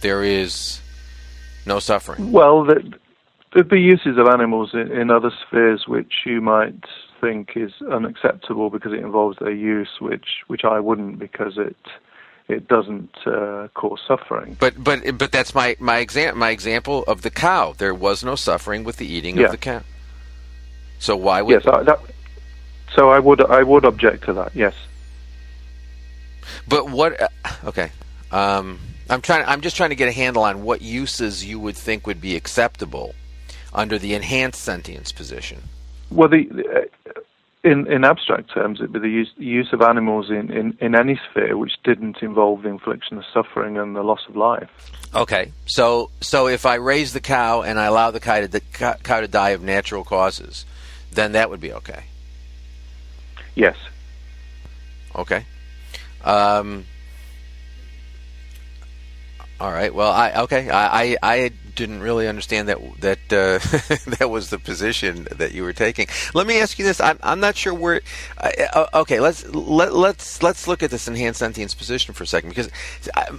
there 0.00 0.24
is 0.24 0.80
no 1.64 1.78
suffering. 1.78 2.32
Well, 2.32 2.64
there'd 2.64 3.68
be 3.68 3.80
uses 3.80 4.18
of 4.18 4.26
animals 4.26 4.70
in, 4.72 4.90
in 4.90 5.10
other 5.10 5.30
spheres 5.46 5.84
which 5.86 6.12
you 6.26 6.40
might 6.40 6.84
think 7.20 7.52
is 7.56 7.72
unacceptable 7.90 8.70
because 8.70 8.92
it 8.92 9.00
involves 9.00 9.38
their 9.38 9.54
use, 9.54 10.00
which 10.00 10.26
which 10.48 10.64
I 10.64 10.80
wouldn't 10.80 11.18
because 11.18 11.58
it 11.58 11.76
it 12.48 12.66
doesn't 12.66 13.14
uh, 13.26 13.68
cause 13.74 14.00
suffering. 14.06 14.56
But 14.58 14.82
but 14.82 15.18
but 15.18 15.30
that's 15.32 15.54
my 15.54 15.76
my 15.78 15.98
exam 15.98 16.38
my 16.38 16.50
example 16.50 17.04
of 17.06 17.22
the 17.22 17.30
cow. 17.30 17.74
There 17.76 17.94
was 17.94 18.24
no 18.24 18.34
suffering 18.34 18.84
with 18.84 18.96
the 18.96 19.06
eating 19.06 19.36
yeah. 19.36 19.46
of 19.46 19.50
the 19.52 19.58
cow. 19.58 19.82
So 20.98 21.16
why 21.16 21.42
would 21.42 21.64
yes? 21.64 21.66
I, 21.66 21.82
that, 21.84 22.00
so 22.94 23.10
I 23.10 23.18
would 23.18 23.44
I 23.44 23.62
would 23.62 23.84
object 23.84 24.24
to 24.24 24.32
that. 24.34 24.54
Yes. 24.54 24.74
But 26.66 26.90
what? 26.90 27.20
Uh, 27.20 27.28
okay. 27.64 27.90
Um, 28.30 28.78
I'm 29.08 29.22
trying. 29.22 29.44
I'm 29.46 29.60
just 29.60 29.76
trying 29.76 29.90
to 29.90 29.96
get 29.96 30.08
a 30.08 30.12
handle 30.12 30.42
on 30.42 30.62
what 30.62 30.82
uses 30.82 31.44
you 31.44 31.58
would 31.60 31.76
think 31.76 32.06
would 32.06 32.20
be 32.20 32.36
acceptable 32.36 33.14
under 33.72 33.98
the 33.98 34.14
enhanced 34.14 34.62
sentience 34.62 35.12
position. 35.12 35.62
Well, 36.10 36.28
the, 36.28 36.48
uh, 36.48 37.20
in 37.64 37.90
in 37.90 38.04
abstract 38.04 38.52
terms, 38.52 38.80
it'd 38.80 38.92
be 38.92 38.98
the 38.98 39.08
use, 39.08 39.32
use 39.36 39.72
of 39.72 39.82
animals 39.82 40.30
in, 40.30 40.50
in, 40.50 40.76
in 40.80 40.94
any 40.94 41.20
sphere 41.30 41.56
which 41.56 41.72
didn't 41.84 42.18
involve 42.22 42.62
the 42.62 42.68
infliction 42.68 43.18
of 43.18 43.24
suffering 43.32 43.76
and 43.76 43.96
the 43.96 44.02
loss 44.02 44.20
of 44.28 44.36
life. 44.36 44.70
Okay, 45.14 45.52
so 45.66 46.10
so 46.20 46.46
if 46.46 46.66
I 46.66 46.76
raise 46.76 47.12
the 47.12 47.20
cow 47.20 47.62
and 47.62 47.78
I 47.78 47.86
allow 47.86 48.10
the 48.10 48.20
cow 48.20 48.40
to, 48.40 48.48
the 48.48 48.60
cow 48.60 49.20
to 49.20 49.28
die 49.28 49.50
of 49.50 49.62
natural 49.62 50.04
causes, 50.04 50.64
then 51.12 51.32
that 51.32 51.50
would 51.50 51.60
be 51.60 51.72
okay. 51.72 52.04
Yes. 53.54 53.76
Okay. 55.14 55.44
Um, 56.24 56.84
all 59.60 59.72
right. 59.72 59.92
Well, 59.92 60.12
I 60.12 60.32
okay. 60.42 60.70
I, 60.70 61.02
I, 61.02 61.16
I 61.22 61.52
didn't 61.78 62.00
really 62.00 62.26
understand 62.26 62.68
that 62.68 62.78
that 63.00 63.18
uh, 63.32 63.58
that 64.18 64.28
was 64.28 64.50
the 64.50 64.58
position 64.58 65.28
that 65.36 65.52
you 65.52 65.62
were 65.62 65.72
taking. 65.72 66.08
Let 66.34 66.46
me 66.46 66.60
ask 66.60 66.78
you 66.78 66.84
this: 66.84 67.00
I'm, 67.00 67.18
I'm 67.22 67.40
not 67.40 67.56
sure 67.56 67.72
where. 67.72 68.02
Uh, 68.36 68.86
okay, 68.94 69.20
let's 69.20 69.46
let, 69.54 69.94
let's 69.94 70.42
let's 70.42 70.66
look 70.66 70.82
at 70.82 70.90
this 70.90 71.06
enhanced 71.06 71.38
sentience 71.38 71.74
position 71.74 72.14
for 72.14 72.24
a 72.24 72.26
second, 72.26 72.50
because 72.50 72.68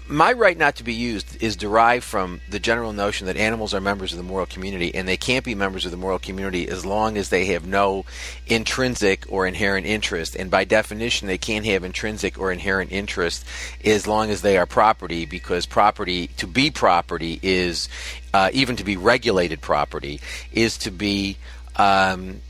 my 0.08 0.32
right 0.32 0.58
not 0.58 0.78
to 0.78 0.84
be 0.84 0.94
used 0.94 1.44
is 1.44 1.58
derived 1.58 2.06
from 2.06 2.40
the 2.50 2.60
general 2.60 2.94
notion 2.94 3.28
that 3.28 3.36
animals 3.36 3.74
are 3.74 3.82
members 3.82 4.14
of 4.14 4.18
the 4.18 4.24
moral 4.24 4.46
community, 4.46 4.96
and 4.96 5.08
they 5.08 5.18
can't 5.18 5.44
be 5.44 5.54
members 5.54 5.84
of 5.84 5.92
the 5.92 5.98
moral 5.98 6.18
community 6.18 6.68
as 6.68 6.86
long 6.86 7.18
as 7.18 7.30
they 7.30 7.46
have 7.46 7.68
no 7.68 8.06
intrinsic 8.48 9.26
or 9.30 9.46
inherent 9.46 9.86
interest, 9.86 10.36
and 10.36 10.50
by 10.50 10.64
definition, 10.64 11.28
they 11.28 11.38
can't 11.38 11.66
have 11.66 11.84
intrinsic 11.84 12.40
or 12.40 12.54
inherent 12.54 12.92
interest 12.92 13.46
as 13.84 14.08
long 14.08 14.30
as 14.30 14.42
they 14.42 14.58
are 14.58 14.66
property, 14.66 15.26
because 15.26 15.66
property 15.66 16.28
to 16.38 16.48
be 16.48 16.72
property 16.72 17.38
is 17.44 17.90
uh, 18.34 18.50
even 18.54 18.76
to 18.78 18.84
be 18.84 18.98
regulated 18.98 19.62
property, 19.62 20.22
is 20.52 20.78
to 20.80 20.92
be 20.92 21.38
um, 21.76 22.42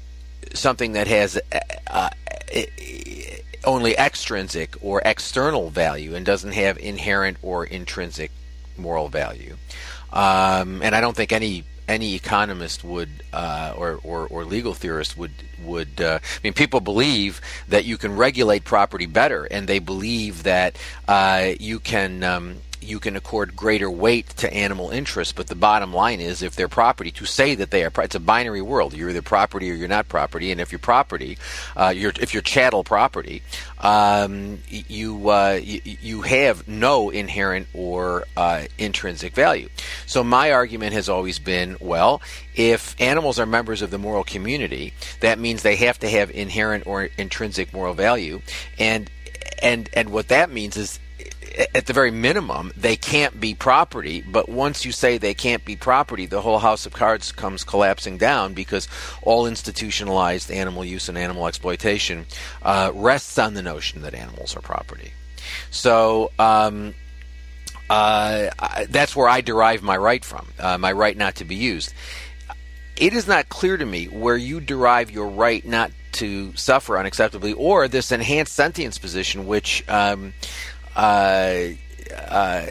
something 0.53 0.93
that 0.93 1.07
has 1.07 1.39
uh, 1.51 1.59
uh, 1.88 2.09
only 3.63 3.97
extrinsic 3.97 4.75
or 4.82 5.01
external 5.05 5.69
value 5.69 6.15
and 6.15 6.25
doesn't 6.25 6.53
have 6.53 6.77
inherent 6.77 7.38
or 7.41 7.65
intrinsic 7.65 8.32
moral 8.77 9.09
value. 9.09 9.55
Um, 10.11 10.82
and 10.82 10.95
I 10.95 11.01
don't 11.01 11.15
think 11.15 11.32
any 11.32 11.65
any 11.88 12.13
economist 12.13 12.84
would 12.84 13.09
uh, 13.34 13.73
or, 13.75 13.99
or, 14.03 14.27
or 14.27 14.45
legal 14.45 14.75
theorist 14.75 15.17
would 15.17 15.32
would 15.63 15.99
uh, 15.99 16.19
I 16.21 16.39
mean 16.43 16.53
people 16.53 16.80
believe 16.80 17.41
that 17.67 17.84
you 17.84 17.97
can 17.97 18.15
regulate 18.15 18.63
property 18.63 19.07
better 19.07 19.45
and 19.45 19.67
they 19.67 19.80
believe 19.80 20.43
that 20.43 20.77
uh, 21.07 21.49
you 21.59 21.80
can 21.80 22.23
um, 22.23 22.57
you 22.82 22.99
can 22.99 23.15
accord 23.15 23.55
greater 23.55 23.89
weight 23.89 24.30
to 24.38 24.53
animal 24.53 24.89
interests, 24.89 25.34
but 25.34 25.47
the 25.47 25.55
bottom 25.55 25.93
line 25.93 26.19
is 26.19 26.41
if 26.41 26.55
they're 26.55 26.67
property, 26.67 27.11
to 27.11 27.25
say 27.25 27.55
that 27.55 27.71
they 27.71 27.84
are, 27.84 27.91
it's 27.97 28.15
a 28.15 28.19
binary 28.19 28.61
world. 28.61 28.93
You're 28.93 29.09
either 29.09 29.21
property 29.21 29.71
or 29.71 29.73
you're 29.75 29.88
not 29.88 30.07
property, 30.07 30.51
and 30.51 30.61
if 30.61 30.71
you're 30.71 30.80
property, 30.80 31.38
uh, 31.75 31.93
you're, 31.95 32.13
if 32.19 32.34
you're 32.34 32.43
chattel 32.43 32.84
property, 32.84 33.43
um, 33.80 34.59
you, 34.69 35.30
uh, 35.30 35.59
you, 35.61 35.82
you 35.84 36.21
have 36.21 36.67
no 36.67 37.09
inherent 37.09 37.67
or 37.73 38.25
uh, 38.38 38.63
intrinsic 38.77 39.34
value. 39.34 39.69
So 40.05 40.23
my 40.23 40.51
argument 40.51 40.93
has 40.93 41.09
always 41.09 41.39
been, 41.39 41.77
well, 41.80 42.21
if 42.55 42.99
animals 42.99 43.39
are 43.39 43.45
members 43.45 43.82
of 43.82 43.91
the 43.91 43.97
moral 43.97 44.23
community, 44.23 44.93
that 45.21 45.39
means 45.39 45.63
they 45.63 45.77
have 45.77 45.99
to 45.99 46.09
have 46.09 46.32
inherent 46.32 46.86
or 46.88 47.09
intrinsic 47.17 47.73
moral 47.73 47.93
value, 47.93 48.41
and 48.77 49.09
and 49.61 49.89
and 49.93 50.09
what 50.09 50.30
that 50.30 50.51
means 50.51 50.77
is 50.77 50.99
at 51.76 51.86
the 51.86 51.93
very 51.93 52.11
minimum, 52.11 52.72
they 52.76 52.95
can't 52.95 53.39
be 53.39 53.53
property. 53.53 54.22
But 54.22 54.49
once 54.49 54.86
you 54.86 54.91
say 54.91 55.17
they 55.17 55.34
can't 55.34 55.65
be 55.65 55.76
property, 55.76 56.26
the 56.26 56.41
whole 56.41 56.59
house 56.59 56.86
of 56.86 56.93
cards 56.93 57.32
comes 57.32 57.63
collapsing 57.63 58.17
down 58.17 58.53
because 58.53 58.88
all 59.22 59.45
institutionalized 59.45 60.51
animal 60.51 60.86
use 60.86 61.09
and 61.09 61.17
animal 61.17 61.47
exploitation 61.47 62.26
uh, 62.61 62.91
rests 62.93 63.38
on 63.38 63.53
the 63.53 63.61
notion 63.61 64.01
that 64.01 64.13
animals 64.13 64.55
are 64.55 64.61
property. 64.61 65.13
So. 65.72 66.32
Um, 66.39 66.95
uh, 67.89 68.51
that's 68.89 69.15
where 69.15 69.28
I 69.28 69.41
derive 69.41 69.82
my 69.82 69.97
right 69.97 70.24
from, 70.24 70.49
uh, 70.59 70.78
my 70.78 70.91
right 70.91 71.17
not 71.17 71.38
to 71.38 71.43
be 71.45 71.55
used. 71.55 71.91
It 72.97 73.13
is 73.13 73.28
not 73.28 73.49
clear 73.49 73.78
to 73.78 73.86
me 73.86 74.05
where 74.05 74.38
you 74.38 74.59
derive 74.59 75.09
your 75.09 75.28
right 75.28 75.65
not 75.65 75.91
to 76.13 76.55
suffer 76.55 76.95
unacceptably, 76.95 77.55
or 77.57 77.88
this 77.88 78.11
enhanced 78.11 78.53
sentience 78.53 78.97
position, 78.97 79.47
which 79.47 79.84
um, 79.89 80.34
uh, 81.00 81.70
uh, 82.14 82.66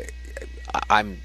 I'm 0.90 1.22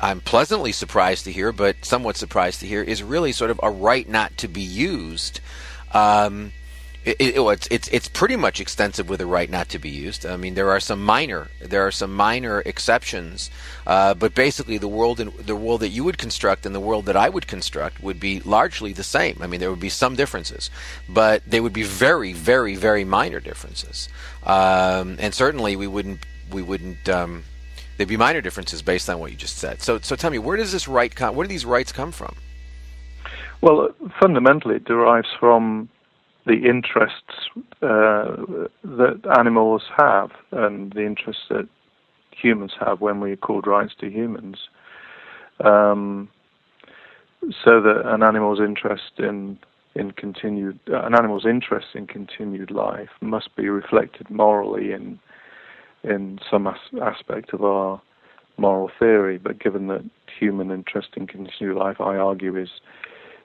I'm 0.00 0.20
pleasantly 0.20 0.70
surprised 0.70 1.24
to 1.24 1.32
hear, 1.32 1.50
but 1.52 1.84
somewhat 1.84 2.16
surprised 2.16 2.60
to 2.60 2.66
hear, 2.66 2.82
is 2.82 3.02
really 3.02 3.32
sort 3.32 3.50
of 3.50 3.58
a 3.62 3.70
right 3.70 4.08
not 4.08 4.36
to 4.38 4.48
be 4.48 4.62
used. 4.62 5.40
Um, 5.92 6.52
it, 7.04 7.16
it, 7.20 7.34
it's, 7.36 7.68
it's 7.70 7.88
it's 7.88 8.08
pretty 8.08 8.36
much 8.36 8.60
extensive 8.60 9.08
with 9.08 9.20
a 9.20 9.26
right 9.26 9.48
not 9.48 9.68
to 9.70 9.78
be 9.78 9.88
used. 9.88 10.26
I 10.26 10.36
mean, 10.36 10.54
there 10.54 10.70
are 10.70 10.80
some 10.80 11.04
minor 11.04 11.48
there 11.60 11.86
are 11.86 11.90
some 11.90 12.14
minor 12.14 12.60
exceptions, 12.60 13.50
uh, 13.86 14.14
but 14.14 14.34
basically 14.34 14.78
the 14.78 14.88
world 14.88 15.20
in, 15.20 15.32
the 15.40 15.56
world 15.56 15.80
that 15.80 15.88
you 15.88 16.04
would 16.04 16.18
construct 16.18 16.66
and 16.66 16.74
the 16.74 16.80
world 16.80 17.06
that 17.06 17.16
I 17.16 17.28
would 17.28 17.46
construct 17.46 18.02
would 18.02 18.20
be 18.20 18.40
largely 18.40 18.92
the 18.92 19.04
same. 19.04 19.38
I 19.40 19.46
mean, 19.46 19.60
there 19.60 19.70
would 19.70 19.80
be 19.80 19.88
some 19.88 20.16
differences, 20.16 20.70
but 21.08 21.42
they 21.46 21.60
would 21.60 21.72
be 21.72 21.84
very 21.84 22.32
very 22.32 22.74
very 22.74 23.04
minor 23.04 23.40
differences, 23.40 24.08
um, 24.44 25.16
and 25.20 25.32
certainly 25.34 25.76
we 25.76 25.86
wouldn't 25.86 26.20
we 26.50 26.62
wouldn't. 26.62 27.08
Um, 27.08 27.44
there'd 27.96 28.08
be 28.08 28.16
minor 28.16 28.40
differences 28.40 28.82
based 28.82 29.08
on 29.08 29.18
what 29.18 29.30
you 29.30 29.36
just 29.36 29.58
said. 29.58 29.82
So, 29.82 29.98
so 29.98 30.16
tell 30.16 30.30
me, 30.30 30.38
where 30.38 30.56
does 30.56 30.72
this 30.72 30.88
right 30.88 31.14
come? 31.14 31.34
Where 31.34 31.46
do 31.46 31.48
these 31.48 31.64
rights 31.66 31.92
come 31.92 32.12
from? 32.12 32.36
Well, 33.60 33.90
fundamentally, 34.20 34.76
it 34.76 34.84
derives 34.84 35.28
from 35.38 35.88
the 36.48 36.66
interests 36.68 37.50
uh, 37.82 38.66
that 38.82 39.20
animals 39.38 39.82
have 39.96 40.30
and 40.50 40.92
the 40.94 41.04
interests 41.04 41.44
that 41.50 41.68
humans 42.30 42.72
have 42.80 43.00
when 43.00 43.20
we 43.20 43.32
accord 43.32 43.66
rights 43.66 43.92
to 44.00 44.10
humans. 44.10 44.56
Um, 45.64 46.28
so 47.64 47.80
that 47.80 48.02
an 48.04 48.22
animal's 48.22 48.60
interest 48.60 49.12
in 49.18 49.58
in 49.94 50.12
continued 50.12 50.78
uh, 50.90 51.02
an 51.02 51.14
animal's 51.14 51.46
interest 51.46 51.88
in 51.94 52.06
continued 52.06 52.70
life 52.70 53.10
must 53.20 53.54
be 53.56 53.68
reflected 53.68 54.28
morally 54.30 54.92
in 54.92 55.18
in 56.04 56.38
some 56.50 56.66
as- 56.66 57.00
aspect 57.02 57.52
of 57.52 57.62
our 57.62 58.00
moral 58.56 58.90
theory. 58.98 59.38
But 59.38 59.60
given 59.60 59.86
that 59.88 60.04
human 60.38 60.70
interest 60.70 61.10
in 61.16 61.26
continued 61.26 61.76
life, 61.76 62.00
I 62.00 62.16
argue, 62.16 62.56
is 62.56 62.70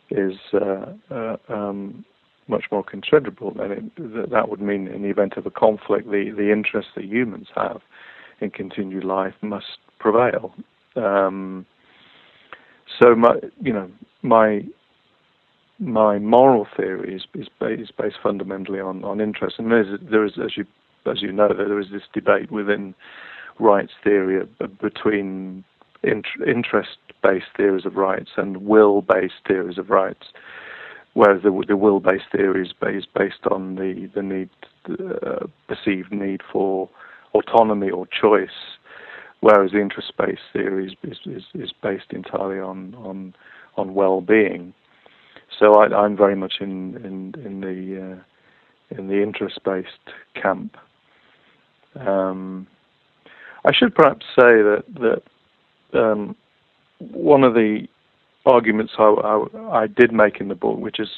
is 0.09 0.37
uh, 0.53 0.93
uh, 1.11 1.37
um, 1.49 2.05
much 2.47 2.65
more 2.71 2.83
considerable, 2.83 3.53
then 3.53 3.91
it, 3.97 4.29
that 4.31 4.49
would 4.49 4.61
mean, 4.61 4.87
in 4.87 5.03
the 5.03 5.09
event 5.09 5.33
of 5.37 5.45
a 5.45 5.51
conflict, 5.51 6.09
the 6.09 6.31
the 6.35 6.51
interest 6.51 6.89
that 6.95 7.05
humans 7.05 7.47
have 7.55 7.81
in 8.41 8.49
continued 8.49 9.03
life 9.03 9.33
must 9.41 9.77
prevail. 9.99 10.53
Um, 10.95 11.65
so, 12.99 13.15
my 13.15 13.35
you 13.61 13.73
know 13.73 13.89
my 14.21 14.63
my 15.79 16.19
moral 16.19 16.67
theory 16.77 17.15
is, 17.15 17.23
is, 17.33 17.47
based, 17.59 17.97
based 17.97 18.17
fundamentally 18.21 18.79
on, 18.79 19.03
on 19.03 19.19
interest, 19.19 19.55
and 19.57 19.71
there 19.71 19.81
is, 19.81 19.99
there 20.09 20.25
is, 20.25 20.33
as 20.43 20.55
you 20.55 20.65
as 21.05 21.21
you 21.21 21.31
know, 21.31 21.49
there 21.49 21.79
is 21.79 21.87
this 21.91 22.03
debate 22.13 22.49
within 22.49 22.95
rights 23.59 23.91
theory 24.03 24.47
between 24.81 25.65
interest-based 26.03 27.45
theories 27.57 27.85
of 27.85 27.95
rights 27.95 28.31
and 28.37 28.65
will-based 28.65 29.33
theories 29.45 29.77
of 29.77 29.89
rights, 29.89 30.27
whereas 31.13 31.41
the, 31.43 31.63
the 31.67 31.77
will-based 31.77 32.25
theory 32.31 32.65
is 32.65 32.73
based, 32.79 33.07
based 33.13 33.45
on 33.49 33.75
the 33.75 34.09
the 34.13 34.21
need, 34.21 34.49
uh, 34.89 35.45
perceived 35.67 36.11
need 36.11 36.41
for 36.51 36.89
autonomy 37.33 37.89
or 37.89 38.07
choice, 38.07 38.77
whereas 39.41 39.71
the 39.71 39.79
interest-based 39.81 40.41
theory 40.51 40.97
is, 41.03 41.17
is, 41.25 41.43
is 41.53 41.73
based 41.81 42.11
entirely 42.11 42.59
on 42.59 42.95
on 42.95 43.33
on 43.77 43.93
well-being. 43.93 44.73
So 45.59 45.75
I, 45.75 46.05
am 46.05 46.17
very 46.17 46.35
much 46.35 46.55
in 46.59 46.95
in 46.97 47.45
in 47.45 47.61
the 47.61 48.17
uh, 48.17 48.97
in 48.97 49.07
the 49.07 49.21
interest-based 49.21 50.13
camp. 50.41 50.77
Um, 51.95 52.67
I 53.65 53.71
should 53.73 53.93
perhaps 53.93 54.25
say 54.35 54.61
that 54.61 54.83
that 54.99 55.99
um, 55.99 56.35
one 56.99 57.43
of 57.43 57.53
the 57.53 57.87
arguments 58.45 58.93
I, 58.97 59.03
I, 59.03 59.83
I, 59.83 59.87
did 59.87 60.11
make 60.11 60.39
in 60.39 60.47
the 60.49 60.55
book, 60.55 60.79
which 60.79 60.97
has 60.97 61.09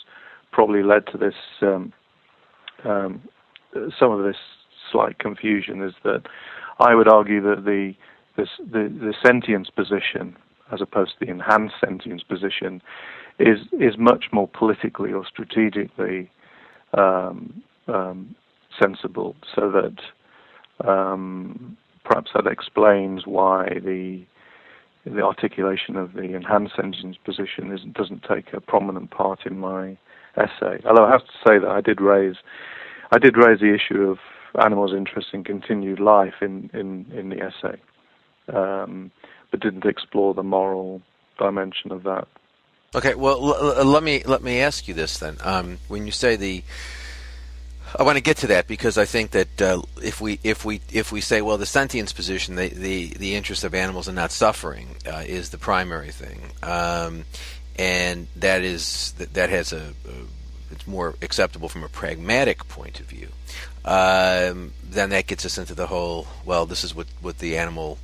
probably 0.52 0.84
led 0.84 1.08
to 1.08 1.18
this 1.18 1.34
um, 1.62 1.94
um, 2.84 3.22
some 4.00 4.12
of 4.12 4.24
this 4.24 4.38
slight 4.92 5.20
confusion, 5.20 5.82
is 5.82 5.94
that 6.04 6.24
I 6.80 6.94
would 6.96 7.08
argue 7.08 7.42
that 7.42 7.66
the 7.66 7.94
this, 8.38 8.50
the, 8.60 8.90
the 9.00 9.14
sentience 9.26 9.70
position, 9.70 10.36
as 10.72 10.82
opposed 10.82 11.14
to 11.20 11.26
the 11.26 11.32
enhanced 11.32 11.76
sentience 11.84 12.24
position, 12.24 12.82
is 13.40 13.60
is 13.74 13.98
much 13.98 14.26
more 14.32 14.48
politically 14.48 15.12
or 15.12 15.26
strategically 15.26 16.30
um, 16.98 17.64
um, 17.88 18.36
sensible, 18.82 19.36
so 19.54 19.72
that 19.72 20.88
um, 20.88 21.78
perhaps 22.04 22.32
that 22.36 22.48
explains 22.48 23.26
why 23.26 23.68
the 23.84 24.24
the 25.06 25.22
articulation 25.22 25.96
of 25.96 26.14
the 26.14 26.36
enhanced 26.36 26.76
sentience 26.76 27.18
position 27.24 27.72
is, 27.72 27.82
doesn't 27.94 28.24
take 28.24 28.54
a 28.54 28.60
prominent 28.60 29.12
part 29.12 29.46
in 29.46 29.60
my 29.60 29.98
essay. 30.36 30.82
Although 30.86 31.06
I 31.06 31.12
have 31.12 31.26
to 31.26 31.34
say 31.48 31.60
that 31.60 31.70
I 31.70 31.82
did 31.82 32.02
raise 32.02 32.36
I 33.12 33.20
did 33.20 33.38
raise 33.38 33.60
the 33.60 33.74
issue 33.74 34.02
of 34.10 34.18
animals' 34.62 34.94
interest 34.94 35.28
in 35.34 35.44
continued 35.44 36.00
life 36.00 36.36
in 36.42 36.70
in, 36.74 37.06
in 37.18 37.30
the 37.30 37.42
essay, 37.42 37.80
um, 38.54 39.12
but 39.52 39.60
didn't 39.60 39.86
explore 39.86 40.34
the 40.34 40.44
moral 40.44 41.02
dimension 41.38 41.92
of 41.92 42.04
that. 42.04 42.28
Okay, 42.96 43.14
well, 43.14 43.38
l- 43.38 43.78
l- 43.80 43.86
let 43.86 44.04
me 44.04 44.24
let 44.26 44.42
me 44.42 44.60
ask 44.60 44.88
you 44.88 44.94
this 44.94 45.20
then. 45.20 45.38
Um, 45.42 45.78
when 45.88 46.06
you 46.06 46.12
say 46.12 46.36
the 46.36 46.64
I 47.98 48.04
want 48.04 48.18
to 48.18 48.24
get 48.24 48.38
to 48.38 48.48
that 48.48 48.68
because 48.68 48.98
I 48.98 49.06
think 49.06 49.32
that 49.32 49.62
uh, 49.62 49.82
if 50.02 50.20
we 50.20 50.40
if 50.44 50.66
we 50.66 50.82
if 50.92 51.12
we 51.12 51.22
say 51.22 51.42
well 51.42 51.58
the 51.58 51.66
sentience 51.66 52.12
position 52.14 52.56
the 52.56 52.70
the, 52.70 53.08
the 53.18 53.36
interest 53.36 53.64
of 53.64 53.74
animals 53.74 54.08
and 54.08 54.16
not 54.16 54.32
suffering 54.32 54.96
uh, 55.08 55.24
is 55.26 55.50
the 55.50 55.58
primary 55.58 56.12
thing 56.12 56.42
um, 56.64 57.26
and 57.78 58.28
that 58.36 58.62
is 58.64 59.14
that, 59.14 59.50
has 59.50 59.72
a, 59.72 59.94
a, 60.08 60.72
it's 60.72 60.88
more 60.88 61.16
acceptable 61.22 61.70
from 61.70 61.84
a 61.84 61.90
pragmatic 61.90 62.68
point 62.68 63.00
of 63.00 63.06
view 63.06 63.30
um, 63.86 64.74
then 64.84 65.10
that 65.12 65.28
gets 65.28 65.46
us 65.46 65.58
into 65.58 65.74
the 65.74 65.88
whole 65.88 66.28
well 66.44 66.66
this 66.66 66.84
is 66.84 66.94
what 66.94 67.08
what 67.22 67.40
the 67.40 67.58
animal 67.58 67.98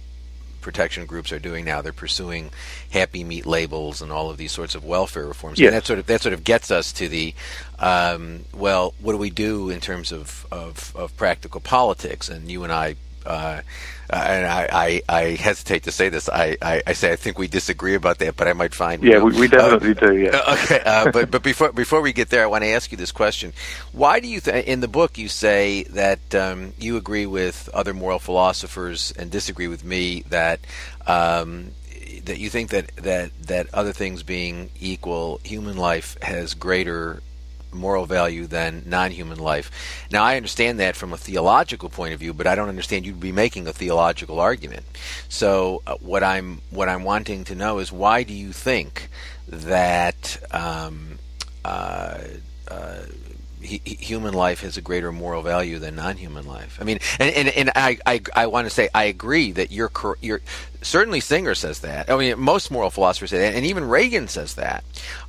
protection 0.61 1.05
groups 1.05 1.31
are 1.31 1.39
doing 1.39 1.65
now. 1.65 1.81
They're 1.81 1.93
pursuing 1.93 2.51
happy 2.91 3.23
meat 3.23 3.45
labels 3.45 4.01
and 4.01 4.11
all 4.11 4.29
of 4.29 4.37
these 4.37 4.51
sorts 4.51 4.75
of 4.75 4.83
welfare 4.83 5.25
reforms. 5.25 5.59
And 5.59 5.75
that 5.75 5.85
sort 5.85 5.99
of 5.99 6.05
that 6.07 6.21
sort 6.21 6.33
of 6.33 6.43
gets 6.43 6.71
us 6.71 6.91
to 6.93 7.07
the 7.07 7.33
um, 7.79 8.45
well, 8.53 8.93
what 9.01 9.13
do 9.13 9.17
we 9.17 9.29
do 9.29 9.69
in 9.69 9.79
terms 9.81 10.11
of, 10.11 10.45
of, 10.51 10.95
of 10.95 11.15
practical 11.17 11.59
politics? 11.59 12.29
And 12.29 12.49
you 12.49 12.63
and 12.63 12.71
I 12.71 12.95
uh, 13.25 13.61
and 14.09 14.45
I, 14.45 14.67
I, 14.71 15.01
I, 15.07 15.21
hesitate 15.35 15.83
to 15.83 15.91
say 15.91 16.09
this. 16.09 16.27
I, 16.27 16.57
I, 16.61 16.83
I, 16.85 16.93
say 16.93 17.13
I 17.13 17.15
think 17.15 17.39
we 17.39 17.47
disagree 17.47 17.95
about 17.95 18.19
that, 18.19 18.35
but 18.35 18.47
I 18.47 18.53
might 18.53 18.75
find. 18.75 19.01
Yeah, 19.03 19.19
we, 19.23 19.39
we, 19.39 19.47
definitely 19.47 19.91
uh, 19.91 20.11
do. 20.11 20.17
Yeah. 20.17 20.41
Okay, 20.63 20.81
uh, 20.85 21.11
but 21.11 21.31
but 21.31 21.43
before 21.43 21.71
before 21.71 22.01
we 22.01 22.11
get 22.11 22.29
there, 22.29 22.43
I 22.43 22.47
want 22.47 22.63
to 22.63 22.69
ask 22.69 22.91
you 22.91 22.97
this 22.97 23.11
question: 23.11 23.53
Why 23.93 24.19
do 24.19 24.27
you 24.27 24.41
th- 24.41 24.65
in 24.65 24.81
the 24.81 24.87
book 24.87 25.17
you 25.17 25.29
say 25.29 25.83
that 25.83 26.35
um, 26.35 26.73
you 26.77 26.97
agree 26.97 27.25
with 27.25 27.69
other 27.73 27.93
moral 27.93 28.19
philosophers 28.19 29.13
and 29.17 29.31
disagree 29.31 29.67
with 29.69 29.85
me 29.85 30.23
that 30.29 30.59
um, 31.07 31.71
that 32.25 32.37
you 32.37 32.49
think 32.49 32.71
that 32.71 32.95
that 32.97 33.31
that 33.43 33.73
other 33.73 33.93
things 33.93 34.23
being 34.23 34.71
equal, 34.79 35.39
human 35.43 35.77
life 35.77 36.17
has 36.21 36.53
greater 36.53 37.21
moral 37.73 38.05
value 38.05 38.47
than 38.47 38.83
non-human 38.85 39.39
life. 39.39 39.71
Now, 40.11 40.23
I 40.23 40.37
understand 40.37 40.79
that 40.79 40.95
from 40.95 41.13
a 41.13 41.17
theological 41.17 41.89
point 41.89 42.13
of 42.13 42.19
view, 42.19 42.33
but 42.33 42.47
I 42.47 42.55
don't 42.55 42.69
understand 42.69 43.05
you'd 43.05 43.19
be 43.19 43.31
making 43.31 43.67
a 43.67 43.73
theological 43.73 44.39
argument. 44.39 44.85
So, 45.29 45.81
uh, 45.87 45.95
what 46.01 46.23
I'm 46.23 46.61
what 46.69 46.89
I'm 46.89 47.03
wanting 47.03 47.43
to 47.45 47.55
know 47.55 47.79
is 47.79 47.91
why 47.91 48.23
do 48.23 48.33
you 48.33 48.51
think 48.51 49.09
that 49.47 50.37
um, 50.51 51.19
uh, 51.65 52.19
uh, 52.67 53.03
human 53.61 54.33
life 54.33 54.61
has 54.61 54.77
a 54.77 54.81
greater 54.81 55.11
moral 55.11 55.41
value 55.41 55.79
than 55.79 55.95
non-human 55.95 56.47
life. 56.47 56.77
I 56.81 56.83
mean, 56.83 56.99
and 57.19 57.33
and, 57.35 57.47
and 57.49 57.71
I, 57.75 57.97
I 58.05 58.21
I 58.35 58.47
want 58.47 58.65
to 58.65 58.69
say 58.69 58.89
I 58.93 59.05
agree 59.05 59.51
that 59.51 59.71
you're 59.71 59.91
you're 60.21 60.41
certainly 60.81 61.19
Singer 61.19 61.55
says 61.55 61.79
that. 61.79 62.09
I 62.09 62.17
mean, 62.17 62.39
most 62.39 62.71
moral 62.71 62.89
philosophers 62.89 63.29
say 63.29 63.39
that, 63.39 63.55
and 63.55 63.65
even 63.65 63.87
Regan 63.87 64.27
says 64.27 64.55
that, 64.55 64.83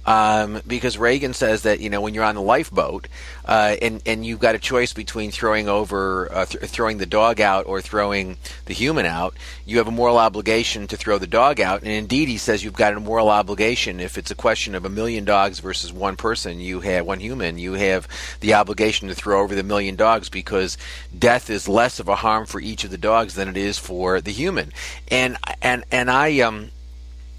um, 0.05 0.61
because 0.67 0.99
Regan 0.99 1.33
says 1.33 1.63
that 1.63 1.81
you 1.81 1.91
know 1.91 2.01
when 2.01 2.15
you're 2.15 2.25
on 2.25 2.35
the 2.35 2.43
lifeboat, 2.43 3.09
uh, 3.45 3.77
and 3.81 4.03
and 4.05 4.27
you've 4.27 4.41
got 4.41 4.55
a 4.55 4.59
choice 4.59 4.93
between 4.93 5.31
throwing 5.31 5.69
over 5.69 6.29
uh, 6.33 6.45
th- 6.47 6.65
throwing 6.65 6.99
the 6.99 7.07
dog 7.07 7.41
out 7.41 7.67
or 7.67 7.81
throwing 7.81 8.37
the 8.67 8.75
human 8.75 9.07
out, 9.07 9.35
you 9.65 9.79
have 9.79 9.89
a 9.89 9.93
moral 9.93 10.19
obligation 10.19 10.87
to 10.89 10.97
throw 10.97 11.19
the 11.19 11.27
dog 11.27 11.61
out, 11.61 11.83
and 11.83 11.91
indeed 11.91 12.29
he 12.29 12.37
says 12.37 12.65
you've 12.65 12.73
got 12.73 12.95
a 12.95 13.01
moral 13.01 13.29
obligation. 13.29 14.01
If 14.01 14.19
it's 14.19 14.31
a 14.31 14.37
question 14.37 14.75
of 14.75 14.85
a 14.85 14.91
million 14.91 15.25
dogs 15.25 15.61
versus 15.61 15.93
one 15.93 16.17
person, 16.17 16.61
you 16.61 16.81
have 16.81 17.07
one 17.07 17.21
human, 17.21 17.59
you 17.59 17.75
have 17.75 18.09
the 18.41 18.55
obligation 18.55 19.09
to 19.09 19.15
throw 19.15 19.41
over 19.43 19.55
the 19.55 19.63
million 19.63 19.95
dogs 19.95 20.29
because 20.29 20.77
death 21.17 21.49
is 21.49 21.69
less 21.69 22.01
of 22.01 22.09
a 22.09 22.17
harm 22.17 22.47
for 22.47 22.61
each 22.61 22.85
of 22.85 22.91
the 22.91 22.99
dogs 22.99 23.35
than 23.35 23.49
it 23.49 23.57
is 23.57 23.79
for 23.79 24.21
the 24.21 24.33
human, 24.33 24.73
and 25.09 25.37
and 25.63 25.85
and 25.93 26.11
I 26.11 26.41
um 26.41 26.71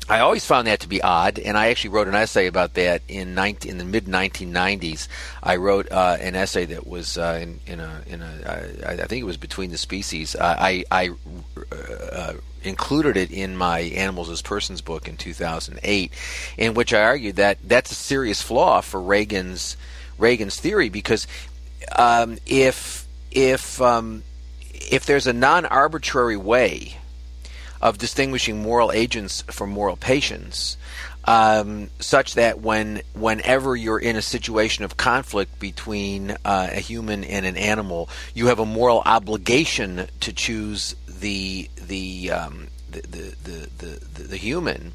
I 0.10 0.20
always 0.20 0.46
found 0.46 0.68
that 0.68 0.82
to 0.82 0.90
be 0.90 1.02
odd, 1.02 1.40
and 1.40 1.58
I 1.58 1.68
actually 1.68 1.92
wrote 1.92 2.08
an 2.08 2.16
essay 2.16 2.48
about 2.48 2.74
that 2.74 3.02
in 3.08 3.36
19, 3.36 3.72
in 3.72 3.78
the 3.78 3.86
mid 3.86 4.06
1990s. 4.06 5.08
I 5.42 5.56
wrote 5.56 5.90
uh, 5.92 6.18
an 6.20 6.36
essay 6.36 6.66
that 6.66 6.86
was 6.86 7.18
uh, 7.18 7.40
in, 7.42 7.60
in 7.66 7.80
a 7.80 8.02
in 8.08 8.22
a 8.22 8.82
I, 8.86 8.92
I 8.92 9.08
think 9.08 9.22
it 9.22 9.26
was 9.26 9.38
between 9.38 9.72
the 9.72 9.78
species. 9.78 10.36
I 10.36 10.84
I 10.92 11.12
uh, 12.12 12.34
included 12.64 13.16
it 13.16 13.32
in 13.32 13.56
my 13.56 13.80
Animals 13.80 14.30
as 14.30 14.42
Persons 14.42 14.82
book 14.82 15.08
in 15.08 15.16
2008, 15.16 16.12
in 16.58 16.74
which 16.74 16.94
I 16.94 17.02
argued 17.02 17.38
that 17.38 17.58
that's 17.64 17.92
a 17.92 17.96
serious 17.96 18.42
flaw 18.42 18.82
for 18.82 19.02
Regan's 19.02 19.78
Regan's 20.18 20.60
theory 20.60 20.90
because 20.90 21.28
um, 21.96 22.38
if 22.46 23.08
if 23.32 23.82
um, 23.82 24.24
if 24.74 25.06
there's 25.06 25.28
a 25.28 25.34
non-arbitrary 25.34 26.38
way 26.38 26.98
of 27.84 27.98
distinguishing 27.98 28.64
moral 28.64 28.94
agents 28.94 29.44
from 29.52 29.70
moral 29.70 29.98
patients, 29.98 30.78
um, 31.26 31.90
such 32.00 32.36
that 32.36 32.62
when 32.62 33.02
whenever 33.14 33.76
you're 33.76 34.00
in 34.00 34.16
a 34.16 34.22
situation 34.22 34.86
of 34.86 34.96
conflict 34.96 35.60
between 35.60 36.32
uh, 36.46 36.70
a 36.72 36.80
human 36.80 37.26
and 37.26 37.46
an 37.46 37.58
animal, 37.58 38.10
you 38.34 38.48
have 38.48 38.60
a 38.60 38.66
moral 38.66 39.02
obligation 39.06 40.08
to 40.22 40.32
choose 40.32 40.96
the 41.06 41.70
the 41.76 42.32
um, 42.32 42.68
the, 42.90 43.02
the, 43.02 43.68
the, 43.78 44.00
the, 44.14 44.24
the 44.24 44.38
human 44.38 44.94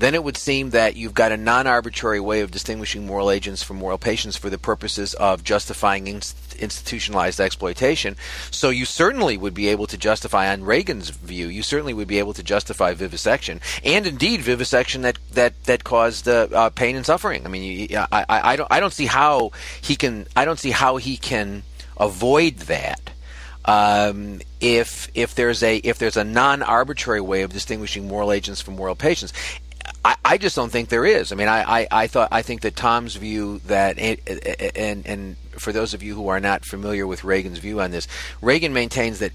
then 0.00 0.14
it 0.14 0.24
would 0.24 0.36
seem 0.36 0.70
that 0.70 0.96
you've 0.96 1.14
got 1.14 1.30
a 1.32 1.36
non 1.36 1.66
arbitrary 1.66 2.20
way 2.20 2.40
of 2.40 2.50
distinguishing 2.50 3.06
moral 3.06 3.30
agents 3.30 3.62
from 3.62 3.76
moral 3.76 3.98
patients 3.98 4.36
for 4.36 4.50
the 4.50 4.58
purposes 4.58 5.14
of 5.14 5.44
justifying 5.44 6.06
institutionalized 6.06 7.40
exploitation. 7.40 8.16
So 8.50 8.70
you 8.70 8.84
certainly 8.84 9.36
would 9.36 9.54
be 9.54 9.68
able 9.68 9.86
to 9.88 9.98
justify, 9.98 10.50
on 10.50 10.64
Regan's 10.64 11.10
view, 11.10 11.46
you 11.46 11.62
certainly 11.62 11.94
would 11.94 12.08
be 12.08 12.18
able 12.18 12.32
to 12.34 12.42
justify 12.42 12.94
vivisection, 12.94 13.60
and 13.84 14.06
indeed 14.06 14.40
vivisection 14.40 15.02
that 15.02 15.18
that 15.32 15.64
that 15.64 15.84
caused 15.84 16.26
uh, 16.28 16.48
uh, 16.52 16.70
pain 16.70 16.96
and 16.96 17.04
suffering. 17.04 17.44
I 17.44 17.48
mean, 17.48 17.88
I, 17.94 18.06
I, 18.12 18.52
I 18.52 18.56
don't 18.56 18.68
I 18.70 18.80
don't 18.80 18.92
see 18.92 19.06
how 19.06 19.50
he 19.80 19.96
can 19.96 20.26
I 20.34 20.44
don't 20.44 20.58
see 20.58 20.70
how 20.70 20.96
he 20.96 21.16
can 21.16 21.62
avoid 21.98 22.56
that. 22.56 23.00
Um, 23.66 24.40
if 24.60 25.10
if 25.14 25.34
there's 25.34 25.62
a 25.62 25.76
if 25.76 25.98
there's 25.98 26.16
a 26.16 26.24
non-arbitrary 26.24 27.20
way 27.20 27.42
of 27.42 27.52
distinguishing 27.52 28.08
moral 28.08 28.32
agents 28.32 28.62
from 28.62 28.76
moral 28.76 28.94
patients, 28.94 29.34
I, 30.04 30.16
I, 30.24 30.38
just 30.38 30.56
don't 30.56 30.70
think 30.70 30.88
there 30.88 31.04
is. 31.04 31.32
I 31.32 31.36
mean, 31.36 31.48
I, 31.48 31.80
I, 31.80 31.88
I, 31.90 32.06
thought 32.06 32.28
I 32.32 32.42
think 32.42 32.62
that 32.62 32.76
Tom's 32.76 33.16
view 33.16 33.60
that 33.66 33.98
and 33.98 35.06
and 35.06 35.36
for 35.52 35.72
those 35.72 35.94
of 35.94 36.02
you 36.02 36.14
who 36.14 36.28
are 36.28 36.40
not 36.40 36.64
familiar 36.64 37.06
with 37.06 37.24
Regan's 37.24 37.58
view 37.58 37.80
on 37.80 37.90
this, 37.90 38.08
Regan 38.40 38.72
maintains 38.72 39.18
that 39.18 39.32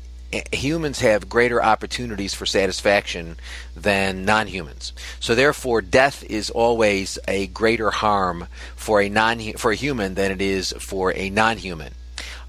humans 0.52 1.00
have 1.00 1.30
greater 1.30 1.64
opportunities 1.64 2.34
for 2.34 2.46
satisfaction 2.46 3.38
than 3.76 4.26
non-humans. 4.26 4.94
So 5.20 5.36
therefore, 5.36 5.82
death 5.82 6.24
is 6.24 6.50
always 6.50 7.20
a 7.28 7.48
greater 7.48 7.92
harm 7.92 8.48
for 8.76 9.02
a 9.02 9.10
non 9.10 9.40
for 9.54 9.72
a 9.72 9.76
human 9.76 10.16
than 10.16 10.32
it 10.32 10.42
is 10.42 10.74
for 10.80 11.14
a 11.16 11.30
non-human. 11.30 11.94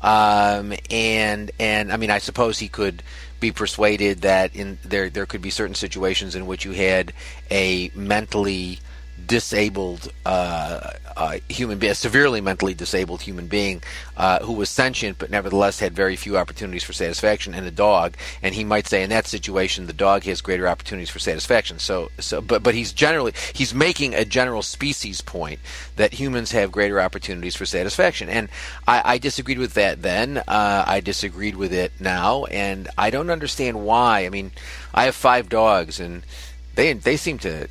Um, 0.03 0.74
and 0.90 1.51
and 1.59 1.92
I 1.92 1.97
mean, 1.97 2.11
I 2.11 2.18
suppose 2.18 2.59
he 2.59 2.68
could 2.68 3.03
be 3.47 3.53
persuaded 3.53 4.22
that 4.22 4.57
in 4.57 4.76
there 4.82 5.09
there 5.09 5.26
could 5.26 5.42
be 5.42 5.51
certain 5.51 5.74
situations 5.74 6.34
in 6.34 6.47
which 6.47 6.64
you 6.64 6.72
had 6.72 7.12
a 7.51 7.90
mentally 7.94 8.80
disabled 9.25 10.12
uh, 10.25 10.91
uh, 11.17 11.39
human 11.49 11.79
being, 11.79 11.93
a 11.93 11.95
severely 11.95 12.41
mentally 12.41 12.75
disabled 12.75 13.23
human 13.23 13.47
being 13.47 13.83
uh, 14.17 14.39
who 14.41 14.53
was 14.53 14.69
sentient 14.69 15.19
but 15.19 15.31
nevertheless 15.31 15.81
had 15.81 15.95
very 15.95 16.17
few 16.17 16.37
opportunities 16.37 16.85
for 16.85 16.93
satisfaction, 16.93 17.55
and 17.55 17.67
a 17.67 17.71
dog. 17.71 18.17
And 18.43 18.55
he 18.55 18.64
might 18.64 18.87
say 18.87 19.03
in 19.03 19.11
that 19.11 19.27
situation 19.27 19.87
the 19.87 19.93
dog 19.93 20.25
has 20.25 20.41
greater 20.41 20.69
opportunities 20.69 21.11
for 21.11 21.19
satisfaction. 21.19 21.79
So, 21.79 22.11
so, 22.19 22.41
but 22.41 22.62
but 22.62 22.75
he's 22.75 22.93
generally 22.93 23.33
he's 23.55 23.75
making 23.75 24.14
a 24.14 24.25
general 24.25 24.62
species 24.62 25.21
point 25.21 25.61
that 25.97 26.12
humans 26.14 26.53
have 26.53 26.71
greater 26.71 27.01
opportunities 27.01 27.57
for 27.57 27.67
satisfaction. 27.67 28.29
And 28.29 28.49
I, 28.87 29.14
I 29.14 29.19
disagreed 29.19 29.59
with 29.59 29.75
that 29.75 30.03
then. 30.03 30.39
Uh, 30.39 30.85
I 30.87 31.01
disagreed 31.01 31.57
with 31.57 31.73
it 31.73 31.93
now, 32.01 32.45
and 32.45 32.89
I 32.99 33.11
don't 33.11 33.31
understand 33.31 33.85
why. 33.85 34.27
I 34.27 34.29
mean, 34.29 34.53
I 34.93 35.05
have 35.05 35.14
five 35.14 35.49
dogs, 35.49 36.01
and 36.01 36.23
they 36.75 36.93
they 36.93 37.17
seem 37.17 37.39
to 37.39 37.69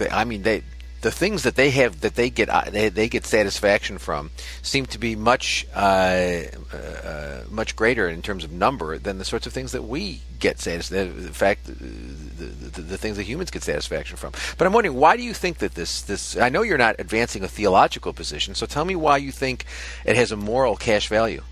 I 0.00 0.24
mean, 0.24 0.42
they 0.42 0.62
the 1.00 1.10
things 1.10 1.44
that 1.44 1.54
they 1.54 1.70
have 1.70 2.00
that 2.00 2.16
they 2.16 2.28
get 2.28 2.48
uh, 2.48 2.64
they, 2.70 2.88
they 2.88 3.08
get 3.08 3.24
satisfaction 3.24 3.98
from 3.98 4.30
seem 4.62 4.86
to 4.86 4.98
be 4.98 5.14
much 5.14 5.66
uh, 5.74 6.42
uh, 6.72 7.42
much 7.50 7.76
greater 7.76 8.08
in 8.08 8.20
terms 8.20 8.44
of 8.44 8.50
number 8.50 8.98
than 8.98 9.18
the 9.18 9.24
sorts 9.24 9.46
of 9.46 9.52
things 9.52 9.72
that 9.72 9.82
we 9.82 10.20
get 10.40 10.58
satisfaction. 10.58 11.16
In 11.18 11.32
fact, 11.32 11.66
the, 11.66 11.72
the, 11.72 12.80
the, 12.82 12.98
things 12.98 13.16
that 13.16 13.24
humans 13.24 13.50
get 13.50 13.62
satisfaction 13.62 14.16
from. 14.16 14.32
But 14.56 14.66
I'm 14.66 14.72
wondering 14.72 14.96
why 14.96 15.16
do 15.16 15.22
you 15.22 15.34
think 15.34 15.58
that 15.58 15.74
this 15.74 16.02
this 16.02 16.36
I 16.36 16.48
know 16.48 16.62
you're 16.62 16.78
not 16.78 16.96
advancing 16.98 17.44
a 17.44 17.48
theological 17.48 18.12
position, 18.12 18.54
so 18.54 18.66
tell 18.66 18.84
me 18.84 18.96
why 18.96 19.18
you 19.18 19.30
think 19.30 19.66
it 20.04 20.16
has 20.16 20.32
a 20.32 20.36
moral 20.36 20.76
cash 20.76 21.08
value 21.08 21.42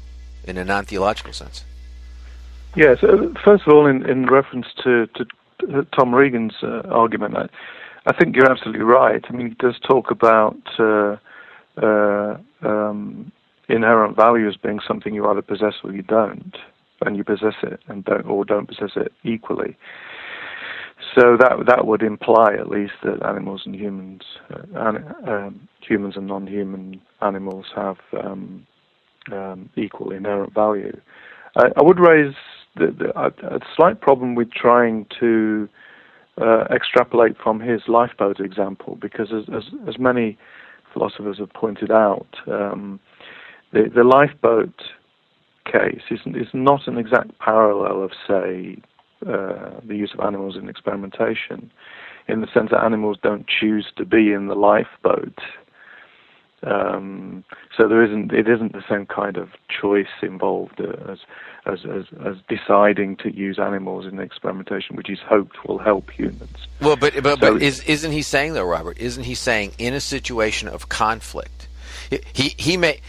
in 0.45 0.59
a 0.59 0.65
non-theological 0.65 1.33
sense. 1.33 1.65
Yes, 2.75 2.99
yeah, 3.03 3.09
so 3.09 3.35
first 3.45 3.67
of 3.67 3.73
all, 3.73 3.87
in, 3.87 4.09
in 4.09 4.27
reference 4.27 4.67
to, 4.85 5.07
to 5.07 5.87
Tom 5.97 6.15
Regan's 6.15 6.55
uh, 6.63 6.83
argument. 6.89 7.37
I, 7.37 7.49
I 8.07 8.13
think 8.13 8.37
you're 8.37 8.51
absolutely 8.51 8.85
right. 8.85 9.23
I 9.29 9.33
mean, 9.33 9.49
he 9.49 9.55
does 9.55 9.79
talk 9.81 10.11
about 10.11 10.57
uh, 10.79 11.17
uh, 11.83 12.39
um, 12.63 13.33
inherent 13.69 14.17
value 14.17 14.49
as 14.49 14.57
being 14.57 14.79
something 14.87 15.13
you 15.13 15.27
either 15.29 15.43
possess 15.43 15.75
or 15.83 15.93
you 15.93 16.03
don't, 16.03 16.57
and 17.05 17.17
you 17.17 17.25
possess 17.25 17.55
it 17.63 17.81
and 17.89 18.05
don't 18.05 18.25
or 18.27 18.45
don't 18.45 18.69
possess 18.69 18.93
it 18.97 19.13
equally. 19.25 19.77
So 21.15 21.37
that 21.39 21.67
that 21.67 21.87
would 21.87 22.03
imply 22.03 22.55
at 22.55 22.69
least 22.69 22.95
that 23.03 23.25
animals 23.25 23.63
and 23.67 23.75
humans, 23.75 24.23
uh, 24.75 24.93
um, 25.27 25.69
humans 25.81 26.15
and 26.17 26.27
non-human 26.27 27.01
animals 27.23 27.67
have 27.75 27.97
um, 28.23 28.67
um, 29.33 29.69
equal 29.77 30.13
inherent 30.13 30.55
value. 30.55 30.99
I, 31.57 31.67
I 31.77 31.83
would 31.83 31.99
raise 31.99 32.35
the, 32.77 32.87
the, 32.99 33.19
a, 33.19 33.29
a, 33.57 33.61
slight 33.75 34.01
problem 34.01 34.35
with 34.35 34.53
trying 34.53 35.07
to 35.21 35.69
uh, 36.41 36.65
extrapolate 36.71 37.37
from 37.43 37.61
his 37.61 37.83
lifeboat 37.89 38.41
example, 38.41 38.97
because 39.01 39.29
as, 39.33 39.45
as, 39.55 39.65
as 39.89 39.99
many 39.99 40.37
philosophers 40.93 41.39
have 41.39 41.53
pointed 41.53 41.91
out, 41.91 42.27
um, 42.47 43.01
the, 43.73 43.91
the 43.95 44.05
lifeboat 44.05 44.83
case 45.65 46.03
is, 46.11 46.21
is 46.27 46.49
not 46.53 46.87
an 46.87 46.99
exact 46.99 47.39
parallel 47.39 48.03
of, 48.03 48.11
say, 48.27 48.77
uh, 49.27 49.81
the 49.87 49.97
use 49.97 50.13
of 50.13 50.21
animals 50.21 50.57
in 50.57 50.69
experimentation, 50.69 51.71
in 52.29 52.41
the 52.41 52.47
sense 52.53 52.71
that 52.71 52.85
animals 52.85 53.17
don't 53.23 53.47
choose 53.47 53.87
to 53.97 54.05
be 54.05 54.33
in 54.33 54.49
the 54.49 54.55
lifeboat. 54.55 55.39
Um, 56.63 57.45
so 57.77 57.87
there 57.87 58.03
isn't 58.03 58.33
it 58.33 58.49
isn't 58.49 58.73
the 58.73 58.83
same 58.89 59.07
kind 59.07 59.37
of 59.37 59.51
choice 59.69 60.07
involved 60.23 60.81
as, 60.81 61.19
as, 61.67 61.85
as 61.85 62.05
as 62.25 62.37
deciding 62.49 63.17
to 63.19 63.35
use 63.35 63.59
animals 63.59 64.07
in 64.07 64.19
experimentation, 64.19 64.97
which 64.97 65.11
is 65.11 65.19
hoped 65.21 65.57
will 65.69 65.79
help 65.79 66.11
humans. 66.11 66.67
Well, 66.81 66.97
but 66.97 67.13
but, 67.23 67.41
so, 67.41 67.53
but 67.53 67.63
is, 67.63 67.83
isn't 67.85 68.13
he 68.13 68.23
saying 68.23 68.55
though, 68.55 68.65
Robert? 68.65 68.99
Isn't 68.99 69.25
he 69.25 69.35
saying 69.35 69.73
in 69.79 69.93
a 69.93 70.01
situation 70.01 70.69
of 70.69 70.89
conflict, 70.89 71.69
he 72.33 72.55
he 72.57 72.77
may 72.79 73.01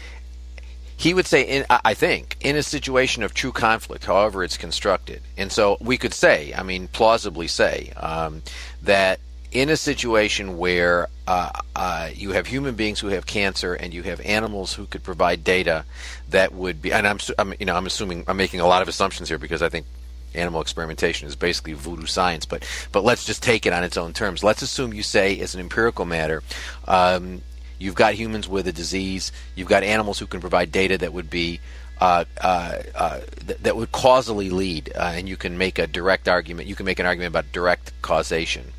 he 0.98 1.14
would 1.14 1.26
say, 1.26 1.42
in, 1.42 1.64
I 1.70 1.94
think, 1.94 2.36
in 2.40 2.56
a 2.56 2.62
situation 2.62 3.22
of 3.22 3.32
true 3.32 3.52
conflict, 3.52 4.04
however 4.04 4.42
it's 4.42 4.56
constructed, 4.56 5.22
and 5.36 5.50
so 5.50 5.78
we 5.80 5.96
could 5.96 6.12
say, 6.12 6.52
I 6.54 6.64
mean, 6.64 6.88
plausibly 6.88 7.46
say 7.46 7.92
um, 7.96 8.42
that 8.82 9.20
in 9.50 9.70
a 9.70 9.76
situation 9.76 10.58
where 10.58 11.08
uh, 11.26 11.50
uh, 11.74 12.10
you 12.14 12.32
have 12.32 12.46
human 12.46 12.74
beings 12.74 13.00
who 13.00 13.08
have 13.08 13.26
cancer 13.26 13.74
and 13.74 13.94
you 13.94 14.02
have 14.02 14.20
animals 14.20 14.74
who 14.74 14.86
could 14.86 15.02
provide 15.02 15.42
data 15.42 15.84
that 16.28 16.52
would 16.52 16.82
be, 16.82 16.92
and 16.92 17.06
I'm, 17.06 17.18
I'm, 17.38 17.54
you 17.58 17.66
know, 17.66 17.74
I'm 17.74 17.86
assuming 17.86 18.24
I'm 18.28 18.36
making 18.36 18.60
a 18.60 18.66
lot 18.66 18.82
of 18.82 18.88
assumptions 18.88 19.28
here 19.28 19.38
because 19.38 19.62
I 19.62 19.68
think 19.68 19.86
animal 20.34 20.60
experimentation 20.60 21.26
is 21.26 21.34
basically 21.34 21.72
voodoo 21.72 22.06
science, 22.06 22.44
but 22.44 22.68
but 22.92 23.04
let's 23.04 23.24
just 23.24 23.42
take 23.42 23.64
it 23.64 23.72
on 23.72 23.82
its 23.82 23.96
own 23.96 24.12
terms. 24.12 24.44
Let's 24.44 24.60
assume 24.60 24.92
you 24.92 25.02
say, 25.02 25.40
as 25.40 25.54
an 25.54 25.60
empirical 25.60 26.04
matter, 26.04 26.42
um, 26.86 27.40
you've 27.78 27.94
got 27.94 28.14
humans 28.14 28.48
with 28.48 28.68
a 28.68 28.72
disease, 28.72 29.32
you've 29.56 29.68
got 29.68 29.82
animals 29.82 30.18
who 30.18 30.26
can 30.26 30.40
provide 30.40 30.70
data 30.70 30.98
that 30.98 31.14
would 31.14 31.30
be 31.30 31.60
uh, 32.00 32.24
uh, 32.42 32.76
uh, 32.94 33.20
th- 33.46 33.58
that 33.60 33.76
would 33.76 33.90
causally 33.92 34.50
lead, 34.50 34.92
uh, 34.94 35.12
and 35.14 35.28
you 35.28 35.36
can 35.36 35.58
make 35.58 35.78
a 35.78 35.86
direct 35.86 36.28
argument. 36.28 36.68
You 36.68 36.76
can 36.76 36.86
make 36.86 37.00
an 37.00 37.06
argument 37.06 37.32
about 37.32 37.50
direct 37.52 37.92
causation 38.02 38.72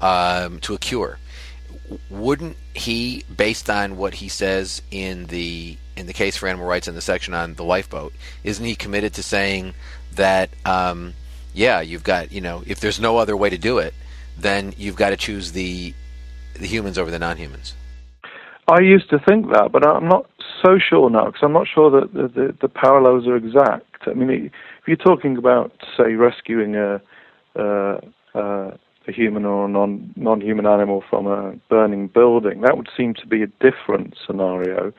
um, 0.00 0.60
to 0.60 0.74
a 0.74 0.78
cure. 0.78 1.18
Wouldn't 2.10 2.56
he, 2.74 3.24
based 3.34 3.70
on 3.70 3.96
what 3.96 4.14
he 4.14 4.28
says 4.28 4.82
in 4.90 5.26
the 5.26 5.78
in 5.96 6.06
the 6.06 6.12
case 6.12 6.36
for 6.36 6.46
animal 6.46 6.66
rights 6.66 6.88
in 6.88 6.94
the 6.94 7.00
section 7.00 7.32
on 7.32 7.54
the 7.54 7.64
lifeboat, 7.64 8.12
isn't 8.44 8.64
he 8.64 8.74
committed 8.74 9.14
to 9.14 9.22
saying 9.22 9.74
that? 10.14 10.50
Um, 10.64 11.14
yeah, 11.54 11.80
you've 11.80 12.04
got 12.04 12.32
you 12.32 12.40
know, 12.40 12.62
if 12.66 12.80
there's 12.80 13.00
no 13.00 13.18
other 13.18 13.36
way 13.36 13.50
to 13.50 13.58
do 13.58 13.78
it, 13.78 13.94
then 14.36 14.74
you've 14.76 14.96
got 14.96 15.10
to 15.10 15.16
choose 15.16 15.52
the 15.52 15.94
the 16.54 16.66
humans 16.66 16.98
over 16.98 17.10
the 17.10 17.18
non-humans. 17.18 17.74
I 18.68 18.80
used 18.80 19.10
to 19.10 19.18
think 19.20 19.50
that, 19.52 19.70
but 19.70 19.86
I'm 19.86 20.08
not 20.08 20.28
so 20.64 20.78
sure 20.78 21.08
now 21.08 21.26
because 21.26 21.42
I'm 21.42 21.52
not 21.52 21.68
sure 21.72 21.90
that 22.00 22.12
the, 22.12 22.28
the, 22.28 22.56
the, 22.62 22.68
parallels 22.68 23.26
are 23.26 23.36
exact. 23.36 23.84
I 24.06 24.14
mean, 24.14 24.50
if 24.80 24.88
you're 24.88 24.96
talking 24.96 25.36
about, 25.36 25.72
say, 25.96 26.14
rescuing 26.14 26.74
a, 26.74 27.00
human 29.16 29.44
or 29.44 29.66
a 29.66 29.68
non, 29.68 30.12
non-human 30.16 30.66
animal 30.66 31.02
from 31.08 31.26
a 31.26 31.52
burning 31.68 32.08
building, 32.08 32.60
that 32.60 32.76
would 32.76 32.88
seem 32.96 33.14
to 33.14 33.26
be 33.26 33.42
a 33.42 33.46
different 33.46 34.16
scenario 34.26 34.92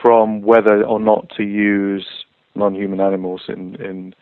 from 0.00 0.42
whether 0.42 0.82
or 0.82 0.98
not 0.98 1.30
to 1.36 1.42
use 1.42 2.06
non-human 2.54 3.00
animals 3.00 3.42
in 3.48 3.76
in 3.76 4.14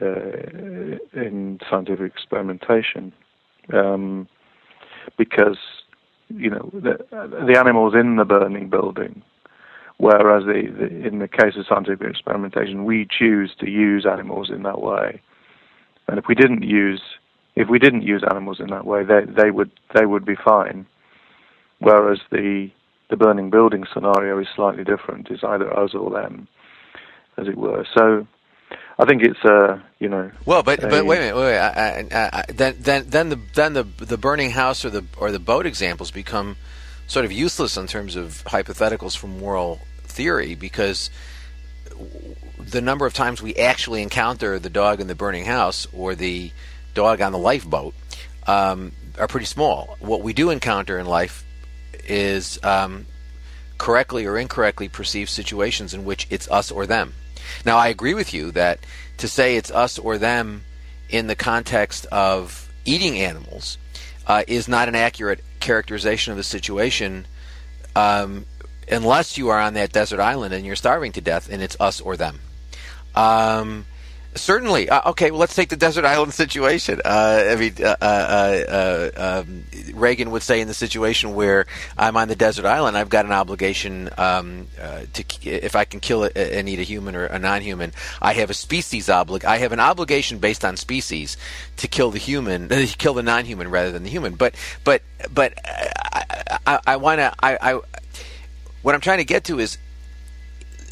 uh, 0.00 0.98
in 1.14 1.58
scientific 1.68 2.12
experimentation, 2.12 3.12
um, 3.72 4.28
because 5.16 5.58
you 6.28 6.50
know 6.50 6.70
the, 6.72 6.98
the 7.46 7.58
animals 7.58 7.94
in 7.94 8.16
the 8.16 8.24
burning 8.24 8.68
building 8.68 9.22
Whereas 9.98 10.44
the, 10.44 10.62
the, 10.78 11.06
in 11.06 11.18
the 11.18 11.28
case 11.28 11.54
of 11.56 11.66
scientific 11.68 12.08
experimentation, 12.08 12.84
we 12.84 13.06
choose 13.06 13.52
to 13.58 13.68
use 13.68 14.06
animals 14.06 14.48
in 14.48 14.62
that 14.62 14.80
way. 14.80 15.20
And 16.06 16.18
if 16.18 16.26
we 16.28 16.36
didn't 16.36 16.62
use 16.62 17.02
if 17.58 17.68
we 17.68 17.80
didn't 17.80 18.02
use 18.02 18.22
animals 18.30 18.60
in 18.60 18.68
that 18.68 18.86
way, 18.86 19.02
they 19.02 19.24
they 19.24 19.50
would 19.50 19.72
they 19.92 20.06
would 20.06 20.24
be 20.24 20.36
fine. 20.36 20.86
Whereas 21.80 22.20
the 22.30 22.70
the 23.10 23.16
burning 23.16 23.50
building 23.50 23.84
scenario 23.92 24.38
is 24.38 24.46
slightly 24.54 24.84
different. 24.84 25.28
It's 25.28 25.42
either 25.42 25.76
us 25.76 25.92
or 25.92 26.10
them, 26.10 26.46
as 27.36 27.48
it 27.48 27.56
were. 27.58 27.84
So 27.96 28.28
I 29.00 29.04
think 29.06 29.22
it's 29.22 29.44
uh 29.44 29.80
you 29.98 30.08
know. 30.08 30.30
Well, 30.46 30.62
but 30.62 30.84
a, 30.84 30.88
but 30.88 31.04
wait 31.04 31.18
a 31.18 31.20
minute, 31.20 31.36
wait, 31.36 31.42
wait. 31.42 31.58
I, 31.58 32.06
I, 32.12 32.30
I, 32.32 32.44
then 32.52 32.76
then 32.78 33.10
then 33.10 33.28
the 33.30 33.40
then 33.54 33.72
the 33.72 33.82
the 33.82 34.16
burning 34.16 34.52
house 34.52 34.84
or 34.84 34.90
the 34.90 35.04
or 35.18 35.32
the 35.32 35.40
boat 35.40 35.66
examples 35.66 36.12
become 36.12 36.56
sort 37.08 37.24
of 37.24 37.32
useless 37.32 37.76
in 37.76 37.88
terms 37.88 38.14
of 38.14 38.44
hypotheticals 38.44 39.16
from 39.16 39.36
moral 39.40 39.80
theory 40.04 40.54
because 40.54 41.10
the 42.56 42.80
number 42.80 43.04
of 43.04 43.14
times 43.14 43.42
we 43.42 43.56
actually 43.56 44.02
encounter 44.02 44.60
the 44.60 44.70
dog 44.70 45.00
in 45.00 45.08
the 45.08 45.14
burning 45.16 45.44
house 45.44 45.88
or 45.92 46.14
the 46.14 46.52
dog 46.98 47.20
on 47.20 47.30
the 47.30 47.38
lifeboat 47.38 47.94
um, 48.48 48.90
are 49.18 49.28
pretty 49.28 49.46
small. 49.46 49.96
What 50.00 50.22
we 50.22 50.32
do 50.32 50.50
encounter 50.50 50.98
in 50.98 51.06
life 51.06 51.44
is 52.08 52.58
um, 52.64 53.06
correctly 53.78 54.26
or 54.26 54.36
incorrectly 54.36 54.88
perceived 54.88 55.30
situations 55.30 55.94
in 55.94 56.04
which 56.04 56.26
it's 56.28 56.50
us 56.50 56.72
or 56.72 56.86
them. 56.86 57.14
Now, 57.64 57.78
I 57.78 57.86
agree 57.88 58.14
with 58.14 58.34
you 58.34 58.50
that 58.52 58.80
to 59.18 59.28
say 59.28 59.56
it's 59.56 59.70
us 59.70 59.96
or 59.98 60.18
them 60.18 60.64
in 61.08 61.28
the 61.28 61.36
context 61.36 62.04
of 62.06 62.68
eating 62.84 63.16
animals 63.16 63.78
uh, 64.26 64.42
is 64.48 64.66
not 64.66 64.88
an 64.88 64.96
accurate 64.96 65.42
characterization 65.60 66.32
of 66.32 66.36
the 66.36 66.44
situation 66.44 67.26
um, 67.94 68.44
unless 68.90 69.38
you 69.38 69.50
are 69.50 69.60
on 69.60 69.74
that 69.74 69.92
desert 69.92 70.20
island 70.20 70.52
and 70.52 70.66
you're 70.66 70.76
starving 70.76 71.12
to 71.12 71.20
death 71.20 71.48
and 71.48 71.62
it's 71.62 71.76
us 71.78 72.00
or 72.00 72.16
them. 72.16 72.40
Um, 73.14 73.86
certainly. 74.40 74.88
Uh, 74.88 75.10
okay, 75.10 75.30
well, 75.30 75.40
let's 75.40 75.54
take 75.54 75.68
the 75.68 75.76
desert 75.76 76.04
island 76.04 76.34
situation. 76.44 77.00
Uh, 77.04 77.48
I 77.50 77.56
mean, 77.56 77.74
uh, 77.80 77.96
uh, 78.00 79.10
uh, 79.16 79.42
um, 79.44 79.64
Regan 79.94 80.30
would 80.30 80.42
say 80.42 80.60
in 80.60 80.68
the 80.68 80.74
situation 80.74 81.34
where 81.34 81.66
I'm 81.96 82.16
on 82.16 82.28
the 82.28 82.36
desert 82.36 82.64
island, 82.64 82.96
I've 82.96 83.08
got 83.08 83.24
an 83.24 83.32
obligation 83.32 84.10
um, 84.18 84.68
uh, 84.80 85.02
to, 85.12 85.24
if 85.44 85.76
I 85.76 85.84
can 85.84 86.00
kill 86.00 86.24
a, 86.24 86.30
and 86.36 86.68
eat 86.68 86.78
a 86.78 86.84
human 86.84 87.14
or 87.14 87.26
a 87.26 87.38
non-human, 87.38 87.92
I 88.20 88.34
have 88.34 88.50
a 88.50 88.54
species 88.54 89.08
oblig. 89.08 89.44
I 89.44 89.58
have 89.58 89.72
an 89.72 89.80
obligation 89.80 90.38
based 90.38 90.64
on 90.64 90.76
species 90.76 91.36
to 91.76 91.88
kill 91.88 92.10
the 92.10 92.18
human, 92.18 92.68
kill 92.98 93.14
the 93.14 93.22
non-human 93.22 93.70
rather 93.70 93.92
than 93.92 94.02
the 94.02 94.10
human. 94.10 94.34
But, 94.34 94.54
but, 94.84 95.02
but 95.32 95.54
I, 95.64 96.58
I, 96.66 96.80
I 96.86 96.96
want 96.96 97.18
to. 97.18 97.32
I, 97.42 97.58
I 97.60 97.80
what 98.82 98.94
I'm 98.94 99.00
trying 99.00 99.18
to 99.18 99.24
get 99.24 99.44
to 99.44 99.58
is 99.58 99.78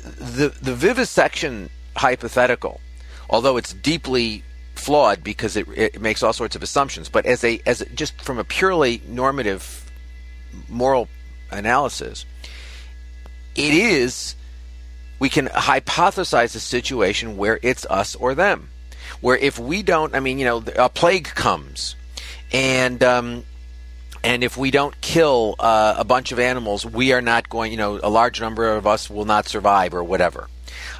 the 0.02 0.48
the 0.60 0.74
vivisection 0.74 1.70
hypothetical, 1.96 2.80
although 3.28 3.56
it's 3.56 3.72
deeply 3.72 4.42
flawed 4.74 5.24
because 5.24 5.56
it, 5.56 5.66
it 5.68 6.00
makes 6.00 6.22
all 6.22 6.32
sorts 6.32 6.56
of 6.56 6.62
assumptions, 6.62 7.08
but 7.08 7.26
as 7.26 7.42
a 7.44 7.60
as 7.66 7.80
a, 7.80 7.86
just 7.86 8.20
from 8.20 8.38
a 8.38 8.44
purely 8.44 9.02
normative 9.08 9.90
moral 10.68 11.08
analysis, 11.50 12.24
it 13.54 13.74
is 13.74 14.36
we 15.18 15.28
can 15.28 15.46
hypothesize 15.46 16.54
a 16.54 16.60
situation 16.60 17.36
where 17.36 17.58
it's 17.62 17.86
us 17.86 18.14
or 18.14 18.34
them, 18.34 18.68
where 19.20 19.36
if 19.36 19.58
we 19.58 19.82
don't, 19.82 20.14
I 20.14 20.20
mean, 20.20 20.38
you 20.38 20.44
know, 20.44 20.62
a 20.76 20.88
plague 20.88 21.26
comes, 21.26 21.96
and 22.52 23.02
um, 23.02 23.44
and 24.22 24.44
if 24.44 24.56
we 24.56 24.70
don't 24.70 25.00
kill 25.00 25.56
uh, 25.58 25.94
a 25.96 26.04
bunch 26.04 26.32
of 26.32 26.38
animals, 26.38 26.84
we 26.84 27.12
are 27.12 27.22
not 27.22 27.48
going. 27.48 27.72
You 27.72 27.78
know, 27.78 28.00
a 28.02 28.10
large 28.10 28.40
number 28.40 28.68
of 28.68 28.86
us 28.86 29.08
will 29.08 29.24
not 29.24 29.48
survive, 29.48 29.94
or 29.94 30.04
whatever. 30.04 30.48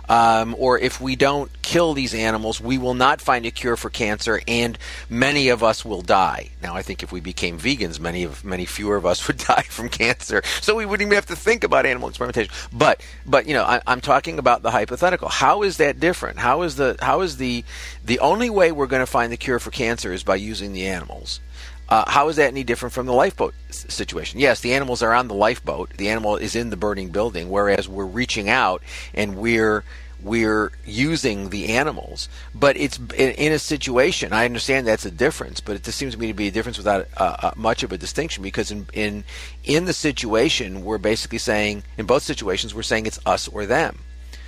Um, 0.08 0.54
or 0.58 0.78
if 0.78 1.00
we 1.00 1.16
don't 1.16 1.50
kill 1.62 1.94
these 1.94 2.14
animals, 2.14 2.60
we 2.60 2.78
will 2.78 2.94
not 2.94 3.20
find 3.20 3.44
a 3.44 3.50
cure 3.50 3.76
for 3.76 3.90
cancer, 3.90 4.40
and 4.46 4.78
many 5.10 5.48
of 5.48 5.62
us 5.62 5.84
will 5.84 6.02
die. 6.02 6.50
Now, 6.62 6.74
I 6.74 6.82
think 6.82 7.02
if 7.02 7.10
we 7.12 7.20
became 7.20 7.58
vegans, 7.58 7.98
many 7.98 8.22
of 8.22 8.44
many 8.44 8.66
fewer 8.66 8.96
of 8.96 9.06
us 9.06 9.26
would 9.26 9.38
die 9.38 9.62
from 9.62 9.88
cancer, 9.88 10.42
so 10.60 10.74
we 10.74 10.86
wouldn't 10.86 11.06
even 11.06 11.14
have 11.14 11.26
to 11.26 11.36
think 11.36 11.64
about 11.64 11.86
animal 11.86 12.08
experimentation. 12.08 12.52
But, 12.72 13.02
but 13.24 13.46
you 13.46 13.54
know, 13.54 13.64
I, 13.64 13.80
I'm 13.86 14.00
talking 14.00 14.38
about 14.38 14.62
the 14.62 14.70
hypothetical. 14.70 15.28
How 15.28 15.62
is 15.62 15.78
that 15.78 15.98
different? 15.98 16.38
How 16.38 16.62
is 16.62 16.76
the 16.76 16.96
how 17.00 17.22
is 17.22 17.36
the 17.36 17.64
the 18.04 18.20
only 18.20 18.50
way 18.50 18.72
we're 18.72 18.86
going 18.86 19.00
to 19.00 19.06
find 19.06 19.32
the 19.32 19.36
cure 19.36 19.58
for 19.58 19.70
cancer 19.70 20.12
is 20.12 20.22
by 20.22 20.36
using 20.36 20.72
the 20.72 20.86
animals? 20.86 21.40
Uh, 21.89 22.09
how 22.09 22.28
is 22.28 22.37
that 22.37 22.49
any 22.49 22.64
different 22.64 22.93
from 22.93 23.07
the 23.07 23.12
lifeboat 23.12 23.55
situation? 23.70 24.41
Yes, 24.41 24.61
the 24.61 24.74
animals 24.74 25.03
are 25.03 25.14
on 25.14 25.28
the 25.28 25.34
lifeboat. 25.34 25.91
The 25.97 26.09
animal 26.09 26.37
is 26.37 26.57
in 26.57 26.70
the 26.70 26.76
burning 26.76 27.11
building, 27.11 27.49
whereas 27.49 27.89
we're 27.89 28.05
reaching 28.05 28.49
out 28.49 28.82
and 29.14 29.37
we're 29.37 29.84
we're 30.22 30.72
using 30.84 31.51
the 31.51 31.68
animals. 31.68 32.28
But 32.55 32.76
it's 32.76 32.99
in, 32.99 33.32
in 33.32 33.53
a 33.53 33.59
situation. 33.59 34.32
I 34.32 34.45
understand 34.45 34.87
that's 34.87 35.05
a 35.05 35.11
difference, 35.11 35.61
but 35.61 35.76
it 35.76 35.84
just 35.84 35.99
seems 35.99 36.14
to 36.14 36.18
me 36.18 36.28
to 36.28 36.34
be 36.34 36.49
a 36.49 36.51
difference 36.51 36.78
without 36.78 37.07
uh, 37.16 37.37
uh, 37.43 37.51
much 37.55 37.82
of 37.82 37.93
a 37.93 37.99
distinction. 37.99 38.43
Because 38.43 38.70
in 38.70 38.87
in 38.93 39.24
in 39.64 39.84
the 39.84 39.93
situation, 39.93 40.84
we're 40.84 40.99
basically 40.99 41.39
saying 41.39 41.84
in 41.97 42.07
both 42.07 42.22
situations 42.22 42.74
we're 42.74 42.82
saying 42.82 43.07
it's 43.07 43.20
us 43.26 43.47
or 43.47 43.66
them. 43.66 43.99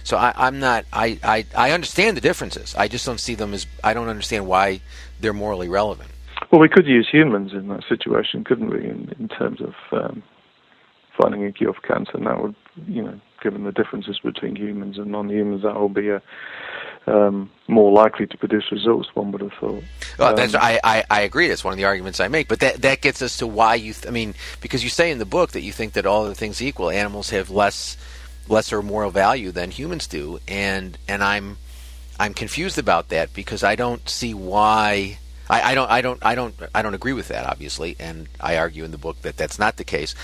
So 0.02 0.16
I, 0.16 0.48
am 0.48 0.58
not. 0.58 0.86
I, 0.92 1.18
I 1.22 1.46
I 1.54 1.70
understand 1.72 2.16
the 2.16 2.22
differences. 2.22 2.74
I 2.74 2.88
just 2.88 3.04
don't 3.04 3.20
see 3.20 3.34
them 3.34 3.54
as. 3.54 3.66
I 3.84 3.92
don't 3.94 4.08
understand 4.08 4.46
why 4.46 4.80
they're 5.20 5.34
morally 5.34 5.68
relevant. 5.68 6.10
Well, 6.50 6.60
we 6.60 6.68
could 6.68 6.86
use 6.86 7.08
humans 7.10 7.52
in 7.52 7.68
that 7.68 7.84
situation, 7.88 8.44
couldn't 8.44 8.70
we? 8.70 8.84
In, 8.84 9.14
in 9.18 9.28
terms 9.28 9.60
of 9.60 9.74
um, 9.92 10.22
finding 11.16 11.44
a 11.44 11.52
cure 11.52 11.74
for 11.74 11.80
cancer, 11.82 12.12
and 12.14 12.26
that 12.26 12.42
would, 12.42 12.54
you 12.86 13.02
know, 13.02 13.20
given 13.42 13.64
the 13.64 13.72
differences 13.72 14.18
between 14.22 14.56
humans 14.56 14.98
and 14.98 15.10
non-humans, 15.10 15.62
that 15.62 15.74
will 15.74 15.88
be 15.88 16.08
a 16.08 16.22
um, 17.06 17.50
more 17.68 17.92
likely 17.92 18.26
to 18.26 18.36
produce 18.36 18.70
results. 18.70 19.08
One 19.14 19.32
would 19.32 19.40
have 19.40 19.52
thought. 19.60 19.82
Well, 20.18 20.34
that's, 20.34 20.54
um, 20.54 20.60
I, 20.62 20.80
I, 20.82 21.04
I 21.10 21.20
agree. 21.22 21.48
That's 21.48 21.64
one 21.64 21.72
of 21.72 21.78
the 21.78 21.84
arguments 21.84 22.20
I 22.20 22.28
make. 22.28 22.48
But 22.48 22.60
that 22.60 22.82
that 22.82 23.00
gets 23.00 23.22
us 23.22 23.38
to 23.38 23.46
why 23.46 23.76
you. 23.76 23.92
Th- 23.92 24.06
I 24.06 24.10
mean, 24.10 24.34
because 24.60 24.82
you 24.82 24.90
say 24.90 25.10
in 25.10 25.18
the 25.18 25.26
book 25.26 25.52
that 25.52 25.62
you 25.62 25.72
think 25.72 25.94
that 25.94 26.06
all 26.06 26.24
the 26.24 26.34
things 26.34 26.60
equal, 26.62 26.90
animals 26.90 27.30
have 27.30 27.50
less 27.50 27.96
lesser 28.48 28.82
moral 28.82 29.10
value 29.10 29.50
than 29.50 29.70
humans 29.70 30.06
do, 30.06 30.38
and 30.48 30.98
and 31.08 31.22
I'm 31.22 31.58
I'm 32.18 32.34
confused 32.34 32.78
about 32.78 33.08
that 33.08 33.32
because 33.32 33.62
I 33.62 33.74
don't 33.74 34.08
see 34.08 34.34
why 34.34 35.18
I, 35.50 35.72
I, 35.72 35.74
don't, 35.74 35.90
I 35.90 36.00
don't, 36.00 36.24
I 36.24 36.34
don't, 36.34 36.54
I 36.74 36.82
don't 36.82 36.94
agree 36.94 37.12
with 37.12 37.28
that, 37.28 37.46
obviously, 37.46 37.96
and 37.98 38.28
I 38.40 38.58
argue 38.58 38.84
in 38.84 38.90
the 38.90 38.98
book 38.98 39.22
that 39.22 39.36
that's 39.36 39.58
not 39.58 39.76
the 39.76 39.84
case. 39.84 40.14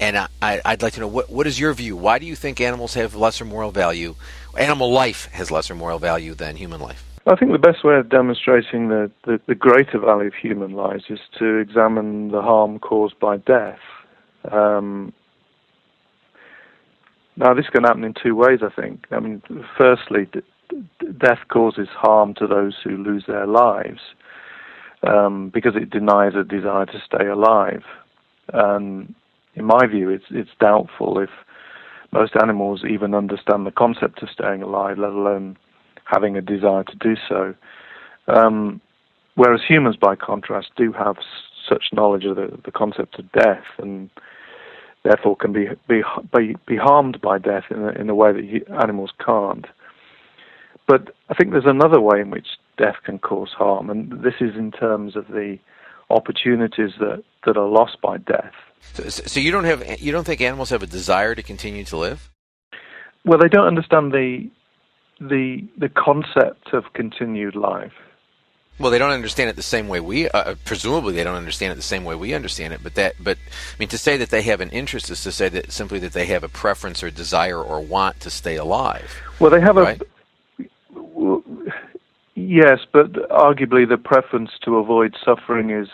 And 0.00 0.28
I, 0.42 0.60
would 0.66 0.82
like 0.82 0.94
to 0.94 1.00
know 1.00 1.08
what, 1.08 1.30
what 1.30 1.46
is 1.46 1.60
your 1.60 1.72
view? 1.72 1.96
Why 1.96 2.18
do 2.18 2.26
you 2.26 2.34
think 2.34 2.60
animals 2.60 2.94
have 2.94 3.14
lesser 3.14 3.44
moral 3.44 3.70
value? 3.70 4.16
Animal 4.58 4.90
life 4.90 5.28
has 5.32 5.50
lesser 5.50 5.74
moral 5.74 5.98
value 5.98 6.34
than 6.34 6.56
human 6.56 6.80
life. 6.80 7.04
I 7.26 7.36
think 7.36 7.52
the 7.52 7.58
best 7.58 7.84
way 7.84 7.96
of 7.96 8.08
demonstrating 8.10 8.88
the, 8.88 9.10
the, 9.24 9.40
the, 9.46 9.54
greater 9.54 9.98
value 9.98 10.26
of 10.26 10.34
human 10.34 10.72
lives 10.72 11.04
is 11.08 11.20
to 11.38 11.56
examine 11.56 12.30
the 12.30 12.42
harm 12.42 12.78
caused 12.78 13.18
by 13.18 13.38
death. 13.38 13.78
Um, 14.50 15.14
now, 17.36 17.54
this 17.54 17.66
can 17.72 17.84
happen 17.84 18.04
in 18.04 18.14
two 18.22 18.34
ways, 18.34 18.60
I 18.62 18.68
think. 18.68 19.06
I 19.10 19.20
mean, 19.20 19.42
firstly, 19.78 20.28
d- 20.32 20.42
death 21.18 21.40
causes 21.48 21.88
harm 21.88 22.34
to 22.34 22.46
those 22.46 22.76
who 22.84 22.96
lose 22.98 23.24
their 23.26 23.46
lives 23.46 24.00
um, 25.06 25.50
because 25.52 25.74
it 25.76 25.90
denies 25.90 26.32
a 26.34 26.44
desire 26.44 26.86
to 26.86 27.02
stay 27.04 27.26
alive. 27.26 27.82
And 28.52 29.14
in 29.54 29.64
my 29.64 29.86
view, 29.86 30.10
it's 30.10 30.24
it's 30.30 30.50
doubtful 30.60 31.18
if 31.18 31.30
most 32.12 32.34
animals 32.40 32.84
even 32.88 33.14
understand 33.14 33.66
the 33.66 33.72
concept 33.72 34.22
of 34.22 34.30
staying 34.30 34.62
alive, 34.62 34.98
let 34.98 35.10
alone 35.10 35.56
having 36.04 36.36
a 36.36 36.42
desire 36.42 36.84
to 36.84 36.96
do 36.96 37.16
so. 37.28 37.54
Um, 38.28 38.80
whereas 39.34 39.60
humans, 39.66 39.96
by 39.96 40.14
contrast, 40.14 40.70
do 40.76 40.92
have 40.92 41.16
such 41.68 41.84
knowledge 41.92 42.24
of 42.24 42.36
the, 42.36 42.58
the 42.64 42.70
concept 42.70 43.18
of 43.18 43.30
death 43.32 43.64
and 43.78 44.10
therefore 45.02 45.36
can 45.36 45.52
be 45.52 45.68
be 45.88 46.02
be, 46.36 46.56
be 46.66 46.76
harmed 46.76 47.20
by 47.20 47.38
death 47.38 47.64
in 47.70 47.82
a, 47.82 47.88
in 47.90 48.08
a 48.08 48.14
way 48.14 48.32
that 48.32 48.64
animals 48.82 49.10
can't. 49.24 49.66
But 50.86 51.14
I 51.30 51.34
think 51.34 51.50
there's 51.50 51.64
another 51.66 52.00
way 52.00 52.20
in 52.20 52.30
which 52.30 52.46
death 52.76 52.96
can 53.04 53.18
cause 53.18 53.50
harm, 53.56 53.90
and 53.90 54.10
this 54.22 54.34
is 54.40 54.56
in 54.56 54.70
terms 54.70 55.16
of 55.16 55.26
the 55.28 55.58
opportunities 56.10 56.92
that, 56.98 57.22
that 57.46 57.56
are 57.56 57.68
lost 57.68 58.00
by 58.02 58.18
death. 58.18 58.52
So, 58.92 59.08
so 59.08 59.40
you 59.40 59.50
don't 59.50 59.64
have 59.64 60.00
you 60.00 60.12
don't 60.12 60.24
think 60.24 60.40
animals 60.40 60.70
have 60.70 60.82
a 60.82 60.86
desire 60.86 61.34
to 61.34 61.42
continue 61.42 61.84
to 61.84 61.96
live? 61.96 62.30
Well, 63.24 63.38
they 63.38 63.48
don't 63.48 63.66
understand 63.66 64.12
the 64.12 64.50
the 65.20 65.66
the 65.78 65.88
concept 65.88 66.72
of 66.72 66.92
continued 66.92 67.56
life. 67.56 67.92
Well, 68.78 68.90
they 68.90 68.98
don't 68.98 69.12
understand 69.12 69.50
it 69.50 69.56
the 69.56 69.62
same 69.62 69.86
way 69.86 70.00
we. 70.00 70.28
Uh, 70.28 70.56
presumably, 70.64 71.14
they 71.14 71.22
don't 71.22 71.36
understand 71.36 71.72
it 71.72 71.76
the 71.76 71.82
same 71.82 72.04
way 72.04 72.16
we 72.16 72.34
understand 72.34 72.72
it. 72.72 72.80
But 72.82 72.96
that, 72.96 73.14
but 73.20 73.38
I 73.38 73.76
mean, 73.78 73.88
to 73.90 73.98
say 73.98 74.16
that 74.16 74.30
they 74.30 74.42
have 74.42 74.60
an 74.60 74.70
interest 74.70 75.10
is 75.10 75.22
to 75.22 75.30
say 75.30 75.48
that 75.48 75.70
simply 75.70 76.00
that 76.00 76.12
they 76.12 76.26
have 76.26 76.42
a 76.42 76.48
preference 76.48 77.02
or 77.02 77.10
desire 77.10 77.62
or 77.62 77.80
want 77.80 78.18
to 78.20 78.30
stay 78.30 78.56
alive. 78.56 79.22
Well, 79.38 79.50
they 79.50 79.60
have 79.60 79.76
right? 79.76 80.00
a. 80.00 80.06
Yes, 82.34 82.80
but 82.92 83.12
arguably 83.30 83.88
the 83.88 83.96
preference 83.96 84.50
to 84.64 84.76
avoid 84.76 85.16
suffering 85.24 85.70
is 85.70 85.88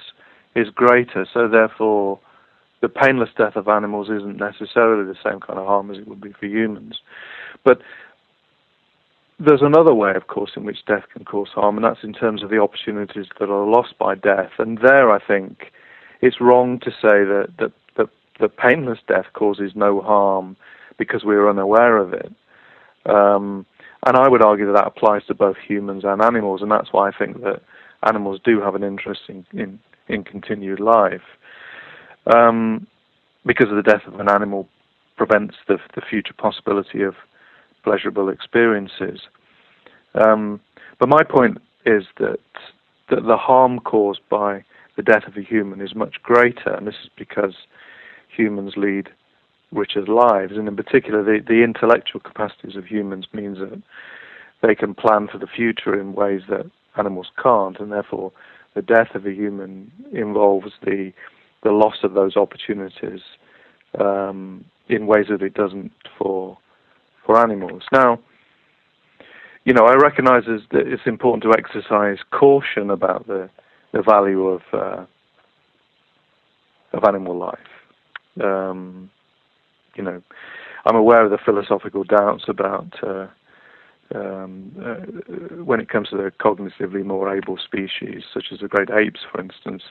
is 0.57 0.69
greater. 0.75 1.27
So 1.33 1.47
therefore, 1.49 2.19
the 2.81 2.89
painless 2.89 3.29
death 3.37 3.57
of 3.57 3.69
animals 3.69 4.09
isn't 4.09 4.39
necessarily 4.39 5.05
the 5.05 5.19
same 5.23 5.41
kind 5.41 5.59
of 5.59 5.67
harm 5.67 5.91
as 5.91 5.99
it 5.99 6.09
would 6.09 6.21
be 6.21 6.33
for 6.33 6.47
humans. 6.47 6.99
But 7.65 7.81
there's 9.39 9.63
another 9.63 9.95
way, 9.95 10.13
of 10.15 10.27
course, 10.27 10.53
in 10.57 10.65
which 10.65 10.85
death 10.87 11.05
can 11.13 11.25
cause 11.25 11.49
harm, 11.55 11.77
and 11.77 11.85
that's 11.85 12.03
in 12.05 12.13
terms 12.13 12.43
of 12.43 12.51
the 12.51 12.59
opportunities 12.59 13.27
that 13.39 13.49
are 13.49 13.67
lost 13.67 13.99
by 13.99 14.15
death. 14.15 14.51
And 14.59 14.79
there, 14.79 15.11
I 15.11 15.19
think, 15.25 15.73
it's 16.21 16.41
wrong 16.41 16.79
to 16.81 16.91
say 16.91 17.25
that 17.25 17.49
that 17.59 17.73
that, 17.97 18.09
that 18.41 18.57
painless 18.57 18.99
death 19.07 19.27
causes 19.35 19.73
no 19.75 20.01
harm 20.01 20.57
because 20.99 21.23
we're 21.25 21.49
unaware 21.49 21.99
of 21.99 22.13
it. 22.15 22.33
Um, 23.07 23.67
and 24.07 24.17
I 24.17 24.29
would 24.29 24.43
argue 24.43 24.67
that 24.67 24.73
that 24.73 24.87
applies 24.87 25.25
to 25.27 25.35
both 25.35 25.57
humans 25.57 26.05
and 26.05 26.23
animals, 26.23 26.63
and 26.63 26.71
that's 26.71 26.93
why 26.93 27.09
I 27.09 27.13
think 27.17 27.43
that 27.43 27.63
animals 28.07 28.41
do 28.45 28.61
have 28.61 28.75
an 28.75 28.85
interest 28.85 29.23
in 29.29 29.47
in, 29.53 29.81
in 30.09 30.25
continued 30.25 30.81
life, 30.81 31.23
um, 32.35 32.87
because 33.47 33.69
of 33.71 33.77
the 33.77 33.83
death 33.83 34.07
of 34.07 34.19
an 34.21 34.29
animal 34.29 34.69
prevents 35.17 35.57
the 35.69 35.79
the 35.95 36.03
future 36.03 36.35
possibility 36.37 37.03
of 37.03 37.15
pleasurable 37.83 38.29
experiences. 38.29 39.21
Um, 40.15 40.61
but 40.99 41.09
my 41.09 41.23
point 41.23 41.59
is 41.87 42.05
that, 42.19 42.39
that 43.09 43.25
the 43.27 43.37
harm 43.37 43.79
caused 43.81 44.21
by 44.29 44.65
the 44.97 45.03
death 45.03 45.27
of 45.27 45.37
a 45.37 45.43
human 45.43 45.81
is 45.81 45.95
much 45.95 46.17
greater, 46.23 46.75
and 46.75 46.87
this 46.87 46.97
is 47.03 47.11
because 47.17 47.55
humans 48.29 48.75
lead 48.77 49.09
richer 49.73 50.03
lives, 50.03 50.53
and 50.57 50.69
in 50.69 50.77
particular, 50.77 51.23
the, 51.23 51.41
the 51.47 51.63
intellectual 51.63 52.21
capacities 52.21 52.77
of 52.77 52.87
humans 52.87 53.27
means 53.33 53.59
that 53.59 53.83
they 54.63 54.75
can 54.75 54.95
plan 54.95 55.29
for 55.31 55.39
the 55.39 55.47
future 55.47 55.99
in 55.99 56.13
ways 56.13 56.43
that 56.49 56.71
animals 56.97 57.29
can't, 57.43 57.79
and 57.79 57.93
therefore, 57.93 58.33
the 58.75 58.83
death 58.83 59.15
of 59.15 59.27
a 59.27 59.33
human 59.33 59.91
involves 60.13 60.73
the 60.85 61.13
the 61.63 61.73
loss 61.73 61.97
of 62.05 62.15
those 62.15 62.37
opportunities 62.37 63.21
um, 63.99 64.65
in 64.89 65.07
ways 65.07 65.27
that 65.29 65.43
it 65.43 65.55
doesn't 65.55 65.93
for 66.19 66.57
for 67.25 67.39
animals. 67.39 67.83
Now, 67.93 68.19
you 69.65 69.75
know, 69.75 69.85
I 69.85 69.95
recognise 69.95 70.45
that 70.47 70.87
it's 70.87 71.03
important 71.07 71.43
to 71.43 71.53
exercise 71.57 72.19
caution 72.31 72.91
about 72.91 73.27
the 73.27 73.51
the 73.93 74.03
value 74.03 74.47
of 74.47 74.63
uh, 74.73 75.05
of 76.93 77.05
animal 77.05 77.37
life. 77.37 77.59
Um, 78.43 79.11
you 79.95 80.03
know, 80.03 80.23
I'm 80.87 80.97
aware 80.97 81.25
of 81.25 81.31
the 81.31 81.39
philosophical 81.39 82.05
doubts 82.05 82.45
about 82.49 82.95
uh, 83.03 83.27
um, 84.15 84.73
uh, 84.81 85.63
when 85.63 85.81
it 85.81 85.89
comes 85.89 86.09
to 86.09 86.17
the 86.17 86.33
cognitively 86.41 87.05
more 87.05 87.35
able 87.35 87.59
species, 87.59 88.25
such 88.33 88.47
as 88.53 88.61
the 88.61 88.69
great 88.69 88.91
apes, 88.91 89.21
for 89.31 89.41
instance. 89.41 89.83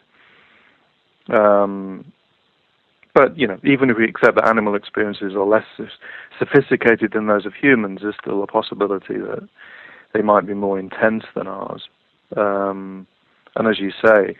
Um, 1.30 2.12
but 3.14 3.38
you 3.38 3.48
know, 3.48 3.60
even 3.64 3.90
if 3.90 3.98
we 3.98 4.06
accept 4.06 4.36
that 4.36 4.48
animal 4.48 4.76
experiences 4.76 5.34
are 5.36 5.46
less 5.46 5.66
sophisticated 6.38 7.12
than 7.14 7.28
those 7.28 7.46
of 7.46 7.54
humans, 7.54 8.00
there's 8.02 8.16
still 8.22 8.44
a 8.44 8.48
possibility 8.48 9.18
that 9.18 9.48
they 10.14 10.22
might 10.22 10.48
be 10.48 10.54
more 10.54 10.80
intense 10.80 11.24
than 11.36 11.48
ours. 11.48 11.88
Um, 12.36 13.08
and 13.56 13.68
as 13.68 13.80
you 13.80 13.92
say, 13.92 14.36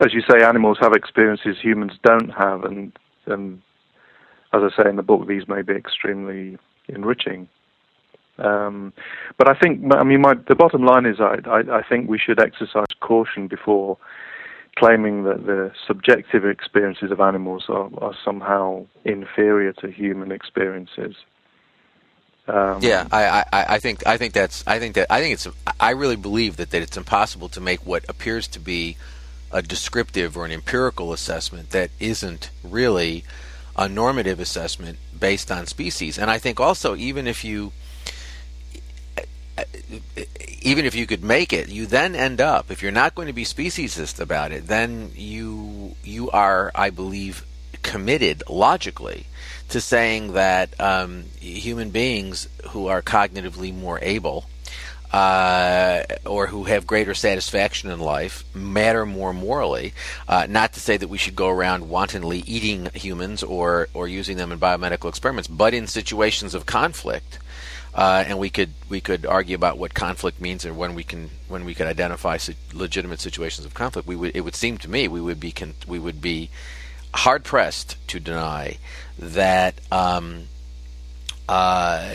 as 0.00 0.12
you 0.12 0.22
say, 0.28 0.44
animals 0.44 0.78
have 0.80 0.92
experiences 0.92 1.56
humans 1.62 1.92
don't 2.02 2.30
have, 2.30 2.64
and 2.64 2.92
and 3.26 3.62
as 4.54 4.62
I 4.62 4.82
say 4.82 4.88
in 4.88 4.96
the 4.96 5.02
book, 5.02 5.26
these 5.26 5.48
may 5.48 5.62
be 5.62 5.74
extremely 5.74 6.58
enriching. 6.88 7.48
Um, 8.38 8.92
but 9.38 9.48
I 9.48 9.54
think, 9.54 9.82
I 9.94 10.02
mean, 10.02 10.20
my, 10.20 10.34
the 10.48 10.54
bottom 10.54 10.84
line 10.84 11.06
is, 11.06 11.20
I, 11.20 11.36
I, 11.48 11.78
I 11.78 11.82
think 11.88 12.08
we 12.08 12.18
should 12.18 12.40
exercise 12.40 12.86
caution 13.00 13.46
before 13.46 13.96
claiming 14.76 15.24
that 15.24 15.46
the 15.46 15.70
subjective 15.86 16.44
experiences 16.44 17.10
of 17.12 17.20
animals 17.20 17.64
are, 17.68 17.88
are 17.98 18.14
somehow 18.24 18.86
inferior 19.04 19.72
to 19.74 19.90
human 19.90 20.32
experiences. 20.32 21.14
Um, 22.46 22.80
yeah, 22.82 23.06
I, 23.10 23.44
I, 23.52 23.64
I 23.74 23.78
think 23.78 24.06
I 24.06 24.18
think 24.18 24.34
that's 24.34 24.62
I 24.66 24.78
think 24.78 24.96
that 24.96 25.06
I 25.10 25.20
think 25.20 25.32
it's 25.32 25.48
I 25.80 25.90
really 25.92 26.16
believe 26.16 26.56
that, 26.58 26.72
that 26.72 26.82
it's 26.82 26.98
impossible 26.98 27.48
to 27.50 27.60
make 27.60 27.86
what 27.86 28.04
appears 28.06 28.46
to 28.48 28.60
be 28.60 28.98
a 29.50 29.62
descriptive 29.62 30.36
or 30.36 30.44
an 30.44 30.52
empirical 30.52 31.14
assessment 31.14 31.70
that 31.70 31.90
isn't 32.00 32.50
really 32.62 33.24
a 33.76 33.88
normative 33.88 34.40
assessment 34.40 34.98
based 35.18 35.50
on 35.50 35.66
species. 35.66 36.18
And 36.18 36.30
I 36.30 36.38
think 36.38 36.60
also 36.60 36.96
even 36.96 37.26
if 37.26 37.44
you 37.44 37.72
even 40.62 40.84
if 40.84 40.94
you 40.94 41.06
could 41.06 41.22
make 41.22 41.52
it, 41.52 41.68
you 41.68 41.86
then 41.86 42.14
end 42.14 42.40
up 42.40 42.70
if 42.70 42.82
you're 42.82 42.92
not 42.92 43.14
going 43.14 43.28
to 43.28 43.32
be 43.32 43.44
speciesist 43.44 44.20
about 44.20 44.52
it, 44.52 44.66
then 44.66 45.12
you 45.14 45.96
you 46.02 46.30
are, 46.30 46.70
I 46.74 46.90
believe, 46.90 47.44
committed 47.82 48.42
logically 48.48 49.26
to 49.68 49.80
saying 49.80 50.32
that 50.32 50.78
um, 50.80 51.24
human 51.40 51.90
beings 51.90 52.48
who 52.70 52.86
are 52.86 53.02
cognitively 53.02 53.74
more 53.74 53.98
able 54.02 54.46
uh, 55.14 56.02
or 56.26 56.48
who 56.48 56.64
have 56.64 56.88
greater 56.88 57.14
satisfaction 57.14 57.88
in 57.88 58.00
life 58.00 58.42
matter 58.52 59.06
more 59.06 59.32
morally. 59.32 59.94
Uh, 60.26 60.44
not 60.50 60.72
to 60.72 60.80
say 60.80 60.96
that 60.96 61.06
we 61.06 61.18
should 61.18 61.36
go 61.36 61.48
around 61.48 61.88
wantonly 61.88 62.40
eating 62.40 62.88
humans 62.94 63.40
or, 63.44 63.86
or 63.94 64.08
using 64.08 64.36
them 64.38 64.50
in 64.50 64.58
biomedical 64.58 65.08
experiments, 65.08 65.46
but 65.46 65.72
in 65.72 65.86
situations 65.86 66.52
of 66.52 66.66
conflict, 66.66 67.38
uh, 67.94 68.24
and 68.26 68.40
we 68.40 68.50
could 68.50 68.70
we 68.88 69.00
could 69.00 69.24
argue 69.24 69.54
about 69.54 69.78
what 69.78 69.94
conflict 69.94 70.40
means 70.40 70.64
and 70.64 70.76
when 70.76 70.96
we 70.96 71.04
can 71.04 71.30
when 71.46 71.64
we 71.64 71.76
could 71.76 71.86
identify 71.86 72.36
legitimate 72.72 73.20
situations 73.20 73.64
of 73.64 73.72
conflict. 73.72 74.08
We 74.08 74.16
would 74.16 74.34
it 74.34 74.40
would 74.40 74.56
seem 74.56 74.78
to 74.78 74.90
me 74.90 75.06
we 75.06 75.20
would 75.20 75.38
be 75.38 75.52
con- 75.52 75.74
we 75.86 76.00
would 76.00 76.20
be 76.20 76.50
hard 77.14 77.44
pressed 77.44 77.96
to 78.08 78.18
deny 78.18 78.78
that 79.16 79.76
um, 79.92 80.48
uh, 81.48 82.14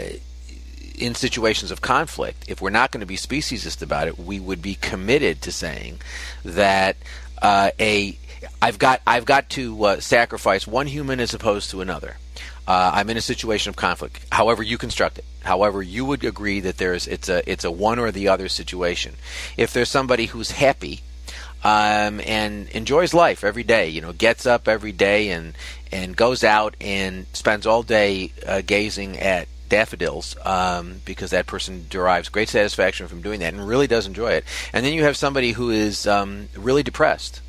in 0.99 1.15
situations 1.15 1.71
of 1.71 1.81
conflict, 1.81 2.45
if 2.47 2.61
we're 2.61 2.69
not 2.69 2.91
going 2.91 3.01
to 3.01 3.07
be 3.07 3.15
speciesist 3.15 3.81
about 3.81 4.07
it, 4.07 4.19
we 4.19 4.39
would 4.39 4.61
be 4.61 4.75
committed 4.75 5.41
to 5.43 5.51
saying 5.51 6.01
that 6.43 6.97
uh, 7.41 7.71
a 7.79 8.17
I've 8.61 8.79
got 8.79 9.01
I've 9.07 9.25
got 9.25 9.49
to 9.51 9.83
uh, 9.83 9.99
sacrifice 9.99 10.67
one 10.67 10.87
human 10.87 11.19
as 11.19 11.33
opposed 11.33 11.71
to 11.71 11.81
another. 11.81 12.17
Uh, 12.67 12.91
I'm 12.93 13.09
in 13.09 13.17
a 13.17 13.21
situation 13.21 13.69
of 13.69 13.75
conflict. 13.75 14.25
However 14.31 14.61
you 14.61 14.77
construct 14.77 15.17
it, 15.17 15.25
however 15.41 15.81
you 15.81 16.05
would 16.05 16.23
agree 16.23 16.59
that 16.59 16.77
there's 16.77 17.07
it's 17.07 17.29
a 17.29 17.49
it's 17.49 17.63
a 17.63 17.71
one 17.71 17.99
or 17.99 18.11
the 18.11 18.27
other 18.27 18.47
situation. 18.47 19.15
If 19.57 19.73
there's 19.73 19.89
somebody 19.89 20.27
who's 20.27 20.51
happy 20.51 21.01
um, 21.63 22.21
and 22.21 22.69
enjoys 22.69 23.13
life 23.13 23.43
every 23.43 23.63
day, 23.63 23.89
you 23.89 24.01
know, 24.01 24.13
gets 24.13 24.45
up 24.45 24.67
every 24.67 24.91
day 24.91 25.29
and 25.29 25.53
and 25.91 26.15
goes 26.15 26.43
out 26.43 26.75
and 26.79 27.25
spends 27.33 27.65
all 27.65 27.83
day 27.83 28.31
uh, 28.45 28.61
gazing 28.65 29.17
at 29.17 29.47
daffodils 29.69 30.35
um, 30.45 31.01
because 31.05 31.31
that 31.31 31.47
person 31.47 31.85
derives 31.89 32.29
great 32.29 32.49
satisfaction 32.49 33.07
from 33.07 33.21
doing 33.21 33.39
that 33.39 33.53
and 33.53 33.67
really 33.67 33.87
does 33.87 34.07
enjoy 34.07 34.31
it. 34.31 34.45
And 34.73 34.85
then 34.85 34.93
you 34.93 35.03
have 35.03 35.15
somebody 35.15 35.51
who 35.51 35.69
is 35.69 36.07
um, 36.07 36.49
really 36.55 36.83
depressed. 36.83 37.41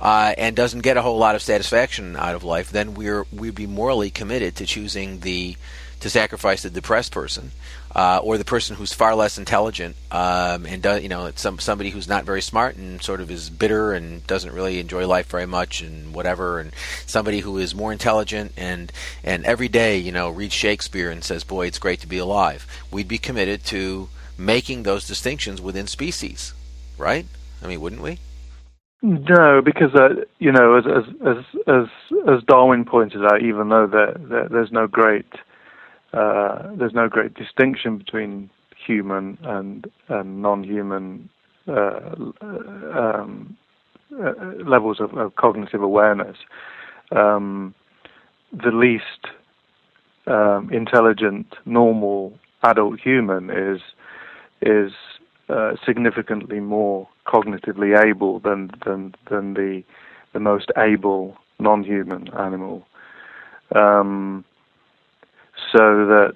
Uh, 0.00 0.34
and 0.36 0.56
doesn't 0.56 0.80
get 0.80 0.96
a 0.96 1.02
whole 1.02 1.18
lot 1.18 1.34
of 1.34 1.42
satisfaction 1.42 2.16
out 2.16 2.34
of 2.34 2.44
life, 2.44 2.70
then 2.70 2.94
we're 2.94 3.24
we'd 3.32 3.54
be 3.54 3.66
morally 3.66 4.10
committed 4.10 4.54
to 4.56 4.66
choosing 4.66 5.20
the 5.20 5.56
to 6.00 6.10
sacrifice 6.10 6.62
the 6.62 6.70
depressed 6.70 7.12
person 7.12 7.50
uh, 7.94 8.20
or 8.22 8.38
the 8.38 8.44
person 8.44 8.76
who's 8.76 8.92
far 8.92 9.14
less 9.14 9.38
intelligent 9.38 9.94
um, 10.10 10.66
and 10.66 10.82
does, 10.82 11.02
you 11.02 11.08
know 11.08 11.30
some 11.36 11.58
somebody 11.58 11.90
who's 11.90 12.08
not 12.08 12.24
very 12.24 12.42
smart 12.42 12.76
and 12.76 13.02
sort 13.02 13.20
of 13.20 13.30
is 13.30 13.50
bitter 13.50 13.92
and 13.92 14.26
doesn't 14.26 14.52
really 14.52 14.80
enjoy 14.80 15.06
life 15.06 15.26
very 15.26 15.46
much 15.46 15.80
and 15.80 16.14
whatever 16.14 16.58
and 16.58 16.72
somebody 17.06 17.40
who 17.40 17.58
is 17.58 17.74
more 17.74 17.92
intelligent 17.92 18.52
and 18.56 18.92
and 19.22 19.44
every 19.44 19.68
day 19.68 19.96
you 19.98 20.12
know 20.12 20.30
reads 20.30 20.54
Shakespeare 20.54 21.10
and 21.10 21.22
says 21.22 21.44
boy 21.44 21.66
it's 21.66 21.78
great 21.78 22.00
to 22.00 22.06
be 22.06 22.18
alive. 22.18 22.66
We'd 22.90 23.08
be 23.08 23.18
committed 23.18 23.64
to 23.66 24.08
making 24.36 24.82
those 24.82 25.06
distinctions 25.06 25.60
within 25.60 25.86
species 25.86 26.52
right? 26.98 27.26
I 27.62 27.66
mean 27.66 27.80
wouldn't 27.80 28.02
we? 28.02 28.18
No, 29.02 29.60
because 29.62 29.94
uh, 29.94 30.24
you 30.38 30.50
know, 30.50 30.78
as 30.78 30.84
as 30.86 31.04
as 31.26 31.44
as 31.66 31.86
as 32.26 32.42
Darwin 32.44 32.86
pointed 32.86 33.22
out, 33.22 33.42
even 33.42 33.68
though 33.68 33.86
there, 33.86 34.16
there 34.18 34.48
there's 34.48 34.72
no 34.72 34.86
great 34.86 35.26
uh, 36.14 36.70
there's 36.76 36.94
no 36.94 37.08
great 37.08 37.34
distinction 37.34 37.98
between 37.98 38.50
human 38.86 39.38
and, 39.42 39.90
and 40.08 40.42
non-human 40.42 41.28
uh, 41.66 42.14
um, 42.42 43.56
uh, 44.12 44.32
levels 44.64 45.00
of, 45.00 45.14
of, 45.14 45.34
cognitive 45.36 45.82
awareness. 45.82 46.36
Um, 47.10 47.74
the 48.52 48.70
least 48.70 49.26
um, 50.26 50.70
intelligent, 50.72 51.54
normal 51.64 52.38
adult 52.62 53.00
human 53.00 53.50
is 53.50 53.80
is 54.62 54.92
uh, 55.48 55.72
significantly 55.84 56.60
more 56.60 57.08
cognitively 57.26 57.98
able 58.06 58.40
than 58.40 58.70
than 58.84 59.14
than 59.30 59.54
the 59.54 59.82
the 60.32 60.40
most 60.40 60.70
able 60.76 61.36
non-human 61.58 62.28
animal. 62.38 62.86
Um, 63.74 64.44
so 65.72 66.06
that 66.06 66.34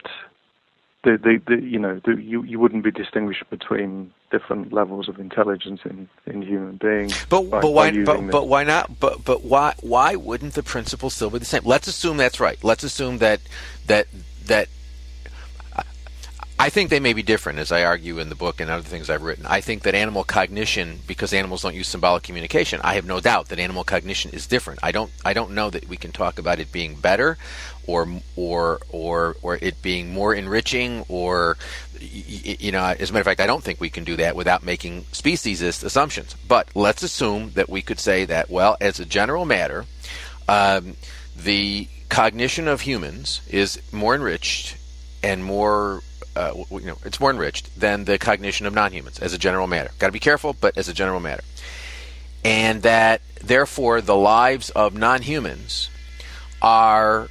the, 1.05 1.17
the, 1.17 1.41
the 1.47 1.63
you 1.63 1.79
know 1.79 2.01
the, 2.05 2.21
you 2.21 2.43
you 2.43 2.59
wouldn't 2.59 2.85
be 2.85 2.91
distinguished 2.91 3.49
between 3.51 4.13
different 4.31 4.73
levels 4.73 5.09
of 5.09 5.19
intelligence 5.19 5.81
in, 5.85 6.09
in 6.27 6.43
human 6.43 6.77
beings. 6.77 7.25
But 7.29 7.49
by, 7.51 7.61
but 7.61 7.71
why 7.71 8.05
but, 8.05 8.31
but 8.31 8.49
why 8.49 8.65
not? 8.65 8.99
But 8.99 9.25
but 9.25 9.45
why 9.45 9.75
why 9.81 10.17
wouldn't 10.17 10.55
the 10.55 10.63
principle 10.63 11.11
still 11.11 11.31
be 11.31 11.39
the 11.39 11.45
same? 11.45 11.63
Let's 11.65 11.89
assume 11.89 12.17
that's 12.17 12.41
right. 12.41 12.63
Let's 12.65 12.85
assume 12.85 13.19
that 13.19 13.41
that 13.87 14.09
that 14.47 14.69
I 16.61 16.71
think 16.71 16.91
they 16.91 16.99
may 16.99 17.13
be 17.13 17.23
different, 17.23 17.61
as 17.61 17.71
I 17.71 17.85
argue 17.85 18.19
in 18.19 18.31
the 18.31 18.35
book 18.35 18.61
and 18.61 18.69
other 18.69 18.83
things 18.83 19.09
I've 19.09 19.23
written. 19.23 19.47
I 19.47 19.61
think 19.61 19.85
that 19.85 19.95
animal 19.95 20.25
cognition, 20.25 20.99
because 21.07 21.33
animals 21.33 21.63
don't 21.63 21.77
use 21.77 21.87
symbolic 21.87 22.25
communication, 22.25 22.81
I 22.83 22.95
have 22.95 23.07
no 23.07 23.21
doubt 23.21 23.51
that 23.51 23.61
animal 23.61 23.85
cognition 23.85 24.33
is 24.33 24.49
different. 24.49 24.81
I 24.83 24.91
don't, 24.91 25.13
I 25.25 25.35
don't 25.35 25.53
know 25.53 25.71
that 25.71 25.89
we 25.89 25.97
can 25.97 26.11
talk 26.11 26.37
about 26.37 26.59
it 26.59 26.73
being 26.73 26.97
better, 26.97 27.39
or 27.89 28.07
or 28.37 28.81
or 28.91 29.37
or 29.43 29.59
it 29.61 29.83
being 29.83 30.13
more 30.13 30.35
enriching, 30.35 31.05
or 31.09 31.57
you 32.01 32.71
know, 32.71 32.85
as 32.85 33.11
a 33.11 33.13
matter 33.13 33.23
of 33.23 33.25
fact, 33.25 33.41
I 33.41 33.47
don't 33.47 33.65
think 33.65 33.81
we 33.81 33.91
can 33.91 34.05
do 34.05 34.17
that 34.17 34.37
without 34.37 34.63
making 34.63 35.03
speciesist 35.11 35.83
assumptions. 35.83 36.37
But 36.47 36.69
let's 36.77 37.03
assume 37.03 37.53
that 37.53 37.69
we 37.69 37.83
could 37.83 37.99
say 37.99 38.27
that, 38.27 38.51
well, 38.51 38.77
as 38.81 39.01
a 39.01 39.05
general 39.05 39.45
matter, 39.45 39.87
um, 40.49 40.95
the 41.35 41.89
cognition 42.09 42.69
of 42.69 42.83
humans 42.83 43.41
is 43.49 43.81
more 43.91 44.15
enriched 44.15 44.77
and 45.23 45.43
more 45.43 46.03
uh, 46.37 46.53
you 46.71 46.83
know, 46.83 46.99
it's 47.05 47.19
more 47.19 47.31
enriched 47.31 47.81
than 47.81 48.05
the 48.05 48.19
cognition 48.19 48.67
of 48.67 48.75
non-humans 48.75 49.19
as 49.19 49.33
a 49.33 49.39
general 49.39 49.67
matter. 49.67 49.91
Got 49.99 50.07
to 50.07 50.13
be 50.13 50.21
careful, 50.21 50.55
but 50.61 50.77
as 50.79 50.89
a 50.89 50.93
general 50.93 51.21
matter, 51.21 51.43
and 52.45 52.83
that 52.83 53.23
therefore 53.43 54.01
the 54.03 54.15
lives 54.15 54.71
of 54.71 54.95
non-humans 54.95 55.91
are 56.61 57.29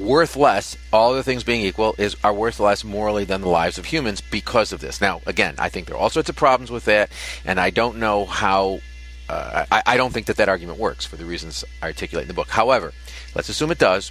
worth 0.00 0.36
less. 0.36 0.76
All 0.92 1.12
other 1.12 1.22
things 1.22 1.44
being 1.44 1.62
equal, 1.62 1.94
is 1.98 2.16
are 2.24 2.32
worth 2.32 2.58
less 2.58 2.84
morally 2.84 3.24
than 3.24 3.40
the 3.40 3.48
lives 3.48 3.78
of 3.78 3.86
humans 3.86 4.20
because 4.20 4.72
of 4.72 4.80
this. 4.80 5.00
Now, 5.00 5.20
again, 5.26 5.54
I 5.58 5.68
think 5.68 5.86
there 5.86 5.96
are 5.96 6.00
all 6.00 6.10
sorts 6.10 6.28
of 6.28 6.36
problems 6.36 6.70
with 6.70 6.86
that, 6.86 7.10
and 7.44 7.60
I 7.60 7.70
don't 7.70 7.98
know 7.98 8.26
how. 8.26 8.80
Uh, 9.28 9.64
I, 9.70 9.82
I 9.86 9.96
don't 9.96 10.12
think 10.12 10.26
that 10.26 10.36
that 10.38 10.48
argument 10.48 10.78
works 10.78 11.06
for 11.06 11.16
the 11.16 11.24
reasons 11.24 11.64
I 11.80 11.86
articulate 11.86 12.24
in 12.24 12.28
the 12.28 12.34
book. 12.34 12.48
However, 12.48 12.92
let's 13.34 13.48
assume 13.48 13.70
it 13.70 13.78
does. 13.78 14.10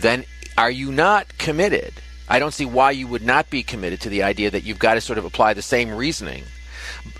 Then, 0.00 0.24
are 0.58 0.70
you 0.70 0.92
not 0.92 1.38
committed? 1.38 1.94
I 2.28 2.38
don't 2.38 2.52
see 2.52 2.66
why 2.66 2.90
you 2.90 3.06
would 3.06 3.22
not 3.22 3.48
be 3.48 3.62
committed 3.62 4.00
to 4.02 4.10
the 4.10 4.22
idea 4.22 4.50
that 4.50 4.64
you've 4.64 4.78
got 4.78 4.94
to 4.94 5.00
sort 5.00 5.18
of 5.18 5.24
apply 5.24 5.54
the 5.54 5.62
same 5.62 5.90
reasoning 5.90 6.44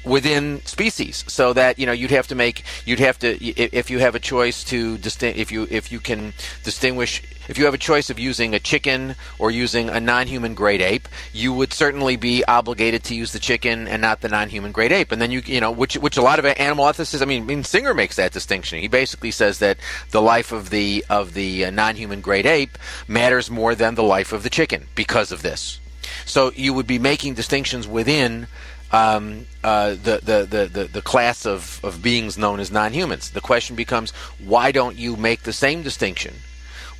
within 0.04 0.64
species 0.64 1.24
so 1.28 1.52
that 1.52 1.78
you 1.78 1.86
know 1.86 1.92
you'd 1.92 2.10
have 2.10 2.26
to 2.26 2.34
make 2.34 2.64
you'd 2.84 2.98
have 2.98 3.18
to 3.18 3.44
if 3.44 3.90
you 3.90 3.98
have 3.98 4.14
a 4.14 4.20
choice 4.20 4.64
to 4.64 4.98
distinct 4.98 5.38
if 5.38 5.52
you 5.52 5.66
if 5.70 5.92
you 5.92 6.00
can 6.00 6.32
distinguish 6.64 7.22
if 7.48 7.58
you 7.58 7.64
have 7.64 7.74
a 7.74 7.78
choice 7.78 8.10
of 8.10 8.18
using 8.18 8.54
a 8.54 8.58
chicken 8.58 9.14
or 9.38 9.50
using 9.50 9.88
a 9.88 10.00
non-human 10.00 10.54
great 10.54 10.80
ape 10.80 11.08
you 11.32 11.52
would 11.52 11.72
certainly 11.72 12.16
be 12.16 12.44
obligated 12.44 13.04
to 13.04 13.14
use 13.14 13.32
the 13.32 13.38
chicken 13.38 13.88
and 13.88 14.02
not 14.02 14.20
the 14.20 14.28
non-human 14.28 14.72
great 14.72 14.92
ape. 14.92 15.12
And 15.12 15.20
then 15.20 15.30
you 15.30 15.42
you 15.44 15.60
know 15.60 15.70
which 15.70 15.94
which 15.96 16.16
a 16.16 16.22
lot 16.22 16.38
of 16.38 16.46
animal 16.46 16.84
ethicists 16.86 17.22
I 17.22 17.24
mean, 17.24 17.42
I 17.42 17.46
mean 17.46 17.64
Singer 17.64 17.94
makes 17.94 18.16
that 18.16 18.32
distinction. 18.32 18.80
He 18.80 18.88
basically 18.88 19.30
says 19.30 19.58
that 19.58 19.78
the 20.10 20.22
life 20.22 20.52
of 20.52 20.70
the 20.70 21.04
of 21.08 21.34
the 21.34 21.66
uh, 21.66 21.70
non-human 21.70 22.20
great 22.20 22.46
ape 22.46 22.78
matters 23.08 23.50
more 23.50 23.74
than 23.74 23.94
the 23.94 24.02
life 24.02 24.32
of 24.32 24.42
the 24.42 24.50
chicken 24.50 24.86
because 24.94 25.32
of 25.32 25.42
this. 25.42 25.78
So 26.24 26.52
you 26.54 26.72
would 26.74 26.86
be 26.86 26.98
making 26.98 27.34
distinctions 27.34 27.86
within 27.86 28.46
um, 28.92 29.46
uh, 29.64 29.90
the, 29.90 30.20
the, 30.22 30.46
the, 30.48 30.70
the, 30.70 30.84
the 30.84 31.02
class 31.02 31.46
of, 31.46 31.80
of 31.82 32.02
beings 32.02 32.36
known 32.36 32.60
as 32.60 32.70
non 32.70 32.92
humans. 32.92 33.30
The 33.30 33.40
question 33.40 33.74
becomes 33.74 34.10
why 34.38 34.70
don't 34.70 34.96
you 34.96 35.16
make 35.16 35.42
the 35.42 35.52
same 35.52 35.82
distinction 35.82 36.34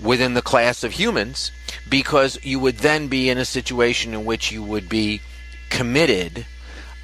within 0.01 0.35
the 0.35 0.43
class 0.43 0.83
of 0.83 0.93
humans? 0.93 1.53
Because 1.89 2.43
you 2.43 2.59
would 2.59 2.79
then 2.79 3.09
be 3.09 3.29
in 3.29 3.39
a 3.39 3.45
situation 3.45 4.15
in 4.15 4.25
which 4.25 4.51
you 4.51 4.63
would 4.63 4.89
be 4.89 5.21
committed. 5.69 6.47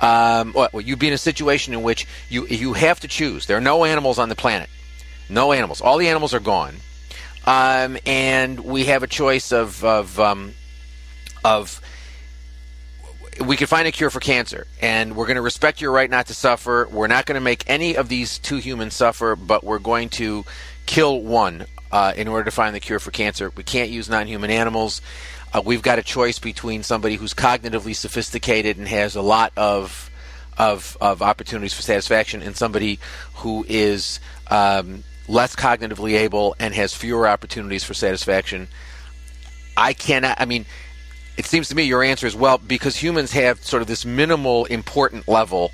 Um, 0.00 0.52
well, 0.54 0.80
you'd 0.80 0.98
be 0.98 1.08
in 1.08 1.14
a 1.14 1.18
situation 1.18 1.74
in 1.74 1.82
which 1.82 2.06
you 2.28 2.46
you 2.46 2.72
have 2.74 3.00
to 3.00 3.08
choose. 3.08 3.46
There 3.46 3.56
are 3.56 3.60
no 3.60 3.84
animals 3.84 4.18
on 4.18 4.28
the 4.28 4.36
planet, 4.36 4.70
no 5.28 5.52
animals. 5.52 5.80
All 5.80 5.98
the 5.98 6.08
animals 6.08 6.32
are 6.34 6.40
gone, 6.40 6.76
um, 7.44 7.98
and 8.06 8.60
we 8.60 8.84
have 8.84 9.02
a 9.02 9.08
choice 9.08 9.52
of 9.52 9.84
of 9.84 10.20
um, 10.20 10.54
of 11.44 11.80
we 13.40 13.56
can 13.56 13.66
find 13.66 13.86
a 13.86 13.92
cure 13.92 14.10
for 14.10 14.20
cancer, 14.20 14.66
and 14.80 15.14
we're 15.14 15.26
going 15.26 15.36
to 15.36 15.42
respect 15.42 15.80
your 15.80 15.92
right 15.92 16.10
not 16.10 16.26
to 16.26 16.34
suffer. 16.34 16.88
We're 16.90 17.06
not 17.06 17.26
going 17.26 17.34
to 17.34 17.40
make 17.40 17.64
any 17.68 17.96
of 17.96 18.08
these 18.08 18.38
two 18.38 18.56
humans 18.56 18.94
suffer, 18.94 19.36
but 19.36 19.62
we're 19.64 19.78
going 19.78 20.08
to 20.10 20.44
kill 20.86 21.20
one 21.20 21.66
uh, 21.92 22.12
in 22.16 22.28
order 22.28 22.44
to 22.44 22.50
find 22.50 22.74
the 22.74 22.80
cure 22.80 22.98
for 22.98 23.10
cancer. 23.10 23.52
We 23.54 23.62
can't 23.62 23.90
use 23.90 24.08
non-human 24.08 24.50
animals. 24.50 25.00
Uh, 25.52 25.62
we've 25.64 25.82
got 25.82 25.98
a 25.98 26.02
choice 26.02 26.38
between 26.38 26.82
somebody 26.82 27.16
who's 27.16 27.32
cognitively 27.32 27.94
sophisticated 27.94 28.76
and 28.76 28.88
has 28.88 29.16
a 29.16 29.22
lot 29.22 29.52
of 29.56 30.10
of, 30.58 30.96
of 31.00 31.22
opportunities 31.22 31.72
for 31.72 31.82
satisfaction, 31.82 32.42
and 32.42 32.56
somebody 32.56 32.98
who 33.36 33.64
is 33.68 34.18
um, 34.50 35.04
less 35.28 35.54
cognitively 35.54 36.18
able 36.18 36.56
and 36.58 36.74
has 36.74 36.92
fewer 36.92 37.28
opportunities 37.28 37.84
for 37.84 37.94
satisfaction. 37.94 38.66
I 39.76 39.92
cannot. 39.92 40.40
I 40.40 40.44
mean 40.46 40.66
it 41.38 41.46
seems 41.46 41.68
to 41.68 41.76
me 41.76 41.84
your 41.84 42.02
answer 42.02 42.26
is 42.26 42.34
well 42.34 42.58
because 42.58 42.96
humans 42.96 43.32
have 43.32 43.64
sort 43.64 43.80
of 43.80 43.86
this 43.86 44.04
minimal 44.04 44.64
important 44.66 45.28
level 45.28 45.70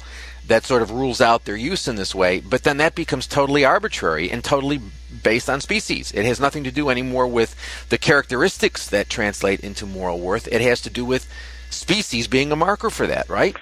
that 0.46 0.62
sort 0.62 0.82
of 0.82 0.90
rules 0.90 1.22
out 1.22 1.46
their 1.46 1.56
use 1.56 1.88
in 1.88 1.96
this 1.96 2.14
way, 2.14 2.38
but 2.38 2.64
then 2.64 2.76
that 2.76 2.94
becomes 2.94 3.26
totally 3.26 3.64
arbitrary 3.64 4.30
and 4.30 4.44
totally 4.44 4.78
based 5.22 5.48
on 5.48 5.62
species. 5.62 6.12
It 6.12 6.26
has 6.26 6.38
nothing 6.38 6.64
to 6.64 6.70
do 6.70 6.90
anymore 6.90 7.26
with 7.26 7.56
the 7.88 7.96
characteristics 7.96 8.86
that 8.90 9.08
translate 9.08 9.60
into 9.60 9.86
moral 9.86 10.20
worth. 10.20 10.46
It 10.48 10.60
has 10.60 10.82
to 10.82 10.90
do 10.90 11.02
with 11.02 11.26
species 11.70 12.28
being 12.28 12.52
a 12.52 12.56
marker 12.56 12.90
for 12.90 13.06
that, 13.06 13.30
right? 13.30 13.56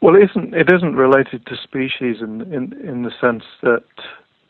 Well, 0.00 0.14
it 0.16 0.30
isn't 0.30 0.54
it 0.54 0.72
isn't 0.72 0.96
related 0.96 1.44
to 1.46 1.56
species 1.56 2.22
in 2.22 2.40
in 2.50 2.72
in 2.80 3.02
the 3.02 3.12
sense 3.20 3.44
that 3.60 3.84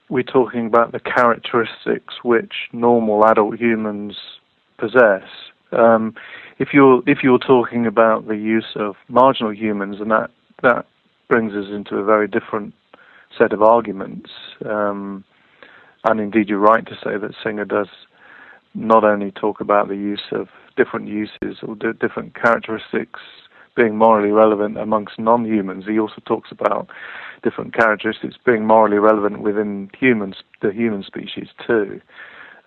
we're 0.09 0.23
talking 0.23 0.67
about 0.67 0.93
the 0.93 1.01
characteristics 1.01 2.15
which 2.23 2.69
normal 2.73 3.25
adult 3.25 3.59
humans 3.59 4.17
possess 4.79 5.25
um, 5.73 6.15
if 6.59 6.69
you're 6.73 7.03
if 7.07 7.19
you're 7.23 7.39
talking 7.39 7.87
about 7.87 8.27
the 8.27 8.37
use 8.37 8.77
of 8.77 8.97
marginal 9.09 9.55
humans, 9.55 9.97
and 10.01 10.11
that 10.11 10.31
that 10.63 10.87
brings 11.29 11.53
us 11.53 11.67
into 11.71 11.97
a 11.97 12.05
very 12.05 12.27
different 12.27 12.75
set 13.37 13.53
of 13.53 13.63
arguments. 13.63 14.31
Um, 14.65 15.25
and 16.05 16.21
indeed, 16.21 16.49
you're 16.49 16.59
right 16.59 16.87
to 16.87 16.95
say 16.95 17.19
that 17.19 17.35
Singer 17.43 17.65
does 17.65 17.89
not 18.75 19.05
only 19.05 19.31
talk 19.31 19.61
about 19.61 19.89
the 19.89 19.97
use 19.97 20.23
of 20.33 20.49
different 20.77 21.09
uses 21.09 21.59
or 21.63 21.75
d- 21.75 21.89
different 22.01 22.35
characteristics 22.35 23.21
being 23.77 23.97
morally 23.97 24.31
relevant 24.31 24.79
amongst 24.79 25.19
non-humans. 25.19 25.85
He 25.87 25.99
also 25.99 26.21
talks 26.27 26.51
about 26.51 26.89
different 27.43 27.75
characteristics 27.75 28.37
being 28.45 28.67
morally 28.67 28.99
relevant 28.99 29.41
within 29.41 29.91
humans, 29.99 30.37
the 30.63 30.73
human 30.73 31.03
species 31.03 31.49
too. 31.67 32.01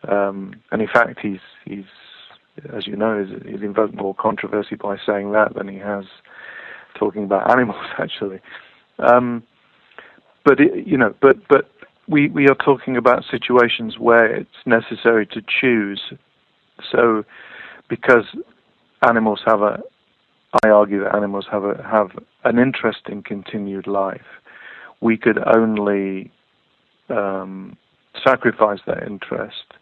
Um, 0.07 0.55
and 0.71 0.81
in 0.81 0.87
fact, 0.87 1.19
he's 1.21 1.39
he's 1.65 1.85
as 2.73 2.87
you 2.87 2.95
know, 2.95 3.23
he's, 3.23 3.61
invoked 3.61 3.95
more 3.95 4.15
controversy 4.15 4.75
by 4.75 4.97
saying 5.05 5.31
that 5.31 5.55
than 5.55 5.67
he 5.67 5.77
has 5.77 6.05
talking 6.97 7.23
about 7.23 7.49
animals, 7.57 7.85
actually. 7.97 8.39
Um, 8.99 9.43
but 10.43 10.59
it, 10.59 10.87
you 10.87 10.97
know, 10.97 11.13
but 11.21 11.37
but 11.47 11.69
we 12.07 12.29
we 12.29 12.47
are 12.47 12.55
talking 12.55 12.97
about 12.97 13.23
situations 13.29 13.97
where 13.97 14.25
it's 14.25 14.49
necessary 14.65 15.25
to 15.27 15.41
choose. 15.41 16.01
So, 16.91 17.23
because 17.89 18.25
animals 19.07 19.41
have 19.45 19.61
a, 19.61 19.81
I 20.63 20.69
argue 20.69 21.03
that 21.03 21.15
animals 21.15 21.45
have 21.51 21.63
a 21.63 21.81
have 21.83 22.11
an 22.43 22.59
interest 22.59 23.01
in 23.07 23.23
continued 23.23 23.87
life. 23.87 24.25
We 24.99 25.17
could 25.17 25.39
only 25.55 26.31
um, 27.09 27.77
sacrifice 28.23 28.79
that 28.87 29.03
interest 29.03 29.73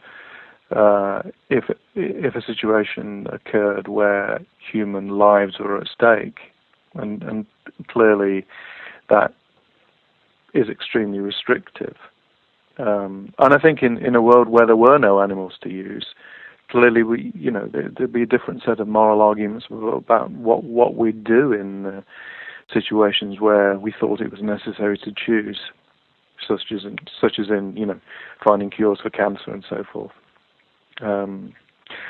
uh, 0.76 1.24
if 1.50 1.66
if 1.96 2.36
a 2.36 2.42
situation 2.42 3.28
occurred 3.32 3.88
where 3.88 4.40
human 4.72 5.10
lives 5.18 5.60
were 5.60 5.78
at 5.78 5.88
stake, 5.88 6.40
and 6.94 7.24
and 7.24 7.46
clearly 7.88 8.46
that 9.10 9.34
is 10.54 10.70
extremely 10.70 11.20
restrictive. 11.20 11.96
Um, 12.78 13.34
and 13.40 13.54
I 13.54 13.60
think 13.60 13.84
in, 13.84 13.98
in 13.98 14.16
a 14.16 14.22
world 14.22 14.48
where 14.48 14.66
there 14.66 14.76
were 14.76 14.98
no 14.98 15.22
animals 15.22 15.54
to 15.64 15.70
use, 15.70 16.08
clearly 16.70 17.04
we 17.04 17.32
you 17.36 17.52
know 17.52 17.68
there, 17.72 17.92
would 18.00 18.14
be 18.14 18.24
a 18.24 18.28
different 18.28 18.64
set 18.66 18.80
of 18.80 18.88
moral 18.88 19.22
arguments 19.22 19.66
about 19.70 20.32
what 20.32 20.64
what 20.64 20.96
we 20.96 21.12
do 21.12 21.52
in 21.52 21.86
uh, 21.86 22.02
situations 22.74 23.40
where 23.40 23.78
we 23.80 23.94
thought 24.00 24.22
it 24.22 24.32
was 24.32 24.42
necessary 24.42 24.98
to 25.00 25.12
choose, 25.12 25.60
such 26.48 26.72
as 26.72 26.86
in, 26.86 26.98
such 27.20 27.40
as 27.40 27.50
in 27.50 27.76
you 27.76 27.86
know 27.86 28.00
finding 28.44 28.70
cures 28.70 29.00
for 29.02 29.10
cancer 29.10 29.52
and 29.52 29.66
so 29.68 29.84
forth. 29.92 30.12
Um, 31.02 31.54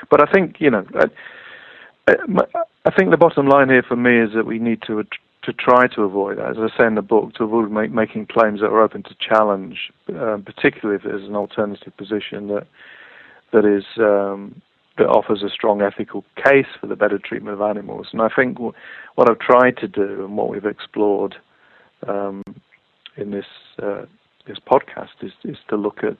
but 0.10 0.22
I 0.22 0.32
think 0.32 0.58
you 0.60 0.70
know, 0.70 0.86
I, 0.96 2.14
I, 2.86 2.92
think 2.96 3.12
the 3.12 3.18
bottom 3.18 3.48
line 3.48 3.70
here 3.70 3.84
for 3.88 3.96
me 3.96 4.20
is 4.20 4.30
that 4.36 4.46
we 4.46 4.60
need 4.60 4.82
to 4.88 5.04
to 5.44 5.54
try 5.54 5.88
to 5.88 6.02
avoid 6.04 6.40
as 6.40 6.58
I 6.58 6.68
say 6.78 6.86
in 6.86 6.96
the 6.96 7.02
book, 7.02 7.34
to 7.36 7.44
avoid 7.44 7.72
make, 7.72 7.92
making 7.92 8.28
claims 8.28 8.60
that 8.60 8.68
are 8.68 8.82
open 8.82 9.04
to 9.04 9.16
challenge, 9.20 9.92
uh, 10.10 10.38
particularly 10.46 10.98
if 10.98 11.04
there's 11.04 11.28
an 11.28 11.36
alternative 11.36 11.96
position 11.98 12.48
that 12.50 12.68
that 13.54 13.66
is 13.66 13.86
um, 13.98 14.62
that 14.98 15.08
offers 15.08 15.44
a 15.44 15.50
strong 15.50 15.82
ethical 15.82 16.24
case 16.44 16.68
for 16.80 16.88
the 16.88 16.96
better 16.96 17.18
treatment 17.18 17.54
of 17.54 17.62
animals. 17.62 18.08
And 18.12 18.22
I 18.22 18.28
think 18.36 18.56
w- 18.56 18.74
what 19.16 19.30
I've 19.30 19.40
tried 19.40 19.78
to 19.78 19.88
do 19.88 20.26
and 20.26 20.38
what 20.38 20.50
we've 20.50 20.66
explored 20.66 21.36
um, 22.08 22.44
in 23.16 23.32
this 23.32 23.46
uh, 23.82 24.06
this 24.46 24.58
podcast 24.60 25.22
is 25.22 25.32
is 25.44 25.58
to 25.70 25.78
look 25.78 26.04
at 26.04 26.18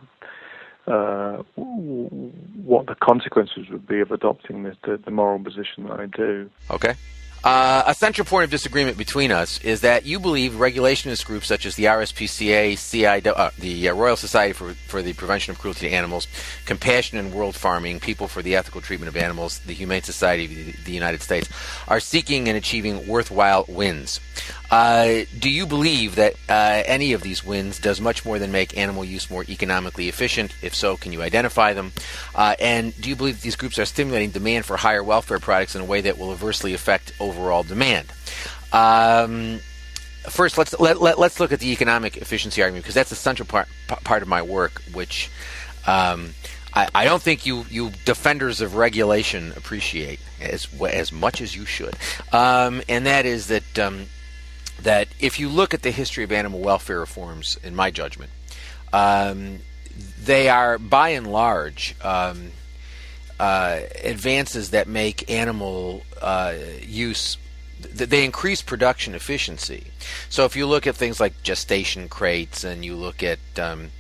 uh, 0.90 1.44
what 1.56 2.88
the 2.88 2.96
consequences 2.96 3.70
would 3.70 3.88
be 3.88 4.00
of 4.00 4.12
adopting 4.12 4.64
the, 4.64 4.76
the, 4.84 4.98
the 4.98 5.12
moral 5.12 5.40
position 5.40 5.84
that 5.88 6.00
I 6.00 6.06
do. 6.08 6.50
Okay. 6.72 6.96
Uh, 7.44 7.84
a 7.88 7.94
central 7.94 8.26
point 8.26 8.44
of 8.44 8.50
disagreement 8.50 8.98
between 8.98 9.32
us 9.32 9.60
is 9.62 9.82
that 9.82 10.06
you 10.06 10.20
believe 10.20 10.54
regulationist 10.54 11.26
groups 11.26 11.48
such 11.48 11.66
as 11.66 11.76
the 11.76 11.86
RSPCA, 11.86 12.78
CI, 12.78 13.30
uh, 13.30 13.52
the 13.58 13.90
uh, 13.90 13.94
Royal 13.94 14.18
Society 14.18 14.52
for, 14.52 14.74
for 14.74 15.02
the 15.02 15.14
Prevention 15.14 15.52
of 15.52 15.60
Cruelty 15.60 15.88
to 15.88 15.96
Animals, 15.96 16.28
Compassion 16.66 17.18
in 17.18 17.32
World 17.32 17.56
Farming, 17.56 18.02
People 18.02 18.28
for 18.28 18.42
the 18.42 18.56
Ethical 18.56 18.82
Treatment 18.82 19.08
of 19.08 19.16
Animals, 19.16 19.60
the 19.60 19.74
Humane 19.74 20.04
Society 20.04 20.46
of 20.46 20.52
the, 20.52 20.72
the 20.84 20.92
United 20.92 21.22
States, 21.22 21.50
are 21.88 22.02
seeking 22.02 22.50
and 22.50 22.58
achieving 22.58 23.08
worthwhile 23.08 23.66
wins. 23.70 24.20
Uh, 24.72 25.24
do 25.40 25.50
you 25.50 25.66
believe 25.66 26.16
that 26.16 26.36
uh, 26.48 26.84
any 26.86 27.14
of 27.14 27.22
these 27.22 27.44
wins 27.44 27.80
does 27.80 28.00
much 28.00 28.24
more 28.24 28.38
than 28.38 28.52
make 28.52 28.78
animal 28.78 29.04
use 29.04 29.30
more 29.30 29.44
economically 29.50 30.08
efficient? 30.08 30.54
If 30.62 30.76
so, 30.76 30.96
can 30.96 31.12
you 31.12 31.24
identify 31.24 31.74
them? 31.74 31.92
Uh, 32.36 32.56
and 32.60 33.00
do 33.02 33.10
you 33.10 33.16
believe 33.16 33.42
these 33.42 33.56
groups 33.56 33.80
are 33.80 33.86
stimulating 33.86 34.30
demand 34.30 34.66
for 34.66 34.78
higher 34.78 35.04
welfare 35.04 35.40
products 35.40 35.74
in 35.74 35.82
a 35.82 35.86
way 35.86 36.02
that 36.02 36.20
will 36.20 36.32
adversely 36.32 36.74
affect 36.74 37.14
overall 37.30 37.64
demand? 37.64 38.12
Um, 38.74 39.60
first, 40.24 40.58
let's 40.58 40.78
let, 40.80 41.02
let, 41.02 41.18
us 41.20 41.40
look 41.40 41.52
at 41.52 41.60
the 41.60 41.72
economic 41.72 42.18
efficiency 42.18 42.62
argument 42.62 42.84
because 42.84 42.96
that's 42.96 43.10
the 43.10 43.16
central 43.16 43.48
part 43.48 43.68
part 43.88 44.22
of 44.22 44.28
my 44.28 44.42
work, 44.42 44.82
which 44.94 45.30
um, 45.88 46.34
I, 46.74 46.88
I, 46.94 47.06
don't 47.06 47.22
think 47.22 47.46
you 47.46 47.66
you 47.70 47.92
defenders 48.06 48.62
of 48.62 48.76
regulation 48.76 49.54
appreciate 49.56 50.20
as 50.42 50.68
as 50.82 51.12
much 51.12 51.42
as 51.42 51.56
you 51.56 51.66
should, 51.66 51.96
um, 52.32 52.82
and 52.88 53.06
that 53.06 53.26
is 53.26 53.48
that 53.48 53.80
um, 53.80 54.08
that 54.82 55.08
if 55.20 55.40
you 55.40 55.50
look 55.50 55.74
at 55.74 55.82
the 55.82 55.92
history 55.92 56.24
of 56.24 56.32
animal 56.32 56.60
welfare 56.60 57.00
reforms, 57.00 57.58
in 57.64 57.76
my 57.76 57.92
judgment, 57.92 58.32
um, 58.94 59.60
they 60.24 60.50
are 60.50 60.78
by 60.78 61.10
and 61.10 61.32
large 61.32 61.96
um, 62.02 62.52
uh, 63.40 63.80
advances 64.04 64.72
that 64.72 64.88
make 64.88 65.30
animal 65.30 66.04
uh, 66.22 66.54
use 66.82 67.38
they 67.80 68.26
increase 68.26 68.62
production 68.62 69.16
efficiency. 69.16 69.86
So 70.28 70.44
if 70.44 70.56
you 70.56 70.68
look 70.68 70.86
at 70.86 70.96
things 70.96 71.20
like 71.20 71.44
gestation 71.44 72.10
crates 72.10 72.66
and 72.66 72.84
you 72.84 72.96
look 72.96 73.24
at 73.24 73.40
um, 73.58 73.92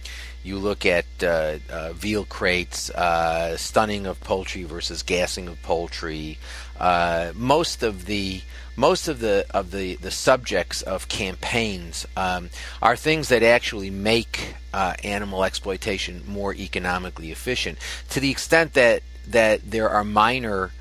you 0.44 0.58
look 0.58 0.86
at 0.86 1.06
uh, 1.22 1.60
uh, 1.70 1.94
veal 1.94 2.26
crates, 2.26 2.90
uh, 2.92 3.58
stunning 3.58 4.06
of 4.06 4.20
poultry 4.22 4.64
versus 4.64 5.04
gassing 5.04 5.48
of 5.48 5.62
poultry, 5.62 6.38
uh, 6.80 7.32
most 7.36 7.84
of 7.84 8.06
the 8.06 8.42
most 8.76 9.10
of 9.10 9.20
the 9.20 9.46
of 9.52 9.72
the, 9.72 9.96
the 9.96 10.12
subjects 10.12 10.82
of 10.82 11.08
campaigns 11.10 12.06
um, 12.16 12.50
are 12.82 12.96
things 12.96 13.28
that 13.30 13.44
actually 13.44 13.90
make 13.90 14.56
uh, 14.74 14.94
animal 15.04 15.44
exploitation 15.44 16.24
more 16.28 16.54
economically 16.54 17.32
efficient. 17.32 17.78
To 18.12 18.20
the 18.20 18.32
extent 18.32 18.74
that 18.74 19.04
that 19.28 19.70
there 19.70 19.89
are 19.89 20.03
minor 20.03 20.72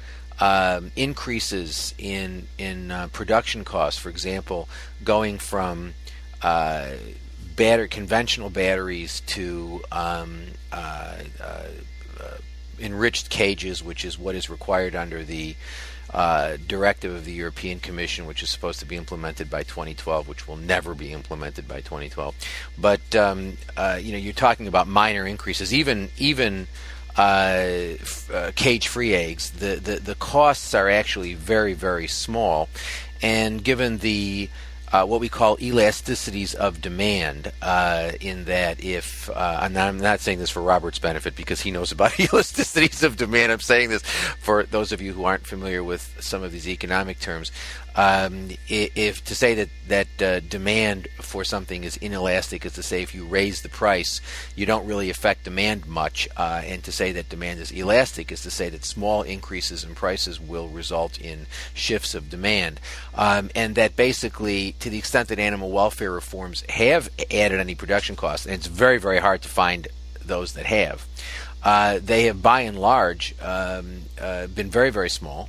um, 0.41 0.93
increases 0.95 1.95
in 1.99 2.47
in 2.59 2.91
uh, 2.91 3.09
production 3.09 3.65
costs, 3.65 4.01
for 4.01 4.09
example, 4.09 4.69
going 5.05 5.39
from 5.39 5.95
uh, 6.43 6.91
batter- 7.57 7.89
conventional 7.89 8.51
batteries 8.51 9.21
to 9.27 9.83
um, 9.91 10.45
uh, 10.73 11.17
uh, 11.41 11.63
uh, 12.21 12.37
enriched 12.79 13.29
cages, 13.29 13.83
which 13.83 14.05
is 14.05 14.19
what 14.19 14.35
is 14.35 14.49
required 14.49 14.95
under 14.95 15.25
the 15.25 15.57
uh, 16.15 16.57
directive 16.69 17.15
of 17.15 17.25
the 17.25 17.33
European 17.33 17.81
Commission, 17.81 18.25
which 18.25 18.43
is 18.43 18.49
supposed 18.49 18.79
to 18.81 18.87
be 18.87 18.97
implemented 18.97 19.51
by 19.51 19.63
2012, 19.65 20.29
which 20.29 20.49
will 20.49 20.57
never 20.57 20.95
be 20.95 21.13
implemented 21.13 21.67
by 21.67 21.81
2012. 21.81 22.35
But 22.79 23.15
um, 23.15 23.59
you 24.01 24.13
know, 24.13 24.19
you're 24.19 24.33
talking 24.33 24.69
about 24.69 24.87
minor 24.87 25.27
increases, 25.27 25.75
even 25.75 26.11
even. 26.17 26.69
Uh, 27.19 27.97
uh 28.33 28.53
cage-free 28.55 29.13
eggs, 29.13 29.51
the, 29.51 29.75
the 29.83 29.97
the 29.97 30.15
costs 30.15 30.73
are 30.73 30.89
actually 30.89 31.35
very 31.35 31.75
very 31.75 32.07
small, 32.07 32.69
and 33.21 33.65
given 33.65 33.99
the 33.99 34.49
uh, 34.93 35.05
what 35.05 35.21
we 35.21 35.29
call 35.29 35.57
elasticities 35.59 36.55
of 36.55 36.81
demand, 36.81 37.53
uh, 37.61 38.13
in 38.21 38.45
that 38.45 38.83
if, 38.83 39.29
uh, 39.31 39.59
I'm, 39.63 39.77
I'm, 39.77 39.99
not, 39.99 40.21
saying 40.21 40.39
this 40.39 40.51
for 40.51 40.63
Robert's 40.63 40.99
benefit 40.99 41.37
because 41.37 41.61
he 41.61 41.71
knows 41.71 41.93
about 41.93 42.13
elasticities 42.13 43.03
of 43.03 43.17
demand, 43.17 43.53
I'm 43.53 43.61
saying 43.61 43.91
this 43.91 44.03
for 44.03 44.63
those 44.63 44.93
of 44.93 45.03
you 45.03 45.13
who 45.13 45.25
aren't 45.25 45.47
familiar 45.47 45.85
with 45.85 46.17
some 46.21 46.43
of 46.43 46.53
these 46.53 46.69
economic 46.69 47.21
terms. 47.21 47.53
Um, 47.99 48.51
if 48.69 49.25
to 49.25 49.35
say 49.35 49.55
that 49.55 49.69
that 49.89 50.23
uh, 50.23 50.39
demand 50.39 51.09
for 51.21 51.43
something 51.43 51.83
is 51.83 51.97
inelastic 51.97 52.65
is 52.65 52.75
to 52.75 52.83
say 52.85 53.03
if 53.03 53.13
you 53.13 53.25
raise 53.25 53.63
the 53.63 53.69
price, 53.69 54.21
you 54.55 54.67
don't 54.67 54.87
really 54.87 55.11
affect 55.11 55.43
demand 55.43 55.85
much, 55.89 56.29
uh, 56.37 56.63
and 56.65 56.85
to 56.85 56.93
say 56.93 57.11
that 57.11 57.29
demand 57.29 57.59
is 57.59 57.73
elastic 57.73 58.31
is 58.31 58.45
to 58.45 58.53
say 58.53 58.69
that 58.69 58.85
small 58.85 59.23
increases 59.23 59.83
in 59.83 59.97
prices 59.97 60.39
will 60.39 60.69
result 60.69 61.19
in 61.19 61.47
shifts 61.75 62.15
of 62.15 62.31
demand, 62.31 62.79
um, 63.17 63.51
and 63.57 63.75
that 63.75 63.97
basically, 63.97 64.77
to 64.79 64.91
the 64.91 64.99
extent 64.99 65.27
that 65.31 65.41
animal 65.41 65.73
welfare 65.73 66.13
reforms 66.13 66.63
have 66.69 67.09
added 67.33 67.59
any 67.59 67.75
production 67.75 68.15
costs, 68.15 68.47
and 68.47 68.55
it's 68.55 68.69
very 68.69 68.99
very 68.99 69.19
hard 69.19 69.43
to 69.43 69.49
find 69.49 69.89
those 70.25 70.53
that 70.53 70.67
have. 70.67 71.05
Uh, 71.65 71.99
they 72.01 72.25
have, 72.25 72.41
by 72.41 72.61
and 72.61 72.79
large, 72.79 73.35
um, 73.43 74.03
uh, 74.21 74.47
been 74.47 74.71
very, 74.71 74.91
very 74.91 75.11
small, 75.11 75.49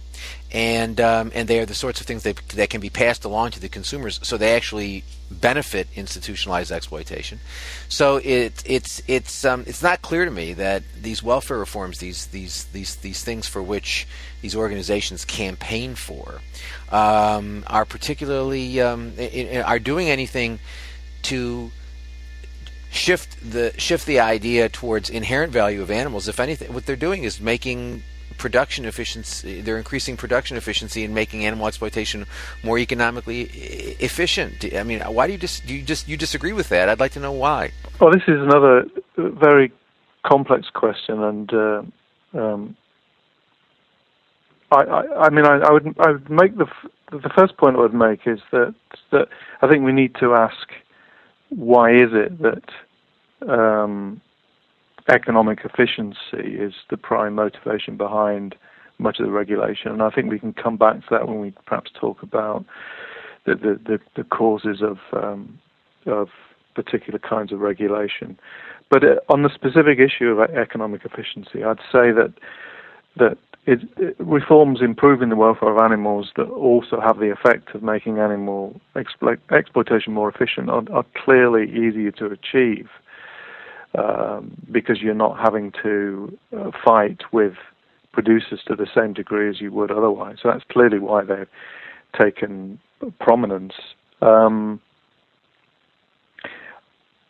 and 0.51 0.99
um, 0.99 1.31
and 1.35 1.47
they 1.47 1.59
are 1.59 1.65
the 1.65 1.75
sorts 1.75 2.01
of 2.01 2.07
things 2.07 2.23
that 2.23 2.37
that 2.49 2.69
can 2.69 2.81
be 2.81 2.89
passed 2.89 3.23
along 3.23 3.51
to 3.51 3.59
the 3.59 3.69
consumers, 3.69 4.19
so 4.23 4.37
they 4.37 4.55
actually 4.55 5.03
benefit 5.29 5.87
institutionalized 5.95 6.71
exploitation. 6.71 7.39
So 7.87 8.17
it 8.17 8.63
it's 8.65 9.01
it's 9.07 9.45
um, 9.45 9.63
it's 9.67 9.83
not 9.83 10.01
clear 10.01 10.25
to 10.25 10.31
me 10.31 10.53
that 10.53 10.83
these 10.99 11.21
welfare 11.21 11.59
reforms, 11.59 11.99
these 11.99 12.27
these 12.27 12.65
these 12.65 12.95
these 12.95 13.23
things 13.23 13.47
for 13.47 13.61
which 13.61 14.07
these 14.41 14.55
organizations 14.55 15.23
campaign 15.23 15.93
for, 15.93 16.41
um, 16.91 17.63
are 17.67 17.85
particularly 17.85 18.81
um, 18.81 19.13
are 19.65 19.79
doing 19.79 20.09
anything 20.09 20.59
to 21.23 21.71
shift 22.89 23.37
the 23.51 23.71
shift 23.77 24.07
the 24.07 24.19
idea 24.19 24.67
towards 24.67 25.11
inherent 25.11 25.53
value 25.53 25.83
of 25.83 25.91
animals. 25.91 26.27
If 26.27 26.39
anything, 26.39 26.73
what 26.73 26.87
they're 26.87 26.95
doing 26.95 27.23
is 27.23 27.39
making 27.39 28.01
production 28.39 28.85
efficiency. 28.85 29.61
They're 29.61 29.77
increasing 29.77 30.17
production 30.17 30.57
efficiency 30.57 31.03
and 31.03 31.13
making 31.13 31.45
animal 31.45 31.67
exploitation 31.67 32.25
more 32.63 32.79
economically 32.79 33.41
efficient. 33.99 34.65
I 34.73 34.83
mean, 34.83 35.01
why 35.01 35.27
do 35.27 35.33
you 35.33 35.39
just 35.39 35.67
do 35.67 35.75
you 35.75 35.83
just 35.83 36.07
you 36.07 36.17
disagree 36.17 36.53
with 36.53 36.69
that? 36.69 36.89
I'd 36.89 36.99
like 36.99 37.11
to 37.11 37.19
know 37.19 37.33
why. 37.33 37.71
Well, 37.99 38.11
this 38.11 38.23
is 38.27 38.39
another 38.41 38.87
very 39.17 39.71
complex 40.25 40.69
question, 40.73 41.21
and 41.23 41.53
uh, 41.53 41.83
um, 42.33 42.75
I, 44.71 44.81
I, 44.81 45.25
I 45.25 45.29
mean, 45.29 45.45
I, 45.45 45.57
I, 45.57 45.71
would 45.71 45.95
I 45.99 46.11
would 46.11 46.29
make 46.29 46.57
the 46.57 46.67
the 47.11 47.29
first 47.35 47.57
point 47.57 47.75
I 47.75 47.79
would 47.79 47.93
make 47.93 48.25
is 48.25 48.39
that 48.51 48.73
that 49.11 49.27
I 49.61 49.67
think 49.67 49.83
we 49.83 49.91
need 49.91 50.15
to 50.15 50.33
ask 50.33 50.67
why 51.49 51.91
is 51.91 52.09
it 52.13 52.41
that 52.41 53.49
um, 53.51 54.21
economic 55.09 55.59
efficiency 55.63 56.55
is 56.55 56.73
the 56.89 56.97
prime 56.97 57.35
motivation 57.35 57.97
behind 57.97 58.55
much 58.97 59.19
of 59.19 59.25
the 59.25 59.31
regulation, 59.31 59.91
and 59.91 60.01
I 60.01 60.09
think 60.09 60.29
we 60.29 60.39
can 60.39 60.53
come 60.53 60.77
back 60.77 60.95
to 60.95 61.05
that 61.11 61.27
when 61.27 61.39
we 61.39 61.53
perhaps 61.65 61.91
talk 61.99 62.21
about 62.21 62.65
the 63.45 63.55
the, 63.55 63.79
the, 63.85 63.99
the 64.17 64.23
causes 64.23 64.81
of 64.81 64.97
um, 65.13 65.59
of 66.05 66.29
particular 66.75 67.19
kinds 67.19 67.51
of 67.51 67.59
regulation. 67.59 68.37
But 68.89 69.03
uh, 69.03 69.15
on 69.29 69.43
the 69.43 69.49
specific 69.53 69.99
issue 69.99 70.27
of 70.29 70.49
economic 70.51 71.05
efficiency, 71.05 71.63
I'd 71.63 71.79
say 71.91 72.11
that 72.11 72.33
that 73.17 73.37
it, 73.65 73.81
it 73.97 74.15
reforms 74.19 74.79
improving 74.81 75.29
the 75.29 75.35
welfare 75.35 75.71
of 75.71 75.81
animals 75.81 76.31
that 76.37 76.49
also 76.49 76.99
have 76.99 77.19
the 77.19 77.31
effect 77.31 77.75
of 77.75 77.83
making 77.83 78.17
animal 78.17 78.79
explo- 78.95 79.37
exploitation 79.51 80.13
more 80.13 80.29
efficient 80.29 80.69
are, 80.69 80.83
are, 80.91 81.05
clearly 81.15 81.69
easier 81.69 82.11
to 82.11 82.25
achieve 82.27 82.87
um, 83.97 84.55
because 84.71 85.01
you're 85.01 85.13
not 85.13 85.39
having 85.39 85.71
to 85.83 86.37
uh, 86.57 86.71
fight 86.83 87.21
with 87.31 87.53
producers 88.11 88.61
to 88.67 88.75
the 88.75 88.87
same 88.93 89.13
degree 89.13 89.49
as 89.49 89.61
you 89.61 89.71
would 89.71 89.91
otherwise. 89.91 90.37
So 90.41 90.49
that's 90.51 90.63
clearly 90.71 90.99
why 90.99 91.23
they've 91.23 91.47
taken 92.19 92.79
prominence. 93.19 93.73
Um, 94.21 94.81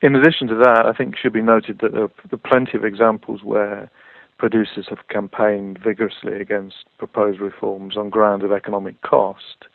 in 0.02 0.16
addition 0.16 0.48
to 0.48 0.56
that, 0.56 0.86
I 0.86 0.94
think 0.94 1.14
it 1.14 1.20
should 1.22 1.34
be 1.34 1.42
noted 1.42 1.80
that 1.80 1.92
there 1.92 2.04
are 2.04 2.38
plenty 2.50 2.78
of 2.78 2.86
examples 2.86 3.44
where 3.44 3.92
producers 4.38 4.88
have 4.90 5.08
campaigned 5.10 5.78
vigorously 5.78 6.40
against 6.40 6.86
proposed 6.98 7.40
reforms 7.42 7.98
on 7.98 8.10
ground 8.10 8.44
of 8.44 8.52
economic 8.54 9.02
cost, 9.02 9.66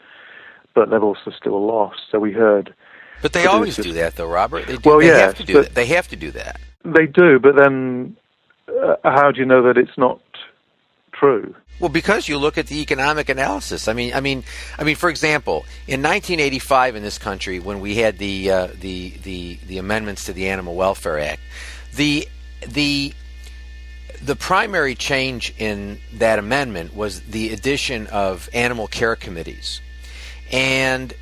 but 0.74 0.90
they've 0.90 1.02
also 1.02 1.30
still 1.38 1.64
lost. 1.66 2.00
So 2.10 2.18
we 2.18 2.32
heard. 2.32 2.74
But 3.20 3.34
they 3.34 3.46
always 3.46 3.76
do 3.76 3.92
that, 3.92 4.16
though, 4.16 4.26
Robert. 4.26 4.66
They 4.66 4.76
do, 4.76 4.88
well, 4.88 4.98
they 4.98 5.06
yes, 5.06 5.20
have 5.20 5.34
to 5.36 5.44
do 5.44 5.62
that. 5.62 5.74
They 5.74 5.86
have 5.86 6.08
to 6.08 6.16
do 6.16 6.30
that. 6.32 6.58
They 6.84 7.06
do, 7.06 7.38
but 7.38 7.56
then 7.56 8.16
uh, 8.68 8.96
how 9.04 9.30
do 9.30 9.40
you 9.40 9.46
know 9.46 9.62
that 9.62 9.78
it's 9.78 9.96
not 9.96 10.20
true? 11.12 11.54
Well, 11.80 11.88
because 11.88 12.28
you 12.28 12.38
look 12.38 12.56
at 12.56 12.68
the 12.68 12.80
economic 12.80 13.28
analysis. 13.28 13.88
I 13.88 13.94
mean, 13.94 14.14
I 14.14 14.20
mean, 14.20 14.44
I 14.78 14.84
mean. 14.84 14.94
For 14.94 15.08
example, 15.08 15.64
in 15.88 16.02
1985 16.02 16.96
in 16.96 17.02
this 17.02 17.18
country, 17.18 17.58
when 17.58 17.80
we 17.80 17.96
had 17.96 18.18
the 18.18 18.50
uh, 18.50 18.68
the 18.78 19.10
the 19.22 19.58
the 19.66 19.78
amendments 19.78 20.26
to 20.26 20.32
the 20.32 20.48
Animal 20.48 20.76
Welfare 20.76 21.18
Act, 21.18 21.40
the 21.94 22.28
the 22.68 23.12
the 24.22 24.36
primary 24.36 24.94
change 24.94 25.52
in 25.58 25.98
that 26.14 26.38
amendment 26.38 26.94
was 26.94 27.20
the 27.22 27.52
addition 27.52 28.06
of 28.06 28.48
animal 28.54 28.86
care 28.86 29.16
committees. 29.16 29.80
And 30.52 31.12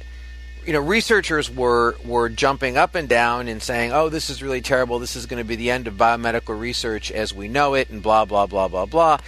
you 0.66 0.72
know, 0.72 0.80
researchers 0.80 1.50
were 1.50 1.96
were 2.04 2.28
jumping 2.28 2.76
up 2.76 2.94
and 2.94 3.08
down 3.08 3.48
and 3.48 3.62
saying, 3.62 3.92
"Oh, 3.92 4.08
this 4.08 4.30
is 4.30 4.42
really 4.42 4.60
terrible. 4.60 4.98
This 4.98 5.16
is 5.16 5.26
going 5.26 5.42
to 5.42 5.46
be 5.46 5.56
the 5.56 5.70
end 5.70 5.86
of 5.86 5.94
biomedical 5.94 6.58
research 6.58 7.10
as 7.10 7.34
we 7.34 7.48
know 7.48 7.74
it," 7.74 7.90
and 7.90 8.02
blah 8.02 8.24
blah 8.24 8.46
blah 8.46 8.68
blah 8.68 8.86
blah. 8.86 9.18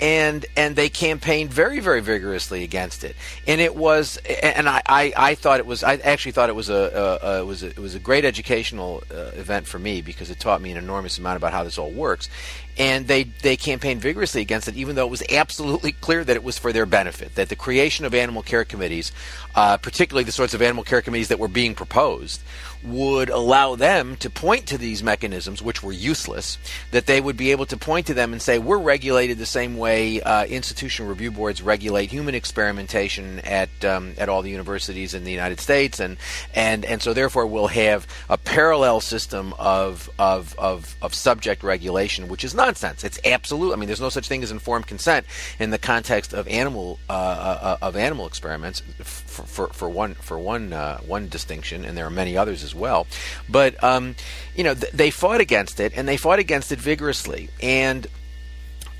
And 0.00 0.44
and 0.56 0.74
they 0.74 0.88
campaigned 0.88 1.52
very 1.52 1.80
very 1.80 2.00
vigorously 2.00 2.64
against 2.64 3.04
it. 3.04 3.14
And 3.46 3.60
it 3.60 3.76
was 3.76 4.18
and 4.42 4.68
I, 4.68 4.82
I, 4.86 5.12
I 5.16 5.34
thought 5.34 5.60
it 5.60 5.66
was 5.66 5.84
I 5.84 5.94
actually 5.96 6.32
thought 6.32 6.48
it 6.48 6.56
was 6.56 6.70
a, 6.70 7.20
a, 7.22 7.26
a 7.26 7.40
it 7.40 7.46
was 7.46 7.62
a, 7.62 7.68
it 7.68 7.78
was 7.78 7.94
a 7.94 8.00
great 8.00 8.24
educational 8.24 9.02
uh, 9.10 9.30
event 9.36 9.66
for 9.66 9.78
me 9.78 10.02
because 10.02 10.30
it 10.30 10.40
taught 10.40 10.60
me 10.60 10.72
an 10.72 10.76
enormous 10.76 11.18
amount 11.18 11.36
about 11.36 11.52
how 11.52 11.62
this 11.62 11.78
all 11.78 11.90
works 11.90 12.28
and 12.78 13.06
they 13.06 13.24
they 13.24 13.56
campaigned 13.56 14.00
vigorously 14.00 14.40
against 14.40 14.68
it 14.68 14.76
even 14.76 14.96
though 14.96 15.06
it 15.06 15.10
was 15.10 15.22
absolutely 15.30 15.92
clear 15.92 16.24
that 16.24 16.36
it 16.36 16.44
was 16.44 16.58
for 16.58 16.72
their 16.72 16.86
benefit 16.86 17.34
that 17.34 17.48
the 17.48 17.56
creation 17.56 18.04
of 18.04 18.14
animal 18.14 18.42
care 18.42 18.64
committees 18.64 19.12
uh, 19.54 19.76
particularly 19.76 20.24
the 20.24 20.32
sorts 20.32 20.54
of 20.54 20.62
animal 20.62 20.84
care 20.84 21.02
committees 21.02 21.28
that 21.28 21.38
were 21.38 21.48
being 21.48 21.74
proposed 21.74 22.40
would 22.84 23.30
allow 23.30 23.76
them 23.76 24.16
to 24.16 24.28
point 24.28 24.66
to 24.66 24.78
these 24.78 25.02
mechanisms, 25.02 25.62
which 25.62 25.82
were 25.82 25.92
useless, 25.92 26.58
that 26.90 27.06
they 27.06 27.20
would 27.20 27.36
be 27.36 27.52
able 27.52 27.66
to 27.66 27.76
point 27.76 28.06
to 28.06 28.14
them 28.14 28.32
and 28.32 28.42
say, 28.42 28.58
we're 28.58 28.78
regulated 28.78 29.38
the 29.38 29.46
same 29.46 29.76
way 29.76 30.20
uh, 30.20 30.44
institutional 30.46 31.08
review 31.08 31.30
boards 31.30 31.62
regulate 31.62 32.10
human 32.10 32.34
experimentation 32.34 33.38
at 33.40 33.68
um, 33.84 34.14
at 34.18 34.28
all 34.28 34.42
the 34.42 34.50
universities 34.50 35.14
in 35.14 35.24
the 35.24 35.30
United 35.30 35.60
States, 35.60 36.00
and 36.00 36.16
and 36.54 36.84
and 36.84 37.02
so 37.02 37.12
therefore 37.12 37.46
we'll 37.46 37.68
have 37.68 38.06
a 38.28 38.36
parallel 38.36 39.00
system 39.00 39.54
of 39.58 40.10
of 40.18 40.58
of, 40.58 40.96
of 41.02 41.14
subject 41.14 41.62
regulation, 41.62 42.28
which 42.28 42.44
is 42.44 42.54
nonsense. 42.66 43.04
It's 43.04 43.20
absolute. 43.24 43.72
I 43.72 43.76
mean, 43.76 43.86
there's 43.86 44.00
no 44.00 44.08
such 44.08 44.26
thing 44.26 44.42
as 44.42 44.50
informed 44.50 44.86
consent 44.86 45.24
in 45.58 45.70
the 45.70 45.78
context 45.78 46.32
of 46.32 46.48
animal 46.48 46.98
uh, 47.08 47.12
uh, 47.12 47.76
of 47.86 47.96
animal 47.96 48.26
experiments. 48.26 48.82
For, 49.02 49.44
for, 49.44 49.68
for 49.68 49.88
one 49.88 50.14
for 50.14 50.38
one 50.38 50.72
uh, 50.72 50.98
one 51.06 51.28
distinction, 51.28 51.84
and 51.84 51.96
there 51.96 52.06
are 52.06 52.10
many 52.10 52.36
others 52.36 52.64
as 52.64 52.72
as 52.72 52.78
well. 52.78 53.06
But 53.48 53.82
um, 53.84 54.16
you 54.56 54.64
know, 54.64 54.74
th- 54.74 54.92
they 54.92 55.10
fought 55.10 55.40
against 55.40 55.80
it, 55.80 55.92
and 55.94 56.08
they 56.08 56.16
fought 56.16 56.38
against 56.38 56.72
it 56.72 56.78
vigorously. 56.80 57.50
And 57.62 58.06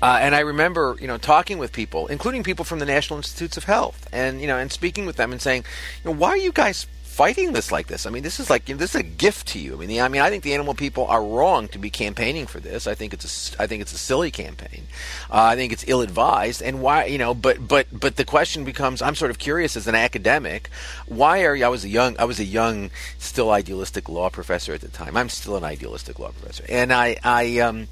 uh, 0.01 0.19
and 0.21 0.35
I 0.35 0.41
remember, 0.41 0.95
you 0.99 1.07
know, 1.07 1.17
talking 1.17 1.57
with 1.57 1.71
people, 1.71 2.07
including 2.07 2.43
people 2.43 2.65
from 2.65 2.79
the 2.79 2.85
National 2.85 3.17
Institutes 3.17 3.57
of 3.57 3.63
Health, 3.63 4.07
and 4.11 4.41
you 4.41 4.47
know, 4.47 4.57
and 4.57 4.71
speaking 4.71 5.05
with 5.05 5.15
them 5.17 5.31
and 5.31 5.41
saying, 5.41 5.65
you 6.03 6.11
know, 6.11 6.17
why 6.17 6.29
are 6.29 6.37
you 6.37 6.51
guys 6.51 6.87
fighting 7.13 7.53
this 7.53 7.71
like 7.71 7.87
this. 7.87 8.07
I 8.07 8.09
mean, 8.09 8.23
this 8.23 8.39
is 8.39 8.49
like 8.49 8.65
this 8.65 8.95
is 8.95 9.01
a 9.01 9.03
gift 9.03 9.47
to 9.49 9.59
you. 9.59 9.73
I 9.73 9.77
mean, 9.77 9.89
the, 9.89 10.01
I 10.01 10.07
mean, 10.07 10.21
I 10.21 10.29
think 10.29 10.43
the 10.43 10.53
animal 10.53 10.73
people 10.73 11.05
are 11.05 11.23
wrong 11.23 11.67
to 11.69 11.77
be 11.77 11.91
campaigning 11.91 12.47
for 12.47 12.59
this. 12.59 12.87
I 12.87 12.95
think 12.95 13.13
it's 13.13 13.55
a, 13.55 13.61
I 13.61 13.67
think 13.67 13.81
it's 13.83 13.93
a 13.93 13.97
silly 13.99 14.31
campaign. 14.31 14.87
Uh, 15.29 15.43
I 15.43 15.55
think 15.55 15.71
it's 15.71 15.85
ill 15.87 16.01
advised. 16.01 16.63
And 16.63 16.81
why, 16.81 17.05
you 17.05 17.19
know, 17.19 17.33
but 17.35 17.67
but 17.67 17.87
but 17.91 18.15
the 18.15 18.25
question 18.25 18.63
becomes: 18.65 19.01
I'm 19.01 19.15
sort 19.15 19.29
of 19.29 19.37
curious 19.37 19.77
as 19.77 19.87
an 19.87 19.95
academic, 19.95 20.69
why 21.05 21.43
are 21.45 21.55
you? 21.55 21.65
I 21.65 21.69
was 21.69 21.85
a 21.85 21.89
young, 21.89 22.15
I 22.17 22.25
was 22.25 22.39
a 22.39 22.45
young, 22.45 22.89
still 23.19 23.51
idealistic 23.51 24.09
law 24.09 24.29
professor 24.29 24.73
at 24.73 24.81
the 24.81 24.89
time. 24.89 25.15
I'm 25.15 25.29
still 25.29 25.55
an 25.55 25.63
idealistic 25.63 26.17
law 26.17 26.31
professor, 26.31 26.65
and 26.67 26.91
I 26.91 27.17
I 27.23 27.59
um. 27.59 27.87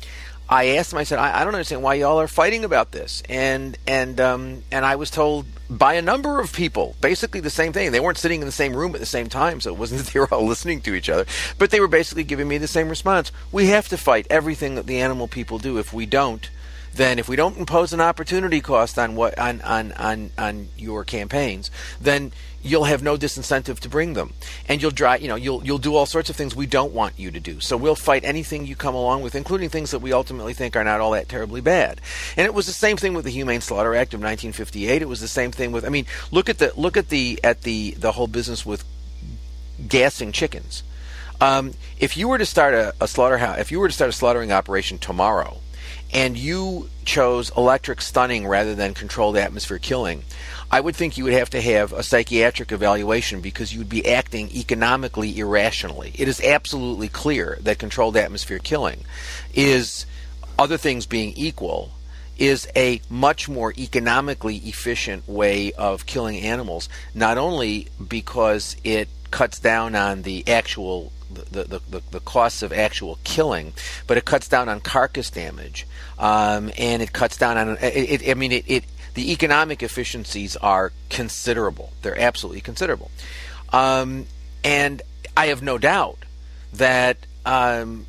I 0.51 0.75
asked 0.75 0.91
him. 0.91 0.99
I 0.99 1.05
said, 1.05 1.17
I, 1.17 1.39
I, 1.39 1.43
don't 1.45 1.55
understand 1.55 1.81
why 1.81 1.93
y'all 1.93 2.19
are 2.19 2.27
fighting 2.27 2.65
about 2.65 2.91
this. 2.91 3.23
And 3.29 3.77
and 3.87 4.19
um, 4.19 4.63
and 4.69 4.85
I 4.85 4.97
was 4.97 5.09
told 5.09 5.45
by 5.69 5.93
a 5.93 6.01
number 6.01 6.41
of 6.41 6.51
people, 6.51 6.97
basically 6.99 7.39
the 7.39 7.49
same 7.49 7.71
thing. 7.71 7.93
They 7.93 8.01
weren't 8.01 8.17
sitting 8.17 8.41
in 8.41 8.45
the 8.45 8.51
same 8.51 8.75
room 8.75 8.93
at 8.93 8.99
the 8.99 9.05
same 9.05 9.29
time, 9.29 9.61
so 9.61 9.71
it 9.71 9.79
wasn't 9.79 10.01
that 10.03 10.11
they 10.11 10.19
were 10.19 10.31
all 10.31 10.45
listening 10.45 10.81
to 10.81 10.93
each 10.93 11.09
other. 11.09 11.25
But 11.57 11.71
they 11.71 11.79
were 11.79 11.87
basically 11.87 12.25
giving 12.25 12.49
me 12.49 12.57
the 12.57 12.67
same 12.67 12.89
response. 12.89 13.31
We 13.49 13.67
have 13.67 13.87
to 13.87 13.97
fight 13.97 14.27
everything 14.29 14.75
that 14.75 14.87
the 14.87 14.99
animal 14.99 15.29
people 15.29 15.57
do. 15.57 15.77
If 15.77 15.93
we 15.93 16.05
don't, 16.05 16.49
then 16.93 17.17
if 17.17 17.29
we 17.29 17.37
don't 17.37 17.57
impose 17.57 17.93
an 17.93 18.01
opportunity 18.01 18.59
cost 18.59 18.99
on 18.99 19.15
what 19.15 19.39
on 19.39 19.61
on 19.61 19.93
on, 19.93 20.31
on 20.37 20.67
your 20.77 21.05
campaigns, 21.05 21.71
then 22.01 22.33
you'll 22.63 22.85
have 22.85 23.03
no 23.03 23.17
disincentive 23.17 23.79
to 23.79 23.89
bring 23.89 24.13
them, 24.13 24.33
and 24.67 24.81
you'll 24.81 24.91
try, 24.91 25.17
you 25.17 25.27
know, 25.27 25.35
you'll 25.35 25.63
you'll 25.65 25.77
do 25.77 25.95
all 25.95 26.05
sorts 26.05 26.29
of 26.29 26.35
things 26.35 26.55
we 26.55 26.65
don't 26.65 26.93
want 26.93 27.17
you 27.17 27.31
to 27.31 27.39
do. 27.39 27.59
So 27.59 27.77
we'll 27.77 27.95
fight 27.95 28.23
anything 28.23 28.65
you 28.65 28.75
come 28.75 28.95
along 28.95 29.21
with, 29.23 29.35
including 29.35 29.69
things 29.69 29.91
that 29.91 29.99
we 29.99 30.13
ultimately 30.13 30.53
think 30.53 30.75
are 30.75 30.83
not 30.83 31.01
all 31.01 31.11
that 31.11 31.29
terribly 31.29 31.61
bad. 31.61 32.01
And 32.37 32.45
it 32.45 32.53
was 32.53 32.65
the 32.65 32.71
same 32.71 32.97
thing 32.97 33.13
with 33.13 33.25
the 33.25 33.31
Humane 33.31 33.61
Slaughter 33.61 33.95
Act 33.95 34.13
of 34.13 34.19
1958. 34.19 35.01
It 35.01 35.05
was 35.05 35.21
the 35.21 35.27
same 35.27 35.51
thing 35.51 35.71
with, 35.71 35.85
I 35.85 35.89
mean, 35.89 36.05
look 36.31 36.49
at 36.49 36.59
the 36.59 36.71
look 36.75 36.97
at 36.97 37.09
the 37.09 37.39
at 37.43 37.61
the 37.61 37.91
the 37.91 38.13
whole 38.13 38.27
business 38.27 38.65
with 38.65 38.83
gassing 39.87 40.31
chickens. 40.31 40.83
Um, 41.39 41.73
if 41.99 42.17
you 42.17 42.27
were 42.27 42.37
to 42.37 42.45
start 42.45 42.75
a, 42.75 42.93
a 43.01 43.07
slaughterhouse, 43.07 43.59
if 43.59 43.71
you 43.71 43.79
were 43.79 43.87
to 43.87 43.93
start 43.93 44.09
a 44.09 44.13
slaughtering 44.13 44.51
operation 44.51 44.99
tomorrow, 44.99 45.57
and 46.13 46.37
you 46.37 46.89
chose 47.03 47.51
electric 47.57 48.01
stunning 48.01 48.45
rather 48.45 48.75
than 48.75 48.93
controlled 48.93 49.37
atmosphere 49.37 49.79
killing, 49.79 50.23
I 50.71 50.79
would 50.79 50.95
think 50.95 51.17
you 51.17 51.25
would 51.25 51.33
have 51.33 51.49
to 51.49 51.61
have 51.61 51.91
a 51.91 52.01
psychiatric 52.01 52.71
evaluation 52.71 53.41
because 53.41 53.73
you 53.73 53.79
would 53.79 53.89
be 53.89 54.07
acting 54.07 54.49
economically 54.55 55.37
irrationally. 55.37 56.13
It 56.17 56.29
is 56.29 56.39
absolutely 56.39 57.09
clear 57.09 57.57
that 57.61 57.77
controlled 57.77 58.15
atmosphere 58.15 58.59
killing 58.59 59.03
is, 59.53 60.05
other 60.57 60.77
things 60.77 61.05
being 61.05 61.33
equal, 61.35 61.91
is 62.37 62.69
a 62.73 63.01
much 63.09 63.49
more 63.49 63.73
economically 63.77 64.57
efficient 64.57 65.27
way 65.27 65.73
of 65.73 66.05
killing 66.05 66.39
animals, 66.39 66.87
not 67.13 67.37
only 67.37 67.89
because 68.07 68.77
it 68.85 69.09
cuts 69.29 69.59
down 69.59 69.93
on 69.93 70.21
the 70.21 70.47
actual 70.47 71.11
the, 71.33 71.63
the, 71.63 71.81
the, 71.89 72.01
the, 72.11 72.19
costs 72.19 72.61
of 72.61 72.73
actual 72.73 73.17
killing, 73.23 73.71
but 74.05 74.17
it 74.17 74.25
cuts 74.25 74.49
down 74.49 74.67
on 74.67 74.81
carcass 74.81 75.29
damage, 75.29 75.87
um, 76.19 76.71
and 76.77 77.01
it 77.01 77.13
cuts 77.13 77.37
down 77.37 77.57
on. 77.57 77.77
It, 77.77 78.21
it, 78.21 78.29
I 78.29 78.33
mean, 78.33 78.51
it, 78.51 78.65
it 78.67 78.83
the 79.13 79.31
economic 79.31 79.83
efficiencies 79.83 80.55
are 80.57 80.91
considerable. 81.09 81.91
They're 82.01 82.19
absolutely 82.19 82.61
considerable. 82.61 83.11
Um, 83.73 84.25
and 84.63 85.01
I 85.35 85.47
have 85.47 85.61
no 85.61 85.77
doubt 85.77 86.19
that 86.73 87.17
um, 87.45 88.05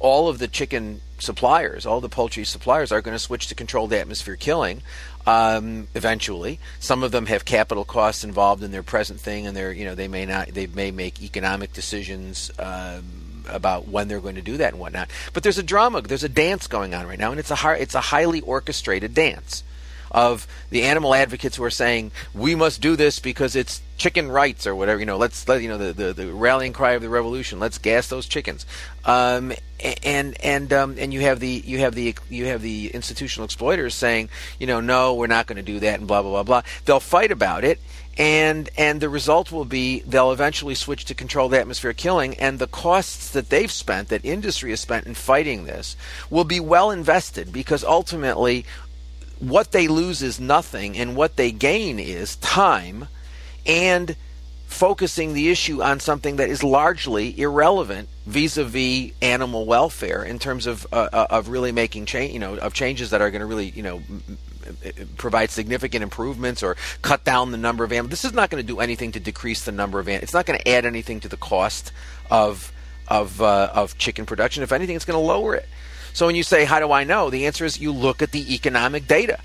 all 0.00 0.28
of 0.28 0.38
the 0.38 0.48
chicken 0.48 1.00
suppliers, 1.18 1.86
all 1.86 2.00
the 2.00 2.08
poultry 2.08 2.44
suppliers, 2.44 2.90
are 2.90 3.00
going 3.00 3.14
to 3.14 3.18
switch 3.18 3.46
to 3.48 3.54
controlled 3.54 3.92
atmosphere 3.92 4.36
killing 4.36 4.82
um, 5.26 5.88
eventually. 5.94 6.58
Some 6.80 7.02
of 7.02 7.12
them 7.12 7.26
have 7.26 7.44
capital 7.44 7.84
costs 7.84 8.24
involved 8.24 8.62
in 8.62 8.72
their 8.72 8.82
present 8.82 9.20
thing, 9.20 9.46
and 9.46 9.56
they're 9.56 9.72
you 9.72 9.84
know 9.84 9.94
they 9.94 10.08
may 10.08 10.26
not 10.26 10.48
they 10.48 10.66
may 10.66 10.90
make 10.90 11.22
economic 11.22 11.72
decisions. 11.72 12.50
Um, 12.58 13.28
about 13.48 13.88
when 13.88 14.06
they're 14.06 14.20
going 14.20 14.36
to 14.36 14.40
do 14.40 14.56
that 14.58 14.72
and 14.72 14.80
whatnot, 14.80 15.10
but 15.32 15.42
there's 15.42 15.58
a 15.58 15.64
drama, 15.64 16.00
there's 16.00 16.22
a 16.22 16.28
dance 16.28 16.68
going 16.68 16.94
on 16.94 17.08
right 17.08 17.18
now, 17.18 17.32
and 17.32 17.40
it's 17.40 17.50
a 17.50 17.82
it's 17.82 17.96
a 17.96 18.00
highly 18.00 18.40
orchestrated 18.40 19.14
dance 19.14 19.64
of 20.12 20.46
the 20.70 20.82
animal 20.82 21.14
advocates 21.14 21.56
who 21.56 21.64
are 21.64 21.70
saying 21.70 22.12
we 22.34 22.54
must 22.54 22.80
do 22.80 22.94
this 22.94 23.18
because 23.18 23.56
it's 23.56 23.80
chicken 23.96 24.30
rights 24.30 24.66
or 24.66 24.74
whatever. 24.74 25.00
You 25.00 25.06
know, 25.06 25.16
let's 25.16 25.48
let 25.48 25.62
you 25.62 25.68
know 25.68 25.78
the, 25.78 25.92
the, 25.92 26.12
the 26.12 26.32
rallying 26.32 26.72
cry 26.72 26.92
of 26.92 27.02
the 27.02 27.08
revolution. 27.08 27.58
Let's 27.58 27.78
gas 27.78 28.08
those 28.08 28.26
chickens. 28.26 28.66
Um, 29.04 29.52
and 30.04 30.40
and 30.44 30.72
um, 30.72 30.96
and 30.98 31.12
you 31.12 31.22
have 31.22 31.40
the 31.40 31.62
you 31.64 31.78
have 31.78 31.94
the 31.94 32.14
you 32.28 32.46
have 32.46 32.62
the 32.62 32.90
institutional 32.94 33.44
exploiters 33.44 33.94
saying, 33.94 34.28
you 34.60 34.66
know, 34.66 34.80
no, 34.80 35.14
we're 35.14 35.26
not 35.26 35.46
going 35.46 35.56
to 35.56 35.62
do 35.62 35.80
that, 35.80 35.98
and 35.98 36.06
blah 36.06 36.22
blah 36.22 36.30
blah 36.30 36.42
blah. 36.42 36.62
They'll 36.84 37.00
fight 37.00 37.32
about 37.32 37.64
it, 37.64 37.80
and 38.18 38.68
and 38.76 39.00
the 39.00 39.08
result 39.08 39.50
will 39.50 39.64
be 39.64 40.00
they'll 40.00 40.32
eventually 40.32 40.74
switch 40.74 41.04
to 41.06 41.14
controlled 41.14 41.54
atmosphere 41.54 41.94
killing 41.94 42.34
and 42.34 42.58
the 42.58 42.66
costs 42.66 43.30
that 43.30 43.48
they've 43.48 43.72
spent 43.72 44.08
that 44.08 44.24
industry 44.24 44.70
has 44.70 44.80
spent 44.80 45.06
in 45.06 45.14
fighting 45.14 45.64
this 45.64 45.96
will 46.28 46.44
be 46.44 46.60
well 46.60 46.90
invested 46.90 47.52
because 47.52 47.82
ultimately 47.82 48.66
what 49.42 49.72
they 49.72 49.88
lose 49.88 50.22
is 50.22 50.38
nothing 50.38 50.96
and 50.96 51.16
what 51.16 51.36
they 51.36 51.50
gain 51.50 51.98
is 51.98 52.36
time 52.36 53.08
and 53.66 54.14
focusing 54.66 55.34
the 55.34 55.50
issue 55.50 55.82
on 55.82 56.00
something 56.00 56.36
that 56.36 56.48
is 56.48 56.62
largely 56.62 57.38
irrelevant 57.38 58.08
vis-a-vis 58.24 59.10
animal 59.20 59.66
welfare 59.66 60.22
in 60.22 60.38
terms 60.38 60.66
of 60.66 60.86
uh, 60.92 61.08
uh 61.12 61.26
of 61.28 61.48
really 61.48 61.72
making 61.72 62.06
change 62.06 62.32
you 62.32 62.38
know 62.38 62.56
of 62.56 62.72
changes 62.72 63.10
that 63.10 63.20
are 63.20 63.30
going 63.30 63.40
to 63.40 63.46
really 63.46 63.68
you 63.70 63.82
know 63.82 64.00
provide 65.16 65.50
significant 65.50 66.02
improvements 66.02 66.62
or 66.62 66.76
cut 67.02 67.24
down 67.24 67.50
the 67.50 67.58
number 67.58 67.84
of 67.84 67.92
animals. 67.92 68.10
This 68.10 68.24
is 68.24 68.32
not 68.32 68.48
going 68.48 68.62
to 68.62 68.66
do 68.66 68.80
anything 68.80 69.12
to 69.12 69.20
decrease 69.20 69.64
the 69.64 69.72
number 69.72 69.98
of 69.98 70.08
animals. 70.08 70.24
It's 70.24 70.34
not 70.34 70.46
going 70.46 70.58
to 70.58 70.68
add 70.68 70.86
anything 70.86 71.20
to 71.20 71.28
the 71.28 71.36
cost 71.36 71.92
of 72.30 72.72
of 73.08 73.42
uh, 73.42 73.70
of 73.74 73.98
chicken 73.98 74.24
production. 74.24 74.62
If 74.62 74.72
anything, 74.72 74.96
it's 74.96 75.04
going 75.04 75.20
to 75.20 75.26
lower 75.26 75.54
it. 75.54 75.68
So 76.12 76.26
when 76.26 76.36
you 76.36 76.42
say, 76.42 76.64
"How 76.64 76.78
do 76.78 76.92
I 76.92 77.04
know?" 77.04 77.30
the 77.30 77.46
answer 77.46 77.64
is 77.64 77.80
you 77.80 77.92
look 77.92 78.22
at 78.22 78.32
the 78.32 78.54
economic 78.54 79.06
data. 79.06 79.38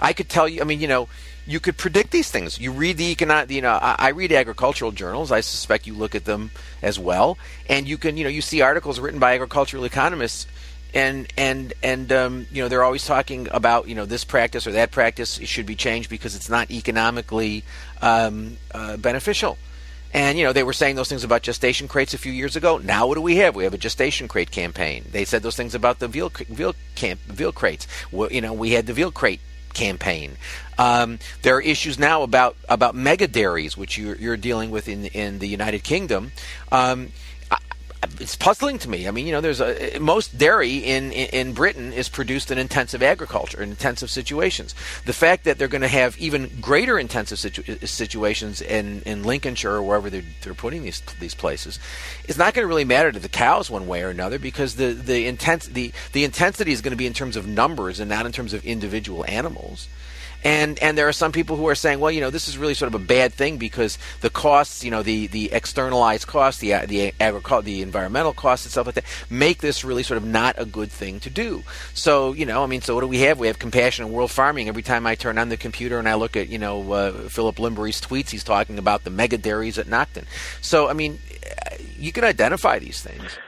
I 0.00 0.12
could 0.12 0.28
tell 0.28 0.48
you. 0.48 0.60
I 0.60 0.64
mean, 0.64 0.80
you 0.80 0.88
know, 0.88 1.08
you 1.46 1.60
could 1.60 1.76
predict 1.76 2.10
these 2.10 2.30
things. 2.30 2.58
You 2.60 2.72
read 2.72 2.96
the 2.96 3.10
economic. 3.10 3.50
You 3.50 3.62
know, 3.62 3.72
I, 3.72 3.96
I 3.98 4.08
read 4.10 4.32
agricultural 4.32 4.92
journals. 4.92 5.32
I 5.32 5.40
suspect 5.40 5.86
you 5.86 5.94
look 5.94 6.14
at 6.14 6.24
them 6.24 6.50
as 6.82 6.98
well, 6.98 7.38
and 7.68 7.88
you 7.88 7.98
can. 7.98 8.16
You 8.16 8.24
know, 8.24 8.30
you 8.30 8.42
see 8.42 8.60
articles 8.60 9.00
written 9.00 9.20
by 9.20 9.34
agricultural 9.34 9.84
economists 9.84 10.46
and 10.94 11.30
and 11.36 11.74
and 11.82 12.12
um, 12.12 12.46
you 12.50 12.62
know 12.62 12.68
they're 12.68 12.82
always 12.82 13.04
talking 13.04 13.48
about 13.50 13.88
you 13.88 13.94
know 13.94 14.06
this 14.06 14.24
practice 14.24 14.66
or 14.66 14.72
that 14.72 14.90
practice 14.90 15.38
should 15.44 15.66
be 15.66 15.74
changed 15.74 16.08
because 16.08 16.34
it's 16.34 16.48
not 16.48 16.70
economically 16.70 17.64
um, 18.00 18.56
uh, 18.72 18.96
beneficial. 18.96 19.58
And 20.14 20.38
you 20.38 20.44
know 20.44 20.52
they 20.52 20.62
were 20.62 20.72
saying 20.72 20.96
those 20.96 21.08
things 21.08 21.24
about 21.24 21.42
gestation 21.42 21.86
crates 21.86 22.14
a 22.14 22.18
few 22.18 22.32
years 22.32 22.56
ago. 22.56 22.78
Now 22.78 23.06
what 23.06 23.14
do 23.14 23.20
we 23.20 23.36
have? 23.36 23.54
We 23.54 23.64
have 23.64 23.74
a 23.74 23.78
gestation 23.78 24.28
crate 24.28 24.50
campaign. 24.50 25.04
They 25.10 25.24
said 25.24 25.42
those 25.42 25.56
things 25.56 25.74
about 25.74 25.98
the 25.98 26.08
veal 26.08 26.30
veal 26.30 26.74
camp 26.94 27.20
veal 27.20 27.52
crates. 27.52 27.86
Well, 28.10 28.32
you 28.32 28.40
know 28.40 28.52
we 28.52 28.70
had 28.70 28.86
the 28.86 28.94
veal 28.94 29.12
crate 29.12 29.40
campaign. 29.74 30.36
Um, 30.78 31.18
there 31.42 31.56
are 31.56 31.60
issues 31.60 31.98
now 31.98 32.22
about 32.22 32.56
about 32.68 32.94
mega 32.94 33.28
dairies, 33.28 33.76
which 33.76 33.98
you're, 33.98 34.16
you're 34.16 34.36
dealing 34.36 34.70
with 34.70 34.88
in 34.88 35.06
in 35.06 35.40
the 35.40 35.48
United 35.48 35.84
Kingdom. 35.84 36.32
Um, 36.72 37.12
it's 38.20 38.36
puzzling 38.36 38.78
to 38.78 38.88
me. 38.88 39.08
I 39.08 39.10
mean, 39.10 39.26
you 39.26 39.32
know, 39.32 39.40
there's 39.40 39.60
a 39.60 39.98
most 39.98 40.38
dairy 40.38 40.76
in, 40.76 41.12
in, 41.12 41.28
in 41.48 41.52
Britain 41.52 41.92
is 41.92 42.08
produced 42.08 42.50
in 42.50 42.58
intensive 42.58 43.02
agriculture, 43.02 43.62
in 43.62 43.70
intensive 43.70 44.10
situations. 44.10 44.74
The 45.04 45.12
fact 45.12 45.44
that 45.44 45.58
they're 45.58 45.68
going 45.68 45.82
to 45.82 45.88
have 45.88 46.16
even 46.18 46.50
greater 46.60 46.98
intensive 46.98 47.38
situ- 47.38 47.86
situations 47.86 48.60
in, 48.60 49.02
in 49.02 49.24
Lincolnshire 49.24 49.72
or 49.72 49.82
wherever 49.82 50.10
they're, 50.10 50.22
they're 50.42 50.54
putting 50.54 50.82
these 50.82 51.00
these 51.20 51.34
places 51.34 51.78
is 52.28 52.38
not 52.38 52.54
going 52.54 52.62
to 52.62 52.68
really 52.68 52.84
matter 52.84 53.10
to 53.10 53.18
the 53.18 53.28
cows 53.28 53.70
one 53.70 53.86
way 53.86 54.02
or 54.02 54.10
another 54.10 54.38
because 54.38 54.76
the 54.76 54.92
the 54.92 55.26
intense 55.26 55.66
the 55.66 55.92
the 56.12 56.24
intensity 56.24 56.72
is 56.72 56.80
going 56.80 56.92
to 56.92 56.96
be 56.96 57.06
in 57.06 57.12
terms 57.12 57.36
of 57.36 57.46
numbers 57.46 58.00
and 58.00 58.08
not 58.08 58.26
in 58.26 58.32
terms 58.32 58.52
of 58.52 58.64
individual 58.64 59.24
animals. 59.26 59.88
And 60.44 60.78
and 60.78 60.96
there 60.96 61.08
are 61.08 61.12
some 61.12 61.32
people 61.32 61.56
who 61.56 61.66
are 61.68 61.74
saying, 61.74 62.00
well, 62.00 62.10
you 62.10 62.20
know, 62.20 62.30
this 62.30 62.48
is 62.48 62.56
really 62.56 62.74
sort 62.74 62.94
of 62.94 63.00
a 63.00 63.04
bad 63.04 63.34
thing 63.34 63.58
because 63.58 63.98
the 64.20 64.30
costs, 64.30 64.84
you 64.84 64.90
know, 64.90 65.02
the, 65.02 65.26
the 65.26 65.52
externalized 65.52 66.26
costs, 66.26 66.60
the 66.60 66.74
the 66.86 67.12
agricul- 67.20 67.64
the 67.64 67.82
environmental 67.82 68.32
costs 68.32 68.66
and 68.66 68.72
stuff 68.72 68.86
like 68.86 68.94
that, 68.94 69.04
make 69.30 69.58
this 69.58 69.84
really 69.84 70.02
sort 70.02 70.18
of 70.18 70.24
not 70.24 70.54
a 70.58 70.64
good 70.64 70.90
thing 70.90 71.20
to 71.20 71.30
do. 71.30 71.64
So 71.94 72.32
you 72.32 72.46
know, 72.46 72.62
I 72.62 72.66
mean, 72.66 72.82
so 72.82 72.94
what 72.94 73.00
do 73.00 73.08
we 73.08 73.20
have? 73.20 73.38
We 73.38 73.48
have 73.48 73.58
compassion 73.58 74.06
in 74.06 74.12
world 74.12 74.30
farming. 74.30 74.68
Every 74.68 74.82
time 74.82 75.06
I 75.06 75.14
turn 75.14 75.38
on 75.38 75.48
the 75.48 75.56
computer 75.56 75.98
and 75.98 76.08
I 76.08 76.14
look 76.14 76.36
at 76.36 76.48
you 76.48 76.58
know 76.58 76.92
uh, 76.92 77.12
Philip 77.28 77.58
Lymbery's 77.58 78.00
tweets, 78.00 78.30
he's 78.30 78.44
talking 78.44 78.78
about 78.78 79.04
the 79.04 79.10
mega 79.10 79.38
dairies 79.38 79.78
at 79.78 79.86
Nocton. 79.86 80.24
So 80.60 80.88
I 80.88 80.92
mean, 80.92 81.18
you 81.98 82.12
can 82.12 82.24
identify 82.24 82.78
these 82.78 83.02
things. 83.02 83.38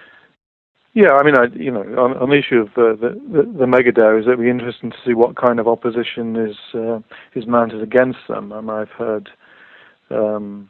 Yeah, 0.92 1.12
I 1.12 1.22
mean, 1.22 1.36
I, 1.36 1.44
you 1.54 1.70
know, 1.70 1.82
on, 1.82 2.16
on 2.16 2.30
the 2.30 2.38
issue 2.38 2.56
of 2.56 2.68
the 2.74 2.96
the, 3.00 3.58
the 3.60 3.66
mega 3.66 3.92
dairies, 3.92 4.26
it'd 4.26 4.40
be 4.40 4.50
interesting 4.50 4.90
to 4.90 4.96
see 5.06 5.14
what 5.14 5.36
kind 5.36 5.60
of 5.60 5.68
opposition 5.68 6.34
is 6.36 6.56
uh, 6.74 6.98
is 7.34 7.46
mounted 7.46 7.80
against 7.80 8.18
them. 8.28 8.52
Um, 8.52 8.68
I've 8.68 8.90
heard 8.90 9.30
um, 10.10 10.68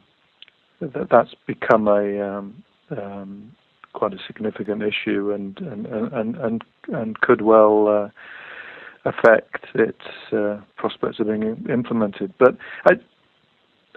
that 0.79 1.07
that's 1.09 1.33
become 1.47 1.87
a 1.87 2.21
um, 2.21 2.63
um, 2.91 3.51
quite 3.93 4.13
a 4.13 4.19
significant 4.27 4.83
issue, 4.83 5.31
and 5.31 5.59
and 5.59 5.87
and 5.87 6.35
and, 6.35 6.63
and 6.89 7.19
could 7.21 7.41
well 7.41 7.87
uh, 7.87 9.09
affect 9.09 9.65
its 9.73 10.05
uh, 10.31 10.57
prospects 10.77 11.19
of 11.19 11.27
being 11.27 11.65
implemented. 11.67 12.31
But 12.37 12.57
I, 12.85 12.91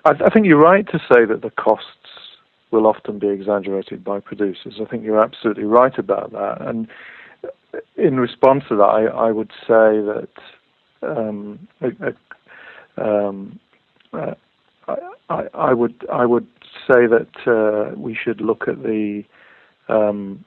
I 0.07 0.31
think 0.31 0.47
you're 0.47 0.57
right 0.59 0.87
to 0.89 0.99
say 1.01 1.27
that 1.27 1.43
the 1.43 1.51
costs 1.51 1.89
will 2.75 2.87
often 2.87 3.19
be 3.19 3.29
exaggerated 3.29 4.05
by 4.05 4.21
producers. 4.21 4.75
I 4.81 4.85
think 4.85 5.05
you're 5.05 5.23
absolutely 5.23 5.65
right 5.65 5.97
about 5.97 6.33
that. 6.33 6.61
And 6.61 6.89
in 7.97 8.19
response 8.19 8.65
to 8.69 8.77
that, 8.77 8.83
I, 8.83 9.05
I 9.05 9.31
would 9.31 9.53
say 9.67 10.03
that 10.11 10.29
um, 11.03 11.69
um, 12.99 13.61
uh, 14.13 14.35
I, 15.29 15.45
I, 15.55 15.73
would 15.73 16.05
I 16.13 16.27
would 16.27 16.47
say 16.87 17.07
that 17.07 17.29
uh, 17.47 17.95
we 17.97 18.15
should 18.15 18.41
look 18.41 18.69
at 18.69 18.83
the 18.83 19.23
um, 19.89 20.45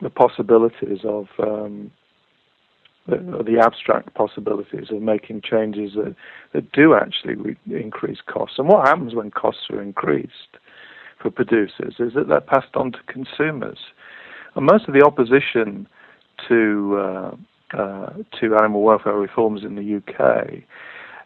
the 0.00 0.10
possibilities 0.10 1.00
of 1.04 1.26
um, 1.38 1.90
the, 3.06 3.16
the, 3.44 3.58
abstract 3.58 4.12
possibilities 4.14 4.90
of 4.90 5.00
making 5.00 5.40
changes 5.40 5.92
that, 5.94 6.14
that 6.52 6.72
do 6.72 6.94
actually 6.94 7.34
re- 7.34 7.56
increase 7.70 8.18
costs. 8.26 8.58
And 8.58 8.68
what 8.68 8.86
happens 8.86 9.14
when 9.14 9.30
costs 9.30 9.62
are 9.70 9.80
increased? 9.80 10.58
For 11.24 11.30
producers 11.30 11.94
is 11.98 12.12
that 12.14 12.28
they're 12.28 12.40
passed 12.40 12.76
on 12.76 12.92
to 12.92 12.98
consumers. 13.08 13.78
And 14.54 14.66
most 14.66 14.86
of 14.86 14.94
the 14.94 15.02
opposition 15.02 15.88
to 16.48 16.96
uh, 16.98 17.36
uh, 17.76 18.12
to 18.40 18.56
animal 18.56 18.82
welfare 18.82 19.14
reforms 19.14 19.62
in 19.64 19.74
the 19.74 19.96
UK 19.96 20.62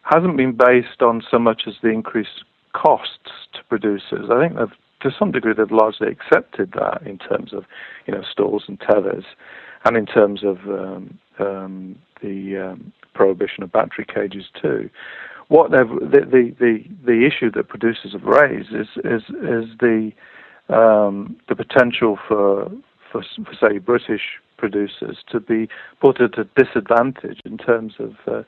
hasn't 0.03 0.37
been 0.37 0.53
based 0.53 1.01
on 1.01 1.21
so 1.29 1.37
much 1.37 1.63
as 1.67 1.75
the 1.83 1.89
increased 1.89 2.43
costs 2.73 3.29
to 3.53 3.59
producers. 3.67 4.29
I 4.31 4.39
think 4.39 4.57
they've, 4.57 4.77
to 5.01 5.15
some 5.17 5.31
degree 5.31 5.53
they've 5.55 5.69
largely 5.69 6.07
accepted 6.07 6.71
that 6.71 7.05
in 7.05 7.17
terms 7.19 7.53
of 7.53 7.65
you 8.07 8.13
know 8.13 8.23
stalls 8.31 8.63
and 8.67 8.79
tethers, 8.79 9.25
and 9.83 9.97
in 9.97 10.05
terms 10.05 10.43
of 10.43 10.57
um, 10.67 11.19
um, 11.39 11.99
the 12.21 12.71
um, 12.71 12.93
prohibition 13.13 13.63
of 13.63 13.71
battery 13.71 14.05
cages 14.11 14.45
too 14.59 14.89
what 15.49 15.71
the, 15.71 15.83
the 15.99 16.51
the 16.59 16.83
the 17.05 17.25
issue 17.25 17.51
that 17.51 17.67
producers 17.67 18.13
have 18.13 18.23
raised 18.23 18.69
is 18.71 18.87
is 19.03 19.23
is 19.43 19.65
the 19.79 20.11
um, 20.69 21.35
the 21.49 21.55
potential 21.55 22.17
for, 22.27 22.71
for 23.11 23.23
for 23.35 23.53
say 23.59 23.79
British 23.79 24.39
producers 24.57 25.17
to 25.31 25.39
be 25.39 25.67
put 25.99 26.21
at 26.21 26.37
a 26.37 26.43
disadvantage 26.55 27.39
in 27.45 27.57
terms 27.57 27.93
of 27.99 28.13
uh, 28.27 28.43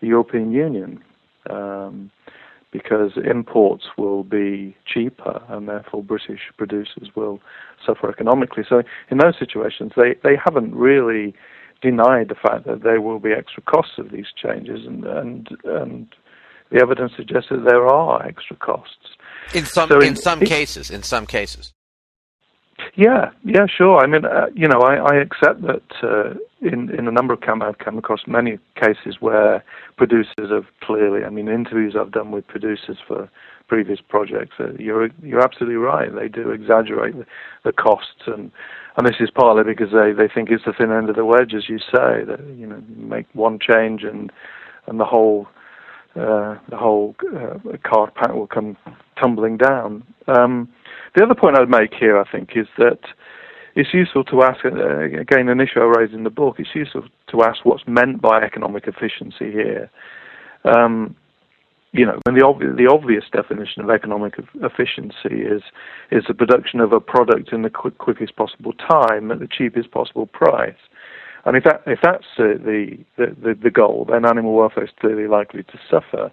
the 0.00 0.06
European 0.06 0.52
Union. 0.52 1.02
Um, 1.50 2.10
because 2.72 3.12
imports 3.24 3.84
will 3.96 4.24
be 4.24 4.76
cheaper 4.84 5.40
and 5.48 5.68
therefore 5.68 6.02
British 6.02 6.40
producers 6.58 7.08
will 7.14 7.38
suffer 7.86 8.10
economically. 8.10 8.64
So 8.68 8.82
in 9.10 9.18
those 9.18 9.38
situations, 9.38 9.92
they, 9.96 10.16
they 10.24 10.34
haven't 10.44 10.74
really 10.74 11.36
denied 11.82 12.30
the 12.30 12.34
fact 12.34 12.66
that 12.66 12.82
there 12.82 13.00
will 13.00 13.20
be 13.20 13.30
extra 13.30 13.62
costs 13.62 13.92
of 13.98 14.10
these 14.10 14.26
changes 14.34 14.86
and 14.86 15.04
and 15.04 15.48
and 15.64 16.08
the 16.70 16.80
evidence 16.80 17.12
suggests 17.16 17.48
that 17.50 17.64
there 17.64 17.86
are 17.86 18.24
extra 18.26 18.56
costs. 18.56 19.16
In 19.54 19.66
some 19.66 19.88
so 19.88 20.00
in, 20.00 20.08
in, 20.08 20.16
some 20.16 20.42
it, 20.42 20.48
cases, 20.48 20.90
in 20.90 21.02
some 21.02 21.26
cases. 21.26 21.72
Yeah, 22.96 23.30
yeah, 23.44 23.66
sure. 23.66 23.98
I 23.98 24.06
mean, 24.06 24.24
uh, 24.24 24.46
you 24.54 24.66
know, 24.66 24.80
I, 24.80 24.96
I 24.96 25.16
accept 25.16 25.62
that 25.62 25.82
uh, 26.02 26.34
in 26.60 26.90
in 26.90 27.06
a 27.06 27.12
number 27.12 27.32
of 27.32 27.40
cases 27.40 27.62
I've 27.62 27.78
come 27.78 27.98
across 27.98 28.20
many 28.26 28.58
cases 28.74 29.16
where 29.20 29.64
producers 29.96 30.50
have 30.50 30.66
clearly. 30.80 31.24
I 31.24 31.30
mean, 31.30 31.48
interviews 31.48 31.94
I've 31.98 32.12
done 32.12 32.30
with 32.30 32.46
producers 32.46 32.98
for 33.06 33.30
previous 33.68 34.00
projects. 34.00 34.56
Uh, 34.58 34.72
you're 34.78 35.08
you're 35.22 35.42
absolutely 35.42 35.76
right. 35.76 36.14
They 36.14 36.28
do 36.28 36.50
exaggerate 36.50 37.16
the, 37.16 37.26
the 37.64 37.72
costs, 37.72 38.22
and 38.26 38.50
and 38.96 39.06
this 39.06 39.16
is 39.20 39.30
partly 39.30 39.64
because 39.64 39.92
they 39.92 40.12
they 40.12 40.32
think 40.32 40.50
it's 40.50 40.64
the 40.64 40.72
thin 40.72 40.92
end 40.92 41.08
of 41.08 41.16
the 41.16 41.24
wedge, 41.24 41.54
as 41.54 41.68
you 41.68 41.78
say. 41.78 42.24
That 42.24 42.40
you 42.56 42.66
know, 42.66 42.82
make 42.96 43.26
one 43.34 43.58
change 43.58 44.02
and 44.02 44.32
and 44.86 44.98
the 44.98 45.04
whole 45.04 45.46
uh, 46.16 46.58
the 46.70 46.76
whole 46.76 47.14
uh, 47.34 47.58
card 47.82 48.14
pack 48.14 48.32
will 48.32 48.46
come 48.46 48.76
tumbling 49.20 49.56
down. 49.56 50.04
Um, 50.28 50.68
the 51.16 51.24
other 51.24 51.34
point 51.34 51.58
I'd 51.58 51.68
make 51.68 51.94
here, 51.94 52.18
I 52.18 52.30
think, 52.30 52.50
is 52.56 52.66
that 52.78 53.00
it's 53.74 53.92
useful 53.92 54.24
to 54.24 54.42
ask, 54.42 54.64
uh, 54.64 55.00
again, 55.00 55.48
an 55.48 55.60
issue 55.60 55.80
I 55.80 55.92
raised 55.98 56.14
in 56.14 56.24
the 56.24 56.30
book, 56.30 56.56
it's 56.58 56.74
useful 56.74 57.04
to 57.30 57.42
ask 57.42 57.64
what's 57.64 57.82
meant 57.86 58.22
by 58.22 58.40
economic 58.42 58.86
efficiency 58.86 59.50
here. 59.50 59.90
Um, 60.64 61.16
you 61.92 62.04
know, 62.04 62.18
and 62.26 62.36
the, 62.36 62.44
ob- 62.44 62.76
the 62.76 62.88
obvious 62.92 63.24
definition 63.32 63.82
of 63.82 63.90
economic 63.90 64.34
efficiency 64.62 65.42
is 65.42 65.62
is 66.10 66.24
the 66.26 66.34
production 66.34 66.80
of 66.80 66.92
a 66.92 66.98
product 67.00 67.52
in 67.52 67.62
the 67.62 67.70
quick, 67.70 67.98
quickest 67.98 68.34
possible 68.34 68.72
time 68.72 69.30
at 69.30 69.38
the 69.38 69.46
cheapest 69.46 69.92
possible 69.92 70.26
price. 70.26 70.74
And 71.44 71.56
if 71.56 71.64
that 71.64 71.82
if 71.86 71.98
that's 72.02 72.24
uh, 72.38 72.56
the, 72.64 72.98
the 73.18 73.58
the 73.62 73.70
goal, 73.70 74.06
then 74.10 74.24
animal 74.24 74.54
welfare 74.54 74.84
is 74.84 74.90
clearly 74.98 75.26
likely 75.26 75.62
to 75.64 75.78
suffer. 75.90 76.32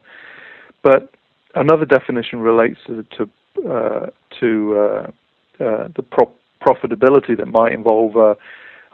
But 0.84 1.14
another 1.56 1.86
definition 1.86 2.40
relates 2.40 2.80
to 2.88 3.04
to, 3.18 3.70
uh, 3.70 4.06
to 4.40 4.78
uh, 4.80 5.64
uh, 5.64 5.88
the 5.96 6.04
pro- 6.04 6.32
profitability 6.66 7.38
that 7.38 7.48
might 7.48 7.74
involve 7.74 8.16
a, 8.16 8.36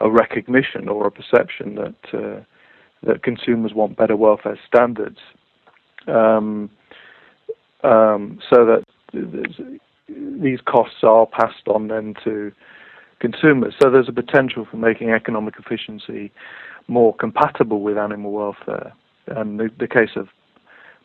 a, 0.04 0.10
recognition 0.10 0.88
or 0.88 1.06
a 1.06 1.10
perception 1.10 1.76
that 1.76 1.94
uh, 2.12 2.40
that 3.04 3.22
consumers 3.22 3.72
want 3.72 3.96
better 3.96 4.16
welfare 4.16 4.58
standards 4.66 5.18
um, 6.08 6.68
um, 7.84 8.40
so 8.52 8.64
that 8.66 8.82
these 10.42 10.60
costs 10.66 10.98
are 11.02 11.26
passed 11.26 11.68
on 11.68 11.88
then 11.88 12.14
to 12.24 12.50
consumers. 13.20 13.74
So 13.80 13.90
there's 13.90 14.08
a 14.08 14.12
potential 14.12 14.66
for 14.70 14.76
making 14.76 15.10
economic 15.10 15.54
efficiency 15.58 16.32
more 16.86 17.14
compatible 17.14 17.80
with 17.82 17.98
animal 17.98 18.32
welfare. 18.32 18.92
And 19.26 19.60
the, 19.60 19.70
the 19.78 19.88
case 19.88 20.10
of 20.16 20.28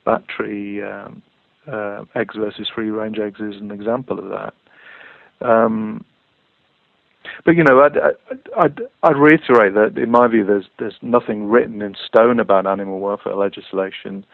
battery 0.06 0.84
um, 0.84 1.22
uh, 1.72 2.06
eggs 2.16 2.36
versus 2.38 2.70
free 2.74 2.90
range 2.90 3.20
eggs 3.20 3.40
is 3.40 3.60
an 3.60 3.72
example 3.72 4.20
of 4.20 4.30
that. 4.30 4.54
Um, 5.46 6.06
but 7.46 7.56
you 7.56 7.64
know, 7.64 7.82
I'd, 7.82 7.98
I'd, 8.58 8.82
I'd, 9.04 9.18
reiterate 9.18 9.74
that 9.74 9.98
in 9.98 10.12
my 10.12 10.28
view, 10.28 10.46
there's 10.46 10.66
there's 10.78 10.98
nothing 11.02 11.48
written 11.48 11.82
in 11.82 11.96
stone 12.06 12.40
about 12.40 12.68
animal 12.68 13.00
welfare 13.00 13.36
legislation. 13.36 14.26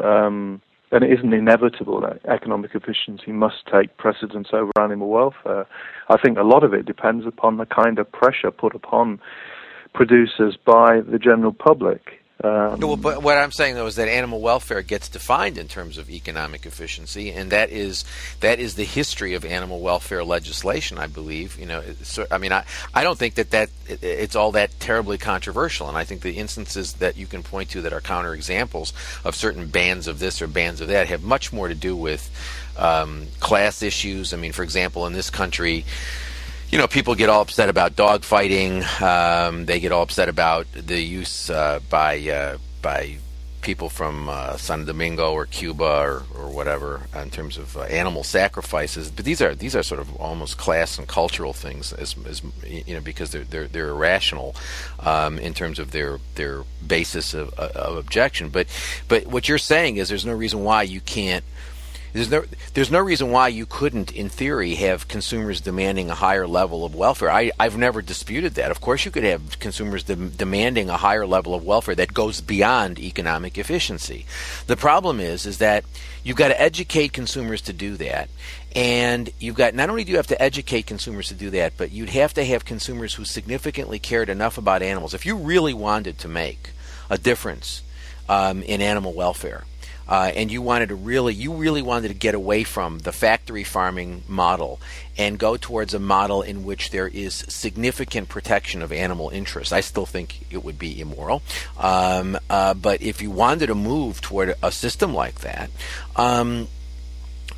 Um, 0.00 0.60
and 0.90 1.04
it 1.04 1.12
isn't 1.12 1.32
inevitable 1.32 2.00
that 2.00 2.20
economic 2.26 2.74
efficiency 2.74 3.32
must 3.32 3.66
take 3.72 3.96
precedence 3.96 4.48
over 4.52 4.70
animal 4.80 5.08
welfare. 5.08 5.66
I 6.08 6.16
think 6.16 6.38
a 6.38 6.42
lot 6.42 6.64
of 6.64 6.72
it 6.72 6.86
depends 6.86 7.26
upon 7.26 7.58
the 7.58 7.66
kind 7.66 7.98
of 7.98 8.10
pressure 8.10 8.50
put 8.50 8.74
upon 8.74 9.20
producers 9.94 10.56
by 10.64 11.00
the 11.00 11.18
general 11.18 11.52
public. 11.52 12.17
Um, 12.44 12.78
well, 12.78 12.96
but 12.96 13.20
what 13.20 13.36
I'm 13.36 13.50
saying 13.50 13.74
though 13.74 13.86
is 13.86 13.96
that 13.96 14.06
animal 14.06 14.40
welfare 14.40 14.82
gets 14.82 15.08
defined 15.08 15.58
in 15.58 15.66
terms 15.66 15.98
of 15.98 16.08
economic 16.08 16.66
efficiency, 16.66 17.32
and 17.32 17.50
that 17.50 17.70
is 17.70 18.04
that 18.38 18.60
is 18.60 18.76
the 18.76 18.84
history 18.84 19.34
of 19.34 19.44
animal 19.44 19.80
welfare 19.80 20.22
legislation. 20.22 20.98
I 20.98 21.08
believe, 21.08 21.58
you 21.58 21.66
know, 21.66 21.82
so, 22.04 22.26
I 22.30 22.38
mean, 22.38 22.52
I, 22.52 22.64
I 22.94 23.02
don't 23.02 23.18
think 23.18 23.34
that 23.34 23.50
that 23.50 23.70
it, 23.88 24.04
it's 24.04 24.36
all 24.36 24.52
that 24.52 24.78
terribly 24.78 25.18
controversial, 25.18 25.88
and 25.88 25.98
I 25.98 26.04
think 26.04 26.22
the 26.22 26.38
instances 26.38 26.92
that 26.94 27.16
you 27.16 27.26
can 27.26 27.42
point 27.42 27.70
to 27.70 27.82
that 27.82 27.92
are 27.92 28.00
counterexamples 28.00 28.92
of 29.24 29.34
certain 29.34 29.66
bans 29.66 30.06
of 30.06 30.20
this 30.20 30.40
or 30.40 30.46
bans 30.46 30.80
of 30.80 30.86
that 30.88 31.08
have 31.08 31.24
much 31.24 31.52
more 31.52 31.66
to 31.66 31.74
do 31.74 31.96
with 31.96 32.30
um, 32.76 33.26
class 33.40 33.82
issues. 33.82 34.32
I 34.32 34.36
mean, 34.36 34.52
for 34.52 34.62
example, 34.62 35.08
in 35.08 35.12
this 35.12 35.28
country 35.28 35.84
you 36.70 36.78
know, 36.78 36.86
people 36.86 37.14
get 37.14 37.28
all 37.28 37.42
upset 37.42 37.68
about 37.68 37.96
dog 37.96 38.24
fighting. 38.24 38.84
Um, 39.00 39.64
they 39.66 39.80
get 39.80 39.92
all 39.92 40.02
upset 40.02 40.28
about 40.28 40.66
the 40.72 41.00
use 41.00 41.48
uh, 41.48 41.80
by 41.88 42.18
uh, 42.28 42.58
by 42.82 43.18
people 43.62 43.88
from 43.88 44.28
uh, 44.28 44.56
San 44.56 44.84
Domingo 44.84 45.32
or 45.32 45.44
Cuba 45.44 45.84
or, 45.84 46.22
or 46.34 46.50
whatever 46.50 47.02
in 47.20 47.30
terms 47.30 47.58
of 47.58 47.76
uh, 47.76 47.82
animal 47.82 48.22
sacrifices. 48.22 49.10
But 49.10 49.24
these 49.24 49.40
are 49.40 49.54
these 49.54 49.74
are 49.74 49.82
sort 49.82 50.00
of 50.00 50.14
almost 50.16 50.58
class 50.58 50.98
and 50.98 51.08
cultural 51.08 51.52
things, 51.52 51.92
as, 51.92 52.14
as 52.26 52.42
you 52.66 52.94
know, 52.94 53.00
because 53.00 53.30
they're 53.30 53.44
they're, 53.44 53.66
they're 53.66 53.88
irrational 53.88 54.54
um, 55.00 55.38
in 55.38 55.54
terms 55.54 55.78
of 55.78 55.90
their 55.90 56.18
their 56.34 56.64
basis 56.86 57.32
of, 57.34 57.52
of 57.54 57.96
objection. 57.96 58.50
But 58.50 58.66
but 59.08 59.26
what 59.26 59.48
you're 59.48 59.58
saying 59.58 59.96
is 59.96 60.08
there's 60.08 60.26
no 60.26 60.34
reason 60.34 60.64
why 60.64 60.82
you 60.82 61.00
can't 61.00 61.44
there's 62.12 62.30
no 62.30 62.44
there's 62.74 62.90
no 62.90 63.00
reason 63.00 63.30
why 63.30 63.48
you 63.48 63.66
couldn't, 63.66 64.12
in 64.12 64.28
theory, 64.28 64.74
have 64.76 65.08
consumers 65.08 65.60
demanding 65.60 66.10
a 66.10 66.14
higher 66.14 66.46
level 66.46 66.84
of 66.84 66.94
welfare. 66.94 67.30
I, 67.30 67.50
I've 67.58 67.76
never 67.76 68.02
disputed 68.02 68.54
that. 68.54 68.70
Of 68.70 68.80
course, 68.80 69.04
you 69.04 69.10
could 69.10 69.24
have 69.24 69.58
consumers 69.58 70.04
de- 70.04 70.16
demanding 70.16 70.88
a 70.88 70.96
higher 70.96 71.26
level 71.26 71.54
of 71.54 71.64
welfare 71.64 71.94
that 71.96 72.14
goes 72.14 72.40
beyond 72.40 72.98
economic 72.98 73.58
efficiency. 73.58 74.26
The 74.66 74.76
problem 74.76 75.20
is 75.20 75.44
is 75.46 75.58
that 75.58 75.84
you've 76.24 76.36
got 76.36 76.48
to 76.48 76.60
educate 76.60 77.12
consumers 77.12 77.60
to 77.62 77.72
do 77.72 77.96
that, 77.96 78.30
and 78.74 79.28
you've 79.38 79.56
got 79.56 79.74
not 79.74 79.90
only 79.90 80.04
do 80.04 80.10
you 80.10 80.16
have 80.16 80.26
to 80.28 80.42
educate 80.42 80.86
consumers 80.86 81.28
to 81.28 81.34
do 81.34 81.50
that, 81.50 81.74
but 81.76 81.92
you'd 81.92 82.10
have 82.10 82.34
to 82.34 82.44
have 82.44 82.64
consumers 82.64 83.14
who 83.14 83.24
significantly 83.24 83.98
cared 83.98 84.28
enough 84.28 84.56
about 84.56 84.82
animals. 84.82 85.14
If 85.14 85.26
you 85.26 85.36
really 85.36 85.74
wanted 85.74 86.18
to 86.20 86.28
make 86.28 86.70
a 87.10 87.18
difference 87.18 87.82
um, 88.28 88.62
in 88.62 88.80
animal 88.80 89.12
welfare 89.12 89.64
uh, 90.08 90.32
and 90.34 90.50
you 90.50 90.62
wanted 90.62 90.88
to 90.88 90.94
really, 90.94 91.34
you 91.34 91.52
really 91.54 91.82
wanted 91.82 92.08
to 92.08 92.14
get 92.14 92.34
away 92.34 92.64
from 92.64 93.00
the 93.00 93.12
factory 93.12 93.64
farming 93.64 94.22
model 94.26 94.80
and 95.16 95.38
go 95.38 95.56
towards 95.56 95.94
a 95.94 95.98
model 95.98 96.42
in 96.42 96.64
which 96.64 96.90
there 96.90 97.08
is 97.08 97.34
significant 97.48 98.28
protection 98.28 98.82
of 98.82 98.92
animal 98.92 99.28
interests. 99.30 99.72
I 99.72 99.80
still 99.80 100.06
think 100.06 100.46
it 100.50 100.64
would 100.64 100.78
be 100.78 101.00
immoral, 101.00 101.42
um, 101.78 102.38
uh, 102.48 102.74
but 102.74 103.02
if 103.02 103.20
you 103.20 103.30
wanted 103.30 103.66
to 103.66 103.74
move 103.74 104.20
toward 104.20 104.54
a 104.62 104.72
system 104.72 105.12
like 105.12 105.40
that. 105.40 105.70
Um, 106.16 106.68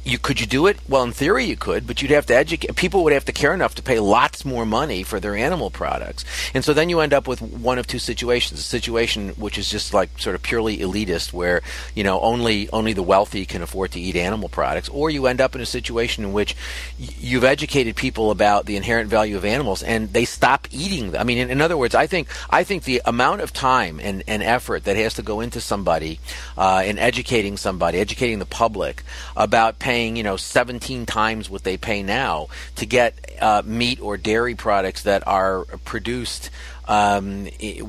you 0.05 0.18
could 0.18 0.40
you 0.40 0.47
do 0.47 0.66
it? 0.66 0.78
Well, 0.89 1.02
in 1.02 1.12
theory 1.12 1.44
you 1.44 1.56
could, 1.56 1.86
but 1.86 2.01
you'd 2.01 2.10
have 2.10 2.27
to 2.27 2.35
educate. 2.35 2.74
People 2.77 3.05
would 3.05 3.12
have 3.12 3.24
to 3.27 3.32
care 3.32 3.52
enough 3.52 3.74
to 3.77 3.82
pay 3.82 3.98
lots 3.98 4.44
more 4.44 4.64
money 4.64 5.02
for 5.02 5.20
their 5.20 5.36
animal 5.36 5.70
products, 5.70 6.24
and 6.55 6.64
so 6.64 6.72
then 6.72 6.89
you 6.89 7.01
end 7.01 7.12
up 7.12 7.28
with 7.28 7.43
one 7.43 7.78
of 7.78 7.86
two 7.86 7.98
situations: 7.98 8.60
a 8.60 8.62
situation 8.62 9.31
which 9.31 9.59
is 9.59 9.70
just 9.70 9.93
like 9.93 10.10
sort 10.18 10.35
of 10.35 10.43
purely 10.43 10.78
elitist, 10.78 11.32
where 11.32 11.60
you 11.94 12.02
know 12.02 12.20
only 12.20 12.68
only 12.70 12.93
the 12.93 13.02
wealthy 13.02 13.44
can 13.44 13.62
afford 13.62 13.93
to 13.93 14.01
eat 14.01 14.16
animal 14.16 14.48
products, 14.48 14.89
or 14.89 15.10
you 15.10 15.27
end 15.27 15.40
up 15.40 15.55
in 15.55 15.60
a 15.60 15.66
situation 15.66 16.24
in 16.24 16.32
which 16.32 16.56
you've 16.98 17.44
educated 17.44 17.97
people 17.97 18.31
about 18.31 18.66
the 18.66 18.77
inherent 18.77 19.10
value 19.10 19.36
of 19.36 19.44
animals, 19.44 19.82
and 19.82 20.12
they 20.12 20.24
stop 20.24 20.66
eating 20.70 21.10
them. 21.10 21.20
I 21.20 21.24
mean, 21.24 21.39
in, 21.39 21.51
in 21.51 21.60
other 21.60 21.77
words, 21.77 21.94
I 21.94 22.06
think 22.06 22.28
I 22.48 22.64
think 22.64 22.85
the 22.85 23.02
amount 23.05 23.43
of 23.43 23.52
time 23.52 24.01
and, 24.01 24.22
and 24.27 24.43
effort 24.43 24.85
that 24.85 24.97
has 24.97 25.14
to 25.14 25.22
go 25.22 25.40
into 25.40 25.60
somebody 25.60 26.20
uh, 26.56 26.82
in 26.86 26.98
educating 26.98 27.56
somebody, 27.56 27.98
educating 27.98 28.39
the 28.39 28.47
public 28.47 29.02
about 29.36 29.78
paying, 29.90 30.14
you 30.14 30.22
know, 30.22 30.36
17 30.36 31.04
times 31.04 31.50
what 31.50 31.64
they 31.64 31.76
pay 31.76 32.00
now 32.04 32.46
to 32.76 32.86
get 32.86 33.12
uh, 33.40 33.60
meat 33.64 34.00
or 34.00 34.16
dairy 34.16 34.54
products 34.54 35.02
that 35.02 35.26
are 35.26 35.64
produced 35.84 36.48
um, 36.86 37.48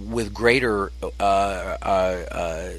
with 0.09 0.33
greater 0.33 0.91
uh, 1.03 1.07
uh, 1.19 1.77
uh 1.85 2.73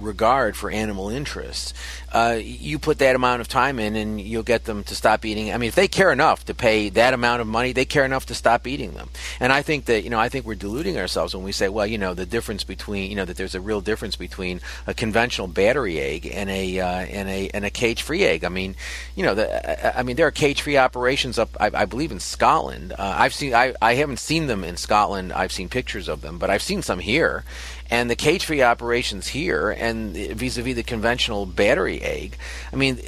regard 0.00 0.56
for 0.56 0.70
animal 0.70 1.08
interests, 1.08 1.74
uh, 2.12 2.38
you 2.40 2.78
put 2.78 2.98
that 2.98 3.16
amount 3.16 3.40
of 3.40 3.48
time 3.48 3.78
in 3.78 3.96
and 3.96 4.20
you'll 4.20 4.42
get 4.42 4.64
them 4.64 4.84
to 4.84 4.94
stop 4.94 5.24
eating. 5.24 5.52
I 5.52 5.58
mean, 5.58 5.68
if 5.68 5.74
they 5.74 5.88
care 5.88 6.12
enough 6.12 6.44
to 6.46 6.54
pay 6.54 6.88
that 6.90 7.14
amount 7.14 7.40
of 7.40 7.46
money, 7.46 7.72
they 7.72 7.84
care 7.84 8.04
enough 8.04 8.26
to 8.26 8.34
stop 8.34 8.66
eating 8.66 8.92
them. 8.92 9.08
And 9.40 9.52
I 9.52 9.62
think 9.62 9.86
that, 9.86 10.04
you 10.04 10.10
know, 10.10 10.18
I 10.18 10.28
think 10.28 10.46
we're 10.46 10.54
deluding 10.54 10.98
ourselves 10.98 11.34
when 11.34 11.44
we 11.44 11.52
say, 11.52 11.68
well, 11.68 11.86
you 11.86 11.98
know, 11.98 12.14
the 12.14 12.26
difference 12.26 12.64
between, 12.64 13.10
you 13.10 13.16
know, 13.16 13.24
that 13.24 13.36
there's 13.36 13.54
a 13.54 13.60
real 13.60 13.80
difference 13.80 14.16
between 14.16 14.60
a 14.86 14.94
conventional 14.94 15.48
battery 15.48 15.98
egg 15.98 16.30
and 16.32 16.48
a, 16.48 16.80
uh, 16.80 16.86
and 16.86 17.28
a, 17.28 17.50
and 17.50 17.64
a 17.64 17.70
cage 17.70 18.02
free 18.02 18.24
egg. 18.24 18.44
I 18.44 18.48
mean, 18.48 18.76
you 19.14 19.24
know, 19.24 19.34
the, 19.34 19.98
I 19.98 20.02
mean, 20.02 20.16
there 20.16 20.26
are 20.26 20.32
cage 20.32 20.62
free 20.62 20.76
operations 20.76 21.38
up, 21.38 21.56
I, 21.60 21.70
I, 21.74 21.84
believe 21.84 22.12
in 22.12 22.20
Scotland. 22.20 22.92
Uh, 22.92 23.14
I've 23.18 23.34
seen, 23.34 23.54
I, 23.54 23.74
I 23.82 23.94
haven't 23.94 24.18
seen 24.18 24.46
them 24.46 24.64
in 24.64 24.76
Scotland. 24.76 25.32
I've 25.32 25.52
seen 25.52 25.68
pictures 25.68 26.08
of 26.08 26.22
them, 26.22 26.38
but 26.38 26.50
I've 26.50 26.62
seen 26.62 26.82
some 26.82 27.00
here 27.00 27.44
and 27.90 28.10
the 28.10 28.16
cage 28.16 28.44
free 28.44 28.62
operations 28.62 29.28
here 29.28 29.70
and 29.70 30.14
vis-a-vis 30.14 30.74
the 30.74 30.82
conventional 30.82 31.46
battery 31.46 32.00
egg 32.02 32.36
i 32.72 32.76
mean 32.76 32.98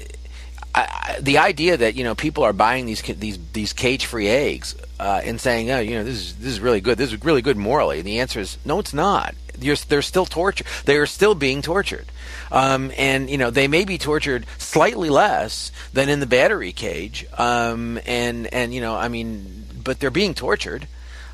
I, 0.74 0.82
I, 0.82 1.20
the 1.20 1.38
idea 1.38 1.76
that 1.76 1.94
you 1.94 2.04
know 2.04 2.14
people 2.14 2.44
are 2.44 2.52
buying 2.52 2.86
these 2.86 3.02
these 3.02 3.38
these 3.52 3.72
cage 3.72 4.06
free 4.06 4.28
eggs 4.28 4.76
uh, 5.00 5.20
and 5.24 5.40
saying 5.40 5.70
oh 5.70 5.80
you 5.80 5.96
know 5.96 6.04
this 6.04 6.16
is 6.16 6.36
this 6.36 6.52
is 6.52 6.60
really 6.60 6.80
good 6.80 6.98
this 6.98 7.12
is 7.12 7.24
really 7.24 7.42
good 7.42 7.56
morally 7.56 7.98
and 7.98 8.06
the 8.06 8.20
answer 8.20 8.40
is 8.40 8.58
no 8.64 8.78
it's 8.78 8.94
not. 8.94 9.34
You're, 9.60 9.74
they're 9.74 10.02
still 10.02 10.26
tortured 10.26 10.66
they 10.84 10.96
are 10.98 11.06
still 11.06 11.34
being 11.34 11.62
tortured. 11.62 12.06
Um, 12.52 12.92
and 12.96 13.28
you 13.28 13.38
know 13.38 13.50
they 13.50 13.66
may 13.66 13.84
be 13.84 13.98
tortured 13.98 14.46
slightly 14.58 15.10
less 15.10 15.72
than 15.92 16.08
in 16.08 16.20
the 16.20 16.26
battery 16.26 16.72
cage 16.72 17.26
um, 17.36 17.98
and 18.06 18.46
and 18.52 18.72
you 18.72 18.80
know 18.80 18.94
I 18.94 19.08
mean 19.08 19.64
but 19.82 20.00
they're 20.00 20.10
being 20.10 20.34
tortured 20.34 20.86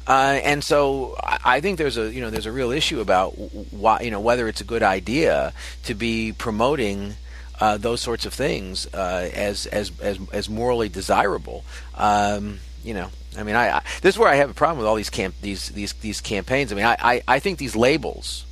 uh, 0.06 0.40
and 0.42 0.62
so 0.62 1.16
I 1.22 1.60
think 1.60 1.78
there's 1.78 1.96
a 1.96 2.12
you 2.12 2.20
know 2.20 2.30
there's 2.30 2.46
a 2.46 2.52
real 2.52 2.70
issue 2.70 3.00
about 3.00 3.30
why 3.72 4.00
you 4.00 4.10
know 4.10 4.20
whether 4.20 4.48
it's 4.48 4.60
a 4.60 4.64
good 4.64 4.82
idea 4.82 5.52
to 5.84 5.94
be 5.94 6.32
promoting 6.32 7.14
uh, 7.60 7.76
those 7.78 8.00
sorts 8.00 8.26
of 8.26 8.34
things 8.34 8.86
uh, 8.94 9.30
as, 9.32 9.66
as 9.66 9.92
as 10.00 10.18
as 10.32 10.48
morally 10.48 10.88
desirable. 10.88 11.64
Um, 11.94 12.60
you 12.82 12.92
know, 12.92 13.08
I 13.38 13.42
mean, 13.42 13.56
I, 13.56 13.78
I, 13.78 13.82
this 14.02 14.14
is 14.14 14.18
where 14.18 14.28
I 14.28 14.34
have 14.36 14.50
a 14.50 14.54
problem 14.54 14.78
with 14.78 14.86
all 14.86 14.96
these 14.96 15.10
camp 15.10 15.34
these 15.40 15.70
these 15.70 15.92
these 15.94 16.20
campaigns. 16.20 16.72
I 16.72 16.76
mean, 16.76 16.84
I, 16.84 16.96
I, 17.00 17.22
I 17.26 17.38
think 17.38 17.58
these 17.58 17.76
labels 17.76 18.44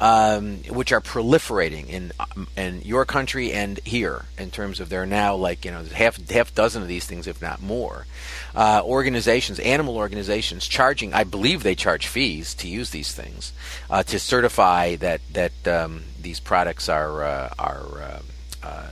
um, 0.00 0.56
which 0.68 0.92
are 0.92 1.00
proliferating 1.00 1.88
in 1.88 2.12
in 2.56 2.82
your 2.82 3.04
country 3.04 3.52
and 3.52 3.78
here 3.84 4.24
in 4.36 4.50
terms 4.50 4.80
of 4.80 4.88
there 4.88 5.02
are 5.02 5.06
now 5.06 5.34
like 5.36 5.64
you 5.64 5.70
know 5.70 5.84
half 5.84 6.28
half 6.30 6.54
dozen 6.54 6.82
of 6.82 6.88
these 6.88 7.06
things, 7.06 7.26
if 7.26 7.40
not 7.40 7.62
more. 7.62 8.06
Uh, 8.54 8.82
organizations, 8.84 9.58
animal 9.60 9.96
organizations, 9.96 10.66
charging. 10.66 11.12
I 11.12 11.24
believe 11.24 11.62
they 11.62 11.74
charge 11.74 12.06
fees 12.06 12.54
to 12.54 12.68
use 12.68 12.90
these 12.90 13.12
things 13.12 13.52
uh, 13.90 14.02
to 14.04 14.18
certify 14.18 14.96
that 14.96 15.20
that 15.32 15.68
um, 15.68 16.02
these 16.20 16.40
products 16.40 16.88
are 16.88 17.22
uh, 17.22 17.54
are 17.58 18.02
uh, 18.02 18.22
uh, 18.62 18.90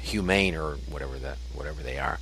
humane 0.00 0.54
or 0.54 0.74
whatever 0.90 1.18
that 1.18 1.38
whatever 1.54 1.82
they 1.82 1.98
are, 1.98 2.18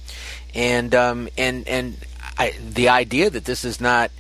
and 0.55 0.95
um, 0.95 1.29
and 1.37 1.67
and 1.67 1.97
I, 2.39 2.55
the 2.61 2.89
idea 2.89 3.31
that 3.31 3.45
this 3.45 3.65
is 3.65 3.81
not 3.81 4.11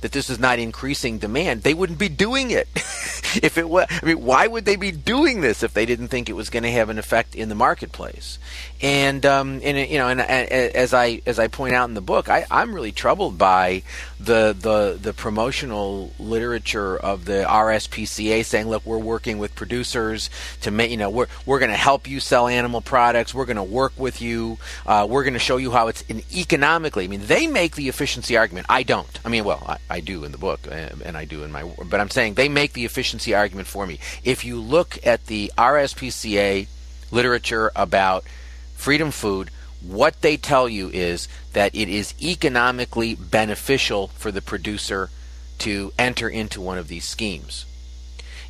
that 0.00 0.12
this 0.12 0.30
is 0.30 0.38
not 0.38 0.58
increasing 0.58 1.18
demand, 1.18 1.62
they 1.62 1.74
wouldn't 1.74 1.98
be 1.98 2.08
doing 2.08 2.50
it. 2.50 2.68
if 3.42 3.58
it 3.58 3.68
was, 3.68 3.86
I 3.90 4.04
mean, 4.04 4.22
why 4.22 4.46
would 4.46 4.64
they 4.64 4.76
be 4.76 4.90
doing 4.90 5.40
this 5.40 5.62
if 5.62 5.74
they 5.74 5.86
didn't 5.86 6.08
think 6.08 6.28
it 6.28 6.34
was 6.34 6.50
going 6.50 6.62
to 6.62 6.70
have 6.70 6.88
an 6.88 6.98
effect 6.98 7.34
in 7.34 7.48
the 7.48 7.54
marketplace? 7.54 8.38
And 8.82 9.26
um, 9.26 9.60
and 9.62 9.76
you 9.90 9.98
know, 9.98 10.08
and, 10.08 10.20
and, 10.20 10.50
as 10.50 10.94
I 10.94 11.20
as 11.26 11.38
I 11.38 11.48
point 11.48 11.74
out 11.74 11.88
in 11.88 11.94
the 11.94 12.00
book, 12.00 12.28
I, 12.28 12.46
I'm 12.50 12.74
really 12.74 12.92
troubled 12.92 13.36
by 13.36 13.82
the 14.18 14.56
the 14.58 14.98
the 15.00 15.12
promotional 15.12 16.12
literature 16.18 16.96
of 16.96 17.26
the 17.26 17.44
RSPCA 17.46 18.44
saying, 18.44 18.68
look, 18.68 18.84
we're 18.86 18.98
working 18.98 19.38
with 19.38 19.54
producers 19.54 20.30
to 20.62 20.70
make 20.70 20.90
you 20.90 20.96
know 20.96 21.10
we're 21.10 21.26
we're 21.44 21.58
going 21.58 21.70
to 21.70 21.76
help 21.76 22.08
you 22.08 22.20
sell 22.20 22.48
animal 22.48 22.80
products. 22.80 23.34
We're 23.34 23.44
going 23.44 23.56
to 23.58 23.62
work 23.62 23.92
with 23.98 24.22
you. 24.22 24.58
Uh, 24.86 25.06
we're 25.08 25.24
going 25.24 25.34
to 25.34 25.38
show 25.38 25.58
you 25.58 25.70
how 25.70 25.88
it's 25.88 26.00
in 26.02 26.22
economically. 26.34 27.04
I 27.04 27.08
mean, 27.08 27.26
they 27.26 27.46
make 27.46 27.76
the 27.76 27.88
efficiency 27.88 28.36
argument. 28.36 28.66
I 28.68 28.82
don't. 28.82 29.20
I 29.24 29.28
mean, 29.28 29.44
well, 29.44 29.62
I, 29.66 29.89
I 29.90 30.00
do 30.00 30.24
in 30.24 30.32
the 30.32 30.38
book, 30.38 30.60
uh, 30.66 30.90
and 31.04 31.16
I 31.16 31.24
do 31.24 31.42
in 31.42 31.52
my. 31.52 31.64
But 31.64 32.00
I'm 32.00 32.10
saying 32.10 32.34
they 32.34 32.48
make 32.48 32.72
the 32.72 32.84
efficiency 32.84 33.34
argument 33.34 33.68
for 33.68 33.86
me. 33.86 33.98
If 34.24 34.44
you 34.44 34.60
look 34.60 34.98
at 35.04 35.26
the 35.26 35.52
RSPCA 35.58 36.68
literature 37.10 37.72
about 37.74 38.24
freedom 38.76 39.10
food, 39.10 39.50
what 39.82 40.20
they 40.20 40.36
tell 40.36 40.68
you 40.68 40.90
is 40.90 41.28
that 41.52 41.74
it 41.74 41.88
is 41.88 42.14
economically 42.22 43.14
beneficial 43.14 44.08
for 44.08 44.30
the 44.30 44.42
producer 44.42 45.10
to 45.58 45.92
enter 45.98 46.28
into 46.28 46.60
one 46.60 46.78
of 46.78 46.88
these 46.88 47.04
schemes. 47.04 47.66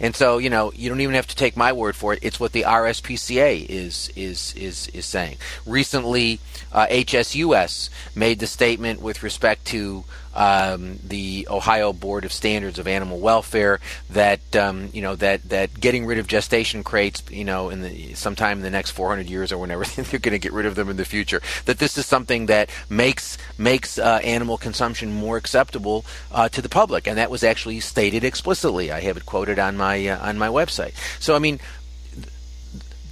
And 0.00 0.16
so, 0.16 0.38
you 0.38 0.48
know, 0.48 0.72
you 0.72 0.88
don't 0.88 1.02
even 1.02 1.14
have 1.14 1.26
to 1.26 1.36
take 1.36 1.56
my 1.56 1.72
word 1.72 1.94
for 1.94 2.14
it. 2.14 2.20
It's 2.22 2.40
what 2.40 2.52
the 2.52 2.62
RSPCA 2.62 3.66
is 3.68 4.10
is 4.16 4.54
is 4.54 4.88
is 4.88 5.04
saying. 5.04 5.36
Recently, 5.66 6.40
uh, 6.72 6.86
HSUS 6.86 7.90
made 8.14 8.38
the 8.38 8.46
statement 8.46 9.02
with 9.02 9.22
respect 9.22 9.66
to 9.66 10.04
um, 10.34 10.98
the 11.04 11.46
Ohio 11.50 11.92
Board 11.92 12.24
of 12.24 12.32
Standards 12.32 12.78
of 12.78 12.86
Animal 12.86 13.18
Welfare 13.18 13.80
that 14.10 14.54
um, 14.54 14.90
you 14.92 15.02
know 15.02 15.16
that 15.16 15.48
that 15.48 15.78
getting 15.80 16.06
rid 16.06 16.18
of 16.18 16.26
gestation 16.26 16.84
crates, 16.84 17.22
you 17.30 17.44
know, 17.44 17.70
in 17.70 17.82
the 17.82 18.14
sometime 18.14 18.58
in 18.58 18.62
the 18.62 18.70
next 18.70 18.92
400 18.92 19.28
years 19.28 19.52
or 19.52 19.58
whenever 19.58 19.84
they're 20.02 20.20
going 20.20 20.32
to 20.32 20.38
get 20.38 20.52
rid 20.52 20.66
of 20.66 20.74
them 20.74 20.88
in 20.88 20.96
the 20.96 21.04
future, 21.04 21.40
that 21.64 21.78
this 21.78 21.98
is 21.98 22.06
something 22.06 22.46
that 22.46 22.70
makes 22.88 23.38
makes 23.58 23.98
uh, 23.98 24.20
animal 24.22 24.56
consumption 24.56 25.12
more 25.12 25.36
acceptable 25.36 26.04
uh, 26.32 26.48
to 26.48 26.62
the 26.62 26.68
public, 26.68 27.06
and 27.06 27.18
that 27.18 27.30
was 27.30 27.42
actually 27.42 27.80
stated 27.80 28.24
explicitly. 28.24 28.92
I 28.92 29.00
have 29.00 29.16
it 29.16 29.26
quoted 29.26 29.58
on 29.58 29.76
my 29.76 30.06
uh, 30.06 30.28
on 30.28 30.38
my 30.38 30.48
website. 30.48 30.94
So 31.20 31.34
I 31.34 31.38
mean. 31.38 31.60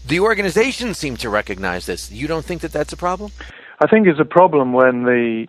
The 0.07 0.21
organizations 0.21 0.97
seem 0.97 1.19
to 1.19 1.29
recognize 1.29 1.85
this. 1.85 2.11
You 2.11 2.27
don't 2.29 2.43
think 2.43 2.63
that 2.63 2.73
that's 2.73 2.95
a 2.95 2.97
problem? 2.97 3.31
I 3.79 3.87
think 3.87 4.07
it's 4.07 4.19
a 4.19 4.25
problem 4.25 4.73
when 4.73 5.03
the 5.03 5.49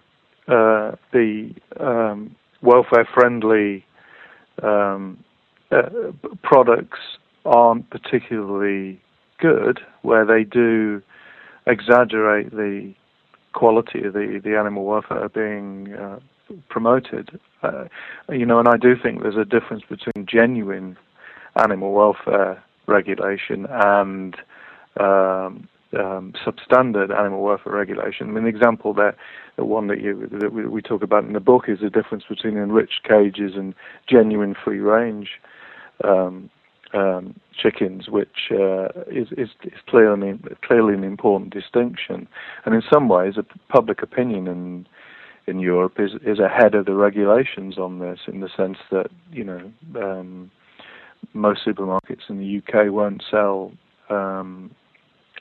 uh, 0.50 0.96
the 1.12 1.54
um, 1.80 2.36
welfare-friendly 2.62 3.86
um, 4.64 5.24
uh, 5.72 5.90
products 6.44 7.00
aren't 7.46 7.90
particularly 7.90 9.00
good, 9.40 9.80
where 10.02 10.26
they 10.26 10.44
do 10.44 11.02
exaggerate 11.68 12.52
the 12.52 12.94
quality 13.54 14.04
of 14.04 14.14
the, 14.14 14.42
the 14.44 14.58
animal 14.58 14.86
welfare 14.86 15.30
being 15.30 15.94
uh, 15.94 16.20
promoted. 16.70 17.40
Uh, 17.64 17.86
you 18.30 18.46
know, 18.46 18.60
and 18.60 18.68
I 18.68 18.78
do 18.78 18.96
think 19.02 19.22
there's 19.22 19.38
a 19.38 19.46
difference 19.46 19.84
between 19.88 20.26
genuine 20.26 20.98
animal 21.56 21.94
welfare 21.94 22.62
regulation 22.88 23.68
and 23.70 24.36
um, 25.00 25.68
um, 25.98 26.34
substandard 26.45 27.11
animal 27.18 27.41
welfare 27.41 27.74
regulation. 27.74 28.30
I 28.30 28.32
mean, 28.32 28.44
the 28.44 28.49
example 28.49 28.94
that 28.95 29.16
the 29.57 29.66
one 29.66 29.88
that 29.88 30.02
you 30.02 30.28
that 30.32 30.53
we, 30.53 30.66
we, 30.66 30.82
talk 30.82 31.02
about 31.02 31.24
in 31.24 31.34
the 31.34 31.40
book 31.40 31.66
is 31.68 31.80
the 31.80 31.90
difference 31.90 32.24
between 32.30 32.57
enriched 32.57 33.03
cages 33.03 33.53
and 33.56 33.74
genuine 34.07 34.56
free 34.64 34.80
range 34.80 35.30
um, 36.03 36.49
um, 36.94 37.40
chickens, 37.60 38.10
which 38.10 38.52
uh, 38.52 38.88
is, 39.07 39.28
is, 39.38 39.49
is 39.64 39.80
clearly 39.88 40.40
clearly 40.64 40.94
an 40.94 41.03
important 41.03 41.53
distinction. 41.53 42.28
And 42.66 42.76
in 42.76 42.84
some 42.91 43.10
ways, 43.10 43.36
a 43.38 43.45
public 43.72 44.02
opinion 44.02 44.48
in 44.48 44.88
in 45.48 45.60
Europe 45.60 45.99
is 45.99 46.11
is 46.24 46.40
ahead 46.40 46.76
of 46.76 46.86
the 46.86 46.94
regulations 46.94 47.78
on 47.78 47.99
this, 47.99 48.20
in 48.28 48.41
the 48.41 48.49
sense 48.56 48.78
that 48.91 49.07
you 49.32 49.44
know 49.44 49.72
um, 49.99 50.52
most 51.34 51.61
supermarkets 51.66 52.30
in 52.30 52.38
the 52.38 52.57
UK 52.60 52.91
won't 52.91 53.24
sell 53.30 53.72
um, 54.10 54.72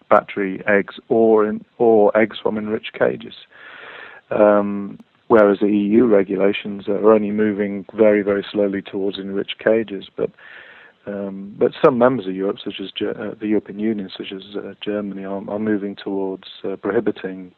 battery 0.09 0.63
eggs 0.67 0.97
or 1.09 1.47
in, 1.47 1.65
or 1.79 2.17
eggs 2.17 2.39
from 2.43 2.59
enriched 2.59 2.93
cages. 2.99 3.35
Um, 4.31 4.99
whereas 5.29 5.59
the 5.61 5.69
EU 5.69 6.05
regulations 6.07 6.89
are 6.89 7.13
only 7.13 7.31
moving 7.31 7.87
very, 7.95 8.23
very 8.23 8.45
slowly 8.51 8.83
towards 8.83 9.19
enriched 9.19 9.59
cages. 9.59 10.09
But 10.15 10.31
um, 11.07 11.55
but 11.59 11.73
some 11.83 11.97
members 11.97 12.27
of 12.27 12.35
Europe, 12.35 12.59
such 12.63 12.81
as 12.81 12.91
uh, 13.01 13.35
the 13.41 13.47
European 13.47 13.79
Union, 13.79 14.11
such 14.15 14.31
as 14.31 14.43
uh, 14.57 14.75
Germany, 14.83 15.25
are, 15.25 15.43
are, 15.49 15.59
moving 15.59 15.97
towards 15.97 16.45
uh, 16.65 16.77
prohibiting 16.77 17.53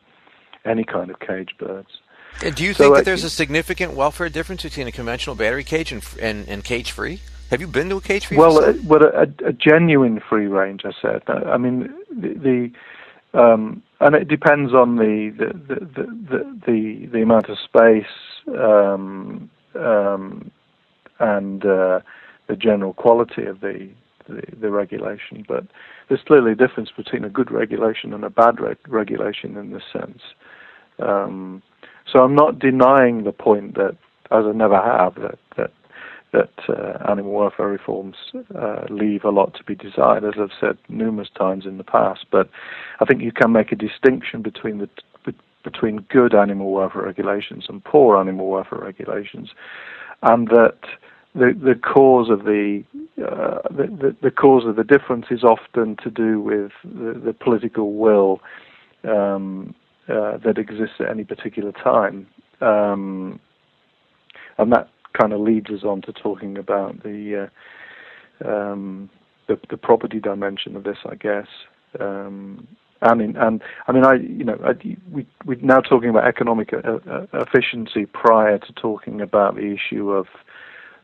any 0.64 0.84
kind 0.84 1.10
of 1.10 1.18
cage 1.18 1.56
birds. 1.58 1.88
Do 2.54 2.62
you 2.62 2.74
so, 2.74 2.84
think 2.84 2.96
that 2.96 3.04
there's 3.04 3.24
a 3.24 3.30
significant 3.30 3.94
welfare 3.94 4.28
difference 4.28 4.62
between 4.62 4.86
a 4.86 4.92
conventional 4.92 5.34
battery 5.34 5.64
cage 5.64 5.90
and, 5.90 6.06
and, 6.20 6.48
and 6.48 6.62
cage 6.62 6.92
free? 6.92 7.20
Have 7.50 7.60
you 7.60 7.66
been 7.66 7.88
to 7.88 7.96
a 7.96 8.00
cage 8.00 8.26
free? 8.26 8.36
Well, 8.36 8.64
uh, 8.64 8.74
well, 8.84 9.02
a, 9.02 9.26
a, 9.44 9.52
genuine 9.52 10.20
free 10.28 10.46
range. 10.46 10.82
I 10.84 10.92
said. 11.02 11.22
I 11.28 11.56
mean, 11.56 11.92
the, 12.08 12.70
the 13.32 13.38
um, 13.40 13.82
and 13.98 14.14
it 14.14 14.28
depends 14.28 14.72
on 14.72 14.96
the 14.96 15.34
the 15.36 15.74
the 15.74 15.84
the, 15.84 16.60
the, 16.66 17.06
the 17.12 17.22
amount 17.22 17.48
of 17.48 17.58
space 17.58 18.04
um, 18.56 19.50
um, 19.74 20.50
and 21.18 21.64
uh, 21.64 22.00
the 22.46 22.54
general 22.56 22.94
quality 22.94 23.46
of 23.46 23.60
the, 23.60 23.90
the, 24.28 24.42
the 24.60 24.70
regulation. 24.70 25.44
But 25.46 25.64
there's 26.08 26.22
clearly 26.26 26.52
a 26.52 26.56
difference 26.56 26.90
between 26.96 27.24
a 27.24 27.28
good 27.28 27.50
regulation 27.50 28.14
and 28.14 28.22
a 28.22 28.30
bad 28.30 28.60
reg- 28.60 28.78
regulation 28.86 29.56
in 29.56 29.72
this 29.72 29.82
sense. 29.92 30.22
Um, 31.00 31.62
so 32.10 32.20
I'm 32.20 32.36
not 32.36 32.60
denying 32.60 33.24
the 33.24 33.32
point 33.32 33.74
that, 33.74 33.96
as 34.30 34.44
I 34.44 34.52
never 34.52 34.80
have, 34.80 35.16
that 35.16 35.38
that 35.56 35.72
that 36.32 36.52
uh, 36.68 37.10
animal 37.10 37.32
welfare 37.32 37.68
reforms 37.68 38.16
uh, 38.56 38.84
leave 38.88 39.24
a 39.24 39.30
lot 39.30 39.54
to 39.54 39.64
be 39.64 39.74
desired, 39.74 40.24
as 40.24 40.34
I've 40.38 40.56
said 40.60 40.78
numerous 40.88 41.28
times 41.36 41.66
in 41.66 41.78
the 41.78 41.84
past. 41.84 42.26
But 42.30 42.48
I 43.00 43.04
think 43.04 43.22
you 43.22 43.32
can 43.32 43.52
make 43.52 43.72
a 43.72 43.76
distinction 43.76 44.42
between 44.42 44.78
the 44.78 44.88
between 45.62 45.98
good 46.08 46.34
animal 46.34 46.72
welfare 46.72 47.02
regulations 47.02 47.66
and 47.68 47.84
poor 47.84 48.18
animal 48.18 48.48
welfare 48.48 48.78
regulations, 48.78 49.50
and 50.22 50.48
that 50.48 50.78
the 51.34 51.52
the 51.52 51.74
cause 51.74 52.30
of 52.30 52.44
the, 52.44 52.82
uh, 53.18 53.60
the, 53.70 53.86
the, 53.86 54.16
the 54.22 54.30
cause 54.30 54.64
of 54.66 54.76
the 54.76 54.84
difference 54.84 55.26
is 55.30 55.44
often 55.44 55.96
to 56.02 56.10
do 56.10 56.40
with 56.40 56.72
the, 56.82 57.20
the 57.24 57.32
political 57.32 57.94
will 57.94 58.40
um, 59.04 59.74
uh, 60.08 60.38
that 60.38 60.58
exists 60.58 60.96
at 61.00 61.08
any 61.08 61.24
particular 61.24 61.72
time, 61.72 62.26
um, 62.60 63.38
and 64.58 64.72
that 64.72 64.88
kind 65.18 65.32
of 65.32 65.40
leads 65.40 65.70
us 65.70 65.84
on 65.84 66.02
to 66.02 66.12
talking 66.12 66.58
about 66.58 67.02
the 67.02 67.48
uh, 68.44 68.48
um, 68.48 69.10
the, 69.48 69.58
the, 69.68 69.76
property 69.76 70.20
dimension 70.20 70.76
of 70.76 70.84
this, 70.84 70.98
I 71.04 71.14
guess. 71.16 71.46
Um, 71.98 72.66
and 73.02 73.36
and 73.36 73.62
I 73.86 73.92
mean, 73.92 74.04
I 74.04 74.14
you 74.14 74.44
know, 74.44 74.58
I, 74.64 74.72
we 75.10 75.26
we're 75.44 75.58
now 75.60 75.80
talking 75.80 76.10
about 76.10 76.26
economic 76.26 76.72
uh, 76.72 76.98
uh, 77.10 77.26
efficiency 77.32 78.06
prior 78.06 78.58
to 78.58 78.72
talking 78.74 79.20
about 79.20 79.56
the 79.56 79.74
issue 79.74 80.10
of 80.10 80.26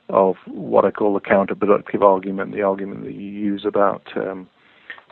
of 0.09 0.37
what 0.47 0.85
I 0.85 0.91
call 0.91 1.15
the 1.15 1.21
counterproductive 1.21 2.03
argument, 2.03 2.53
the 2.53 2.63
argument 2.63 3.05
that 3.05 3.15
you 3.15 3.31
use 3.31 3.65
about 3.67 4.07
um, 4.17 4.49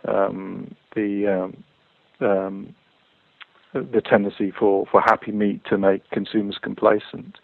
um 0.06 0.74
the 0.94 1.26
um, 1.26 1.64
um, 2.20 2.74
the 3.74 4.00
tendency 4.00 4.52
for, 4.56 4.86
for 4.90 5.00
happy 5.00 5.32
meat 5.32 5.62
to 5.68 5.76
make 5.76 6.08
consumers 6.10 6.58
complacent. 6.62 7.38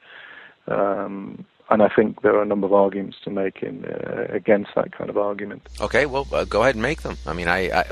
Um, 0.66 1.44
and 1.70 1.82
I 1.82 1.88
think 1.88 2.22
there 2.22 2.34
are 2.34 2.42
a 2.42 2.46
number 2.46 2.66
of 2.66 2.72
arguments 2.72 3.18
to 3.24 3.30
make 3.30 3.62
in 3.62 3.84
uh, 3.84 4.26
against 4.28 4.70
that 4.74 4.90
kind 4.90 5.08
of 5.08 5.16
argument. 5.16 5.62
Okay, 5.80 6.04
well, 6.04 6.26
uh, 6.32 6.44
go 6.44 6.62
ahead 6.62 6.74
and 6.74 6.82
make 6.82 7.02
them. 7.02 7.16
I 7.26 7.32
mean, 7.32 7.46
I, 7.46 7.70
I, 7.70 7.84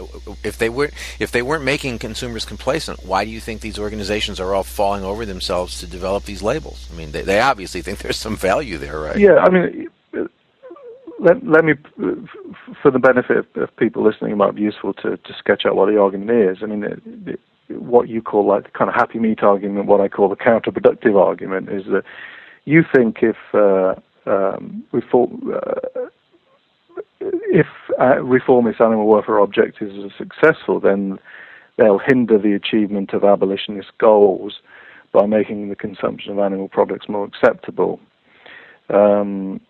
if 0.43 0.59
they 0.59 0.69
were 0.69 0.91
if 1.21 1.31
they 1.31 1.43
weren't 1.43 1.63
making 1.63 2.01
consumers 2.01 2.45
complacent, 2.45 3.05
why 3.07 3.25
do 3.25 3.31
you 3.31 3.41
think 3.41 3.61
these 3.61 3.79
organizations 3.79 4.41
are 4.41 4.53
all 4.53 4.65
falling 4.65 5.05
over 5.05 5.25
themselves 5.25 5.79
to 5.81 5.87
develop 5.87 6.25
these 6.25 6.43
labels? 6.43 6.89
I 6.93 6.97
mean, 6.97 7.13
they, 7.13 7.23
they 7.23 7.41
obviously 7.41 7.81
think 7.83 7.99
there's 7.99 8.17
some 8.17 8.37
value 8.37 8.79
there, 8.79 8.99
right? 8.99 9.19
Yeah, 9.19 9.37
I 9.37 9.49
mean, 9.49 9.89
let, 11.21 11.45
let 11.47 11.65
me, 11.65 11.75
for 12.83 12.91
the 12.91 12.99
benefit 12.99 13.47
of, 13.57 13.77
people 13.77 14.05
listening, 14.05 14.33
it 14.33 14.37
might 14.37 14.55
be 14.55 14.63
useful 14.63 14.93
to, 14.95 15.17
to 15.17 15.35
sketch 15.39 15.67
out 15.67 15.77
what 15.77 15.87
the 15.87 16.01
argument 16.01 16.31
is. 16.31 16.59
I 16.63 16.67
mean, 16.67 16.85
it, 16.85 17.03
it, 17.27 17.41
what 17.81 18.09
you 18.09 18.23
call 18.23 18.47
like 18.47 18.65
the 18.65 18.71
kind 18.71 18.89
of 18.89 18.95
happy 18.95 19.19
meat 19.19 19.43
argument, 19.43 19.87
what 19.87 20.01
I 20.01 20.09
call 20.09 20.29
the 20.29 20.37
counterproductive 20.37 21.21
argument, 21.21 21.69
is 21.71 21.85
that 21.87 22.05
you 22.69 22.85
think 22.95 23.19
if 23.23 23.37
uh, 23.55 23.95
um, 24.27 24.85
uh, 24.93 25.01
if 27.21 27.67
uh, 27.99 28.23
reformist 28.23 28.81
animal 28.81 29.07
welfare 29.07 29.39
objectives 29.39 29.93
are 29.99 30.15
successful, 30.17 30.79
then 30.79 31.19
they'll 31.79 32.01
hinder 32.05 32.39
the 32.39 32.53
achievement 32.53 33.15
of 33.15 33.25
abolitionist 33.25 33.91
goals 33.99 34.61
by 35.13 35.27
making 35.27 35.71
the 35.71 35.77
consumption 35.77 36.33
of 36.33 36.39
animal 36.39 36.69
products 36.69 37.09
more 37.09 37.25
acceptable. 37.25 38.01
Um, 38.91 39.61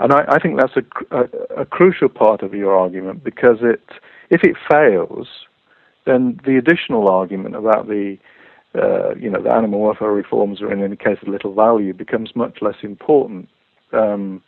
and 0.00 0.12
I, 0.12 0.24
I, 0.28 0.38
think 0.38 0.58
that's 0.58 0.76
a, 0.76 1.16
a, 1.16 1.62
a, 1.62 1.64
crucial 1.64 2.08
part 2.10 2.42
of 2.42 2.52
your 2.52 2.76
argument 2.76 3.24
because 3.24 3.58
it, 3.62 3.82
if 4.30 4.42
it 4.42 4.56
fails, 4.70 5.28
then 6.04 6.38
the 6.44 6.56
additional 6.58 7.08
argument 7.08 7.56
about 7.56 7.88
the, 7.88 8.18
uh, 8.76 9.14
you 9.14 9.30
know, 9.30 9.42
the 9.42 9.50
animal 9.50 9.80
welfare 9.80 10.10
reforms 10.10 10.60
are 10.60 10.72
in 10.72 10.82
any 10.82 10.96
case 10.96 11.18
of 11.22 11.28
little 11.28 11.54
value 11.54 11.94
becomes 11.94 12.30
much 12.34 12.58
less 12.60 12.76
important. 12.82 13.48
Um, 13.92 14.42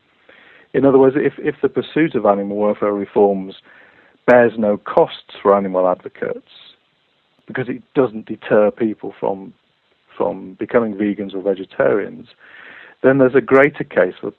in 0.75 0.85
other 0.85 0.99
words, 0.99 1.17
if, 1.19 1.35
if 1.39 1.57
the 1.63 1.69
pursuit 1.69 2.15
of 2.15 2.27
animal 2.27 2.57
welfare 2.57 2.93
reforms 2.93 3.55
bears 4.27 4.53
no 4.59 4.77
costs 4.77 5.35
for 5.43 5.57
animal 5.57 5.89
advocates, 5.89 6.51
because 7.47 7.69
it 7.69 7.83
doesn't 7.95 8.27
deter 8.27 8.71
people 8.71 9.15
from 9.19 9.55
from 10.17 10.55
becoming 10.59 10.95
vegans 10.95 11.33
or 11.33 11.41
vegetarians, 11.41 12.27
then 13.05 13.19
there's 13.19 13.37
a 13.37 13.41
greater 13.41 13.85
case 13.85 14.15
for, 14.21 14.33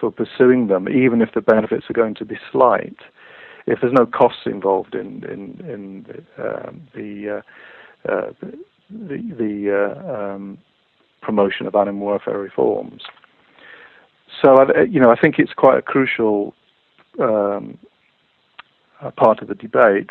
for 0.00 0.10
pursuing 0.10 0.68
them, 0.68 0.88
even 0.88 1.20
if 1.20 1.28
the 1.34 1.42
benefits 1.42 1.84
are 1.90 1.92
going 1.92 2.14
to 2.14 2.24
be 2.24 2.38
slight. 2.50 2.96
If 3.66 3.80
there's 3.82 3.92
no 3.92 4.06
costs 4.06 4.46
involved 4.46 4.94
in 4.94 5.22
in, 5.24 5.64
in 5.68 6.24
um, 6.42 6.82
the 6.94 7.42
uh, 8.08 8.10
uh, 8.10 8.32
the, 8.92 9.34
the 9.36 9.72
uh, 9.72 10.34
um, 10.34 10.58
promotion 11.20 11.66
of 11.66 11.74
animal 11.74 12.06
welfare 12.06 12.38
reforms, 12.38 13.02
so 14.40 14.66
you 14.82 15.00
know 15.00 15.10
I 15.10 15.16
think 15.16 15.38
it's 15.38 15.52
quite 15.52 15.78
a 15.78 15.82
crucial 15.82 16.54
um, 17.18 17.78
part 19.16 19.42
of 19.42 19.48
the 19.48 19.54
debate. 19.54 20.10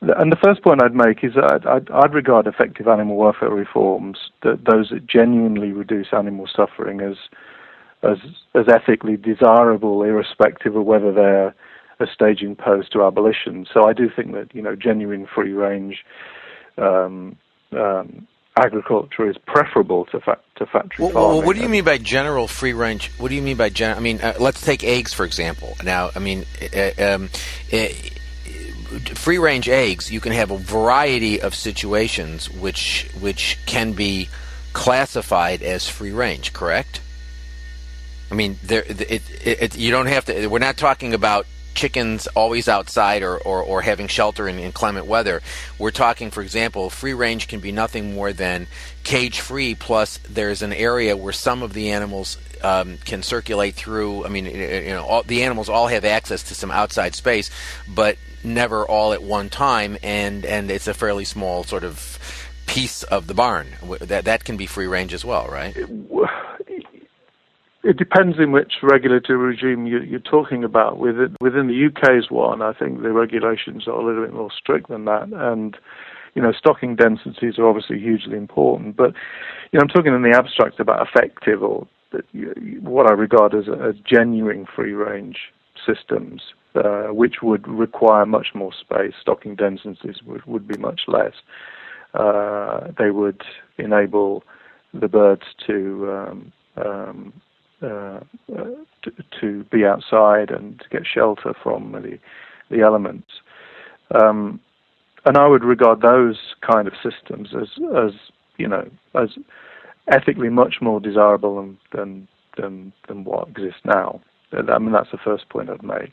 And 0.00 0.30
the 0.30 0.36
first 0.36 0.62
point 0.62 0.80
I'd 0.80 0.94
make 0.94 1.24
is 1.24 1.34
that 1.34 1.66
I'd, 1.66 1.90
I'd, 1.90 2.14
regard 2.14 2.46
effective 2.46 2.86
animal 2.86 3.16
welfare 3.16 3.50
reforms, 3.50 4.30
that 4.44 4.64
those 4.64 4.90
that 4.90 5.08
genuinely 5.08 5.72
reduce 5.72 6.08
animal 6.12 6.48
suffering, 6.54 7.00
as 7.00 7.16
as 8.02 8.18
as 8.54 8.66
ethically 8.68 9.16
desirable, 9.16 10.04
irrespective 10.04 10.76
of 10.76 10.84
whether 10.84 11.12
they're 11.12 11.54
a 12.00 12.06
staging 12.12 12.54
post 12.54 12.92
to 12.92 13.02
abolition. 13.02 13.66
So 13.72 13.88
I 13.88 13.92
do 13.92 14.08
think 14.14 14.32
that 14.34 14.54
you 14.54 14.62
know 14.62 14.76
genuine 14.76 15.26
free 15.26 15.52
range 15.52 16.04
um, 16.76 17.36
um, 17.72 18.26
agriculture 18.56 19.28
is 19.28 19.36
preferable 19.46 20.04
to 20.06 20.20
fa- 20.20 20.38
to 20.56 20.66
factory 20.66 21.04
well, 21.04 21.12
farming. 21.12 21.30
Well, 21.38 21.46
what 21.46 21.56
do 21.56 21.62
you 21.62 21.68
mean 21.68 21.84
by 21.84 21.98
general 21.98 22.48
free 22.48 22.72
range? 22.72 23.10
What 23.18 23.28
do 23.28 23.34
you 23.34 23.42
mean 23.42 23.56
by 23.56 23.68
gen? 23.68 23.96
I 23.96 24.00
mean, 24.00 24.20
uh, 24.20 24.34
let's 24.40 24.64
take 24.64 24.84
eggs 24.84 25.12
for 25.12 25.24
example. 25.24 25.76
Now, 25.84 26.10
I 26.14 26.18
mean. 26.18 26.44
Uh, 26.74 27.14
um, 27.14 27.30
uh, 27.72 27.88
free 29.14 29.38
range 29.38 29.68
eggs, 29.68 30.10
you 30.10 30.20
can 30.20 30.32
have 30.32 30.50
a 30.50 30.56
variety 30.56 31.40
of 31.40 31.54
situations 31.54 32.50
which 32.50 33.08
which 33.20 33.58
can 33.66 33.92
be 33.92 34.28
classified 34.72 35.62
as 35.62 35.88
free 35.88 36.12
range. 36.12 36.52
Correct? 36.52 37.00
I 38.30 38.34
mean, 38.34 38.58
there 38.62 38.82
it, 38.82 39.00
it, 39.00 39.22
it, 39.44 39.76
you 39.76 39.90
don't 39.90 40.06
have 40.06 40.24
to. 40.26 40.46
We're 40.48 40.58
not 40.58 40.76
talking 40.76 41.14
about 41.14 41.46
chickens 41.78 42.26
always 42.34 42.68
outside 42.68 43.22
or, 43.22 43.38
or, 43.38 43.62
or 43.62 43.82
having 43.82 44.08
shelter 44.08 44.48
in 44.48 44.58
inclement 44.58 45.06
weather. 45.06 45.40
We're 45.78 45.92
talking, 45.92 46.32
for 46.32 46.42
example, 46.42 46.90
free 46.90 47.14
range 47.14 47.46
can 47.46 47.60
be 47.60 47.70
nothing 47.70 48.14
more 48.14 48.32
than 48.32 48.66
cage 49.04 49.38
free, 49.38 49.76
plus 49.76 50.18
there's 50.28 50.60
an 50.60 50.72
area 50.72 51.16
where 51.16 51.32
some 51.32 51.62
of 51.62 51.74
the 51.74 51.90
animals 51.92 52.36
um, 52.64 52.98
can 53.04 53.22
circulate 53.22 53.76
through. 53.76 54.26
I 54.26 54.28
mean, 54.28 54.46
you 54.46 54.88
know, 54.88 55.04
all, 55.04 55.22
the 55.22 55.44
animals 55.44 55.68
all 55.68 55.86
have 55.86 56.04
access 56.04 56.42
to 56.44 56.56
some 56.56 56.72
outside 56.72 57.14
space, 57.14 57.48
but 57.86 58.18
never 58.42 58.84
all 58.84 59.12
at 59.12 59.22
one 59.22 59.48
time, 59.48 59.96
and 60.02 60.44
and 60.44 60.72
it's 60.72 60.88
a 60.88 60.94
fairly 60.94 61.24
small 61.24 61.62
sort 61.62 61.84
of 61.84 62.18
piece 62.66 63.04
of 63.04 63.28
the 63.28 63.34
barn. 63.34 63.68
That 64.00 64.24
that 64.24 64.42
can 64.42 64.56
be 64.56 64.66
free 64.66 64.88
range 64.88 65.14
as 65.14 65.24
well, 65.24 65.46
right? 65.46 65.76
It 67.84 67.96
depends 67.96 68.38
in 68.38 68.50
which 68.52 68.72
regulatory 68.82 69.38
regime 69.38 69.86
you, 69.86 70.16
are 70.16 70.30
talking 70.30 70.64
about. 70.64 70.98
Within, 70.98 71.36
within 71.40 71.68
the 71.68 71.86
UK's 71.86 72.30
one, 72.30 72.60
I 72.60 72.72
think 72.72 73.02
the 73.02 73.12
regulations 73.12 73.86
are 73.86 73.92
a 73.92 74.04
little 74.04 74.24
bit 74.24 74.34
more 74.34 74.50
strict 74.50 74.88
than 74.88 75.04
that, 75.04 75.28
and 75.32 75.76
you 76.34 76.42
know, 76.42 76.52
stocking 76.52 76.96
densities 76.96 77.58
are 77.58 77.68
obviously 77.68 77.98
hugely 77.98 78.36
important. 78.36 78.96
But 78.96 79.12
you 79.72 79.78
know, 79.78 79.82
I'm 79.82 79.88
talking 79.88 80.14
in 80.14 80.22
the 80.22 80.36
abstract 80.36 80.80
about 80.80 81.06
effective 81.06 81.62
or 81.62 81.86
what 82.80 83.06
I 83.06 83.12
regard 83.12 83.54
as, 83.54 83.64
as 83.68 83.94
genuine 84.04 84.66
free 84.74 84.92
range 84.92 85.36
systems 85.86 86.40
uh, 86.74 87.08
which 87.08 87.36
would 87.42 87.66
require 87.66 88.26
much 88.26 88.48
more 88.54 88.72
space. 88.72 89.14
Stocking 89.20 89.54
densities 89.54 90.22
would, 90.26 90.44
would 90.46 90.68
be 90.68 90.76
much 90.76 91.02
less. 91.08 91.32
Uh, 92.14 92.88
they 92.98 93.10
would 93.10 93.42
enable 93.78 94.44
the 94.94 95.08
birds 95.08 95.42
to, 95.66 96.10
um, 96.10 96.52
um, 96.84 97.32
uh, 97.82 98.20
to, 99.02 99.12
to 99.40 99.64
be 99.64 99.84
outside 99.84 100.50
and 100.50 100.80
to 100.80 100.88
get 100.90 101.06
shelter 101.06 101.54
from 101.62 101.92
the 101.92 102.18
the 102.70 102.82
elements. 102.82 103.28
Um, 104.14 104.60
and 105.24 105.36
I 105.36 105.46
would 105.46 105.64
regard 105.64 106.00
those 106.00 106.36
kind 106.60 106.86
of 106.88 106.94
systems 107.02 107.50
as 107.54 107.68
as 107.96 108.12
you 108.56 108.68
know 108.68 108.88
as 109.14 109.30
ethically 110.08 110.48
much 110.48 110.76
more 110.80 111.00
desirable 111.00 111.56
than 111.56 111.78
than 111.92 112.28
than, 112.56 112.92
than 113.06 113.24
what 113.24 113.48
exists 113.48 113.80
now. 113.84 114.20
I 114.52 114.78
mean 114.78 114.92
that's 114.92 115.10
the 115.10 115.18
first 115.18 115.48
point 115.48 115.70
I'd 115.70 115.82
make. 115.82 116.12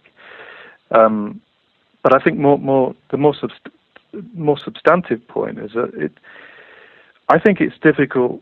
Um, 0.91 1.41
but 2.03 2.13
I 2.13 2.23
think 2.23 2.37
more, 2.37 2.59
more 2.59 2.93
the 3.09 3.17
more 3.17 3.33
subst- 3.33 3.71
more 4.33 4.57
substantive 4.63 5.27
point 5.27 5.59
is 5.59 5.71
that 5.73 5.91
it. 5.95 6.11
I 7.27 7.39
think 7.39 7.59
it's 7.59 7.77
difficult 7.81 8.41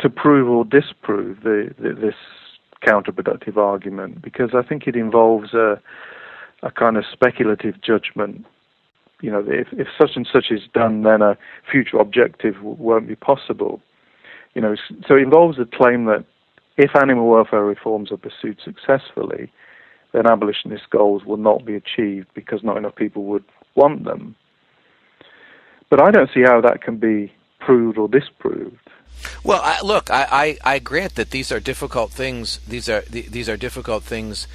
to 0.00 0.10
prove 0.10 0.48
or 0.48 0.64
disprove 0.64 1.42
the, 1.42 1.74
the, 1.78 1.94
this 1.94 2.14
counterproductive 2.86 3.56
argument 3.56 4.22
because 4.22 4.50
I 4.54 4.62
think 4.62 4.86
it 4.86 4.96
involves 4.96 5.54
a 5.54 5.80
a 6.62 6.70
kind 6.70 6.96
of 6.96 7.04
speculative 7.12 7.80
judgment. 7.82 8.44
You 9.20 9.30
know, 9.30 9.44
if, 9.46 9.68
if 9.72 9.88
such 10.00 10.10
and 10.16 10.28
such 10.30 10.46
is 10.50 10.62
done, 10.74 11.02
then 11.02 11.22
a 11.22 11.36
future 11.70 11.98
objective 11.98 12.54
w- 12.56 12.76
won't 12.78 13.08
be 13.08 13.16
possible. 13.16 13.80
You 14.54 14.62
know, 14.62 14.76
so 15.06 15.16
it 15.16 15.22
involves 15.22 15.58
a 15.58 15.64
claim 15.64 16.06
that 16.06 16.24
if 16.76 16.94
animal 16.96 17.28
welfare 17.28 17.64
reforms 17.64 18.10
are 18.12 18.16
pursued 18.16 18.58
successfully, 18.62 19.50
then 20.12 20.26
abolitionist 20.26 20.90
goals 20.90 21.24
will 21.24 21.36
not 21.36 21.64
be 21.64 21.74
achieved 21.74 22.28
because 22.34 22.62
not 22.62 22.76
enough 22.76 22.94
people 22.94 23.24
would 23.24 23.44
want 23.74 24.04
them. 24.04 24.34
But 25.88 26.02
I 26.02 26.10
don't 26.10 26.30
see 26.34 26.42
how 26.42 26.60
that 26.62 26.82
can 26.82 26.96
be 26.96 27.32
proved 27.60 27.98
or 27.98 28.08
disproved. 28.08 28.78
Well, 29.42 29.60
I, 29.62 29.80
look, 29.82 30.10
I, 30.10 30.58
I, 30.64 30.74
I, 30.74 30.78
grant 30.78 31.14
that 31.14 31.30
these 31.30 31.50
are 31.50 31.60
difficult 31.60 32.12
things. 32.12 32.58
These 32.68 32.88
are 32.88 33.00
these 33.02 33.48
are 33.48 33.56
difficult 33.56 34.04
things 34.04 34.46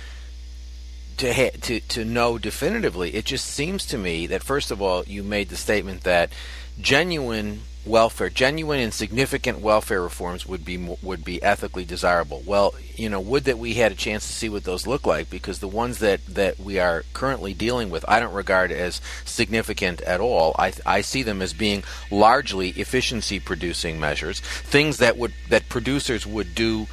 to 1.17 1.33
ha- 1.33 1.57
to 1.61 1.79
to 1.79 2.05
know 2.05 2.37
definitively. 2.37 3.15
It 3.15 3.25
just 3.25 3.45
seems 3.45 3.85
to 3.87 3.97
me 3.97 4.27
that 4.27 4.43
first 4.43 4.71
of 4.71 4.81
all, 4.81 5.03
you 5.05 5.23
made 5.23 5.49
the 5.49 5.57
statement 5.57 6.01
that 6.03 6.31
genuine 6.79 7.61
welfare, 7.85 8.29
genuine 8.29 8.79
and 8.79 8.93
significant 8.93 9.59
welfare 9.59 10.01
reforms 10.01 10.45
would 10.45 10.63
be 10.63 10.77
would 11.01 11.23
be 11.23 11.41
ethically 11.41 11.85
desirable. 11.85 12.43
Well, 12.45 12.73
you 12.95 13.09
know, 13.09 13.19
would 13.19 13.45
that 13.45 13.57
we 13.57 13.73
had 13.75 13.91
a 13.91 13.95
chance 13.95 14.27
to 14.27 14.33
see 14.33 14.49
what 14.49 14.63
those 14.63 14.85
look 14.85 15.05
like 15.05 15.29
because 15.29 15.59
the 15.59 15.67
ones 15.67 15.99
that 15.99 16.25
that 16.27 16.59
we 16.59 16.79
are 16.79 17.03
currently 17.13 17.53
dealing 17.53 17.89
with, 17.89 18.05
I 18.07 18.19
don't 18.19 18.33
regard 18.33 18.71
as 18.71 19.01
significant 19.25 20.01
at 20.01 20.21
all. 20.21 20.55
I 20.59 20.73
I 20.85 21.01
see 21.01 21.23
them 21.23 21.41
as 21.41 21.53
being 21.53 21.83
largely 22.09 22.69
efficiency 22.69 23.39
producing 23.39 23.99
measures, 23.99 24.39
things 24.39 24.97
that 24.97 25.17
would 25.17 25.33
that 25.49 25.69
producers 25.69 26.27
would 26.27 26.53
do 26.53 26.87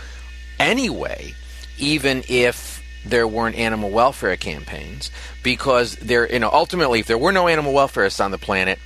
anyway, 0.58 1.34
even 1.78 2.22
if 2.28 2.82
there 3.04 3.28
weren't 3.28 3.56
animal 3.56 3.90
welfare 3.90 4.36
campaigns 4.36 5.10
because 5.42 5.96
there 5.96 6.30
you 6.30 6.38
know 6.38 6.50
ultimately 6.52 7.00
if 7.00 7.06
there 7.06 7.16
were 7.16 7.32
no 7.32 7.48
animal 7.48 7.72
welfareists 7.72 8.22
on 8.22 8.32
the 8.32 8.38
planet 8.38 8.78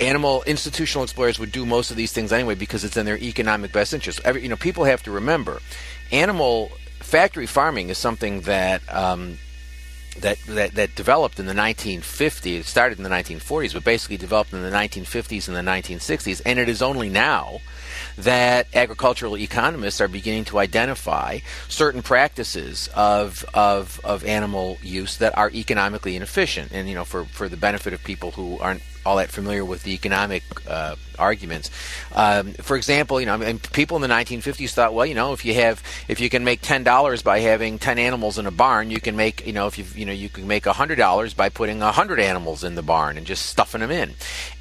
animal 0.00 0.42
institutional 0.44 1.04
explorers 1.04 1.38
would 1.38 1.52
do 1.52 1.66
most 1.66 1.90
of 1.90 1.96
these 1.96 2.12
things 2.12 2.32
anyway 2.32 2.54
because 2.54 2.84
it's 2.84 2.96
in 2.96 3.06
their 3.06 3.18
economic 3.18 3.72
best 3.72 3.94
interest. 3.94 4.20
Every, 4.24 4.42
you 4.42 4.48
know, 4.48 4.56
people 4.56 4.84
have 4.84 5.02
to 5.04 5.10
remember, 5.10 5.60
animal 6.12 6.70
factory 7.00 7.46
farming 7.46 7.88
is 7.88 7.98
something 7.98 8.42
that 8.42 8.82
um, 8.94 9.38
that, 10.20 10.38
that, 10.46 10.74
that 10.74 10.94
developed 10.94 11.38
in 11.38 11.46
the 11.46 11.54
1950s, 11.54 12.64
started 12.64 12.98
in 12.98 13.04
the 13.04 13.10
1940s, 13.10 13.72
but 13.72 13.84
basically 13.84 14.16
developed 14.16 14.52
in 14.52 14.62
the 14.62 14.70
1950s 14.70 15.48
and 15.48 15.56
the 15.56 15.70
1960s, 15.70 16.42
and 16.44 16.58
it 16.58 16.68
is 16.68 16.82
only 16.82 17.08
now 17.08 17.60
that 18.16 18.66
agricultural 18.74 19.36
economists 19.36 20.00
are 20.00 20.08
beginning 20.08 20.44
to 20.44 20.58
identify 20.58 21.38
certain 21.68 22.02
practices 22.02 22.88
of, 22.94 23.44
of, 23.54 24.00
of 24.04 24.24
animal 24.24 24.78
use 24.82 25.16
that 25.18 25.36
are 25.36 25.50
economically 25.50 26.16
inefficient. 26.16 26.72
And, 26.72 26.88
you 26.88 26.94
know, 26.94 27.04
for, 27.04 27.24
for 27.24 27.48
the 27.48 27.56
benefit 27.56 27.92
of 27.92 28.02
people 28.02 28.32
who 28.32 28.58
aren't 28.58 28.82
all 29.08 29.16
that 29.16 29.30
familiar 29.30 29.64
with 29.64 29.82
the 29.84 29.94
economic 29.94 30.42
uh, 30.68 30.94
arguments. 31.18 31.70
Um, 32.14 32.52
for 32.52 32.76
example, 32.76 33.18
you 33.20 33.26
know, 33.26 33.58
people 33.72 33.96
in 33.96 34.02
the 34.02 34.14
1950s 34.14 34.70
thought, 34.70 34.92
well, 34.92 35.06
you 35.06 35.14
know, 35.14 35.32
if 35.32 35.46
you 35.46 35.54
have, 35.54 35.82
if 36.08 36.20
you 36.20 36.28
can 36.28 36.44
make 36.44 36.60
ten 36.60 36.84
dollars 36.84 37.22
by 37.22 37.40
having 37.40 37.78
ten 37.78 37.98
animals 37.98 38.38
in 38.38 38.46
a 38.46 38.50
barn, 38.50 38.90
you 38.90 39.00
can 39.00 39.16
make, 39.16 39.46
you 39.46 39.54
know, 39.54 39.66
if 39.66 39.78
you, 39.78 39.86
you 39.94 40.04
know, 40.04 40.12
you 40.12 40.28
can 40.28 40.46
make 40.46 40.66
hundred 40.66 40.96
dollars 40.96 41.32
by 41.32 41.48
putting 41.48 41.80
hundred 41.80 42.20
animals 42.20 42.62
in 42.62 42.74
the 42.74 42.82
barn 42.82 43.16
and 43.16 43.26
just 43.26 43.46
stuffing 43.46 43.80
them 43.80 43.90
in. 43.90 44.12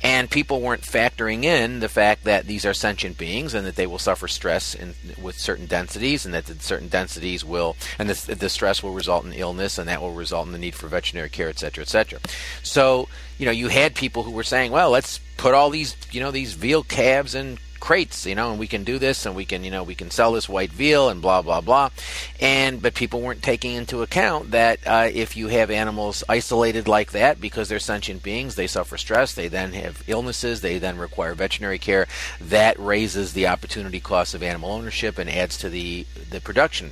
And 0.01 0.29
people 0.29 0.61
weren't 0.61 0.83
factoring 0.83 1.43
in 1.43 1.81
the 1.81 1.89
fact 1.89 2.23
that 2.23 2.45
these 2.45 2.65
are 2.65 2.73
sentient 2.73 3.17
beings 3.17 3.53
and 3.53 3.67
that 3.67 3.75
they 3.75 3.87
will 3.87 3.99
suffer 3.99 4.29
stress 4.29 4.73
in, 4.73 4.93
with 5.21 5.37
certain 5.37 5.65
densities, 5.65 6.25
and 6.25 6.33
that 6.33 6.45
the 6.45 6.55
certain 6.59 6.87
densities 6.87 7.43
will, 7.43 7.75
and 7.99 8.09
the, 8.09 8.35
the 8.35 8.49
stress 8.49 8.81
will 8.81 8.93
result 8.93 9.25
in 9.25 9.33
illness, 9.33 9.77
and 9.77 9.89
that 9.89 10.01
will 10.01 10.13
result 10.13 10.47
in 10.47 10.53
the 10.53 10.57
need 10.57 10.73
for 10.75 10.87
veterinary 10.87 11.29
care, 11.29 11.49
et 11.49 11.59
cetera, 11.59 11.81
et 11.81 11.89
cetera. 11.89 12.19
So, 12.63 13.09
you 13.37 13.45
know, 13.45 13.51
you 13.51 13.67
had 13.67 13.95
people 13.95 14.23
who 14.23 14.31
were 14.31 14.43
saying, 14.43 14.71
well, 14.71 14.89
let's 14.89 15.19
put 15.37 15.53
all 15.53 15.69
these, 15.69 15.95
you 16.11 16.19
know, 16.19 16.31
these 16.31 16.53
veal 16.53 16.83
calves 16.83 17.35
in 17.35 17.57
crates, 17.79 18.25
you 18.25 18.35
know, 18.35 18.51
and 18.51 18.59
we 18.59 18.67
can 18.67 18.83
do 18.83 18.97
this 18.97 19.25
and 19.25 19.35
we 19.35 19.45
can, 19.45 19.63
you 19.63 19.71
know, 19.71 19.83
we 19.83 19.95
can 19.95 20.11
sell 20.11 20.31
this 20.31 20.49
white 20.49 20.71
veal 20.71 21.09
and 21.09 21.21
blah 21.21 21.41
blah 21.41 21.61
blah. 21.61 21.89
And 22.39 22.81
but 22.81 22.93
people 22.95 23.21
weren't 23.21 23.43
taking 23.43 23.73
into 23.73 24.01
account 24.01 24.51
that 24.51 24.79
uh, 24.85 25.09
if 25.13 25.37
you 25.37 25.47
have 25.47 25.71
animals 25.71 26.23
isolated 26.27 26.87
like 26.87 27.11
that 27.11 27.39
because 27.39 27.69
they're 27.69 27.79
sentient 27.79 28.23
beings, 28.23 28.55
they 28.55 28.67
suffer 28.67 28.97
stress, 28.97 29.33
they 29.33 29.47
then 29.47 29.73
have 29.73 30.03
illnesses, 30.07 30.61
they 30.61 30.79
then 30.79 30.97
require 30.97 31.33
veterinary 31.33 31.79
care. 31.79 32.07
That 32.41 32.79
raises 32.79 33.33
the 33.33 33.47
opportunity 33.47 33.99
cost 33.99 34.33
of 34.33 34.43
animal 34.43 34.71
ownership 34.71 35.17
and 35.17 35.29
adds 35.29 35.57
to 35.59 35.69
the 35.69 36.05
the 36.29 36.41
production 36.41 36.91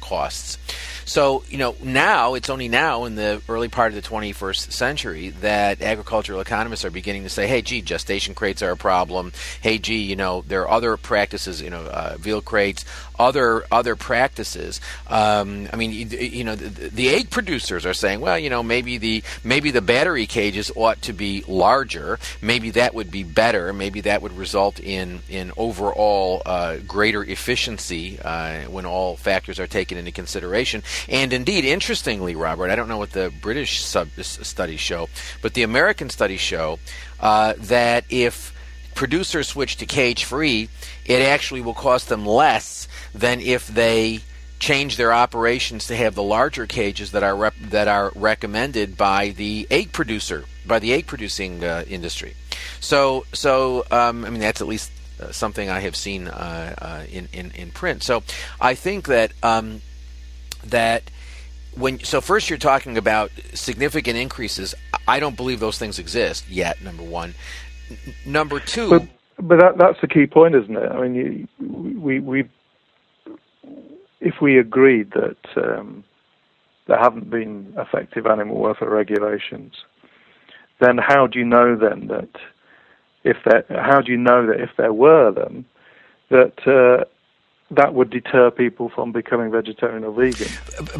costs. 0.00 0.58
So, 1.04 1.44
you 1.48 1.58
know, 1.58 1.74
now 1.82 2.34
it's 2.34 2.50
only 2.50 2.68
now 2.68 3.04
in 3.04 3.14
the 3.14 3.42
early 3.48 3.68
part 3.68 3.94
of 3.94 4.02
the 4.02 4.08
21st 4.08 4.72
century 4.72 5.30
that 5.40 5.82
agricultural 5.82 6.40
economists 6.40 6.84
are 6.84 6.90
beginning 6.90 7.24
to 7.24 7.28
say, 7.28 7.46
hey, 7.46 7.62
gee, 7.62 7.82
gestation 7.82 8.34
crates 8.34 8.62
are 8.62 8.70
a 8.70 8.76
problem. 8.76 9.32
Hey, 9.60 9.78
gee, 9.78 10.02
you 10.02 10.16
know, 10.16 10.42
there 10.46 10.62
are 10.62 10.70
other 10.70 10.96
practices, 10.96 11.60
you 11.60 11.70
know, 11.70 11.82
uh, 11.82 12.16
veal 12.18 12.40
crates, 12.40 12.84
other 13.18 13.64
other 13.70 13.94
practices. 13.96 14.80
Um, 15.08 15.68
I 15.72 15.76
mean, 15.76 15.92
you, 15.92 16.06
you 16.18 16.44
know, 16.44 16.56
the, 16.56 16.88
the, 16.88 17.08
egg 17.10 17.30
producers 17.30 17.86
are 17.86 17.94
saying, 17.94 18.20
well, 18.20 18.38
you 18.38 18.50
know, 18.50 18.62
maybe 18.62 18.98
the 18.98 19.22
maybe 19.44 19.70
the 19.70 19.80
battery 19.80 20.26
cages 20.26 20.70
ought 20.74 21.02
to 21.02 21.12
be 21.12 21.44
larger. 21.46 22.18
Maybe 22.40 22.70
that 22.70 22.94
would 22.94 23.10
be 23.10 23.22
better. 23.22 23.72
Maybe 23.72 24.00
that 24.02 24.22
would 24.22 24.36
result 24.36 24.80
in 24.80 25.20
in 25.28 25.52
overall 25.56 26.42
uh, 26.44 26.78
greater 26.86 27.22
efficiency 27.22 28.18
uh, 28.20 28.62
when 28.62 28.86
all 28.86 29.16
factors 29.16 29.60
are 29.60 29.66
taken 29.66 29.98
into 29.98 30.10
consideration. 30.10 30.82
And 31.08 31.32
indeed, 31.32 31.64
interestingly, 31.64 32.34
Robert, 32.34 32.70
I 32.70 32.76
don't 32.76 32.88
know 32.88 32.98
what 32.98 33.12
the 33.12 33.32
British 33.40 33.82
sub- 33.84 34.10
studies 34.20 34.80
show, 34.80 35.08
but 35.40 35.54
the 35.54 35.62
American 35.62 36.10
studies 36.10 36.40
show 36.40 36.78
uh, 37.20 37.54
that 37.58 38.04
if 38.08 38.52
producers 38.94 39.48
switch 39.48 39.76
to 39.78 39.86
cage 39.86 40.24
free, 40.24 40.68
it 41.04 41.22
actually 41.22 41.60
will 41.60 41.74
cost 41.74 42.08
them 42.08 42.26
less 42.26 42.88
than 43.14 43.40
if 43.40 43.66
they 43.66 44.20
change 44.58 44.96
their 44.96 45.12
operations 45.12 45.88
to 45.88 45.96
have 45.96 46.14
the 46.14 46.22
larger 46.22 46.66
cages 46.66 47.10
that 47.10 47.24
are 47.24 47.34
rep- 47.34 47.58
that 47.60 47.88
are 47.88 48.12
recommended 48.14 48.96
by 48.96 49.30
the 49.30 49.66
egg 49.70 49.92
producer 49.92 50.44
by 50.64 50.78
the 50.78 50.92
egg 50.92 51.06
producing 51.06 51.64
uh, 51.64 51.84
industry. 51.88 52.34
So 52.78 53.26
so 53.32 53.84
um, 53.90 54.24
I 54.24 54.30
mean 54.30 54.40
that's 54.40 54.60
at 54.60 54.68
least 54.68 54.92
uh, 55.20 55.32
something 55.32 55.68
I 55.68 55.80
have 55.80 55.96
seen 55.96 56.28
uh, 56.28 56.74
uh 56.78 57.04
in, 57.10 57.28
in 57.32 57.50
in 57.52 57.70
print. 57.72 58.04
So 58.04 58.22
I 58.60 58.74
think 58.74 59.08
that 59.08 59.32
um, 59.42 59.82
that 60.64 61.10
when 61.76 61.98
so 62.00 62.20
first 62.20 62.50
you're 62.50 62.58
talking 62.58 62.98
about 62.98 63.30
significant 63.54 64.16
increases. 64.16 64.74
I 65.08 65.20
don't 65.20 65.36
believe 65.36 65.60
those 65.60 65.78
things 65.78 65.98
exist 65.98 66.48
yet. 66.48 66.82
Number 66.82 67.02
one. 67.02 67.34
Number 68.24 68.60
two. 68.60 68.88
But, 68.88 69.08
but 69.38 69.58
that, 69.58 69.78
that's 69.78 70.00
the 70.00 70.06
key 70.06 70.26
point, 70.26 70.54
isn't 70.54 70.76
it? 70.76 70.92
I 70.92 71.06
mean, 71.06 71.14
you, 71.14 71.48
we 71.98 72.20
we 72.20 72.48
if 74.20 74.34
we 74.40 74.58
agreed 74.58 75.12
that 75.12 75.36
um, 75.56 76.04
there 76.86 76.98
haven't 76.98 77.30
been 77.30 77.74
effective 77.76 78.26
animal 78.26 78.58
welfare 78.58 78.88
regulations, 78.88 79.74
then 80.80 80.98
how 80.98 81.26
do 81.26 81.38
you 81.38 81.44
know 81.44 81.76
then 81.76 82.08
that 82.08 82.30
if 83.24 83.36
there, 83.44 83.64
how 83.68 84.00
do 84.00 84.12
you 84.12 84.18
know 84.18 84.46
that 84.46 84.60
if 84.60 84.70
there 84.76 84.92
were 84.92 85.32
them, 85.32 85.64
that 86.30 86.66
uh, 86.66 87.04
that 87.72 87.94
would 87.94 88.10
deter 88.10 88.50
people 88.50 88.88
from 88.88 89.12
becoming 89.12 89.50
vegetarian 89.50 90.04
or 90.04 90.12
vegan? 90.12 90.48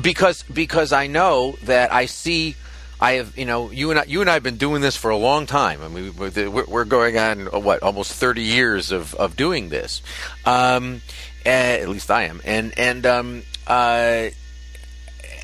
Because 0.01 0.43
because 0.44 0.93
I 0.93 1.07
know 1.07 1.57
that 1.65 1.93
I 1.93 2.07
see. 2.07 2.57
I 3.01 3.15
have, 3.15 3.36
you 3.36 3.47
know, 3.47 3.73
you 3.73 3.90
and 3.90 3.99
I, 3.99 4.05
you 4.05 4.20
and 4.20 4.31
I 4.31 4.35
have 4.35 4.44
been 4.44 4.59
doing 4.59 4.81
this 4.81 4.97
for 4.97 5.11
a 5.11 5.16
long 5.16 5.47
time. 5.47 5.82
I 5.82 5.89
mean, 5.89 6.15
we're 6.16 6.85
going 6.85 7.19
on 7.19 7.47
what 7.47 7.82
almost 7.82 8.12
thirty 8.12 8.43
years 8.43 8.93
of, 8.93 9.15
of 9.16 9.36
doing 9.36 9.70
this. 9.70 10.03
Um, 10.44 11.03
at 11.44 11.89
least 11.89 12.12
I 12.12 12.24
am, 12.24 12.40
and 12.44 12.73
and 12.78 13.05
um, 13.05 13.43
uh, 13.66 14.31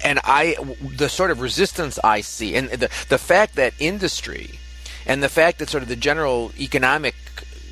and 0.05 0.21
I 0.23 0.55
the 0.81 1.09
sort 1.09 1.33
of 1.33 1.41
resistance 1.41 1.99
I 2.05 2.21
see, 2.21 2.55
and 2.55 2.69
the 2.69 2.91
the 3.09 3.19
fact 3.19 3.57
that 3.57 3.75
industry, 3.81 4.61
and 5.05 5.21
the 5.21 5.29
fact 5.29 5.59
that 5.59 5.69
sort 5.69 5.83
of 5.83 5.89
the 5.89 5.97
general 5.97 6.53
economic 6.61 7.17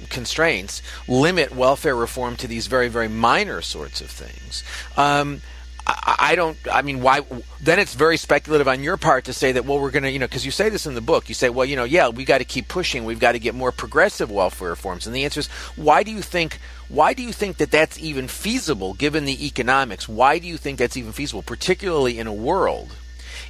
constraints 0.08 0.82
limit 1.08 1.54
welfare 1.54 1.96
reform 1.96 2.36
to 2.36 2.46
these 2.46 2.66
very, 2.66 2.88
very 2.88 3.08
minor 3.08 3.62
sorts 3.62 4.00
of 4.00 4.10
things. 4.10 4.62
Um, 4.96 5.40
I, 5.86 6.16
I 6.18 6.34
don't. 6.34 6.56
I 6.70 6.82
mean, 6.82 7.00
why? 7.00 7.20
Then 7.60 7.78
it's 7.78 7.94
very 7.94 8.16
speculative 8.16 8.66
on 8.66 8.82
your 8.82 8.96
part 8.96 9.24
to 9.26 9.32
say 9.32 9.52
that. 9.52 9.64
Well, 9.64 9.78
we're 9.78 9.90
going 9.90 10.02
to, 10.02 10.10
you 10.10 10.18
know, 10.18 10.26
because 10.26 10.44
you 10.44 10.50
say 10.50 10.68
this 10.68 10.86
in 10.86 10.94
the 10.94 11.00
book. 11.00 11.28
You 11.28 11.34
say, 11.34 11.48
well, 11.48 11.64
you 11.64 11.76
know, 11.76 11.84
yeah, 11.84 12.08
we 12.08 12.24
got 12.24 12.38
to 12.38 12.44
keep 12.44 12.68
pushing. 12.68 13.04
We've 13.04 13.20
got 13.20 13.32
to 13.32 13.38
get 13.38 13.54
more 13.54 13.72
progressive 13.72 14.30
welfare 14.30 14.70
reforms. 14.70 15.06
And 15.06 15.14
the 15.14 15.24
answer 15.24 15.40
is, 15.40 15.46
why 15.76 16.02
do 16.02 16.10
you 16.10 16.22
think? 16.22 16.58
Why 16.88 17.14
do 17.14 17.22
you 17.22 17.32
think 17.32 17.56
that 17.58 17.70
that's 17.70 17.98
even 17.98 18.28
feasible, 18.28 18.94
given 18.94 19.24
the 19.24 19.46
economics? 19.46 20.08
Why 20.08 20.38
do 20.38 20.46
you 20.46 20.56
think 20.56 20.78
that's 20.78 20.96
even 20.96 21.12
feasible, 21.12 21.42
particularly 21.42 22.18
in 22.18 22.26
a 22.26 22.32
world 22.32 22.94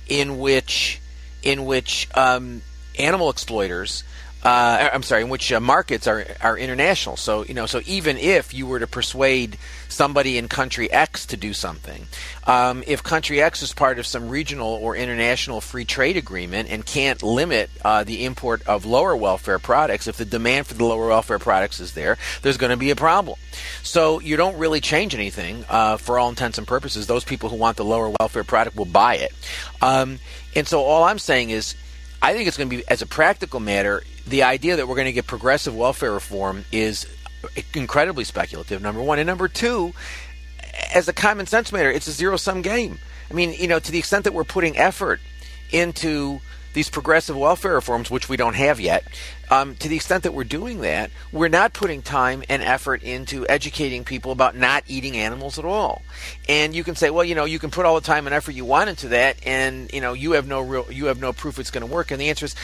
in 0.09 0.39
which, 0.39 1.01
in 1.43 1.64
which 1.64 2.09
um, 2.16 2.62
animal 2.98 3.28
exploiters 3.31 4.05
uh, 4.47 4.90
I'm 4.93 5.02
sorry, 5.02 5.23
in 5.23 5.28
which 5.28 5.51
uh, 5.51 5.59
markets 5.59 6.06
are 6.06 6.24
are 6.40 6.56
international. 6.56 7.16
So 7.16 7.44
you 7.44 7.52
know, 7.52 7.66
so 7.66 7.81
even 7.85 8.16
if 8.16 8.55
you 8.55 8.64
were 8.68 8.78
to 8.78 8.86
persuade 8.86 9.59
somebody 9.89 10.39
in 10.39 10.47
country 10.47 10.89
X 10.89 11.27
to 11.27 11.36
do 11.36 11.52
something, 11.52 12.06
um, 12.47 12.85
if 12.86 13.02
country 13.02 13.43
X 13.43 13.60
is 13.62 13.74
part 13.74 13.98
of 13.98 14.06
some 14.06 14.28
regional 14.28 14.68
or 14.68 14.94
international 14.94 15.60
free 15.60 15.85
trade 15.85 16.16
agreement 16.16 16.70
and 16.70 16.86
can't 16.86 17.24
limit 17.24 17.70
uh, 17.85 18.05
the 18.05 18.24
import 18.24 18.62
of 18.68 18.85
lower 18.86 19.16
welfare 19.16 19.59
products, 19.59 20.06
if 20.06 20.16
the 20.16 20.24
demand 20.24 20.68
for 20.68 20.74
the 20.74 20.85
lower 20.85 21.09
welfare 21.09 21.40
products 21.40 21.81
is 21.81 21.94
there, 21.94 22.16
there's 22.43 22.56
going 22.56 22.70
to 22.70 22.77
be 22.77 22.90
a 22.90 22.97
problem. 22.97 23.36
So 23.82 24.20
you 24.20 24.36
don't 24.36 24.59
really 24.59 24.81
change 24.81 25.12
anything 25.12 25.64
uh, 25.68 25.97
for 25.97 26.20
all 26.20 26.28
intents 26.28 26.56
and 26.56 26.68
purposes. 26.68 27.09
Those 27.09 27.24
people 27.24 27.48
who 27.48 27.56
want 27.56 27.78
the 27.78 27.85
lower 27.85 28.12
welfare 28.20 28.44
product 28.44 28.77
will 28.77 28.85
buy 28.85 29.16
it. 29.16 29.35
Um, 29.82 30.20
and 30.55 30.68
so 30.68 30.82
all 30.82 31.02
I'm 31.02 31.18
saying 31.18 31.51
is 31.51 31.74
I 32.23 32.32
think 32.32 32.47
it's 32.47 32.56
going 32.56 32.70
to 32.70 32.77
be, 32.77 32.85
as 32.89 33.02
a 33.02 33.06
practical 33.06 33.59
matter, 33.60 34.02
the 34.27 34.43
idea 34.43 34.77
that 34.77 34.89
we're 34.89 34.97
going 34.97 35.07
to 35.07 35.12
get 35.12 35.27
progressive 35.27 35.74
welfare 35.74 36.12
reform 36.12 36.65
is 36.73 37.07
incredibly 37.74 38.24
speculative, 38.24 38.82
number 38.82 39.01
one. 39.01 39.19
And 39.19 39.27
number 39.27 39.48
two, 39.48 39.93
as 40.94 41.09
a 41.09 41.12
common 41.12 41.47
sense 41.47 41.73
matter, 41.73 41.90
it's 41.90 42.09
a 42.09 42.12
zero 42.12 42.36
sum 42.36 42.62
game. 42.62 42.98
I 43.31 43.35
mean, 43.35 43.53
you 43.53 43.69
know, 43.69 43.78
to 43.78 43.93
the 43.93 43.98
extent 43.98 44.24
that 44.24 44.35
we're 44.35 44.44
putting 44.44 44.77
effort 44.77 45.20
into 45.70 46.40
these 46.74 46.90
progressive 46.90 47.36
welfare 47.36 47.74
reforms, 47.74 48.11
which 48.11 48.28
we 48.28 48.36
don't 48.36 48.55
have 48.55 48.81
yet, 48.81 49.05
um, 49.51 49.77
to 49.77 49.89
the 49.89 49.97
extent 49.97 50.24
that 50.24 50.35
we're 50.35 50.44
doing 50.44 50.81
that, 50.81 51.10
we're 51.32 51.48
not 51.48 51.73
putting 51.73 52.02
time 52.02 52.43
and 52.48 52.62
effort 52.62 53.02
into 53.02 53.47
educating 53.48 54.05
people 54.05 54.32
about 54.32 54.56
not 54.56 54.85
eating 54.86 55.16
animals 55.16 55.59
at 55.59 55.64
all. 55.64 56.02
And 56.48 56.74
you 56.74 56.85
can 56.85 56.94
say, 56.94 57.10
well, 57.10 57.24
you 57.24 57.35
know, 57.35 57.44
you 57.44 57.59
can 57.59 57.70
put 57.70 57.86
all 57.86 57.94
the 57.94 58.06
time 58.06 58.27
and 58.27 58.35
effort 58.35 58.52
you 58.52 58.64
want 58.64 58.90
into 58.90 59.09
that, 59.09 59.36
and 59.47 59.93
you 59.93 60.01
know, 60.01 60.12
you 60.12 60.32
have 60.32 60.47
no 60.47 60.60
real, 60.60 60.90
you 60.90 61.06
have 61.06 61.20
no 61.20 61.32
proof 61.32 61.59
it's 61.59 61.70
going 61.70 61.86
to 61.86 61.93
work. 61.93 62.10
And 62.10 62.20
the 62.20 62.28
answer 62.28 62.47
is, 62.47 62.55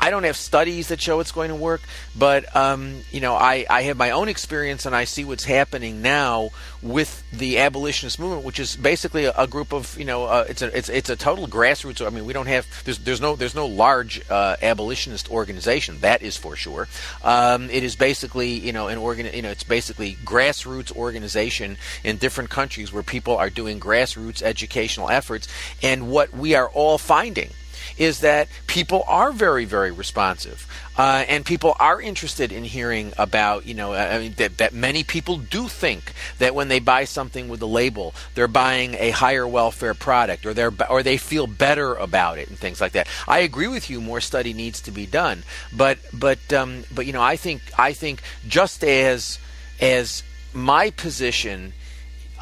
I 0.00 0.10
don't 0.10 0.24
have 0.24 0.36
studies 0.36 0.88
that 0.88 1.00
show 1.00 1.20
it's 1.20 1.32
going 1.32 1.48
to 1.48 1.54
work, 1.54 1.82
but 2.16 2.54
um, 2.56 3.02
you 3.10 3.20
know, 3.20 3.34
I, 3.34 3.66
I 3.68 3.82
have 3.82 3.96
my 3.96 4.10
own 4.10 4.28
experience, 4.28 4.86
and 4.86 4.94
I 4.94 5.04
see 5.04 5.24
what's 5.24 5.44
happening 5.44 6.02
now 6.02 6.50
with 6.82 7.22
the 7.32 7.58
abolitionist 7.58 8.18
movement, 8.18 8.44
which 8.44 8.60
is 8.60 8.76
basically 8.76 9.24
a, 9.24 9.32
a 9.36 9.46
group 9.46 9.72
of, 9.72 9.98
you 9.98 10.04
know, 10.04 10.24
uh, 10.24 10.44
it's 10.48 10.62
a 10.62 10.76
it's 10.76 10.88
it's 10.88 11.10
a 11.10 11.16
total 11.16 11.46
grassroots. 11.46 12.04
I 12.04 12.10
mean, 12.10 12.26
we 12.26 12.32
don't 12.32 12.46
have 12.46 12.66
there's 12.84 12.98
there's 12.98 13.20
no 13.20 13.36
there's 13.36 13.54
no 13.54 13.66
large 13.66 14.22
uh, 14.30 14.56
abolitionist 14.60 15.30
organization 15.30 15.98
that 16.00 16.22
is 16.24 16.36
for 16.36 16.56
sure. 16.56 16.88
Um, 17.22 17.70
it 17.70 17.82
is 17.82 17.96
basically, 17.96 18.50
you 18.50 18.72
know, 18.72 18.88
an 18.88 18.98
organ. 18.98 19.28
You 19.32 19.42
know, 19.42 19.50
it's 19.50 19.64
basically 19.64 20.14
grassroots 20.24 20.94
organization 20.94 21.76
in 22.02 22.16
different 22.16 22.50
countries 22.50 22.92
where 22.92 23.02
people 23.02 23.36
are 23.36 23.50
doing 23.50 23.78
grassroots 23.78 24.42
educational 24.42 25.10
efforts. 25.10 25.48
And 25.82 26.10
what 26.10 26.32
we 26.32 26.54
are 26.54 26.68
all 26.68 26.98
finding 26.98 27.50
is 27.98 28.20
that 28.20 28.48
people 28.66 29.04
are 29.06 29.32
very, 29.32 29.64
very 29.64 29.90
responsive. 29.90 30.66
Uh, 30.96 31.24
and 31.28 31.44
people 31.44 31.74
are 31.80 32.00
interested 32.00 32.52
in 32.52 32.62
hearing 32.62 33.12
about, 33.18 33.66
you 33.66 33.74
know, 33.74 33.92
I 33.94 34.18
mean, 34.18 34.34
that, 34.34 34.58
that 34.58 34.72
many 34.72 35.02
people 35.02 35.38
do 35.38 35.66
think 35.66 36.12
that 36.38 36.54
when 36.54 36.68
they 36.68 36.78
buy 36.78 37.04
something 37.04 37.48
with 37.48 37.60
a 37.62 37.66
label, 37.66 38.14
they're 38.34 38.46
buying 38.46 38.94
a 38.94 39.10
higher 39.10 39.46
welfare 39.46 39.94
product, 39.94 40.46
or 40.46 40.54
they're 40.54 40.72
or 40.88 41.02
they 41.02 41.16
feel 41.16 41.48
better 41.48 41.94
about 41.94 42.38
it, 42.38 42.48
and 42.48 42.56
things 42.56 42.80
like 42.80 42.92
that. 42.92 43.08
I 43.26 43.40
agree 43.40 43.66
with 43.66 43.90
you. 43.90 44.00
More 44.00 44.20
study 44.20 44.52
needs 44.52 44.80
to 44.82 44.92
be 44.92 45.06
done, 45.06 45.42
but 45.76 45.98
but 46.12 46.52
um, 46.52 46.84
but 46.94 47.06
you 47.06 47.12
know, 47.12 47.22
I 47.22 47.34
think 47.36 47.62
I 47.76 47.92
think 47.92 48.22
just 48.46 48.84
as 48.84 49.40
as 49.80 50.22
my 50.52 50.90
position 50.90 51.72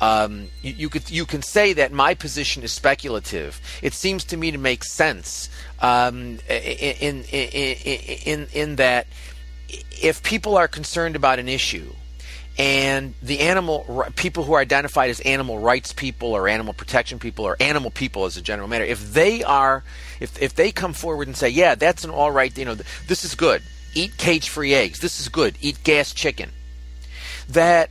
um, 0.02 0.48
you, 0.62 0.72
you, 0.72 0.88
could 0.88 1.08
you 1.10 1.24
can 1.24 1.42
say 1.42 1.72
that 1.74 1.92
my 1.92 2.14
position 2.14 2.64
is 2.64 2.72
speculative. 2.72 3.60
It 3.82 3.94
seems 3.94 4.24
to 4.24 4.36
me 4.36 4.50
to 4.50 4.58
make 4.58 4.82
sense 4.82 5.48
um, 5.80 6.40
in, 6.48 7.22
in, 7.22 8.18
in 8.26 8.48
in 8.52 8.76
that 8.76 9.06
if 9.70 10.22
people 10.24 10.56
are 10.56 10.66
concerned 10.66 11.14
about 11.14 11.38
an 11.38 11.48
issue 11.48 11.92
and 12.58 13.14
the 13.22 13.40
animal 13.40 14.06
people 14.16 14.42
who 14.44 14.52
are 14.54 14.60
identified 14.60 15.08
as 15.08 15.20
animal 15.20 15.60
rights 15.60 15.92
people 15.92 16.32
or 16.32 16.48
animal 16.48 16.74
protection 16.74 17.18
people 17.18 17.46
or 17.46 17.56
animal 17.60 17.90
people 17.90 18.24
as 18.26 18.36
a 18.36 18.42
general 18.42 18.68
matter 18.68 18.84
if 18.84 19.14
they 19.14 19.42
are 19.42 19.84
if 20.20 20.42
if 20.42 20.54
they 20.54 20.70
come 20.70 20.92
forward 20.92 21.28
and 21.28 21.36
say 21.36 21.48
yeah 21.48 21.74
that's 21.74 22.04
an 22.04 22.10
all 22.10 22.30
right 22.30 22.58
you 22.58 22.64
know 22.64 22.74
this 23.06 23.24
is 23.24 23.34
good. 23.34 23.62
Eat 23.94 24.16
cage 24.16 24.48
free 24.48 24.74
eggs. 24.74 25.00
This 25.00 25.20
is 25.20 25.28
good. 25.28 25.56
Eat 25.60 25.84
gas 25.84 26.12
chicken. 26.12 26.50
That 27.48 27.90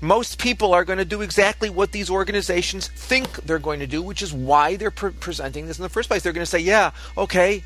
most 0.00 0.38
people 0.38 0.74
are 0.74 0.84
going 0.84 0.98
to 0.98 1.04
do 1.04 1.22
exactly 1.22 1.70
what 1.70 1.92
these 1.92 2.10
organizations 2.10 2.88
think 2.88 3.32
they're 3.44 3.58
going 3.58 3.80
to 3.80 3.86
do, 3.86 4.02
which 4.02 4.22
is 4.22 4.32
why 4.32 4.76
they're 4.76 4.90
pre- 4.90 5.12
presenting 5.12 5.66
this 5.66 5.78
in 5.78 5.82
the 5.82 5.88
first 5.88 6.08
place. 6.08 6.22
They're 6.22 6.32
going 6.32 6.44
to 6.44 6.50
say, 6.50 6.58
"Yeah, 6.58 6.90
okay, 7.16 7.62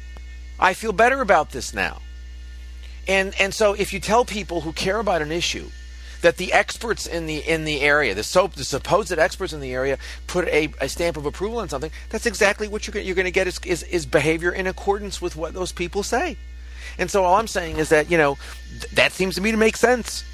I 0.59 0.75
feel 0.75 0.93
better 0.93 1.21
about 1.21 1.51
this 1.51 1.75
now." 1.75 2.01
And 3.09 3.35
and 3.41 3.53
so 3.53 3.73
if 3.73 3.93
you 3.93 4.01
tell 4.01 4.25
people 4.25 4.61
who 4.61 4.73
care 4.73 5.01
about 5.01 5.23
an 5.23 5.33
issue 5.33 5.71
that 6.23 6.37
the 6.37 6.53
experts 6.53 7.07
in 7.07 7.27
the 7.27 7.39
in 7.39 7.65
the 7.65 7.81
area, 7.81 8.15
the 8.15 8.23
so 8.23 8.47
the 8.47 8.65
supposed 8.65 9.13
experts 9.13 9.53
in 9.53 9.61
the 9.61 9.73
area, 9.73 9.99
put 10.27 10.47
a, 10.49 10.69
a 10.81 10.89
stamp 10.89 11.17
of 11.17 11.27
approval 11.27 11.59
on 11.59 11.69
something, 11.69 11.91
that's 12.11 12.27
exactly 12.27 12.69
what 12.69 12.87
you're 12.87 13.03
you're 13.03 13.17
going 13.17 13.25
to 13.25 13.33
get 13.33 13.47
is, 13.49 13.59
is 13.65 13.83
is 13.85 14.07
behavior 14.07 14.53
in 14.53 14.67
accordance 14.67 15.21
with 15.21 15.35
what 15.35 15.55
those 15.55 15.73
people 15.73 16.03
say. 16.03 16.37
And 16.99 17.11
so 17.11 17.25
all 17.25 17.37
I'm 17.37 17.49
saying 17.49 17.79
is 17.79 17.89
that 17.89 18.11
you 18.11 18.19
know 18.19 18.39
th- 18.71 18.93
that 18.93 19.13
seems 19.13 19.35
to 19.37 19.41
me 19.41 19.51
to 19.51 19.57
make 19.57 19.77
sense 19.77 20.25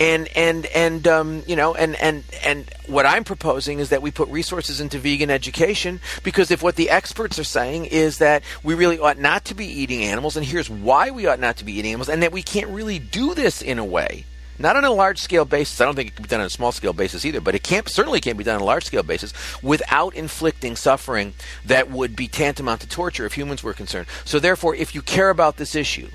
and 0.00 0.28
and 0.36 0.66
and 0.66 1.06
um, 1.06 1.42
you 1.46 1.56
know 1.56 1.74
and 1.74 1.94
and 1.96 2.24
and 2.44 2.68
what 2.86 3.06
I'm 3.06 3.24
proposing 3.24 3.78
is 3.78 3.90
that 3.90 4.02
we 4.02 4.10
put 4.10 4.28
resources 4.28 4.80
into 4.80 4.98
vegan 4.98 5.30
education 5.30 6.00
because 6.22 6.50
if 6.50 6.62
what 6.62 6.76
the 6.76 6.90
experts 6.90 7.38
are 7.38 7.44
saying 7.44 7.86
is 7.86 8.18
that 8.18 8.42
we 8.62 8.74
really 8.74 8.98
ought 8.98 9.18
not 9.18 9.44
to 9.46 9.54
be 9.54 9.66
eating 9.66 10.02
animals 10.02 10.36
and 10.36 10.44
here's 10.44 10.68
why 10.68 11.10
we 11.10 11.26
ought 11.26 11.40
not 11.40 11.56
to 11.58 11.64
be 11.64 11.72
eating 11.72 11.92
animals 11.92 12.08
and 12.08 12.22
that 12.22 12.32
we 12.32 12.42
can't 12.42 12.68
really 12.68 12.98
do 12.98 13.34
this 13.34 13.62
in 13.62 13.78
a 13.78 13.84
way 13.84 14.24
not 14.58 14.76
on 14.76 14.84
a 14.84 14.90
large 14.90 15.18
scale 15.18 15.44
basis. 15.44 15.80
I 15.80 15.84
don't 15.84 15.96
think 15.96 16.10
it 16.10 16.14
can 16.14 16.22
be 16.22 16.28
done 16.28 16.40
on 16.40 16.46
a 16.46 16.50
small 16.50 16.72
scale 16.72 16.92
basis 16.92 17.24
either, 17.24 17.40
but 17.40 17.54
it 17.54 17.62
can't 17.62 17.88
certainly 17.88 18.20
can't 18.20 18.38
be 18.38 18.44
done 18.44 18.56
on 18.56 18.60
a 18.60 18.64
large 18.64 18.84
scale 18.84 19.02
basis 19.02 19.32
without 19.62 20.14
inflicting 20.14 20.76
suffering 20.76 21.34
that 21.64 21.90
would 21.90 22.14
be 22.14 22.28
tantamount 22.28 22.80
to 22.82 22.88
torture 22.88 23.26
if 23.26 23.32
humans 23.32 23.62
were 23.62 23.72
concerned. 23.72 24.06
So 24.24 24.38
therefore, 24.38 24.74
if 24.74 24.94
you 24.94 25.02
care 25.02 25.30
about 25.30 25.56
this 25.56 25.74
issue, 25.74 26.08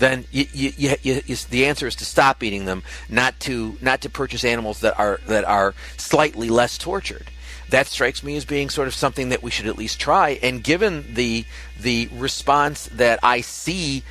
then 0.00 0.24
you, 0.32 0.46
you, 0.52 0.96
you, 1.02 1.36
the 1.50 1.66
answer 1.66 1.86
is 1.86 1.94
to 1.96 2.04
stop 2.04 2.42
eating 2.42 2.64
them, 2.64 2.82
not 3.08 3.38
to 3.40 3.76
not 3.80 4.00
to 4.00 4.10
purchase 4.10 4.44
animals 4.44 4.80
that 4.80 4.98
are 4.98 5.20
that 5.26 5.44
are 5.44 5.74
slightly 5.96 6.48
less 6.48 6.76
tortured. 6.78 7.30
That 7.68 7.86
strikes 7.86 8.24
me 8.24 8.36
as 8.36 8.44
being 8.44 8.68
sort 8.68 8.88
of 8.88 8.94
something 8.94 9.28
that 9.28 9.42
we 9.42 9.50
should 9.50 9.66
at 9.66 9.78
least 9.78 10.00
try. 10.00 10.40
And 10.42 10.64
given 10.64 11.14
the 11.14 11.44
the 11.78 12.08
response 12.12 12.86
that 12.86 13.20
I 13.22 13.42
see 13.42 14.02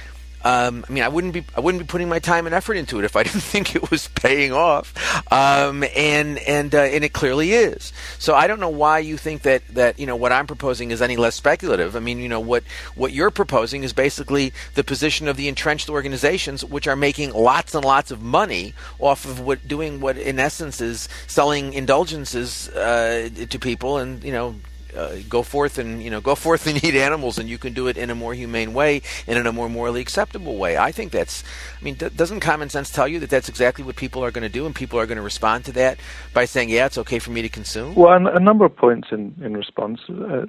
um, 0.44 0.86
I 0.88 0.92
mean, 0.92 1.04
I 1.04 1.10
wouldn't 1.10 1.34
be 1.34 1.44
I 1.56 1.60
wouldn't 1.60 1.84
be 1.84 1.88
putting 1.88 2.08
my 2.08 2.20
time 2.20 2.46
and 2.46 2.56
effort 2.56 2.76
into 2.76 3.00
it 3.00 3.06
if 3.06 3.16
I 3.16 3.24
didn't 3.30 3.42
think 3.42 3.76
it 3.76 3.92
was 3.92 4.08
paying 4.08 4.54
off, 4.54 4.94
um, 5.32 5.84
and 5.96 6.38
and 6.40 6.74
uh, 6.74 6.80
and 6.80 7.04
it 7.04 7.14
clearly 7.14 7.52
is. 7.52 7.92
So 8.20 8.34
I 8.36 8.48
don't 8.48 8.60
know 8.60 8.70
why 8.70 9.00
you 9.00 9.18
think 9.18 9.42
that 9.42 9.68
that 9.70 10.00
you 10.00 10.06
know 10.06 10.16
what 10.16 10.32
I'm 10.32 10.48
proposing 10.48 10.92
is 10.92 11.02
any 11.02 11.18
less 11.18 11.36
speculative. 11.36 11.96
I 11.96 12.00
mean, 12.00 12.20
you 12.20 12.30
know 12.30 12.40
what 12.40 12.64
what 12.96 13.12
you're 13.12 13.32
proposing 13.32 13.84
is 13.84 13.92
basically 13.92 14.54
the 14.76 14.84
position 14.84 15.28
of 15.28 15.36
the 15.36 15.50
entrenched 15.50 15.90
organizations, 15.90 16.64
which 16.64 16.88
are 16.88 16.96
making 16.96 17.32
lots 17.32 17.76
and 17.76 17.84
lots 17.84 18.10
of 18.12 18.22
money 18.22 18.74
off 19.00 19.26
of 19.26 19.42
what 19.42 19.68
doing 19.68 20.00
what 20.00 20.18
in 20.18 20.40
essence 20.40 20.80
is 20.80 21.10
selling 21.28 21.74
indulgences 21.74 22.70
uh, 22.70 23.30
to 23.50 23.60
people, 23.60 23.98
and 23.98 24.24
you 24.24 24.32
know 24.32 24.56
uh, 24.96 25.18
go 25.28 25.44
forth 25.44 25.78
and 25.78 26.02
you 26.02 26.10
know 26.10 26.22
go 26.22 26.36
forth 26.36 26.68
and 26.68 26.84
eat 26.84 26.96
animals, 26.96 27.38
and 27.38 27.50
you 27.50 27.58
can 27.58 27.74
do 27.74 27.88
it 27.88 27.98
in 27.98 28.10
a 28.10 28.16
more 28.16 28.34
humane 28.34 28.74
way 28.74 29.02
and 29.28 29.38
in 29.38 29.48
a 29.48 29.52
more 29.52 29.70
morally 29.70 30.02
acceptable 30.02 30.58
way. 30.58 30.78
I 30.78 30.92
think 30.92 31.12
that's. 31.12 31.44
I 31.80 31.84
mean, 31.84 31.96
d- 31.96 32.10
doesn't 32.10 32.40
common 32.40 32.70
sense 32.70 32.90
tell 32.90 33.08
you 33.08 33.20
that 33.20 33.30
that's 33.30 33.50
exactly 33.50 33.84
what 33.84 33.96
people 33.96 34.24
are 34.24 34.32
going 34.32 34.44
to 34.44 34.50
do, 34.50 34.66
and 34.66 34.76
people 34.76 35.00
are 35.00 35.06
going 35.06 35.18
to 35.18 35.22
respond 35.22 35.66
to 35.66 35.72
that 35.74 36.00
by 36.34 36.46
saying, 36.46 36.70
"Yeah, 36.70 36.86
it's 36.86 36.98
okay 36.98 37.20
for 37.20 37.32
me 37.32 37.42
to 37.42 37.50
consume." 37.50 37.96
Well, 37.96 38.28
a 38.28 38.40
number 38.40 38.66
of 38.66 38.76
points 38.76 39.10
in 39.12 39.36
in 39.44 39.56
response. 39.56 40.00
Uh, 40.10 40.46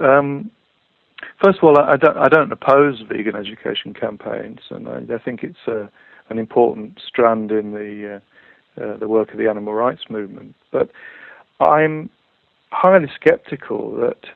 um, 0.00 0.50
first 1.42 1.58
of 1.58 1.64
all, 1.64 1.78
I 1.78 1.96
don't, 1.96 2.16
I 2.16 2.28
don't 2.28 2.52
oppose 2.52 3.02
vegan 3.08 3.36
education 3.36 3.94
campaigns, 3.94 4.60
and 4.70 4.88
I, 4.88 5.14
I 5.14 5.18
think 5.18 5.42
it's 5.42 5.66
a, 5.66 5.90
an 6.28 6.38
important 6.38 7.00
strand 7.06 7.50
in 7.50 7.72
the 7.72 8.16
uh, 8.16 8.82
uh, 8.82 8.96
the 8.98 9.08
work 9.08 9.32
of 9.32 9.38
the 9.38 9.48
animal 9.48 9.74
rights 9.74 10.02
movement. 10.10 10.54
But 10.70 10.90
I'm 11.60 12.10
highly 12.70 13.08
skeptical 13.14 13.96
that 13.96 14.26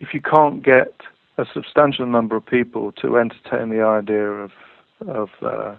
if 0.00 0.12
you 0.12 0.20
can't 0.20 0.62
get 0.62 0.94
a 1.38 1.44
substantial 1.52 2.06
number 2.06 2.36
of 2.36 2.46
people 2.46 2.92
to 2.92 3.18
entertain 3.18 3.70
the 3.70 3.82
idea 3.82 4.30
of 4.30 4.50
of 5.06 5.28
uh, 5.42 5.76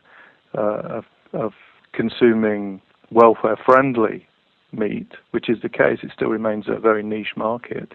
uh, 0.58 0.60
of, 0.60 1.06
of, 1.34 1.54
consuming 1.94 2.82
welfare-friendly 3.12 4.28
meat, 4.74 5.14
which 5.32 5.50
is 5.50 5.62
the 5.62 5.70
case, 5.70 6.00
it 6.04 6.12
still 6.14 6.28
remains 6.28 6.66
a 6.68 6.78
very 6.78 7.02
niche 7.02 7.34
market. 7.38 7.94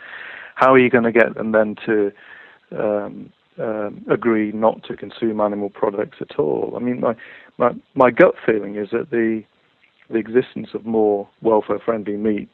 How 0.55 0.73
are 0.73 0.79
you 0.79 0.89
going 0.89 1.05
to 1.05 1.13
get 1.13 1.35
them 1.35 1.53
then 1.53 1.77
to 1.85 2.11
um, 2.73 3.31
um, 3.59 4.05
agree 4.11 4.53
not 4.53 4.83
to 4.85 4.97
consume 4.97 5.41
animal 5.41 5.69
products 5.69 6.19
at 6.23 6.39
all? 6.39 6.73
I 6.75 6.79
mean, 6.79 7.01
my 7.01 7.15
my 7.59 7.73
my 7.95 8.11
gut 8.11 8.35
feeling 8.45 8.77
is 8.77 8.89
that 8.93 9.11
the 9.11 9.45
the 10.09 10.19
existence 10.19 10.69
of 10.73 10.87
more 10.87 11.29
welfare-friendly 11.43 12.17
meat 12.17 12.49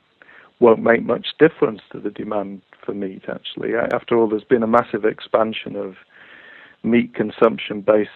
won't 0.60 0.82
make 0.82 1.04
much 1.04 1.28
difference 1.38 1.82
to 1.92 2.00
the 2.00 2.10
demand 2.10 2.62
for 2.84 2.94
meat, 2.94 3.24
actually. 3.28 3.74
After 3.74 4.16
all, 4.16 4.28
there's 4.28 4.44
been 4.44 4.62
a 4.62 4.66
massive 4.66 5.04
expansion 5.04 5.76
of 5.76 5.96
meat 6.82 7.14
consumption 7.14 7.80
based, 7.82 8.10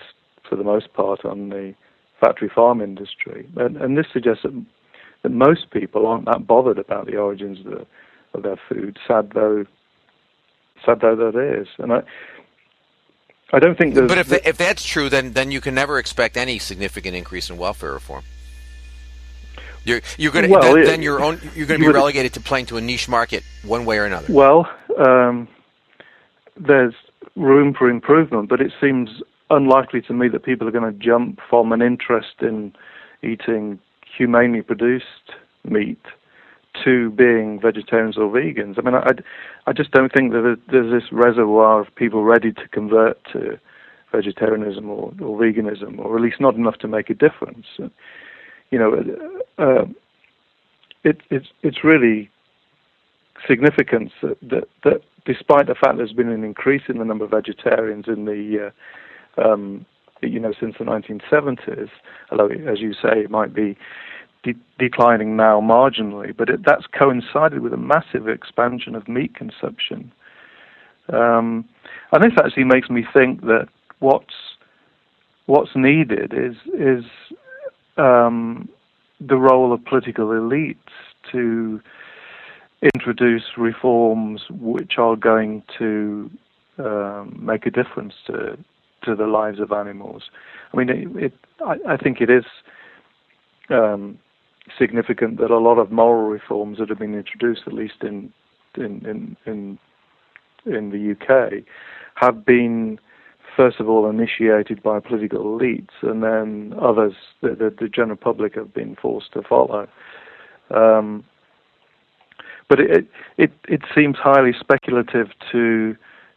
for 0.49 0.57
the 0.57 0.65
most 0.65 0.93
part, 0.95 1.25
on 1.25 1.51
the 1.51 1.75
factory 2.19 2.51
farm 2.55 2.81
industry. 2.81 3.49
And, 3.57 3.77
and 3.77 3.97
this 3.97 4.07
suggests 4.13 4.43
that, 4.45 4.65
that 5.23 5.33
most 5.33 5.71
people 5.71 6.07
aren't 6.07 6.27
that 6.27 6.47
bothered 6.47 6.79
about 6.79 7.07
the 7.07 7.17
origins 7.17 7.59
of, 7.61 7.65
the, 7.65 7.87
of 8.35 8.43
their 8.43 8.61
food, 8.69 8.99
sad 9.07 9.33
though, 9.35 9.65
sad 10.85 11.01
though 11.01 11.17
that 11.17 11.61
is. 11.61 11.69
And 11.79 11.93
I, 11.93 12.03
I 13.53 13.59
don't 13.59 13.77
think 13.77 13.95
But 13.95 14.19
if, 14.19 14.33
if 14.33 14.57
that's 14.57 14.85
true, 14.85 15.09
then, 15.09 15.33
then 15.33 15.51
you 15.51 15.61
can 15.61 15.75
never 15.75 15.99
expect 15.99 16.37
any 16.37 16.59
significant 16.59 17.17
increase 17.17 17.51
in 17.51 17.57
welfare 17.59 17.93
reform. 17.93 18.25
You're 19.91 20.01
you're 20.19 20.33
going 20.33 20.47
to 20.47 20.51
well, 20.51 20.75
then, 20.75 20.85
then, 20.85 21.03
you're 21.03 21.21
own, 21.21 21.41
you're 21.55 21.67
going 21.67 21.81
to 21.81 21.87
be 21.87 21.93
relegated 21.93 22.35
to 22.35 22.41
playing 22.41 22.67
to 22.67 22.77
a 22.77 22.81
niche 22.81 23.09
market 23.09 23.43
one 23.65 23.85
way 23.85 23.99
or 23.99 24.05
another. 24.05 24.33
Well, 24.33 24.69
um, 24.99 25.49
there's 26.57 26.95
room 27.37 27.75
for 27.75 27.91
improvement, 27.91 28.49
but 28.49 28.61
it 28.61 28.73
seems 28.81 29.11
unlikely 29.51 30.03
to 30.03 30.13
me 30.13 30.29
that 30.29 30.45
people 30.45 30.69
are 30.69 30.71
going 30.71 30.93
to 30.93 30.99
jump 30.99 31.41
from 31.49 31.73
an 31.73 31.83
interest 31.83 32.37
in 32.41 32.73
eating 33.23 33.81
humanely 34.17 34.63
produced 34.63 35.35
meat 35.65 36.01
to 36.85 37.11
being 37.11 37.61
vegetarians 37.61 38.17
or 38.17 38.31
vegans. 38.31 38.79
I 38.79 38.83
mean, 38.83 38.95
I, 38.95 39.11
I 39.67 39.73
just 39.73 39.91
don't 39.91 40.13
think 40.13 40.33
that 40.33 40.57
there's 40.71 40.93
this 40.93 41.11
reservoir 41.11 41.81
of 41.81 41.95
people 41.97 42.23
ready 42.23 42.53
to 42.53 42.69
convert 42.69 43.19
to 43.33 43.59
vegetarianism 44.13 44.89
or, 44.89 45.13
or 45.21 45.39
veganism, 45.39 45.99
or 45.99 46.17
at 46.17 46.23
least 46.23 46.41
not 46.41 46.55
enough 46.55 46.79
to 46.79 46.89
make 46.89 47.11
a 47.11 47.15
difference 47.15 47.67
you 48.71 48.79
know, 48.79 48.93
uh, 49.59 49.85
it, 51.05 51.21
it's 51.31 51.49
it's 51.63 51.85
really 51.85 52.31
significant 53.49 54.13
that, 54.23 54.37
that, 54.43 54.69
that 54.85 55.01
despite 55.25 55.67
the 55.67 55.75
fact 55.75 55.97
there's 55.97 56.13
been 56.13 56.29
an 56.29 56.45
increase 56.45 56.83
in 56.89 56.99
the 56.99 57.05
number 57.05 57.25
of 57.25 57.31
vegetarians 57.31 58.07
in 58.07 58.25
the 58.25 58.71
uh, 59.39 59.43
um, 59.43 59.87
you 60.23 60.39
know 60.39 60.53
since 60.59 60.77
the 60.79 60.85
1970s, 60.85 61.91
although 62.31 62.49
as 62.49 62.81
you 62.81 62.93
say 62.95 63.21
it 63.21 63.31
might 63.31 63.55
be 63.55 63.77
de- 64.43 64.55
declining 64.79 65.37
now 65.37 65.61
marginally, 65.61 66.37
but 66.37 66.49
it, 66.49 66.61
that's 66.65 66.87
coincided 66.87 67.61
with 67.61 67.73
a 67.73 67.79
massive 67.79 68.29
expansion 68.29 68.95
of 68.95 69.09
meat 69.09 69.35
consumption. 69.35 70.13
Um, 71.13 71.69
and 72.13 72.23
this 72.23 72.33
actually 72.39 72.65
makes 72.65 72.89
me 72.91 73.05
think 73.13 73.43
that 73.43 73.69
what's 73.99 74.35
what's 75.47 75.71
needed 75.75 76.33
is 76.33 76.57
is 76.79 77.05
um, 78.01 78.69
the 79.21 79.37
role 79.37 79.73
of 79.73 79.85
political 79.85 80.27
elites 80.27 80.79
to 81.31 81.81
introduce 82.95 83.45
reforms 83.59 84.43
which 84.51 84.95
are 84.97 85.17
going 85.17 85.63
to 85.79 86.31
um, 86.79 87.39
make 87.41 87.67
a 87.67 87.71
difference 87.71 88.15
to 88.27 88.57
to 89.03 89.15
the 89.15 89.27
lives 89.27 89.61
of 89.61 89.73
animals. 89.73 90.25
I 90.73 90.77
mean, 90.77 90.91
it, 90.91 91.25
it 91.25 91.33
I, 91.65 91.95
I, 91.95 91.97
think 91.97 92.21
it 92.21 92.29
is 92.29 92.45
um, 93.71 94.19
significant 94.79 95.39
that 95.39 95.51
a 95.51 95.59
lot 95.59 95.79
of 95.79 95.91
moral 95.91 96.29
reforms 96.29 96.79
that 96.79 96.91
have 96.91 96.99
been 96.99 97.15
introduced, 97.15 97.63
at 97.67 97.73
least 97.73 98.03
in 98.03 98.33
in 98.77 99.05
in 99.07 99.37
in, 99.47 99.79
in 100.67 100.91
the 100.91 101.13
UK, 101.13 101.65
have 102.15 102.45
been 102.45 102.99
first 103.61 103.79
of 103.79 103.91
all 103.91 104.09
initiated 104.09 104.83
by 104.83 104.99
political 105.01 105.45
elites, 105.45 105.91
and 106.01 106.23
then 106.23 106.73
others, 106.81 107.13
the, 107.43 107.51
the, 107.51 107.75
the 107.79 107.89
general 107.89 108.17
public, 108.17 108.55
have 108.55 108.73
been 108.73 108.97
forced 108.97 109.35
to 109.35 109.43
follow. 109.43 109.87
Um, 110.71 111.25
but 112.71 112.81
it, 112.81 113.07
it 113.37 113.53
it 113.69 113.83
seems 113.95 114.17
highly 114.17 114.53
speculative 114.59 115.27
to 115.53 115.95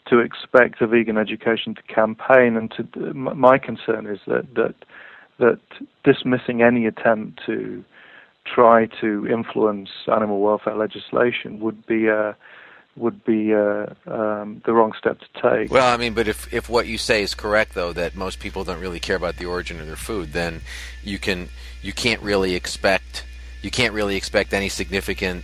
to 0.10 0.20
expect 0.20 0.82
a 0.82 0.88
vegan 0.88 1.18
education 1.18 1.76
to 1.76 1.84
campaign, 1.84 2.58
and 2.58 2.70
to 2.76 3.14
my 3.14 3.58
concern 3.58 4.06
is 4.06 4.20
that 4.28 4.54
that 4.56 4.76
that 5.40 5.62
dismissing 6.04 6.62
any 6.62 6.86
attempt 6.88 7.40
to 7.46 7.86
try 8.46 8.88
to 9.00 9.26
influence 9.28 9.90
animal 10.14 10.42
welfare 10.42 10.76
legislation 10.76 11.62
would 11.62 11.86
be 11.86 12.08
a 12.08 12.36
would 12.96 13.24
be 13.24 13.54
uh, 13.54 13.88
um, 14.06 14.62
the 14.66 14.74
wrong 14.74 14.94
step 14.98 15.20
to 15.20 15.42
take. 15.42 15.72
Well, 15.72 15.92
I 15.92 15.98
mean, 15.98 16.14
but 16.14 16.28
if 16.28 16.54
if 16.54 16.70
what 16.70 16.88
you 16.88 16.98
say 16.98 17.24
is 17.24 17.34
correct, 17.34 17.74
though, 17.74 17.94
that 17.94 18.16
most 18.16 18.40
people 18.40 18.64
don't 18.64 18.80
really 18.80 19.00
care 19.00 19.16
about 19.16 19.38
the 19.38 19.46
origin 19.46 19.80
of 19.80 19.88
their 19.88 19.96
food, 19.96 20.34
then 20.34 20.62
you 21.04 21.20
can 21.20 21.50
you 21.82 21.94
can't 21.94 22.22
really 22.22 22.56
expect 22.56 23.26
you 23.62 23.72
can't 23.72 23.94
really 23.94 24.16
expect 24.16 24.54
any 24.54 24.70
significant 24.70 25.44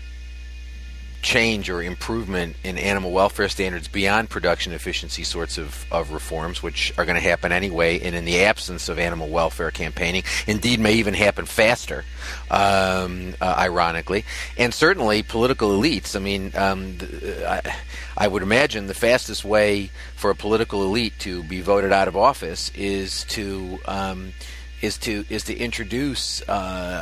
change 1.21 1.69
or 1.69 1.81
improvement 1.81 2.55
in 2.63 2.77
animal 2.77 3.11
welfare 3.11 3.49
standards 3.49 3.87
beyond 3.87 4.29
production 4.29 4.73
efficiency 4.73 5.23
sorts 5.23 5.57
of, 5.57 5.85
of 5.91 6.11
reforms, 6.11 6.63
which 6.63 6.93
are 6.97 7.05
going 7.05 7.15
to 7.15 7.21
happen 7.21 7.51
anyway, 7.51 7.99
and 7.99 8.15
in 8.15 8.25
the 8.25 8.41
absence 8.41 8.89
of 8.89 8.99
animal 8.99 9.29
welfare 9.29 9.71
campaigning, 9.71 10.23
indeed 10.47 10.79
may 10.79 10.93
even 10.93 11.13
happen 11.13 11.45
faster, 11.45 12.05
um, 12.49 13.33
uh, 13.41 13.55
ironically. 13.57 14.23
And 14.57 14.73
certainly 14.73 15.23
political 15.23 15.69
elites. 15.69 16.15
I 16.15 16.19
mean, 16.19 16.51
um, 16.55 16.97
I, 17.45 17.61
I 18.17 18.27
would 18.27 18.43
imagine 18.43 18.87
the 18.87 18.93
fastest 18.93 19.43
way 19.43 19.91
for 20.15 20.29
a 20.29 20.35
political 20.35 20.83
elite 20.83 21.13
to 21.19 21.43
be 21.43 21.61
voted 21.61 21.91
out 21.91 22.07
of 22.07 22.15
office 22.15 22.71
is 22.75 23.23
to. 23.25 23.79
Um, 23.85 24.33
is 24.81 24.97
to 24.97 25.26
is 25.30 25.43
to 25.43 25.57
introduce 25.57 26.41
uh, 26.47 26.51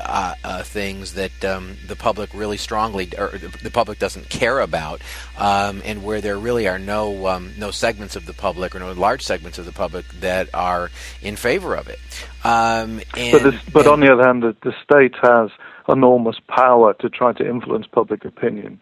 uh, 0.06 0.36
uh, 0.44 0.64
things 0.64 1.14
that 1.14 1.45
um, 1.45 1.78
the 1.88 1.95
public 1.95 2.34
really 2.34 2.58
strongly 2.58 3.10
or 3.18 3.38
the 3.38 3.72
public 3.72 3.99
doesn't 3.99 4.30
care 4.30 4.60
about, 4.60 5.02
um, 5.38 5.82
and 5.86 6.04
where 6.04 6.22
there 6.22 6.38
really 6.38 6.68
are 6.68 6.80
no 6.80 7.28
um, 7.28 7.54
no 7.58 7.72
segments 7.72 8.16
of 8.16 8.26
the 8.26 8.34
public 8.34 8.76
or 8.76 8.80
no 8.80 8.91
large 8.94 9.22
segments 9.22 9.58
of 9.58 9.66
the 9.66 9.72
public 9.72 10.08
that 10.20 10.49
are 10.54 10.90
in 11.22 11.36
favor 11.36 11.76
of 11.76 11.88
it. 11.88 11.99
Um, 12.44 13.02
and, 13.16 13.32
but, 13.32 13.44
this, 13.44 13.62
but 13.72 13.86
and, 13.86 13.94
on 13.94 13.99
the 13.99 14.12
other 14.12 14.24
hand, 14.24 14.44
the, 14.44 14.56
the, 14.64 14.74
state 14.84 15.16
has 15.22 15.49
enormous 15.90 16.38
power 16.48 16.94
to 16.95 17.10
try 17.10 17.34
to 17.34 17.48
influence 17.48 17.86
public 17.91 18.26
opinion. 18.26 18.82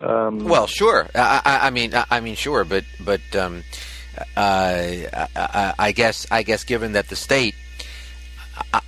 Um, 0.00 0.40
well, 0.40 0.66
sure. 0.66 1.08
I, 1.14 1.40
I, 1.44 1.66
I, 1.68 1.70
mean, 1.70 1.94
I, 1.94 2.04
I, 2.10 2.20
mean, 2.20 2.36
sure, 2.36 2.64
but 2.64 2.84
but. 3.00 3.34
Um, 3.34 3.62
uh, 4.36 5.24
I, 5.34 5.74
I 5.78 5.92
guess 5.92 6.26
I 6.30 6.42
guess 6.42 6.64
given 6.64 6.92
that 6.92 7.08
the 7.08 7.16
state 7.16 7.54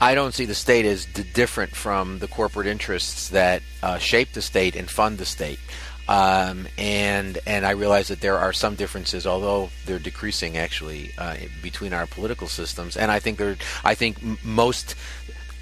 I 0.01 0.15
don't 0.15 0.35
see 0.35 0.45
the 0.45 0.55
state 0.55 0.85
as 0.85 1.07
different 1.07 1.75
from 1.75 2.19
the 2.19 2.29
corporate 2.29 2.67
interests 2.67 3.31
that 3.31 3.63
uh, 3.83 3.99
shape 3.99 4.33
the 4.33 4.43
state 4.43 4.77
and 4.77 4.91
fund 4.91 5.19
the 5.19 5.25
state. 5.25 5.59
Um, 6.07 6.69
and 6.77 7.39
and 7.47 7.65
I 7.65 7.71
realize 7.71 8.09
that 8.09 8.21
there 8.21 8.37
are 8.39 8.53
some 8.53 8.75
differences, 8.75 9.27
although 9.27 9.71
they're 9.87 9.99
decreasing 9.99 10.59
actually 10.59 11.13
uh, 11.17 11.37
between 11.63 11.95
our 11.95 12.07
political 12.07 12.47
systems. 12.47 12.97
And 12.97 13.11
I 13.11 13.21
think 13.21 13.39
there, 13.39 13.57
I 13.85 13.95
think 13.95 14.19
most, 14.45 14.97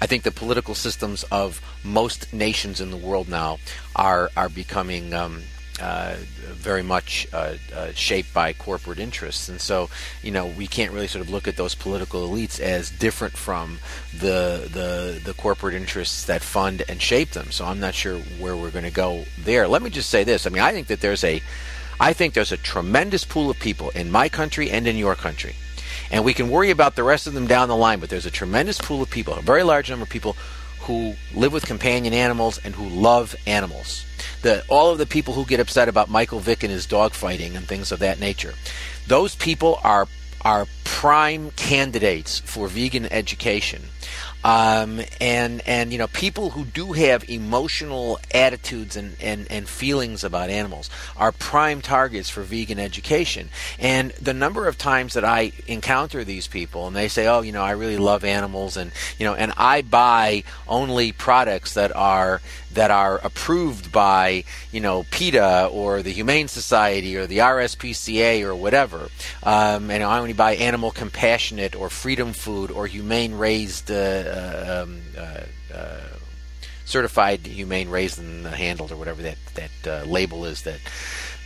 I 0.01 0.05
think 0.05 0.23
the 0.23 0.31
political 0.31 0.75
systems 0.75 1.23
of 1.31 1.61
most 1.83 2.33
nations 2.33 2.81
in 2.81 2.91
the 2.91 2.97
world 2.97 3.29
now 3.29 3.59
are 3.95 4.31
are 4.35 4.49
becoming 4.49 5.13
um, 5.13 5.43
uh, 5.81 6.15
very 6.41 6.83
much 6.83 7.27
uh, 7.33 7.55
uh, 7.75 7.91
shaped 7.93 8.33
by 8.33 8.53
corporate 8.53 8.99
interests, 8.99 9.49
and 9.49 9.59
so 9.59 9.89
you 10.21 10.31
know 10.31 10.45
we 10.45 10.67
can't 10.67 10.91
really 10.91 11.07
sort 11.07 11.25
of 11.25 11.31
look 11.31 11.47
at 11.47 11.57
those 11.57 11.73
political 11.73 12.27
elites 12.27 12.59
as 12.59 12.91
different 12.91 13.35
from 13.35 13.79
the 14.13 14.69
the 14.71 15.19
the 15.23 15.33
corporate 15.33 15.73
interests 15.73 16.25
that 16.25 16.43
fund 16.43 16.83
and 16.87 17.01
shape 17.01 17.31
them. 17.31 17.51
So 17.51 17.65
I'm 17.65 17.79
not 17.79 17.95
sure 17.95 18.19
where 18.39 18.55
we're 18.55 18.71
going 18.71 18.85
to 18.85 18.91
go 18.91 19.25
there. 19.39 19.67
Let 19.67 19.81
me 19.81 19.89
just 19.89 20.09
say 20.09 20.23
this: 20.23 20.45
I 20.45 20.51
mean, 20.51 20.61
I 20.61 20.71
think 20.73 20.87
that 20.87 21.01
there's 21.01 21.23
a 21.23 21.41
I 21.99 22.13
think 22.13 22.33
there's 22.33 22.51
a 22.51 22.57
tremendous 22.57 23.23
pool 23.23 23.49
of 23.49 23.59
people 23.59 23.89
in 23.91 24.11
my 24.11 24.29
country 24.29 24.69
and 24.69 24.87
in 24.87 24.95
your 24.95 25.15
country, 25.15 25.55
and 26.11 26.23
we 26.23 26.35
can 26.35 26.49
worry 26.49 26.69
about 26.69 26.95
the 26.95 27.03
rest 27.03 27.25
of 27.25 27.33
them 27.33 27.47
down 27.47 27.67
the 27.67 27.75
line. 27.75 27.99
But 27.99 28.09
there's 28.09 28.27
a 28.27 28.31
tremendous 28.31 28.77
pool 28.77 29.01
of 29.01 29.09
people, 29.09 29.33
a 29.33 29.41
very 29.41 29.63
large 29.63 29.89
number 29.89 30.03
of 30.03 30.09
people 30.09 30.35
who 30.81 31.15
live 31.33 31.51
with 31.51 31.65
companion 31.65 32.13
animals 32.13 32.59
and 32.63 32.75
who 32.75 32.87
love 32.87 33.35
animals 33.47 34.05
the 34.43 34.63
all 34.67 34.91
of 34.91 34.99
the 34.99 35.05
people 35.05 35.33
who 35.33 35.45
get 35.45 35.59
upset 35.59 35.89
about 35.89 36.09
Michael 36.09 36.39
Vick 36.39 36.63
and 36.63 36.71
his 36.71 36.85
dog 36.85 37.13
fighting 37.13 37.55
and 37.55 37.67
things 37.67 37.91
of 37.91 37.99
that 37.99 38.19
nature. 38.19 38.53
Those 39.07 39.35
people 39.35 39.79
are 39.83 40.07
are 40.41 40.67
prime 40.83 41.51
candidates 41.51 42.39
for 42.39 42.67
vegan 42.67 43.05
education. 43.11 43.81
Um, 44.43 44.99
and 45.21 45.61
and 45.65 45.93
you 45.93 45.97
know 45.97 46.07
people 46.07 46.49
who 46.49 46.65
do 46.65 46.91
have 46.91 47.29
emotional 47.29 48.19
attitudes 48.33 48.97
and, 48.97 49.15
and, 49.21 49.47
and 49.49 49.69
feelings 49.69 50.25
about 50.25 50.49
animals 50.49 50.89
are 51.15 51.31
prime 51.31 51.81
targets 51.81 52.29
for 52.29 52.41
vegan 52.41 52.77
education. 52.77 53.49
And 53.79 54.11
the 54.11 54.33
number 54.33 54.67
of 54.67 54.77
times 54.77 55.13
that 55.13 55.23
I 55.23 55.53
encounter 55.67 56.25
these 56.25 56.47
people 56.47 56.87
and 56.87 56.95
they 56.95 57.07
say, 57.07 57.25
"Oh, 57.25 57.41
you 57.41 57.53
know, 57.53 57.63
I 57.63 57.71
really 57.71 57.97
love 57.97 58.25
animals," 58.25 58.75
and 58.75 58.91
you 59.17 59.25
know, 59.25 59.33
and 59.33 59.53
I 59.55 59.81
buy 59.81 60.43
only 60.67 61.13
products 61.13 61.75
that 61.75 61.95
are 61.95 62.41
that 62.73 62.91
are 62.91 63.19
approved 63.23 63.91
by 63.91 64.43
you 64.71 64.79
know 64.79 65.05
PETA 65.11 65.69
or 65.71 66.01
the 66.01 66.11
Humane 66.11 66.47
Society 66.47 67.15
or 67.15 67.27
the 67.27 67.39
RSPCA 67.39 68.43
or 68.43 68.55
whatever. 68.55 69.09
Um, 69.43 69.89
and 69.89 70.03
I 70.03 70.19
only 70.19 70.33
buy 70.33 70.55
animal 70.55 70.91
compassionate 70.91 71.75
or 71.75 71.89
freedom 71.89 72.33
food 72.33 72.71
or 72.71 72.87
humane 72.87 73.35
raised. 73.35 73.91
Uh, 73.91 73.95
uh 73.95 74.83
um, 74.83 75.01
uh, 75.17 75.41
uh, 75.73 75.99
certified 76.85 77.45
humane 77.45 77.89
raised 77.89 78.19
and 78.19 78.45
handled 78.45 78.91
or 78.91 78.97
whatever 78.97 79.21
that 79.21 79.37
that 79.55 79.87
uh, 79.87 80.05
label 80.05 80.45
is 80.45 80.63
that 80.63 80.79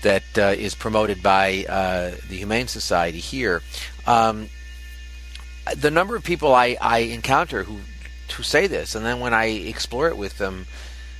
that 0.03 0.37
is 0.57 0.75
promoted 0.75 1.21
by 1.23 1.65
the 1.67 2.35
Humane 2.35 2.67
Society 2.67 3.19
here. 3.19 3.61
Um, 4.05 4.49
the 5.75 5.91
number 5.91 6.15
of 6.15 6.23
people 6.23 6.53
I, 6.53 6.77
I 6.79 6.99
encounter 6.99 7.63
who 7.63 7.79
who 8.33 8.43
say 8.43 8.67
this, 8.67 8.93
and 8.93 9.05
then 9.05 9.19
when 9.19 9.33
I 9.33 9.45
explore 9.45 10.09
it 10.09 10.17
with 10.17 10.37
them, 10.37 10.67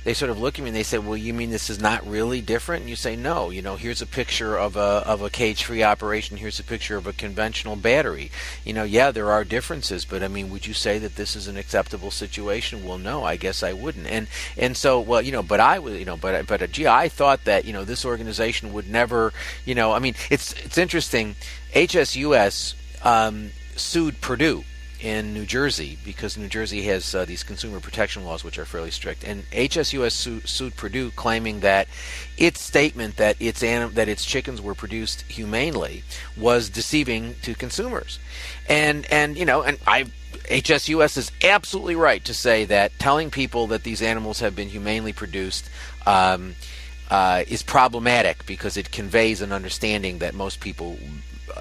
they 0.04 0.14
sort 0.14 0.30
of 0.30 0.38
look 0.38 0.58
at 0.58 0.62
me 0.62 0.68
and 0.68 0.76
they 0.76 0.82
say, 0.82 0.98
"Well, 0.98 1.16
you 1.16 1.34
mean 1.34 1.50
this 1.50 1.68
is 1.68 1.80
not 1.80 2.06
really 2.06 2.40
different?" 2.40 2.82
And 2.82 2.90
you 2.90 2.96
say, 2.96 3.16
"No. 3.16 3.50
You 3.50 3.62
know, 3.62 3.76
here's 3.76 4.00
a 4.00 4.06
picture 4.06 4.56
of 4.56 4.76
a 4.76 5.02
of 5.06 5.22
a 5.22 5.30
cage-free 5.30 5.82
operation. 5.82 6.36
Here's 6.36 6.60
a 6.60 6.64
picture 6.64 6.96
of 6.96 7.06
a 7.06 7.12
conventional 7.12 7.76
battery. 7.76 8.30
You 8.64 8.72
know, 8.72 8.84
yeah, 8.84 9.10
there 9.10 9.30
are 9.30 9.44
differences, 9.44 10.04
but 10.04 10.22
I 10.22 10.28
mean, 10.28 10.50
would 10.50 10.66
you 10.66 10.74
say 10.74 10.98
that 10.98 11.16
this 11.16 11.34
is 11.36 11.48
an 11.48 11.56
acceptable 11.56 12.10
situation? 12.10 12.84
Well, 12.84 12.98
no, 12.98 13.24
I 13.24 13.36
guess 13.36 13.62
I 13.62 13.72
wouldn't. 13.72 14.06
And 14.06 14.28
and 14.56 14.76
so, 14.76 15.00
well, 15.00 15.22
you 15.22 15.32
know, 15.32 15.42
but 15.42 15.60
I 15.60 15.78
was, 15.78 15.98
you 15.98 16.04
know, 16.04 16.16
but 16.16 16.46
but 16.46 16.62
uh, 16.62 16.66
gee, 16.66 16.86
I 16.86 17.08
thought 17.08 17.44
that 17.44 17.64
you 17.64 17.72
know 17.72 17.84
this 17.84 18.04
organization 18.04 18.72
would 18.72 18.88
never, 18.88 19.32
you 19.64 19.74
know, 19.74 19.92
I 19.92 19.98
mean, 19.98 20.14
it's 20.30 20.52
it's 20.64 20.78
interesting. 20.78 21.36
HSUS 21.74 22.74
um, 23.04 23.50
sued 23.76 24.20
Perdue 24.20 24.64
in 25.00 25.32
New 25.32 25.46
Jersey 25.46 25.98
because 26.04 26.36
New 26.36 26.48
Jersey 26.48 26.82
has 26.82 27.14
uh, 27.14 27.24
these 27.24 27.42
consumer 27.42 27.80
protection 27.80 28.24
laws 28.24 28.42
which 28.42 28.58
are 28.58 28.64
fairly 28.64 28.90
strict. 28.90 29.24
And 29.24 29.44
HSUS 29.50 30.12
su- 30.12 30.40
sued 30.40 30.76
Perdue 30.76 31.10
claiming 31.12 31.60
that 31.60 31.88
its 32.36 32.60
statement 32.60 33.16
that 33.16 33.36
its 33.40 33.62
anim- 33.62 33.94
that 33.94 34.08
its 34.08 34.24
chickens 34.24 34.60
were 34.60 34.74
produced 34.74 35.22
humanely 35.22 36.02
was 36.36 36.68
deceiving 36.68 37.34
to 37.42 37.54
consumers. 37.54 38.18
And 38.68 39.06
and 39.10 39.36
you 39.36 39.44
know 39.44 39.62
and 39.62 39.78
I 39.86 40.06
HSUS 40.50 41.16
is 41.16 41.30
absolutely 41.44 41.96
right 41.96 42.24
to 42.24 42.34
say 42.34 42.64
that 42.66 42.98
telling 42.98 43.30
people 43.30 43.66
that 43.68 43.82
these 43.82 44.02
animals 44.02 44.40
have 44.40 44.56
been 44.56 44.68
humanely 44.68 45.12
produced 45.12 45.68
um, 46.06 46.54
uh, 47.10 47.44
is 47.48 47.62
problematic 47.62 48.46
because 48.46 48.76
it 48.76 48.90
conveys 48.90 49.40
an 49.40 49.52
understanding 49.52 50.18
that 50.18 50.34
most 50.34 50.60
people 50.60 50.98
uh, 51.54 51.60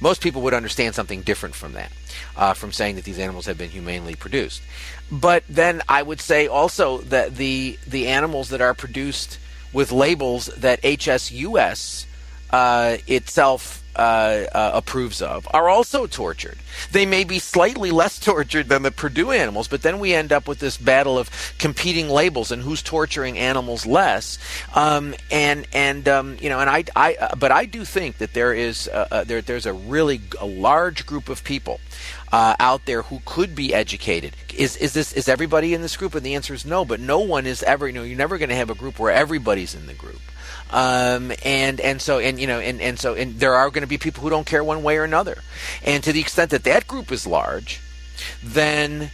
most 0.00 0.20
people 0.20 0.42
would 0.42 0.54
understand 0.54 0.94
something 0.94 1.22
different 1.22 1.54
from 1.54 1.72
that, 1.72 1.90
uh, 2.36 2.54
from 2.54 2.72
saying 2.72 2.96
that 2.96 3.04
these 3.04 3.18
animals 3.18 3.46
have 3.46 3.58
been 3.58 3.70
humanely 3.70 4.14
produced. 4.14 4.62
But 5.10 5.44
then 5.48 5.82
I 5.88 6.02
would 6.02 6.20
say 6.20 6.46
also 6.46 6.98
that 6.98 7.36
the 7.36 7.78
the 7.86 8.08
animals 8.08 8.48
that 8.50 8.60
are 8.60 8.74
produced 8.74 9.38
with 9.72 9.92
labels 9.92 10.46
that 10.56 10.82
HSUS 10.82 12.06
uh, 12.50 12.96
itself 13.06 13.82
uh, 13.96 14.46
uh, 14.52 14.70
approves 14.74 15.22
of 15.22 15.48
are 15.52 15.68
also 15.68 16.06
tortured. 16.06 16.58
They 16.92 17.06
may 17.06 17.24
be 17.24 17.38
slightly 17.38 17.90
less 17.90 18.18
tortured 18.24 18.68
than 18.68 18.82
the 18.82 18.90
Perdue 18.90 19.30
animals, 19.32 19.68
but 19.68 19.82
then 19.82 19.98
we 19.98 20.14
end 20.14 20.32
up 20.32 20.46
with 20.46 20.58
this 20.58 20.76
battle 20.76 21.18
of 21.18 21.30
competing 21.58 22.08
labels 22.08 22.50
and 22.50 22.62
who's 22.62 22.82
torturing 22.82 23.38
animals 23.38 23.86
less. 23.86 24.38
Um, 24.74 25.14
and 25.30 25.66
and 25.72 26.08
um, 26.08 26.36
you 26.40 26.48
know, 26.48 26.60
and 26.60 26.70
I, 26.70 26.84
I 26.94 27.14
uh, 27.14 27.34
but 27.36 27.52
I 27.52 27.64
do 27.64 27.84
think 27.84 28.18
that 28.18 28.34
there 28.34 28.52
is 28.52 28.88
uh, 28.88 29.08
uh, 29.10 29.24
there 29.24 29.40
there's 29.40 29.66
a 29.66 29.72
really 29.72 30.20
a 30.40 30.46
large 30.46 31.06
group 31.06 31.28
of 31.28 31.42
people 31.44 31.80
uh, 32.32 32.54
out 32.58 32.84
there 32.86 33.02
who 33.02 33.20
could 33.24 33.54
be 33.54 33.74
educated. 33.74 34.34
Is 34.54 34.76
is 34.76 34.92
this 34.92 35.12
is 35.12 35.28
everybody 35.28 35.74
in 35.74 35.82
this 35.82 35.96
group? 35.96 36.14
And 36.14 36.24
the 36.24 36.34
answer 36.34 36.54
is 36.54 36.64
no. 36.64 36.84
But 36.84 37.00
no 37.00 37.20
one 37.20 37.46
is 37.46 37.62
ever. 37.62 37.86
You 37.86 37.94
know, 37.94 38.02
you're 38.02 38.18
never 38.18 38.38
going 38.38 38.50
to 38.50 38.54
have 38.54 38.70
a 38.70 38.74
group 38.74 38.98
where 38.98 39.12
everybody's 39.12 39.74
in 39.74 39.86
the 39.86 39.94
group. 39.94 40.20
Um, 40.70 41.32
and 41.44 41.80
and 41.80 42.02
so 42.02 42.18
and 42.18 42.40
you 42.40 42.48
know 42.48 42.58
and, 42.58 42.80
and 42.80 42.98
so 42.98 43.14
and 43.14 43.38
there 43.38 43.54
are 43.54 43.70
going 43.70 43.82
to 43.82 43.88
be 43.88 43.98
people 43.98 44.22
who 44.22 44.30
don't 44.30 44.46
care 44.46 44.64
one 44.64 44.82
way 44.82 44.96
or 44.96 45.04
another. 45.04 45.38
And 45.84 46.02
to 46.04 46.12
the 46.12 46.20
extent 46.20 46.50
that 46.50 46.64
that 46.64 46.88
group 46.88 47.12
is 47.12 47.26
large, 47.26 47.80
then 48.42 49.10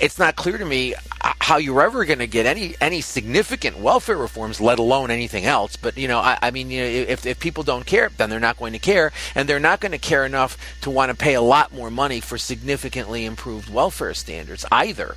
it's 0.00 0.18
not 0.18 0.36
clear 0.36 0.58
to 0.58 0.64
me 0.64 0.94
how 1.20 1.56
you're 1.56 1.82
ever 1.82 2.04
going 2.04 2.20
to 2.20 2.26
get 2.26 2.46
any 2.46 2.74
any 2.80 3.00
significant 3.00 3.78
welfare 3.78 4.16
reforms, 4.16 4.60
let 4.60 4.78
alone 4.78 5.10
anything 5.10 5.44
else. 5.44 5.76
But 5.76 5.96
you 5.96 6.08
know, 6.08 6.18
I, 6.18 6.38
I 6.40 6.50
mean, 6.50 6.70
you 6.70 6.80
know, 6.80 6.86
if 6.86 7.26
if 7.26 7.40
people 7.40 7.62
don't 7.62 7.86
care, 7.86 8.10
then 8.16 8.30
they're 8.30 8.40
not 8.40 8.58
going 8.58 8.72
to 8.72 8.78
care, 8.78 9.12
and 9.34 9.48
they're 9.48 9.60
not 9.60 9.80
going 9.80 9.92
to 9.92 9.98
care 9.98 10.24
enough 10.24 10.56
to 10.82 10.90
want 10.90 11.10
to 11.10 11.16
pay 11.16 11.34
a 11.34 11.42
lot 11.42 11.72
more 11.72 11.90
money 11.90 12.20
for 12.20 12.38
significantly 12.38 13.24
improved 13.24 13.72
welfare 13.72 14.14
standards 14.14 14.64
either. 14.70 15.16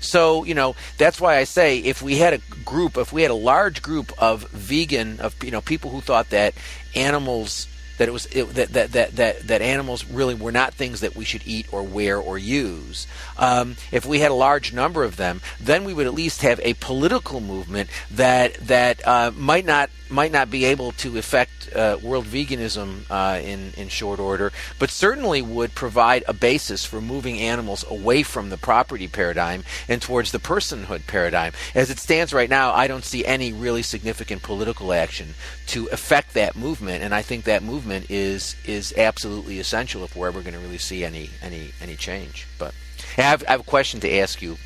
So, 0.00 0.44
you 0.44 0.54
know, 0.54 0.76
that's 0.96 1.20
why 1.20 1.36
I 1.36 1.44
say 1.44 1.78
if 1.78 2.02
we 2.02 2.16
had 2.16 2.34
a 2.34 2.38
group, 2.64 2.96
if 2.96 3.12
we 3.12 3.22
had 3.22 3.30
a 3.30 3.34
large 3.34 3.82
group 3.82 4.12
of 4.18 4.48
vegan, 4.50 5.20
of, 5.20 5.42
you 5.42 5.50
know, 5.50 5.60
people 5.60 5.90
who 5.90 6.00
thought 6.00 6.30
that 6.30 6.54
animals 6.94 7.68
that 7.98 8.08
it 8.08 8.12
was 8.12 8.26
it, 8.26 8.44
that, 8.54 8.72
that 8.72 8.92
that 8.92 9.16
that 9.16 9.46
that 9.48 9.62
animals 9.62 10.04
really 10.06 10.34
were 10.34 10.52
not 10.52 10.72
things 10.72 11.00
that 11.00 11.14
we 11.14 11.24
should 11.24 11.42
eat 11.44 11.66
or 11.72 11.82
wear 11.82 12.18
or 12.18 12.38
use. 12.38 13.06
Um, 13.36 13.76
if 13.92 14.06
we 14.06 14.20
had 14.20 14.30
a 14.30 14.34
large 14.34 14.72
number 14.72 15.04
of 15.04 15.16
them, 15.16 15.40
then 15.60 15.84
we 15.84 15.92
would 15.92 16.06
at 16.06 16.14
least 16.14 16.42
have 16.42 16.60
a 16.62 16.74
political 16.74 17.40
movement 17.40 17.90
that 18.10 18.54
that 18.54 19.06
uh, 19.06 19.32
might 19.36 19.66
not 19.66 19.90
might 20.10 20.32
not 20.32 20.50
be 20.50 20.64
able 20.64 20.92
to 20.92 21.18
affect 21.18 21.74
uh, 21.74 21.98
world 22.02 22.24
veganism 22.24 23.02
uh, 23.10 23.38
in 23.40 23.72
in 23.76 23.88
short 23.88 24.18
order, 24.18 24.52
but 24.78 24.90
certainly 24.90 25.42
would 25.42 25.74
provide 25.74 26.24
a 26.26 26.32
basis 26.32 26.84
for 26.84 27.00
moving 27.00 27.38
animals 27.38 27.84
away 27.88 28.22
from 28.22 28.50
the 28.50 28.56
property 28.56 29.08
paradigm 29.08 29.64
and 29.88 30.00
towards 30.00 30.32
the 30.32 30.38
personhood 30.38 31.06
paradigm. 31.06 31.52
As 31.74 31.90
it 31.90 31.98
stands 31.98 32.32
right 32.32 32.50
now, 32.50 32.72
I 32.72 32.86
don't 32.86 33.04
see 33.04 33.24
any 33.24 33.52
really 33.52 33.82
significant 33.82 34.42
political 34.42 34.92
action 34.92 35.34
to 35.68 35.86
affect 35.88 36.34
that 36.34 36.56
movement, 36.56 37.02
and 37.02 37.14
I 37.14 37.22
think 37.22 37.44
that 37.44 37.62
movement 37.62 38.10
is 38.10 38.56
is 38.64 38.94
absolutely 38.96 39.58
essential 39.58 40.04
if 40.04 40.16
we're 40.16 40.28
ever 40.28 40.42
going 40.42 40.54
to 40.54 40.60
really 40.60 40.78
see 40.78 41.04
any 41.04 41.30
any 41.42 41.72
any 41.80 41.96
change. 41.96 42.46
But 42.58 42.74
I 43.16 43.22
have, 43.22 43.44
I 43.48 43.52
have 43.52 43.60
a 43.60 43.64
question 43.64 44.00
to 44.00 44.18
ask 44.18 44.42
you. 44.42 44.58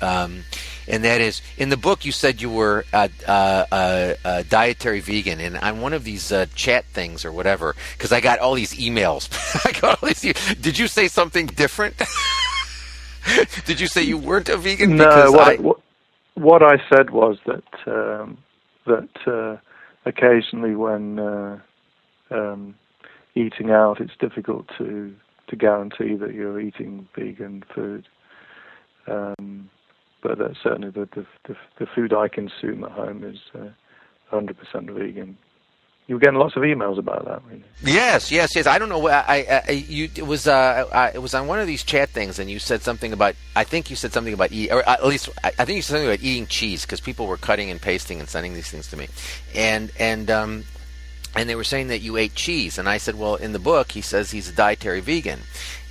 Um, 0.00 0.44
and 0.86 1.04
that 1.04 1.20
is 1.20 1.42
in 1.56 1.68
the 1.68 1.76
book 1.76 2.04
you 2.04 2.12
said 2.12 2.40
you 2.40 2.50
were 2.50 2.84
a, 2.92 3.10
a, 3.26 4.16
a 4.24 4.44
dietary 4.44 5.00
vegan, 5.00 5.40
and 5.40 5.56
on 5.56 5.80
one 5.80 5.92
of 5.92 6.04
these 6.04 6.32
uh, 6.32 6.46
chat 6.54 6.84
things 6.86 7.24
or 7.24 7.32
whatever, 7.32 7.76
because 7.92 8.12
I 8.12 8.20
got 8.20 8.38
all 8.38 8.54
these 8.54 8.74
emails. 8.74 9.28
I 9.66 9.78
got 9.78 10.02
all 10.02 10.08
these. 10.08 10.22
Did 10.54 10.78
you 10.78 10.88
say 10.88 11.08
something 11.08 11.46
different? 11.46 11.94
Did 13.66 13.80
you 13.80 13.86
say 13.86 14.02
you 14.02 14.16
weren't 14.16 14.48
a 14.48 14.56
vegan? 14.56 14.96
No. 14.96 15.32
What 15.32 15.48
I, 15.48 15.56
what, 15.56 15.80
what 16.34 16.62
I 16.62 16.76
said 16.88 17.10
was 17.10 17.36
that 17.46 17.64
um, 17.86 18.38
that 18.86 19.08
uh, 19.26 19.56
occasionally 20.06 20.74
when 20.74 21.18
uh, 21.18 21.58
um, 22.30 22.74
eating 23.34 23.70
out, 23.70 24.00
it's 24.00 24.16
difficult 24.18 24.66
to 24.78 25.14
to 25.48 25.56
guarantee 25.56 26.14
that 26.14 26.34
you're 26.34 26.60
eating 26.60 27.08
vegan 27.14 27.64
food. 27.74 28.06
Um, 29.08 29.70
but 30.22 30.40
uh, 30.40 30.48
certainly 30.62 30.90
the, 30.90 31.08
the, 31.14 31.26
the 31.46 31.56
the 31.78 31.86
food 31.86 32.12
I 32.12 32.28
consume 32.28 32.84
at 32.84 32.90
home 32.90 33.22
is 33.24 33.38
uh, 33.54 33.68
100% 34.32 34.54
vegan. 34.90 35.38
You 36.08 36.14
were 36.14 36.20
getting 36.20 36.38
lots 36.38 36.56
of 36.56 36.62
emails 36.62 36.98
about 36.98 37.26
that. 37.26 37.42
Really. 37.44 37.62
Yes, 37.84 38.32
yes, 38.32 38.56
yes. 38.56 38.66
I 38.66 38.78
don't 38.78 38.88
know. 38.88 39.06
I, 39.08 39.62
I, 39.68 39.70
you, 39.72 40.08
it 40.16 40.26
was, 40.26 40.46
uh, 40.46 40.88
I, 40.90 41.10
it 41.10 41.20
was 41.20 41.34
on 41.34 41.46
one 41.46 41.58
of 41.58 41.66
these 41.66 41.84
chat 41.84 42.08
things, 42.08 42.38
and 42.38 42.50
you 42.50 42.58
said 42.58 42.80
something 42.80 43.12
about. 43.12 43.34
I 43.54 43.64
think 43.64 43.90
you 43.90 43.96
said 43.96 44.14
something 44.14 44.32
about 44.32 44.50
eat, 44.50 44.70
or 44.72 44.82
at 44.88 45.04
least 45.04 45.28
I, 45.44 45.48
I 45.58 45.64
think 45.66 45.76
you 45.76 45.82
said 45.82 45.96
something 45.96 46.08
about 46.08 46.22
eating 46.22 46.46
cheese 46.46 46.82
because 46.82 47.00
people 47.00 47.26
were 47.26 47.36
cutting 47.36 47.70
and 47.70 47.80
pasting 47.80 48.20
and 48.20 48.28
sending 48.28 48.54
these 48.54 48.70
things 48.70 48.88
to 48.88 48.96
me, 48.96 49.08
and 49.54 49.92
and 49.98 50.30
um, 50.30 50.64
and 51.36 51.46
they 51.46 51.54
were 51.54 51.64
saying 51.64 51.88
that 51.88 52.00
you 52.00 52.16
ate 52.16 52.34
cheese, 52.34 52.78
and 52.78 52.88
I 52.88 52.96
said, 52.96 53.16
well, 53.16 53.34
in 53.34 53.52
the 53.52 53.58
book 53.58 53.92
he 53.92 54.00
says 54.00 54.30
he's 54.30 54.48
a 54.48 54.54
dietary 54.54 55.00
vegan, 55.00 55.40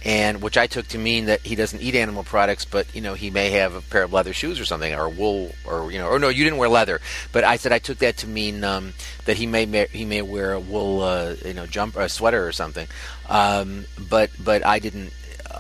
and 0.05 0.41
which 0.41 0.57
I 0.57 0.67
took 0.67 0.87
to 0.89 0.97
mean 0.97 1.25
that 1.25 1.41
he 1.41 1.55
doesn't 1.55 1.81
eat 1.81 1.95
animal 1.95 2.23
products, 2.23 2.65
but 2.65 2.93
you 2.95 3.01
know 3.01 3.13
he 3.13 3.29
may 3.29 3.51
have 3.51 3.75
a 3.75 3.81
pair 3.81 4.03
of 4.03 4.13
leather 4.13 4.33
shoes 4.33 4.59
or 4.59 4.65
something, 4.65 4.93
or 4.93 5.09
wool, 5.09 5.51
or 5.65 5.91
you 5.91 5.99
know, 5.99 6.07
or 6.07 6.19
no, 6.19 6.29
you 6.29 6.43
didn't 6.43 6.59
wear 6.59 6.69
leather, 6.69 7.01
but 7.31 7.43
I 7.43 7.57
said 7.57 7.71
I 7.71 7.79
took 7.79 7.97
that 7.99 8.17
to 8.17 8.27
mean 8.27 8.63
um, 8.63 8.93
that 9.25 9.37
he 9.37 9.45
may 9.47 9.65
he 9.87 10.05
may 10.05 10.21
wear 10.21 10.53
a 10.53 10.59
wool, 10.59 11.01
uh, 11.01 11.35
you 11.45 11.53
know, 11.53 11.65
jump 11.65 11.95
a 11.95 12.09
sweater 12.09 12.45
or 12.47 12.51
something, 12.51 12.87
um, 13.29 13.85
but 14.09 14.29
but 14.43 14.65
I 14.65 14.79
didn't 14.79 15.11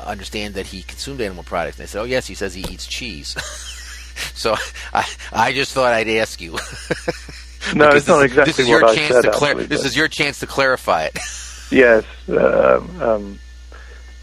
understand 0.05 0.53
that 0.53 0.67
he 0.67 0.83
consumed 0.83 1.21
animal 1.21 1.43
products. 1.43 1.77
And 1.79 1.87
they 1.87 1.89
said, 1.89 2.01
oh 2.01 2.05
yes, 2.05 2.27
he 2.27 2.35
says 2.35 2.53
he 2.53 2.61
eats 2.61 2.85
cheese, 2.85 3.35
so 4.35 4.55
I 4.93 5.05
I 5.33 5.53
just 5.53 5.73
thought 5.73 5.93
I'd 5.93 6.09
ask 6.09 6.39
you. 6.39 6.51
no, 7.75 7.89
it's 7.89 8.07
not 8.07 8.23
exactly 8.23 8.51
this 8.51 8.59
is 8.59 8.69
your 8.69 8.81
what 8.81 8.95
chance 8.95 9.11
I 9.11 9.21
said. 9.21 9.21
to 9.23 9.29
actually, 9.29 9.65
this 9.65 9.81
but- 9.81 9.87
is 9.87 9.95
your 9.97 10.07
chance 10.07 10.39
to 10.39 10.47
clarify 10.47 11.05
it. 11.05 11.17
Yes, 11.69 12.05
um, 12.29 13.01
um, 13.01 13.39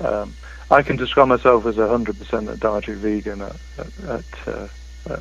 um, 0.05 0.35
I 0.71 0.83
can 0.83 0.97
describe 0.97 1.29
myself 1.29 1.67
as 1.67 1.77
hundred 1.77 2.19
percent 2.19 2.49
a 2.49 2.57
dietary 2.57 2.97
vegan 2.97 3.41
at 3.43 3.57
at, 4.07 4.49
uh, 4.49 4.69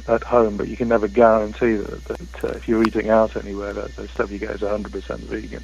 at 0.07 0.23
home, 0.23 0.57
but 0.57 0.67
you 0.67 0.77
can 0.77 0.87
never 0.87 1.07
guarantee 1.07 1.75
that, 1.75 2.05
that 2.05 2.43
uh, 2.43 2.47
if 2.57 2.67
you're 2.67 2.83
eating 2.83 3.09
out 3.09 3.35
anywhere, 3.35 3.73
that 3.73 3.95
the 3.95 4.07
stuff 4.07 4.31
you 4.31 4.39
get 4.39 4.51
is 4.51 4.61
hundred 4.61 4.91
percent 4.91 5.21
vegan. 5.21 5.63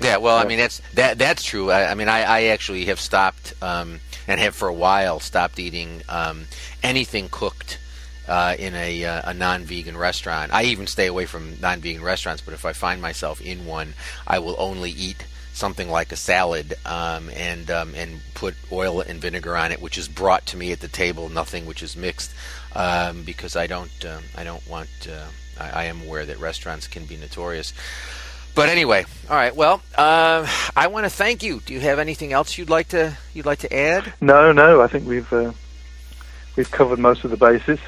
Yeah, 0.00 0.18
well, 0.18 0.36
I 0.36 0.44
mean 0.44 0.58
that's 0.58 0.82
that 0.94 1.18
that's 1.18 1.42
true. 1.42 1.70
I, 1.70 1.90
I 1.90 1.94
mean, 1.94 2.08
I, 2.08 2.22
I 2.22 2.42
actually 2.44 2.86
have 2.86 3.00
stopped 3.00 3.54
um, 3.62 4.00
and 4.28 4.40
have 4.40 4.54
for 4.54 4.68
a 4.68 4.74
while 4.74 5.20
stopped 5.20 5.58
eating 5.58 6.02
um, 6.08 6.44
anything 6.82 7.28
cooked 7.30 7.78
uh, 8.28 8.56
in 8.58 8.74
a, 8.74 9.04
uh, 9.04 9.30
a 9.30 9.34
non-vegan 9.34 9.96
restaurant. 9.96 10.52
I 10.52 10.64
even 10.64 10.86
stay 10.86 11.06
away 11.06 11.26
from 11.26 11.58
non-vegan 11.60 12.02
restaurants, 12.02 12.42
but 12.42 12.54
if 12.54 12.64
I 12.64 12.72
find 12.72 13.00
myself 13.00 13.40
in 13.40 13.66
one, 13.66 13.94
I 14.26 14.38
will 14.38 14.56
only 14.58 14.90
eat 14.90 15.24
something 15.56 15.90
like 15.90 16.12
a 16.12 16.16
salad 16.16 16.74
um, 16.84 17.30
and 17.30 17.70
um, 17.70 17.94
and 17.94 18.20
put 18.34 18.54
oil 18.70 19.00
and 19.00 19.20
vinegar 19.20 19.56
on 19.56 19.72
it, 19.72 19.80
which 19.80 19.98
is 19.98 20.06
brought 20.06 20.46
to 20.46 20.56
me 20.56 20.70
at 20.72 20.80
the 20.80 20.88
table, 20.88 21.28
nothing 21.28 21.66
which 21.66 21.82
is 21.82 21.96
mixed, 21.96 22.32
um, 22.74 23.22
because 23.24 23.56
I 23.56 23.66
don't 23.66 24.04
um, 24.04 24.22
I 24.36 24.44
don't 24.44 24.66
want. 24.68 25.08
Uh, 25.10 25.26
I, 25.58 25.70
I 25.70 25.84
am 25.84 26.02
aware 26.02 26.26
that 26.26 26.38
restaurants 26.38 26.86
can 26.86 27.06
be 27.06 27.16
notorious. 27.16 27.72
But 28.54 28.68
anyway, 28.68 29.04
all 29.28 29.36
right. 29.36 29.54
Well, 29.54 29.82
uh, 29.96 30.46
I 30.74 30.86
want 30.86 31.04
to 31.04 31.10
thank 31.10 31.42
you. 31.42 31.60
Do 31.60 31.74
you 31.74 31.80
have 31.80 31.98
anything 31.98 32.32
else 32.32 32.56
you'd 32.56 32.70
like 32.70 32.88
to 32.88 33.16
you'd 33.34 33.46
like 33.46 33.60
to 33.60 33.74
add? 33.74 34.12
No, 34.20 34.52
no, 34.52 34.80
I 34.80 34.86
think 34.86 35.06
we've 35.06 35.30
uh, 35.32 35.52
we've 36.56 36.70
covered 36.70 36.98
most 36.98 37.24
of 37.24 37.30
the 37.30 37.36
bases. 37.36 37.80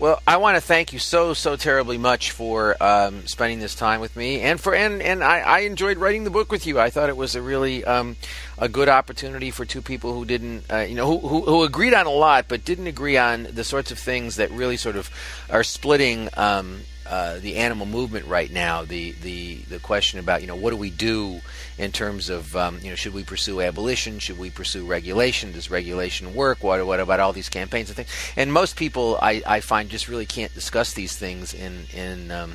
Well, 0.00 0.20
I 0.26 0.38
want 0.38 0.56
to 0.56 0.60
thank 0.60 0.92
you 0.92 0.98
so 0.98 1.32
so 1.32 1.54
terribly 1.54 1.96
much 1.96 2.32
for 2.32 2.76
um, 2.82 3.26
spending 3.28 3.60
this 3.60 3.76
time 3.76 4.00
with 4.00 4.16
me, 4.16 4.40
and 4.40 4.60
for 4.60 4.74
and 4.74 5.00
and 5.00 5.22
I, 5.22 5.40
I 5.40 5.58
enjoyed 5.60 5.98
writing 5.98 6.24
the 6.24 6.30
book 6.30 6.50
with 6.50 6.66
you. 6.66 6.80
I 6.80 6.90
thought 6.90 7.08
it 7.08 7.16
was 7.16 7.36
a 7.36 7.42
really 7.42 7.84
um, 7.84 8.16
a 8.58 8.68
good 8.68 8.88
opportunity 8.88 9.52
for 9.52 9.64
two 9.64 9.80
people 9.80 10.12
who 10.12 10.24
didn't, 10.24 10.64
uh, 10.72 10.78
you 10.78 10.96
know, 10.96 11.06
who, 11.06 11.28
who 11.28 11.40
who 11.42 11.62
agreed 11.62 11.94
on 11.94 12.06
a 12.06 12.10
lot, 12.10 12.46
but 12.48 12.64
didn't 12.64 12.88
agree 12.88 13.16
on 13.16 13.44
the 13.44 13.62
sorts 13.62 13.92
of 13.92 13.98
things 13.98 14.36
that 14.36 14.50
really 14.50 14.76
sort 14.76 14.96
of 14.96 15.08
are 15.48 15.62
splitting. 15.62 16.28
Um, 16.36 16.80
uh, 17.06 17.40
the 17.40 17.56
animal 17.56 17.86
movement 17.86 18.24
right 18.26 18.52
now, 18.52 18.84
the, 18.84 19.10
the 19.10 19.56
the 19.68 19.80
question 19.80 20.20
about 20.20 20.42
you 20.42 20.46
know 20.46 20.54
what 20.54 20.70
do 20.70 20.76
we 20.76 20.90
do 20.90 21.40
in 21.80 21.92
terms 21.92 22.28
of 22.28 22.54
um, 22.54 22.78
you 22.82 22.90
know 22.90 22.94
should 22.96 23.14
we 23.14 23.24
pursue 23.24 23.60
abolition, 23.62 24.18
should 24.18 24.38
we 24.38 24.50
pursue 24.50 24.84
regulation, 24.86 25.52
does 25.52 25.70
regulation 25.70 26.34
work, 26.34 26.62
what 26.62 26.84
what 26.86 27.00
about 27.00 27.20
all 27.20 27.32
these 27.32 27.48
campaigns 27.48 27.88
and 27.88 27.96
things? 27.96 28.10
And 28.36 28.52
most 28.52 28.76
people 28.76 29.18
I, 29.22 29.42
I 29.46 29.60
find 29.60 29.88
just 29.88 30.06
really 30.08 30.26
can't 30.26 30.52
discuss 30.54 30.92
these 30.92 31.16
things 31.16 31.54
in 31.54 31.86
in 31.94 32.30
um, 32.30 32.52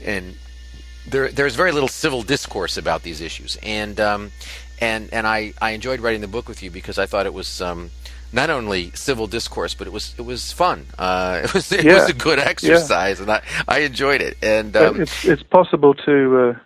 in 0.00 0.34
there 1.06 1.28
there's 1.30 1.54
very 1.54 1.72
little 1.72 1.88
civil 1.88 2.22
discourse 2.22 2.76
about 2.76 3.02
these 3.02 3.20
issues, 3.20 3.56
and 3.62 4.00
um, 4.00 4.32
and 4.80 5.12
and 5.12 5.26
I, 5.26 5.52
I 5.60 5.70
enjoyed 5.70 6.00
writing 6.00 6.20
the 6.20 6.28
book 6.28 6.48
with 6.48 6.62
you 6.62 6.70
because 6.70 6.98
I 6.98 7.06
thought 7.06 7.26
it 7.26 7.34
was 7.34 7.60
um, 7.60 7.90
not 8.32 8.50
only 8.50 8.90
civil 8.92 9.26
discourse, 9.26 9.74
but 9.74 9.86
it 9.86 9.92
was 9.92 10.14
it 10.18 10.22
was 10.22 10.50
fun. 10.52 10.86
Uh, 10.98 11.40
it 11.44 11.54
was 11.54 11.70
it 11.72 11.84
Yeah. 11.84 11.94
was 11.94 12.08
a 12.08 12.14
good 12.14 12.38
exercise, 12.38 13.20
and 13.20 13.30
I, 13.30 13.42
I 13.68 13.80
enjoyed 13.80 14.20
it. 14.20 14.36
And 14.42 14.76
um, 14.76 15.00
it's 15.00 15.24
it's 15.24 15.42
possible 15.44 15.94
to. 15.94 16.38
Uh, 16.38 16.58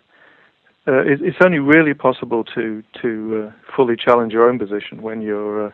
uh, 0.89 1.01
it, 1.01 1.21
it's 1.21 1.37
only 1.43 1.59
really 1.59 1.93
possible 1.93 2.43
to 2.55 2.83
to 3.01 3.47
uh, 3.47 3.73
fully 3.75 3.95
challenge 3.95 4.33
your 4.33 4.49
own 4.49 4.57
position 4.57 5.01
when 5.01 5.21
you're 5.21 5.67
uh, 5.67 5.71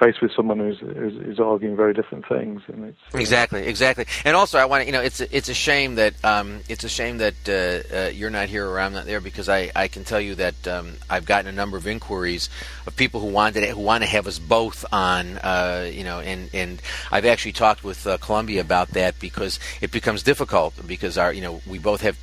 faced 0.00 0.20
with 0.20 0.32
someone 0.34 0.58
who's, 0.58 0.78
who's, 0.78 1.24
who's 1.24 1.40
arguing 1.40 1.76
very 1.76 1.94
different 1.94 2.26
things. 2.26 2.62
And 2.68 2.84
it's 2.84 3.14
exactly, 3.14 3.66
exactly. 3.66 4.06
And 4.24 4.36
also, 4.36 4.58
I 4.58 4.64
want 4.64 4.82
to, 4.82 4.86
you 4.86 4.92
know, 4.92 5.00
it's 5.00 5.20
it's 5.20 5.48
a 5.48 5.54
shame 5.54 5.96
that 5.96 6.14
um, 6.24 6.60
it's 6.68 6.84
a 6.84 6.88
shame 6.88 7.18
that 7.18 7.34
uh, 7.48 7.96
uh, 7.96 8.08
you're 8.08 8.30
not 8.30 8.48
here 8.48 8.68
or 8.68 8.80
I'm 8.80 8.92
not 8.92 9.06
there 9.06 9.20
because 9.20 9.48
I, 9.48 9.70
I 9.74 9.88
can 9.88 10.04
tell 10.04 10.20
you 10.20 10.34
that 10.36 10.68
um, 10.68 10.94
I've 11.08 11.26
gotten 11.26 11.46
a 11.46 11.52
number 11.52 11.76
of 11.76 11.86
inquiries 11.86 12.48
of 12.86 12.96
people 12.96 13.20
who 13.20 13.28
wanted 13.28 13.64
who 13.68 13.80
want 13.80 14.02
to 14.02 14.10
have 14.10 14.26
us 14.26 14.38
both 14.38 14.84
on, 14.92 15.38
uh, 15.38 15.90
you 15.92 16.04
know, 16.04 16.20
and 16.20 16.50
and 16.52 16.80
I've 17.10 17.26
actually 17.26 17.52
talked 17.52 17.84
with 17.84 18.06
uh, 18.06 18.18
Columbia 18.18 18.60
about 18.60 18.88
that 18.90 19.18
because 19.20 19.58
it 19.80 19.90
becomes 19.90 20.22
difficult 20.22 20.74
because 20.86 21.18
our, 21.18 21.32
you 21.32 21.42
know, 21.42 21.60
we 21.66 21.78
both 21.78 22.02
have 22.02 22.18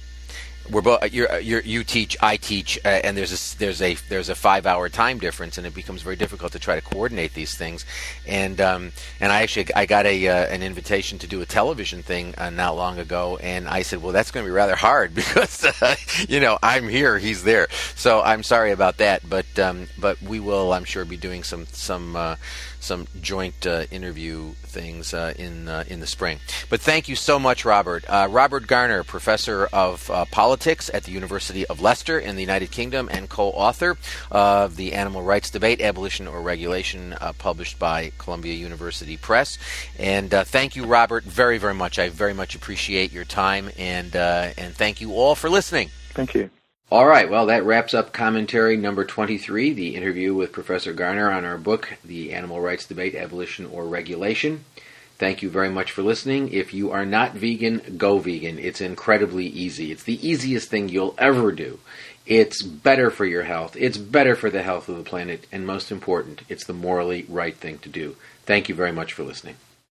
we're 0.72 0.81
both 0.81 1.03
uh, 1.03 1.07
you're, 1.07 1.31
uh, 1.31 1.38
you 1.38 1.84
teach 1.84 2.15
I 2.22 2.38
teach 2.38 2.80
uh, 2.85 2.88
and 2.88 3.18
there's 3.18 3.31
a 3.31 3.57
there's 3.57 3.81
a 3.81 3.95
there's 4.10 4.30
a 4.30 4.35
five 4.35 4.65
hour 4.65 4.89
time 4.89 5.19
difference 5.19 5.57
and 5.57 5.68
it 5.68 5.76
becomes 5.76 6.02
very 6.02 6.15
difficult 6.15 6.53
to 6.53 6.60
try 6.60 6.76
to 6.76 6.81
coordinate 6.81 7.34
these 7.34 7.56
things. 7.56 7.85
And 8.26 8.60
um, 8.61 8.91
and 9.19 9.31
I 9.31 9.41
actually 9.41 9.68
I 9.76 9.85
got 9.85 10.06
a 10.06 10.27
uh, 10.27 10.45
an 10.45 10.64
invitation 10.64 11.19
to 11.19 11.27
do 11.27 11.41
a 11.41 11.45
television 11.45 12.02
thing 12.03 12.34
uh, 12.38 12.49
not 12.49 12.76
long 12.76 12.99
ago 12.99 13.38
and 13.38 13.68
I 13.68 13.81
said 13.81 14.02
well 14.02 14.14
that's 14.14 14.31
going 14.31 14.45
to 14.45 14.49
be 14.49 14.53
rather 14.53 14.76
hard 14.76 15.14
because 15.22 15.65
uh, 15.81 15.95
you 16.27 16.39
know 16.39 16.57
I'm 16.64 16.88
here 16.88 17.18
he's 17.18 17.43
there. 17.43 17.68
So 17.95 18.22
I'm 18.22 18.43
sorry 18.43 18.72
about 18.72 18.98
that 18.98 19.27
but 19.30 19.60
um, 19.60 19.88
but 19.99 20.22
we 20.22 20.39
will 20.39 20.73
I'm 20.73 20.85
sure 20.85 21.06
be 21.06 21.18
doing 21.18 21.43
some 21.43 21.65
some 21.68 22.15
some 22.84 23.08
joint 23.22 23.66
uh, 23.66 23.86
interview 23.91 24.52
things 24.64 25.14
uh, 25.14 25.34
in 25.38 25.68
uh, 25.68 25.84
in 25.88 25.99
the 25.99 26.08
spring. 26.08 26.40
But 26.70 26.82
thank 26.82 27.08
you 27.08 27.16
so 27.16 27.40
much, 27.40 27.66
Robert. 27.66 28.06
Robert 28.10 28.68
Garner, 28.68 29.03
professor 29.03 29.68
of 29.72 30.10
politics 30.32 30.90
at 30.94 31.03
the 31.03 31.12
University 31.12 31.66
of 31.66 31.82
Leicester 31.82 32.20
in 32.20 32.36
the 32.36 32.41
United 32.41 32.72
Kingdom 32.72 33.10
and 33.12 33.30
co-author 33.30 33.98
of 34.30 34.76
the 34.76 34.94
Animal 34.94 35.22
Rights 35.24 35.49
Debate: 35.49 35.82
Abolition 35.82 36.28
or 36.28 36.41
Regulation, 36.41 37.16
published 37.38 37.80
by 37.80 38.12
Columbia 38.18 38.53
University 38.53 39.18
Press. 39.18 39.58
And 39.98 40.32
thank 40.32 40.76
you, 40.76 40.86
Robert, 40.86 41.24
very 41.24 41.58
very 41.58 41.74
much. 41.74 41.99
I 41.99 42.10
very 42.10 42.34
much 42.34 42.56
appreciate 42.56 43.12
your 43.12 43.26
time 43.26 43.70
and 43.78 44.16
and 44.16 44.74
thank 44.76 45.02
you 45.02 45.14
all 45.14 45.36
for 45.36 45.49
listening. 45.49 45.90
Thank 46.14 46.34
you. 46.34 46.49
All 46.91 47.07
right, 47.07 47.30
well, 47.30 47.45
that 47.45 47.63
wraps 47.63 47.93
up 47.93 48.11
commentary 48.11 48.76
number 48.76 49.05
23, 49.05 49.72
the 49.72 49.95
interview 49.95 50.34
with 50.34 50.51
Professor 50.51 50.91
Garner 50.91 51.31
on 51.31 51.45
our 51.45 51.57
book, 51.57 51.93
The 52.03 52.34
Animal 52.34 52.59
Rights 52.59 52.85
Debate 52.85 53.15
Abolition 53.15 53.65
or 53.65 53.85
Regulation. 53.85 54.65
Thank 55.18 55.41
you 55.41 55.49
very 55.49 55.69
much 55.69 55.93
for 55.93 56.01
listening. 56.01 56.49
If 56.49 56.73
you 56.73 56.91
are 56.91 57.05
not 57.05 57.34
vegan, 57.34 57.95
go 57.97 58.19
vegan. 58.19 58.59
It's 58.59 58.81
incredibly 58.81 59.45
easy. 59.45 59.93
It's 59.93 60.03
the 60.03 60.27
easiest 60.27 60.69
thing 60.69 60.89
you'll 60.89 61.15
ever 61.18 61.53
do. 61.53 61.80
It's 62.26 62.61
better 62.61 63.09
for 63.09 63.23
your 63.23 63.43
health, 63.43 63.77
it's 63.80 63.97
better 63.97 64.35
for 64.35 64.49
the 64.49 64.61
health 64.61 64.89
of 64.89 64.97
the 64.97 65.03
planet, 65.03 65.47
and 65.49 65.65
most 65.65 65.93
important, 65.93 66.41
it's 66.49 66.65
the 66.65 66.73
morally 66.73 67.26
right 67.30 67.55
thing 67.55 67.77
to 67.80 67.89
do. 67.89 68.18
Thank 68.45 68.68
you 68.68 68.76
very 68.76 68.91
much 68.91 69.13
for 69.13 69.23
listening. 69.23 69.55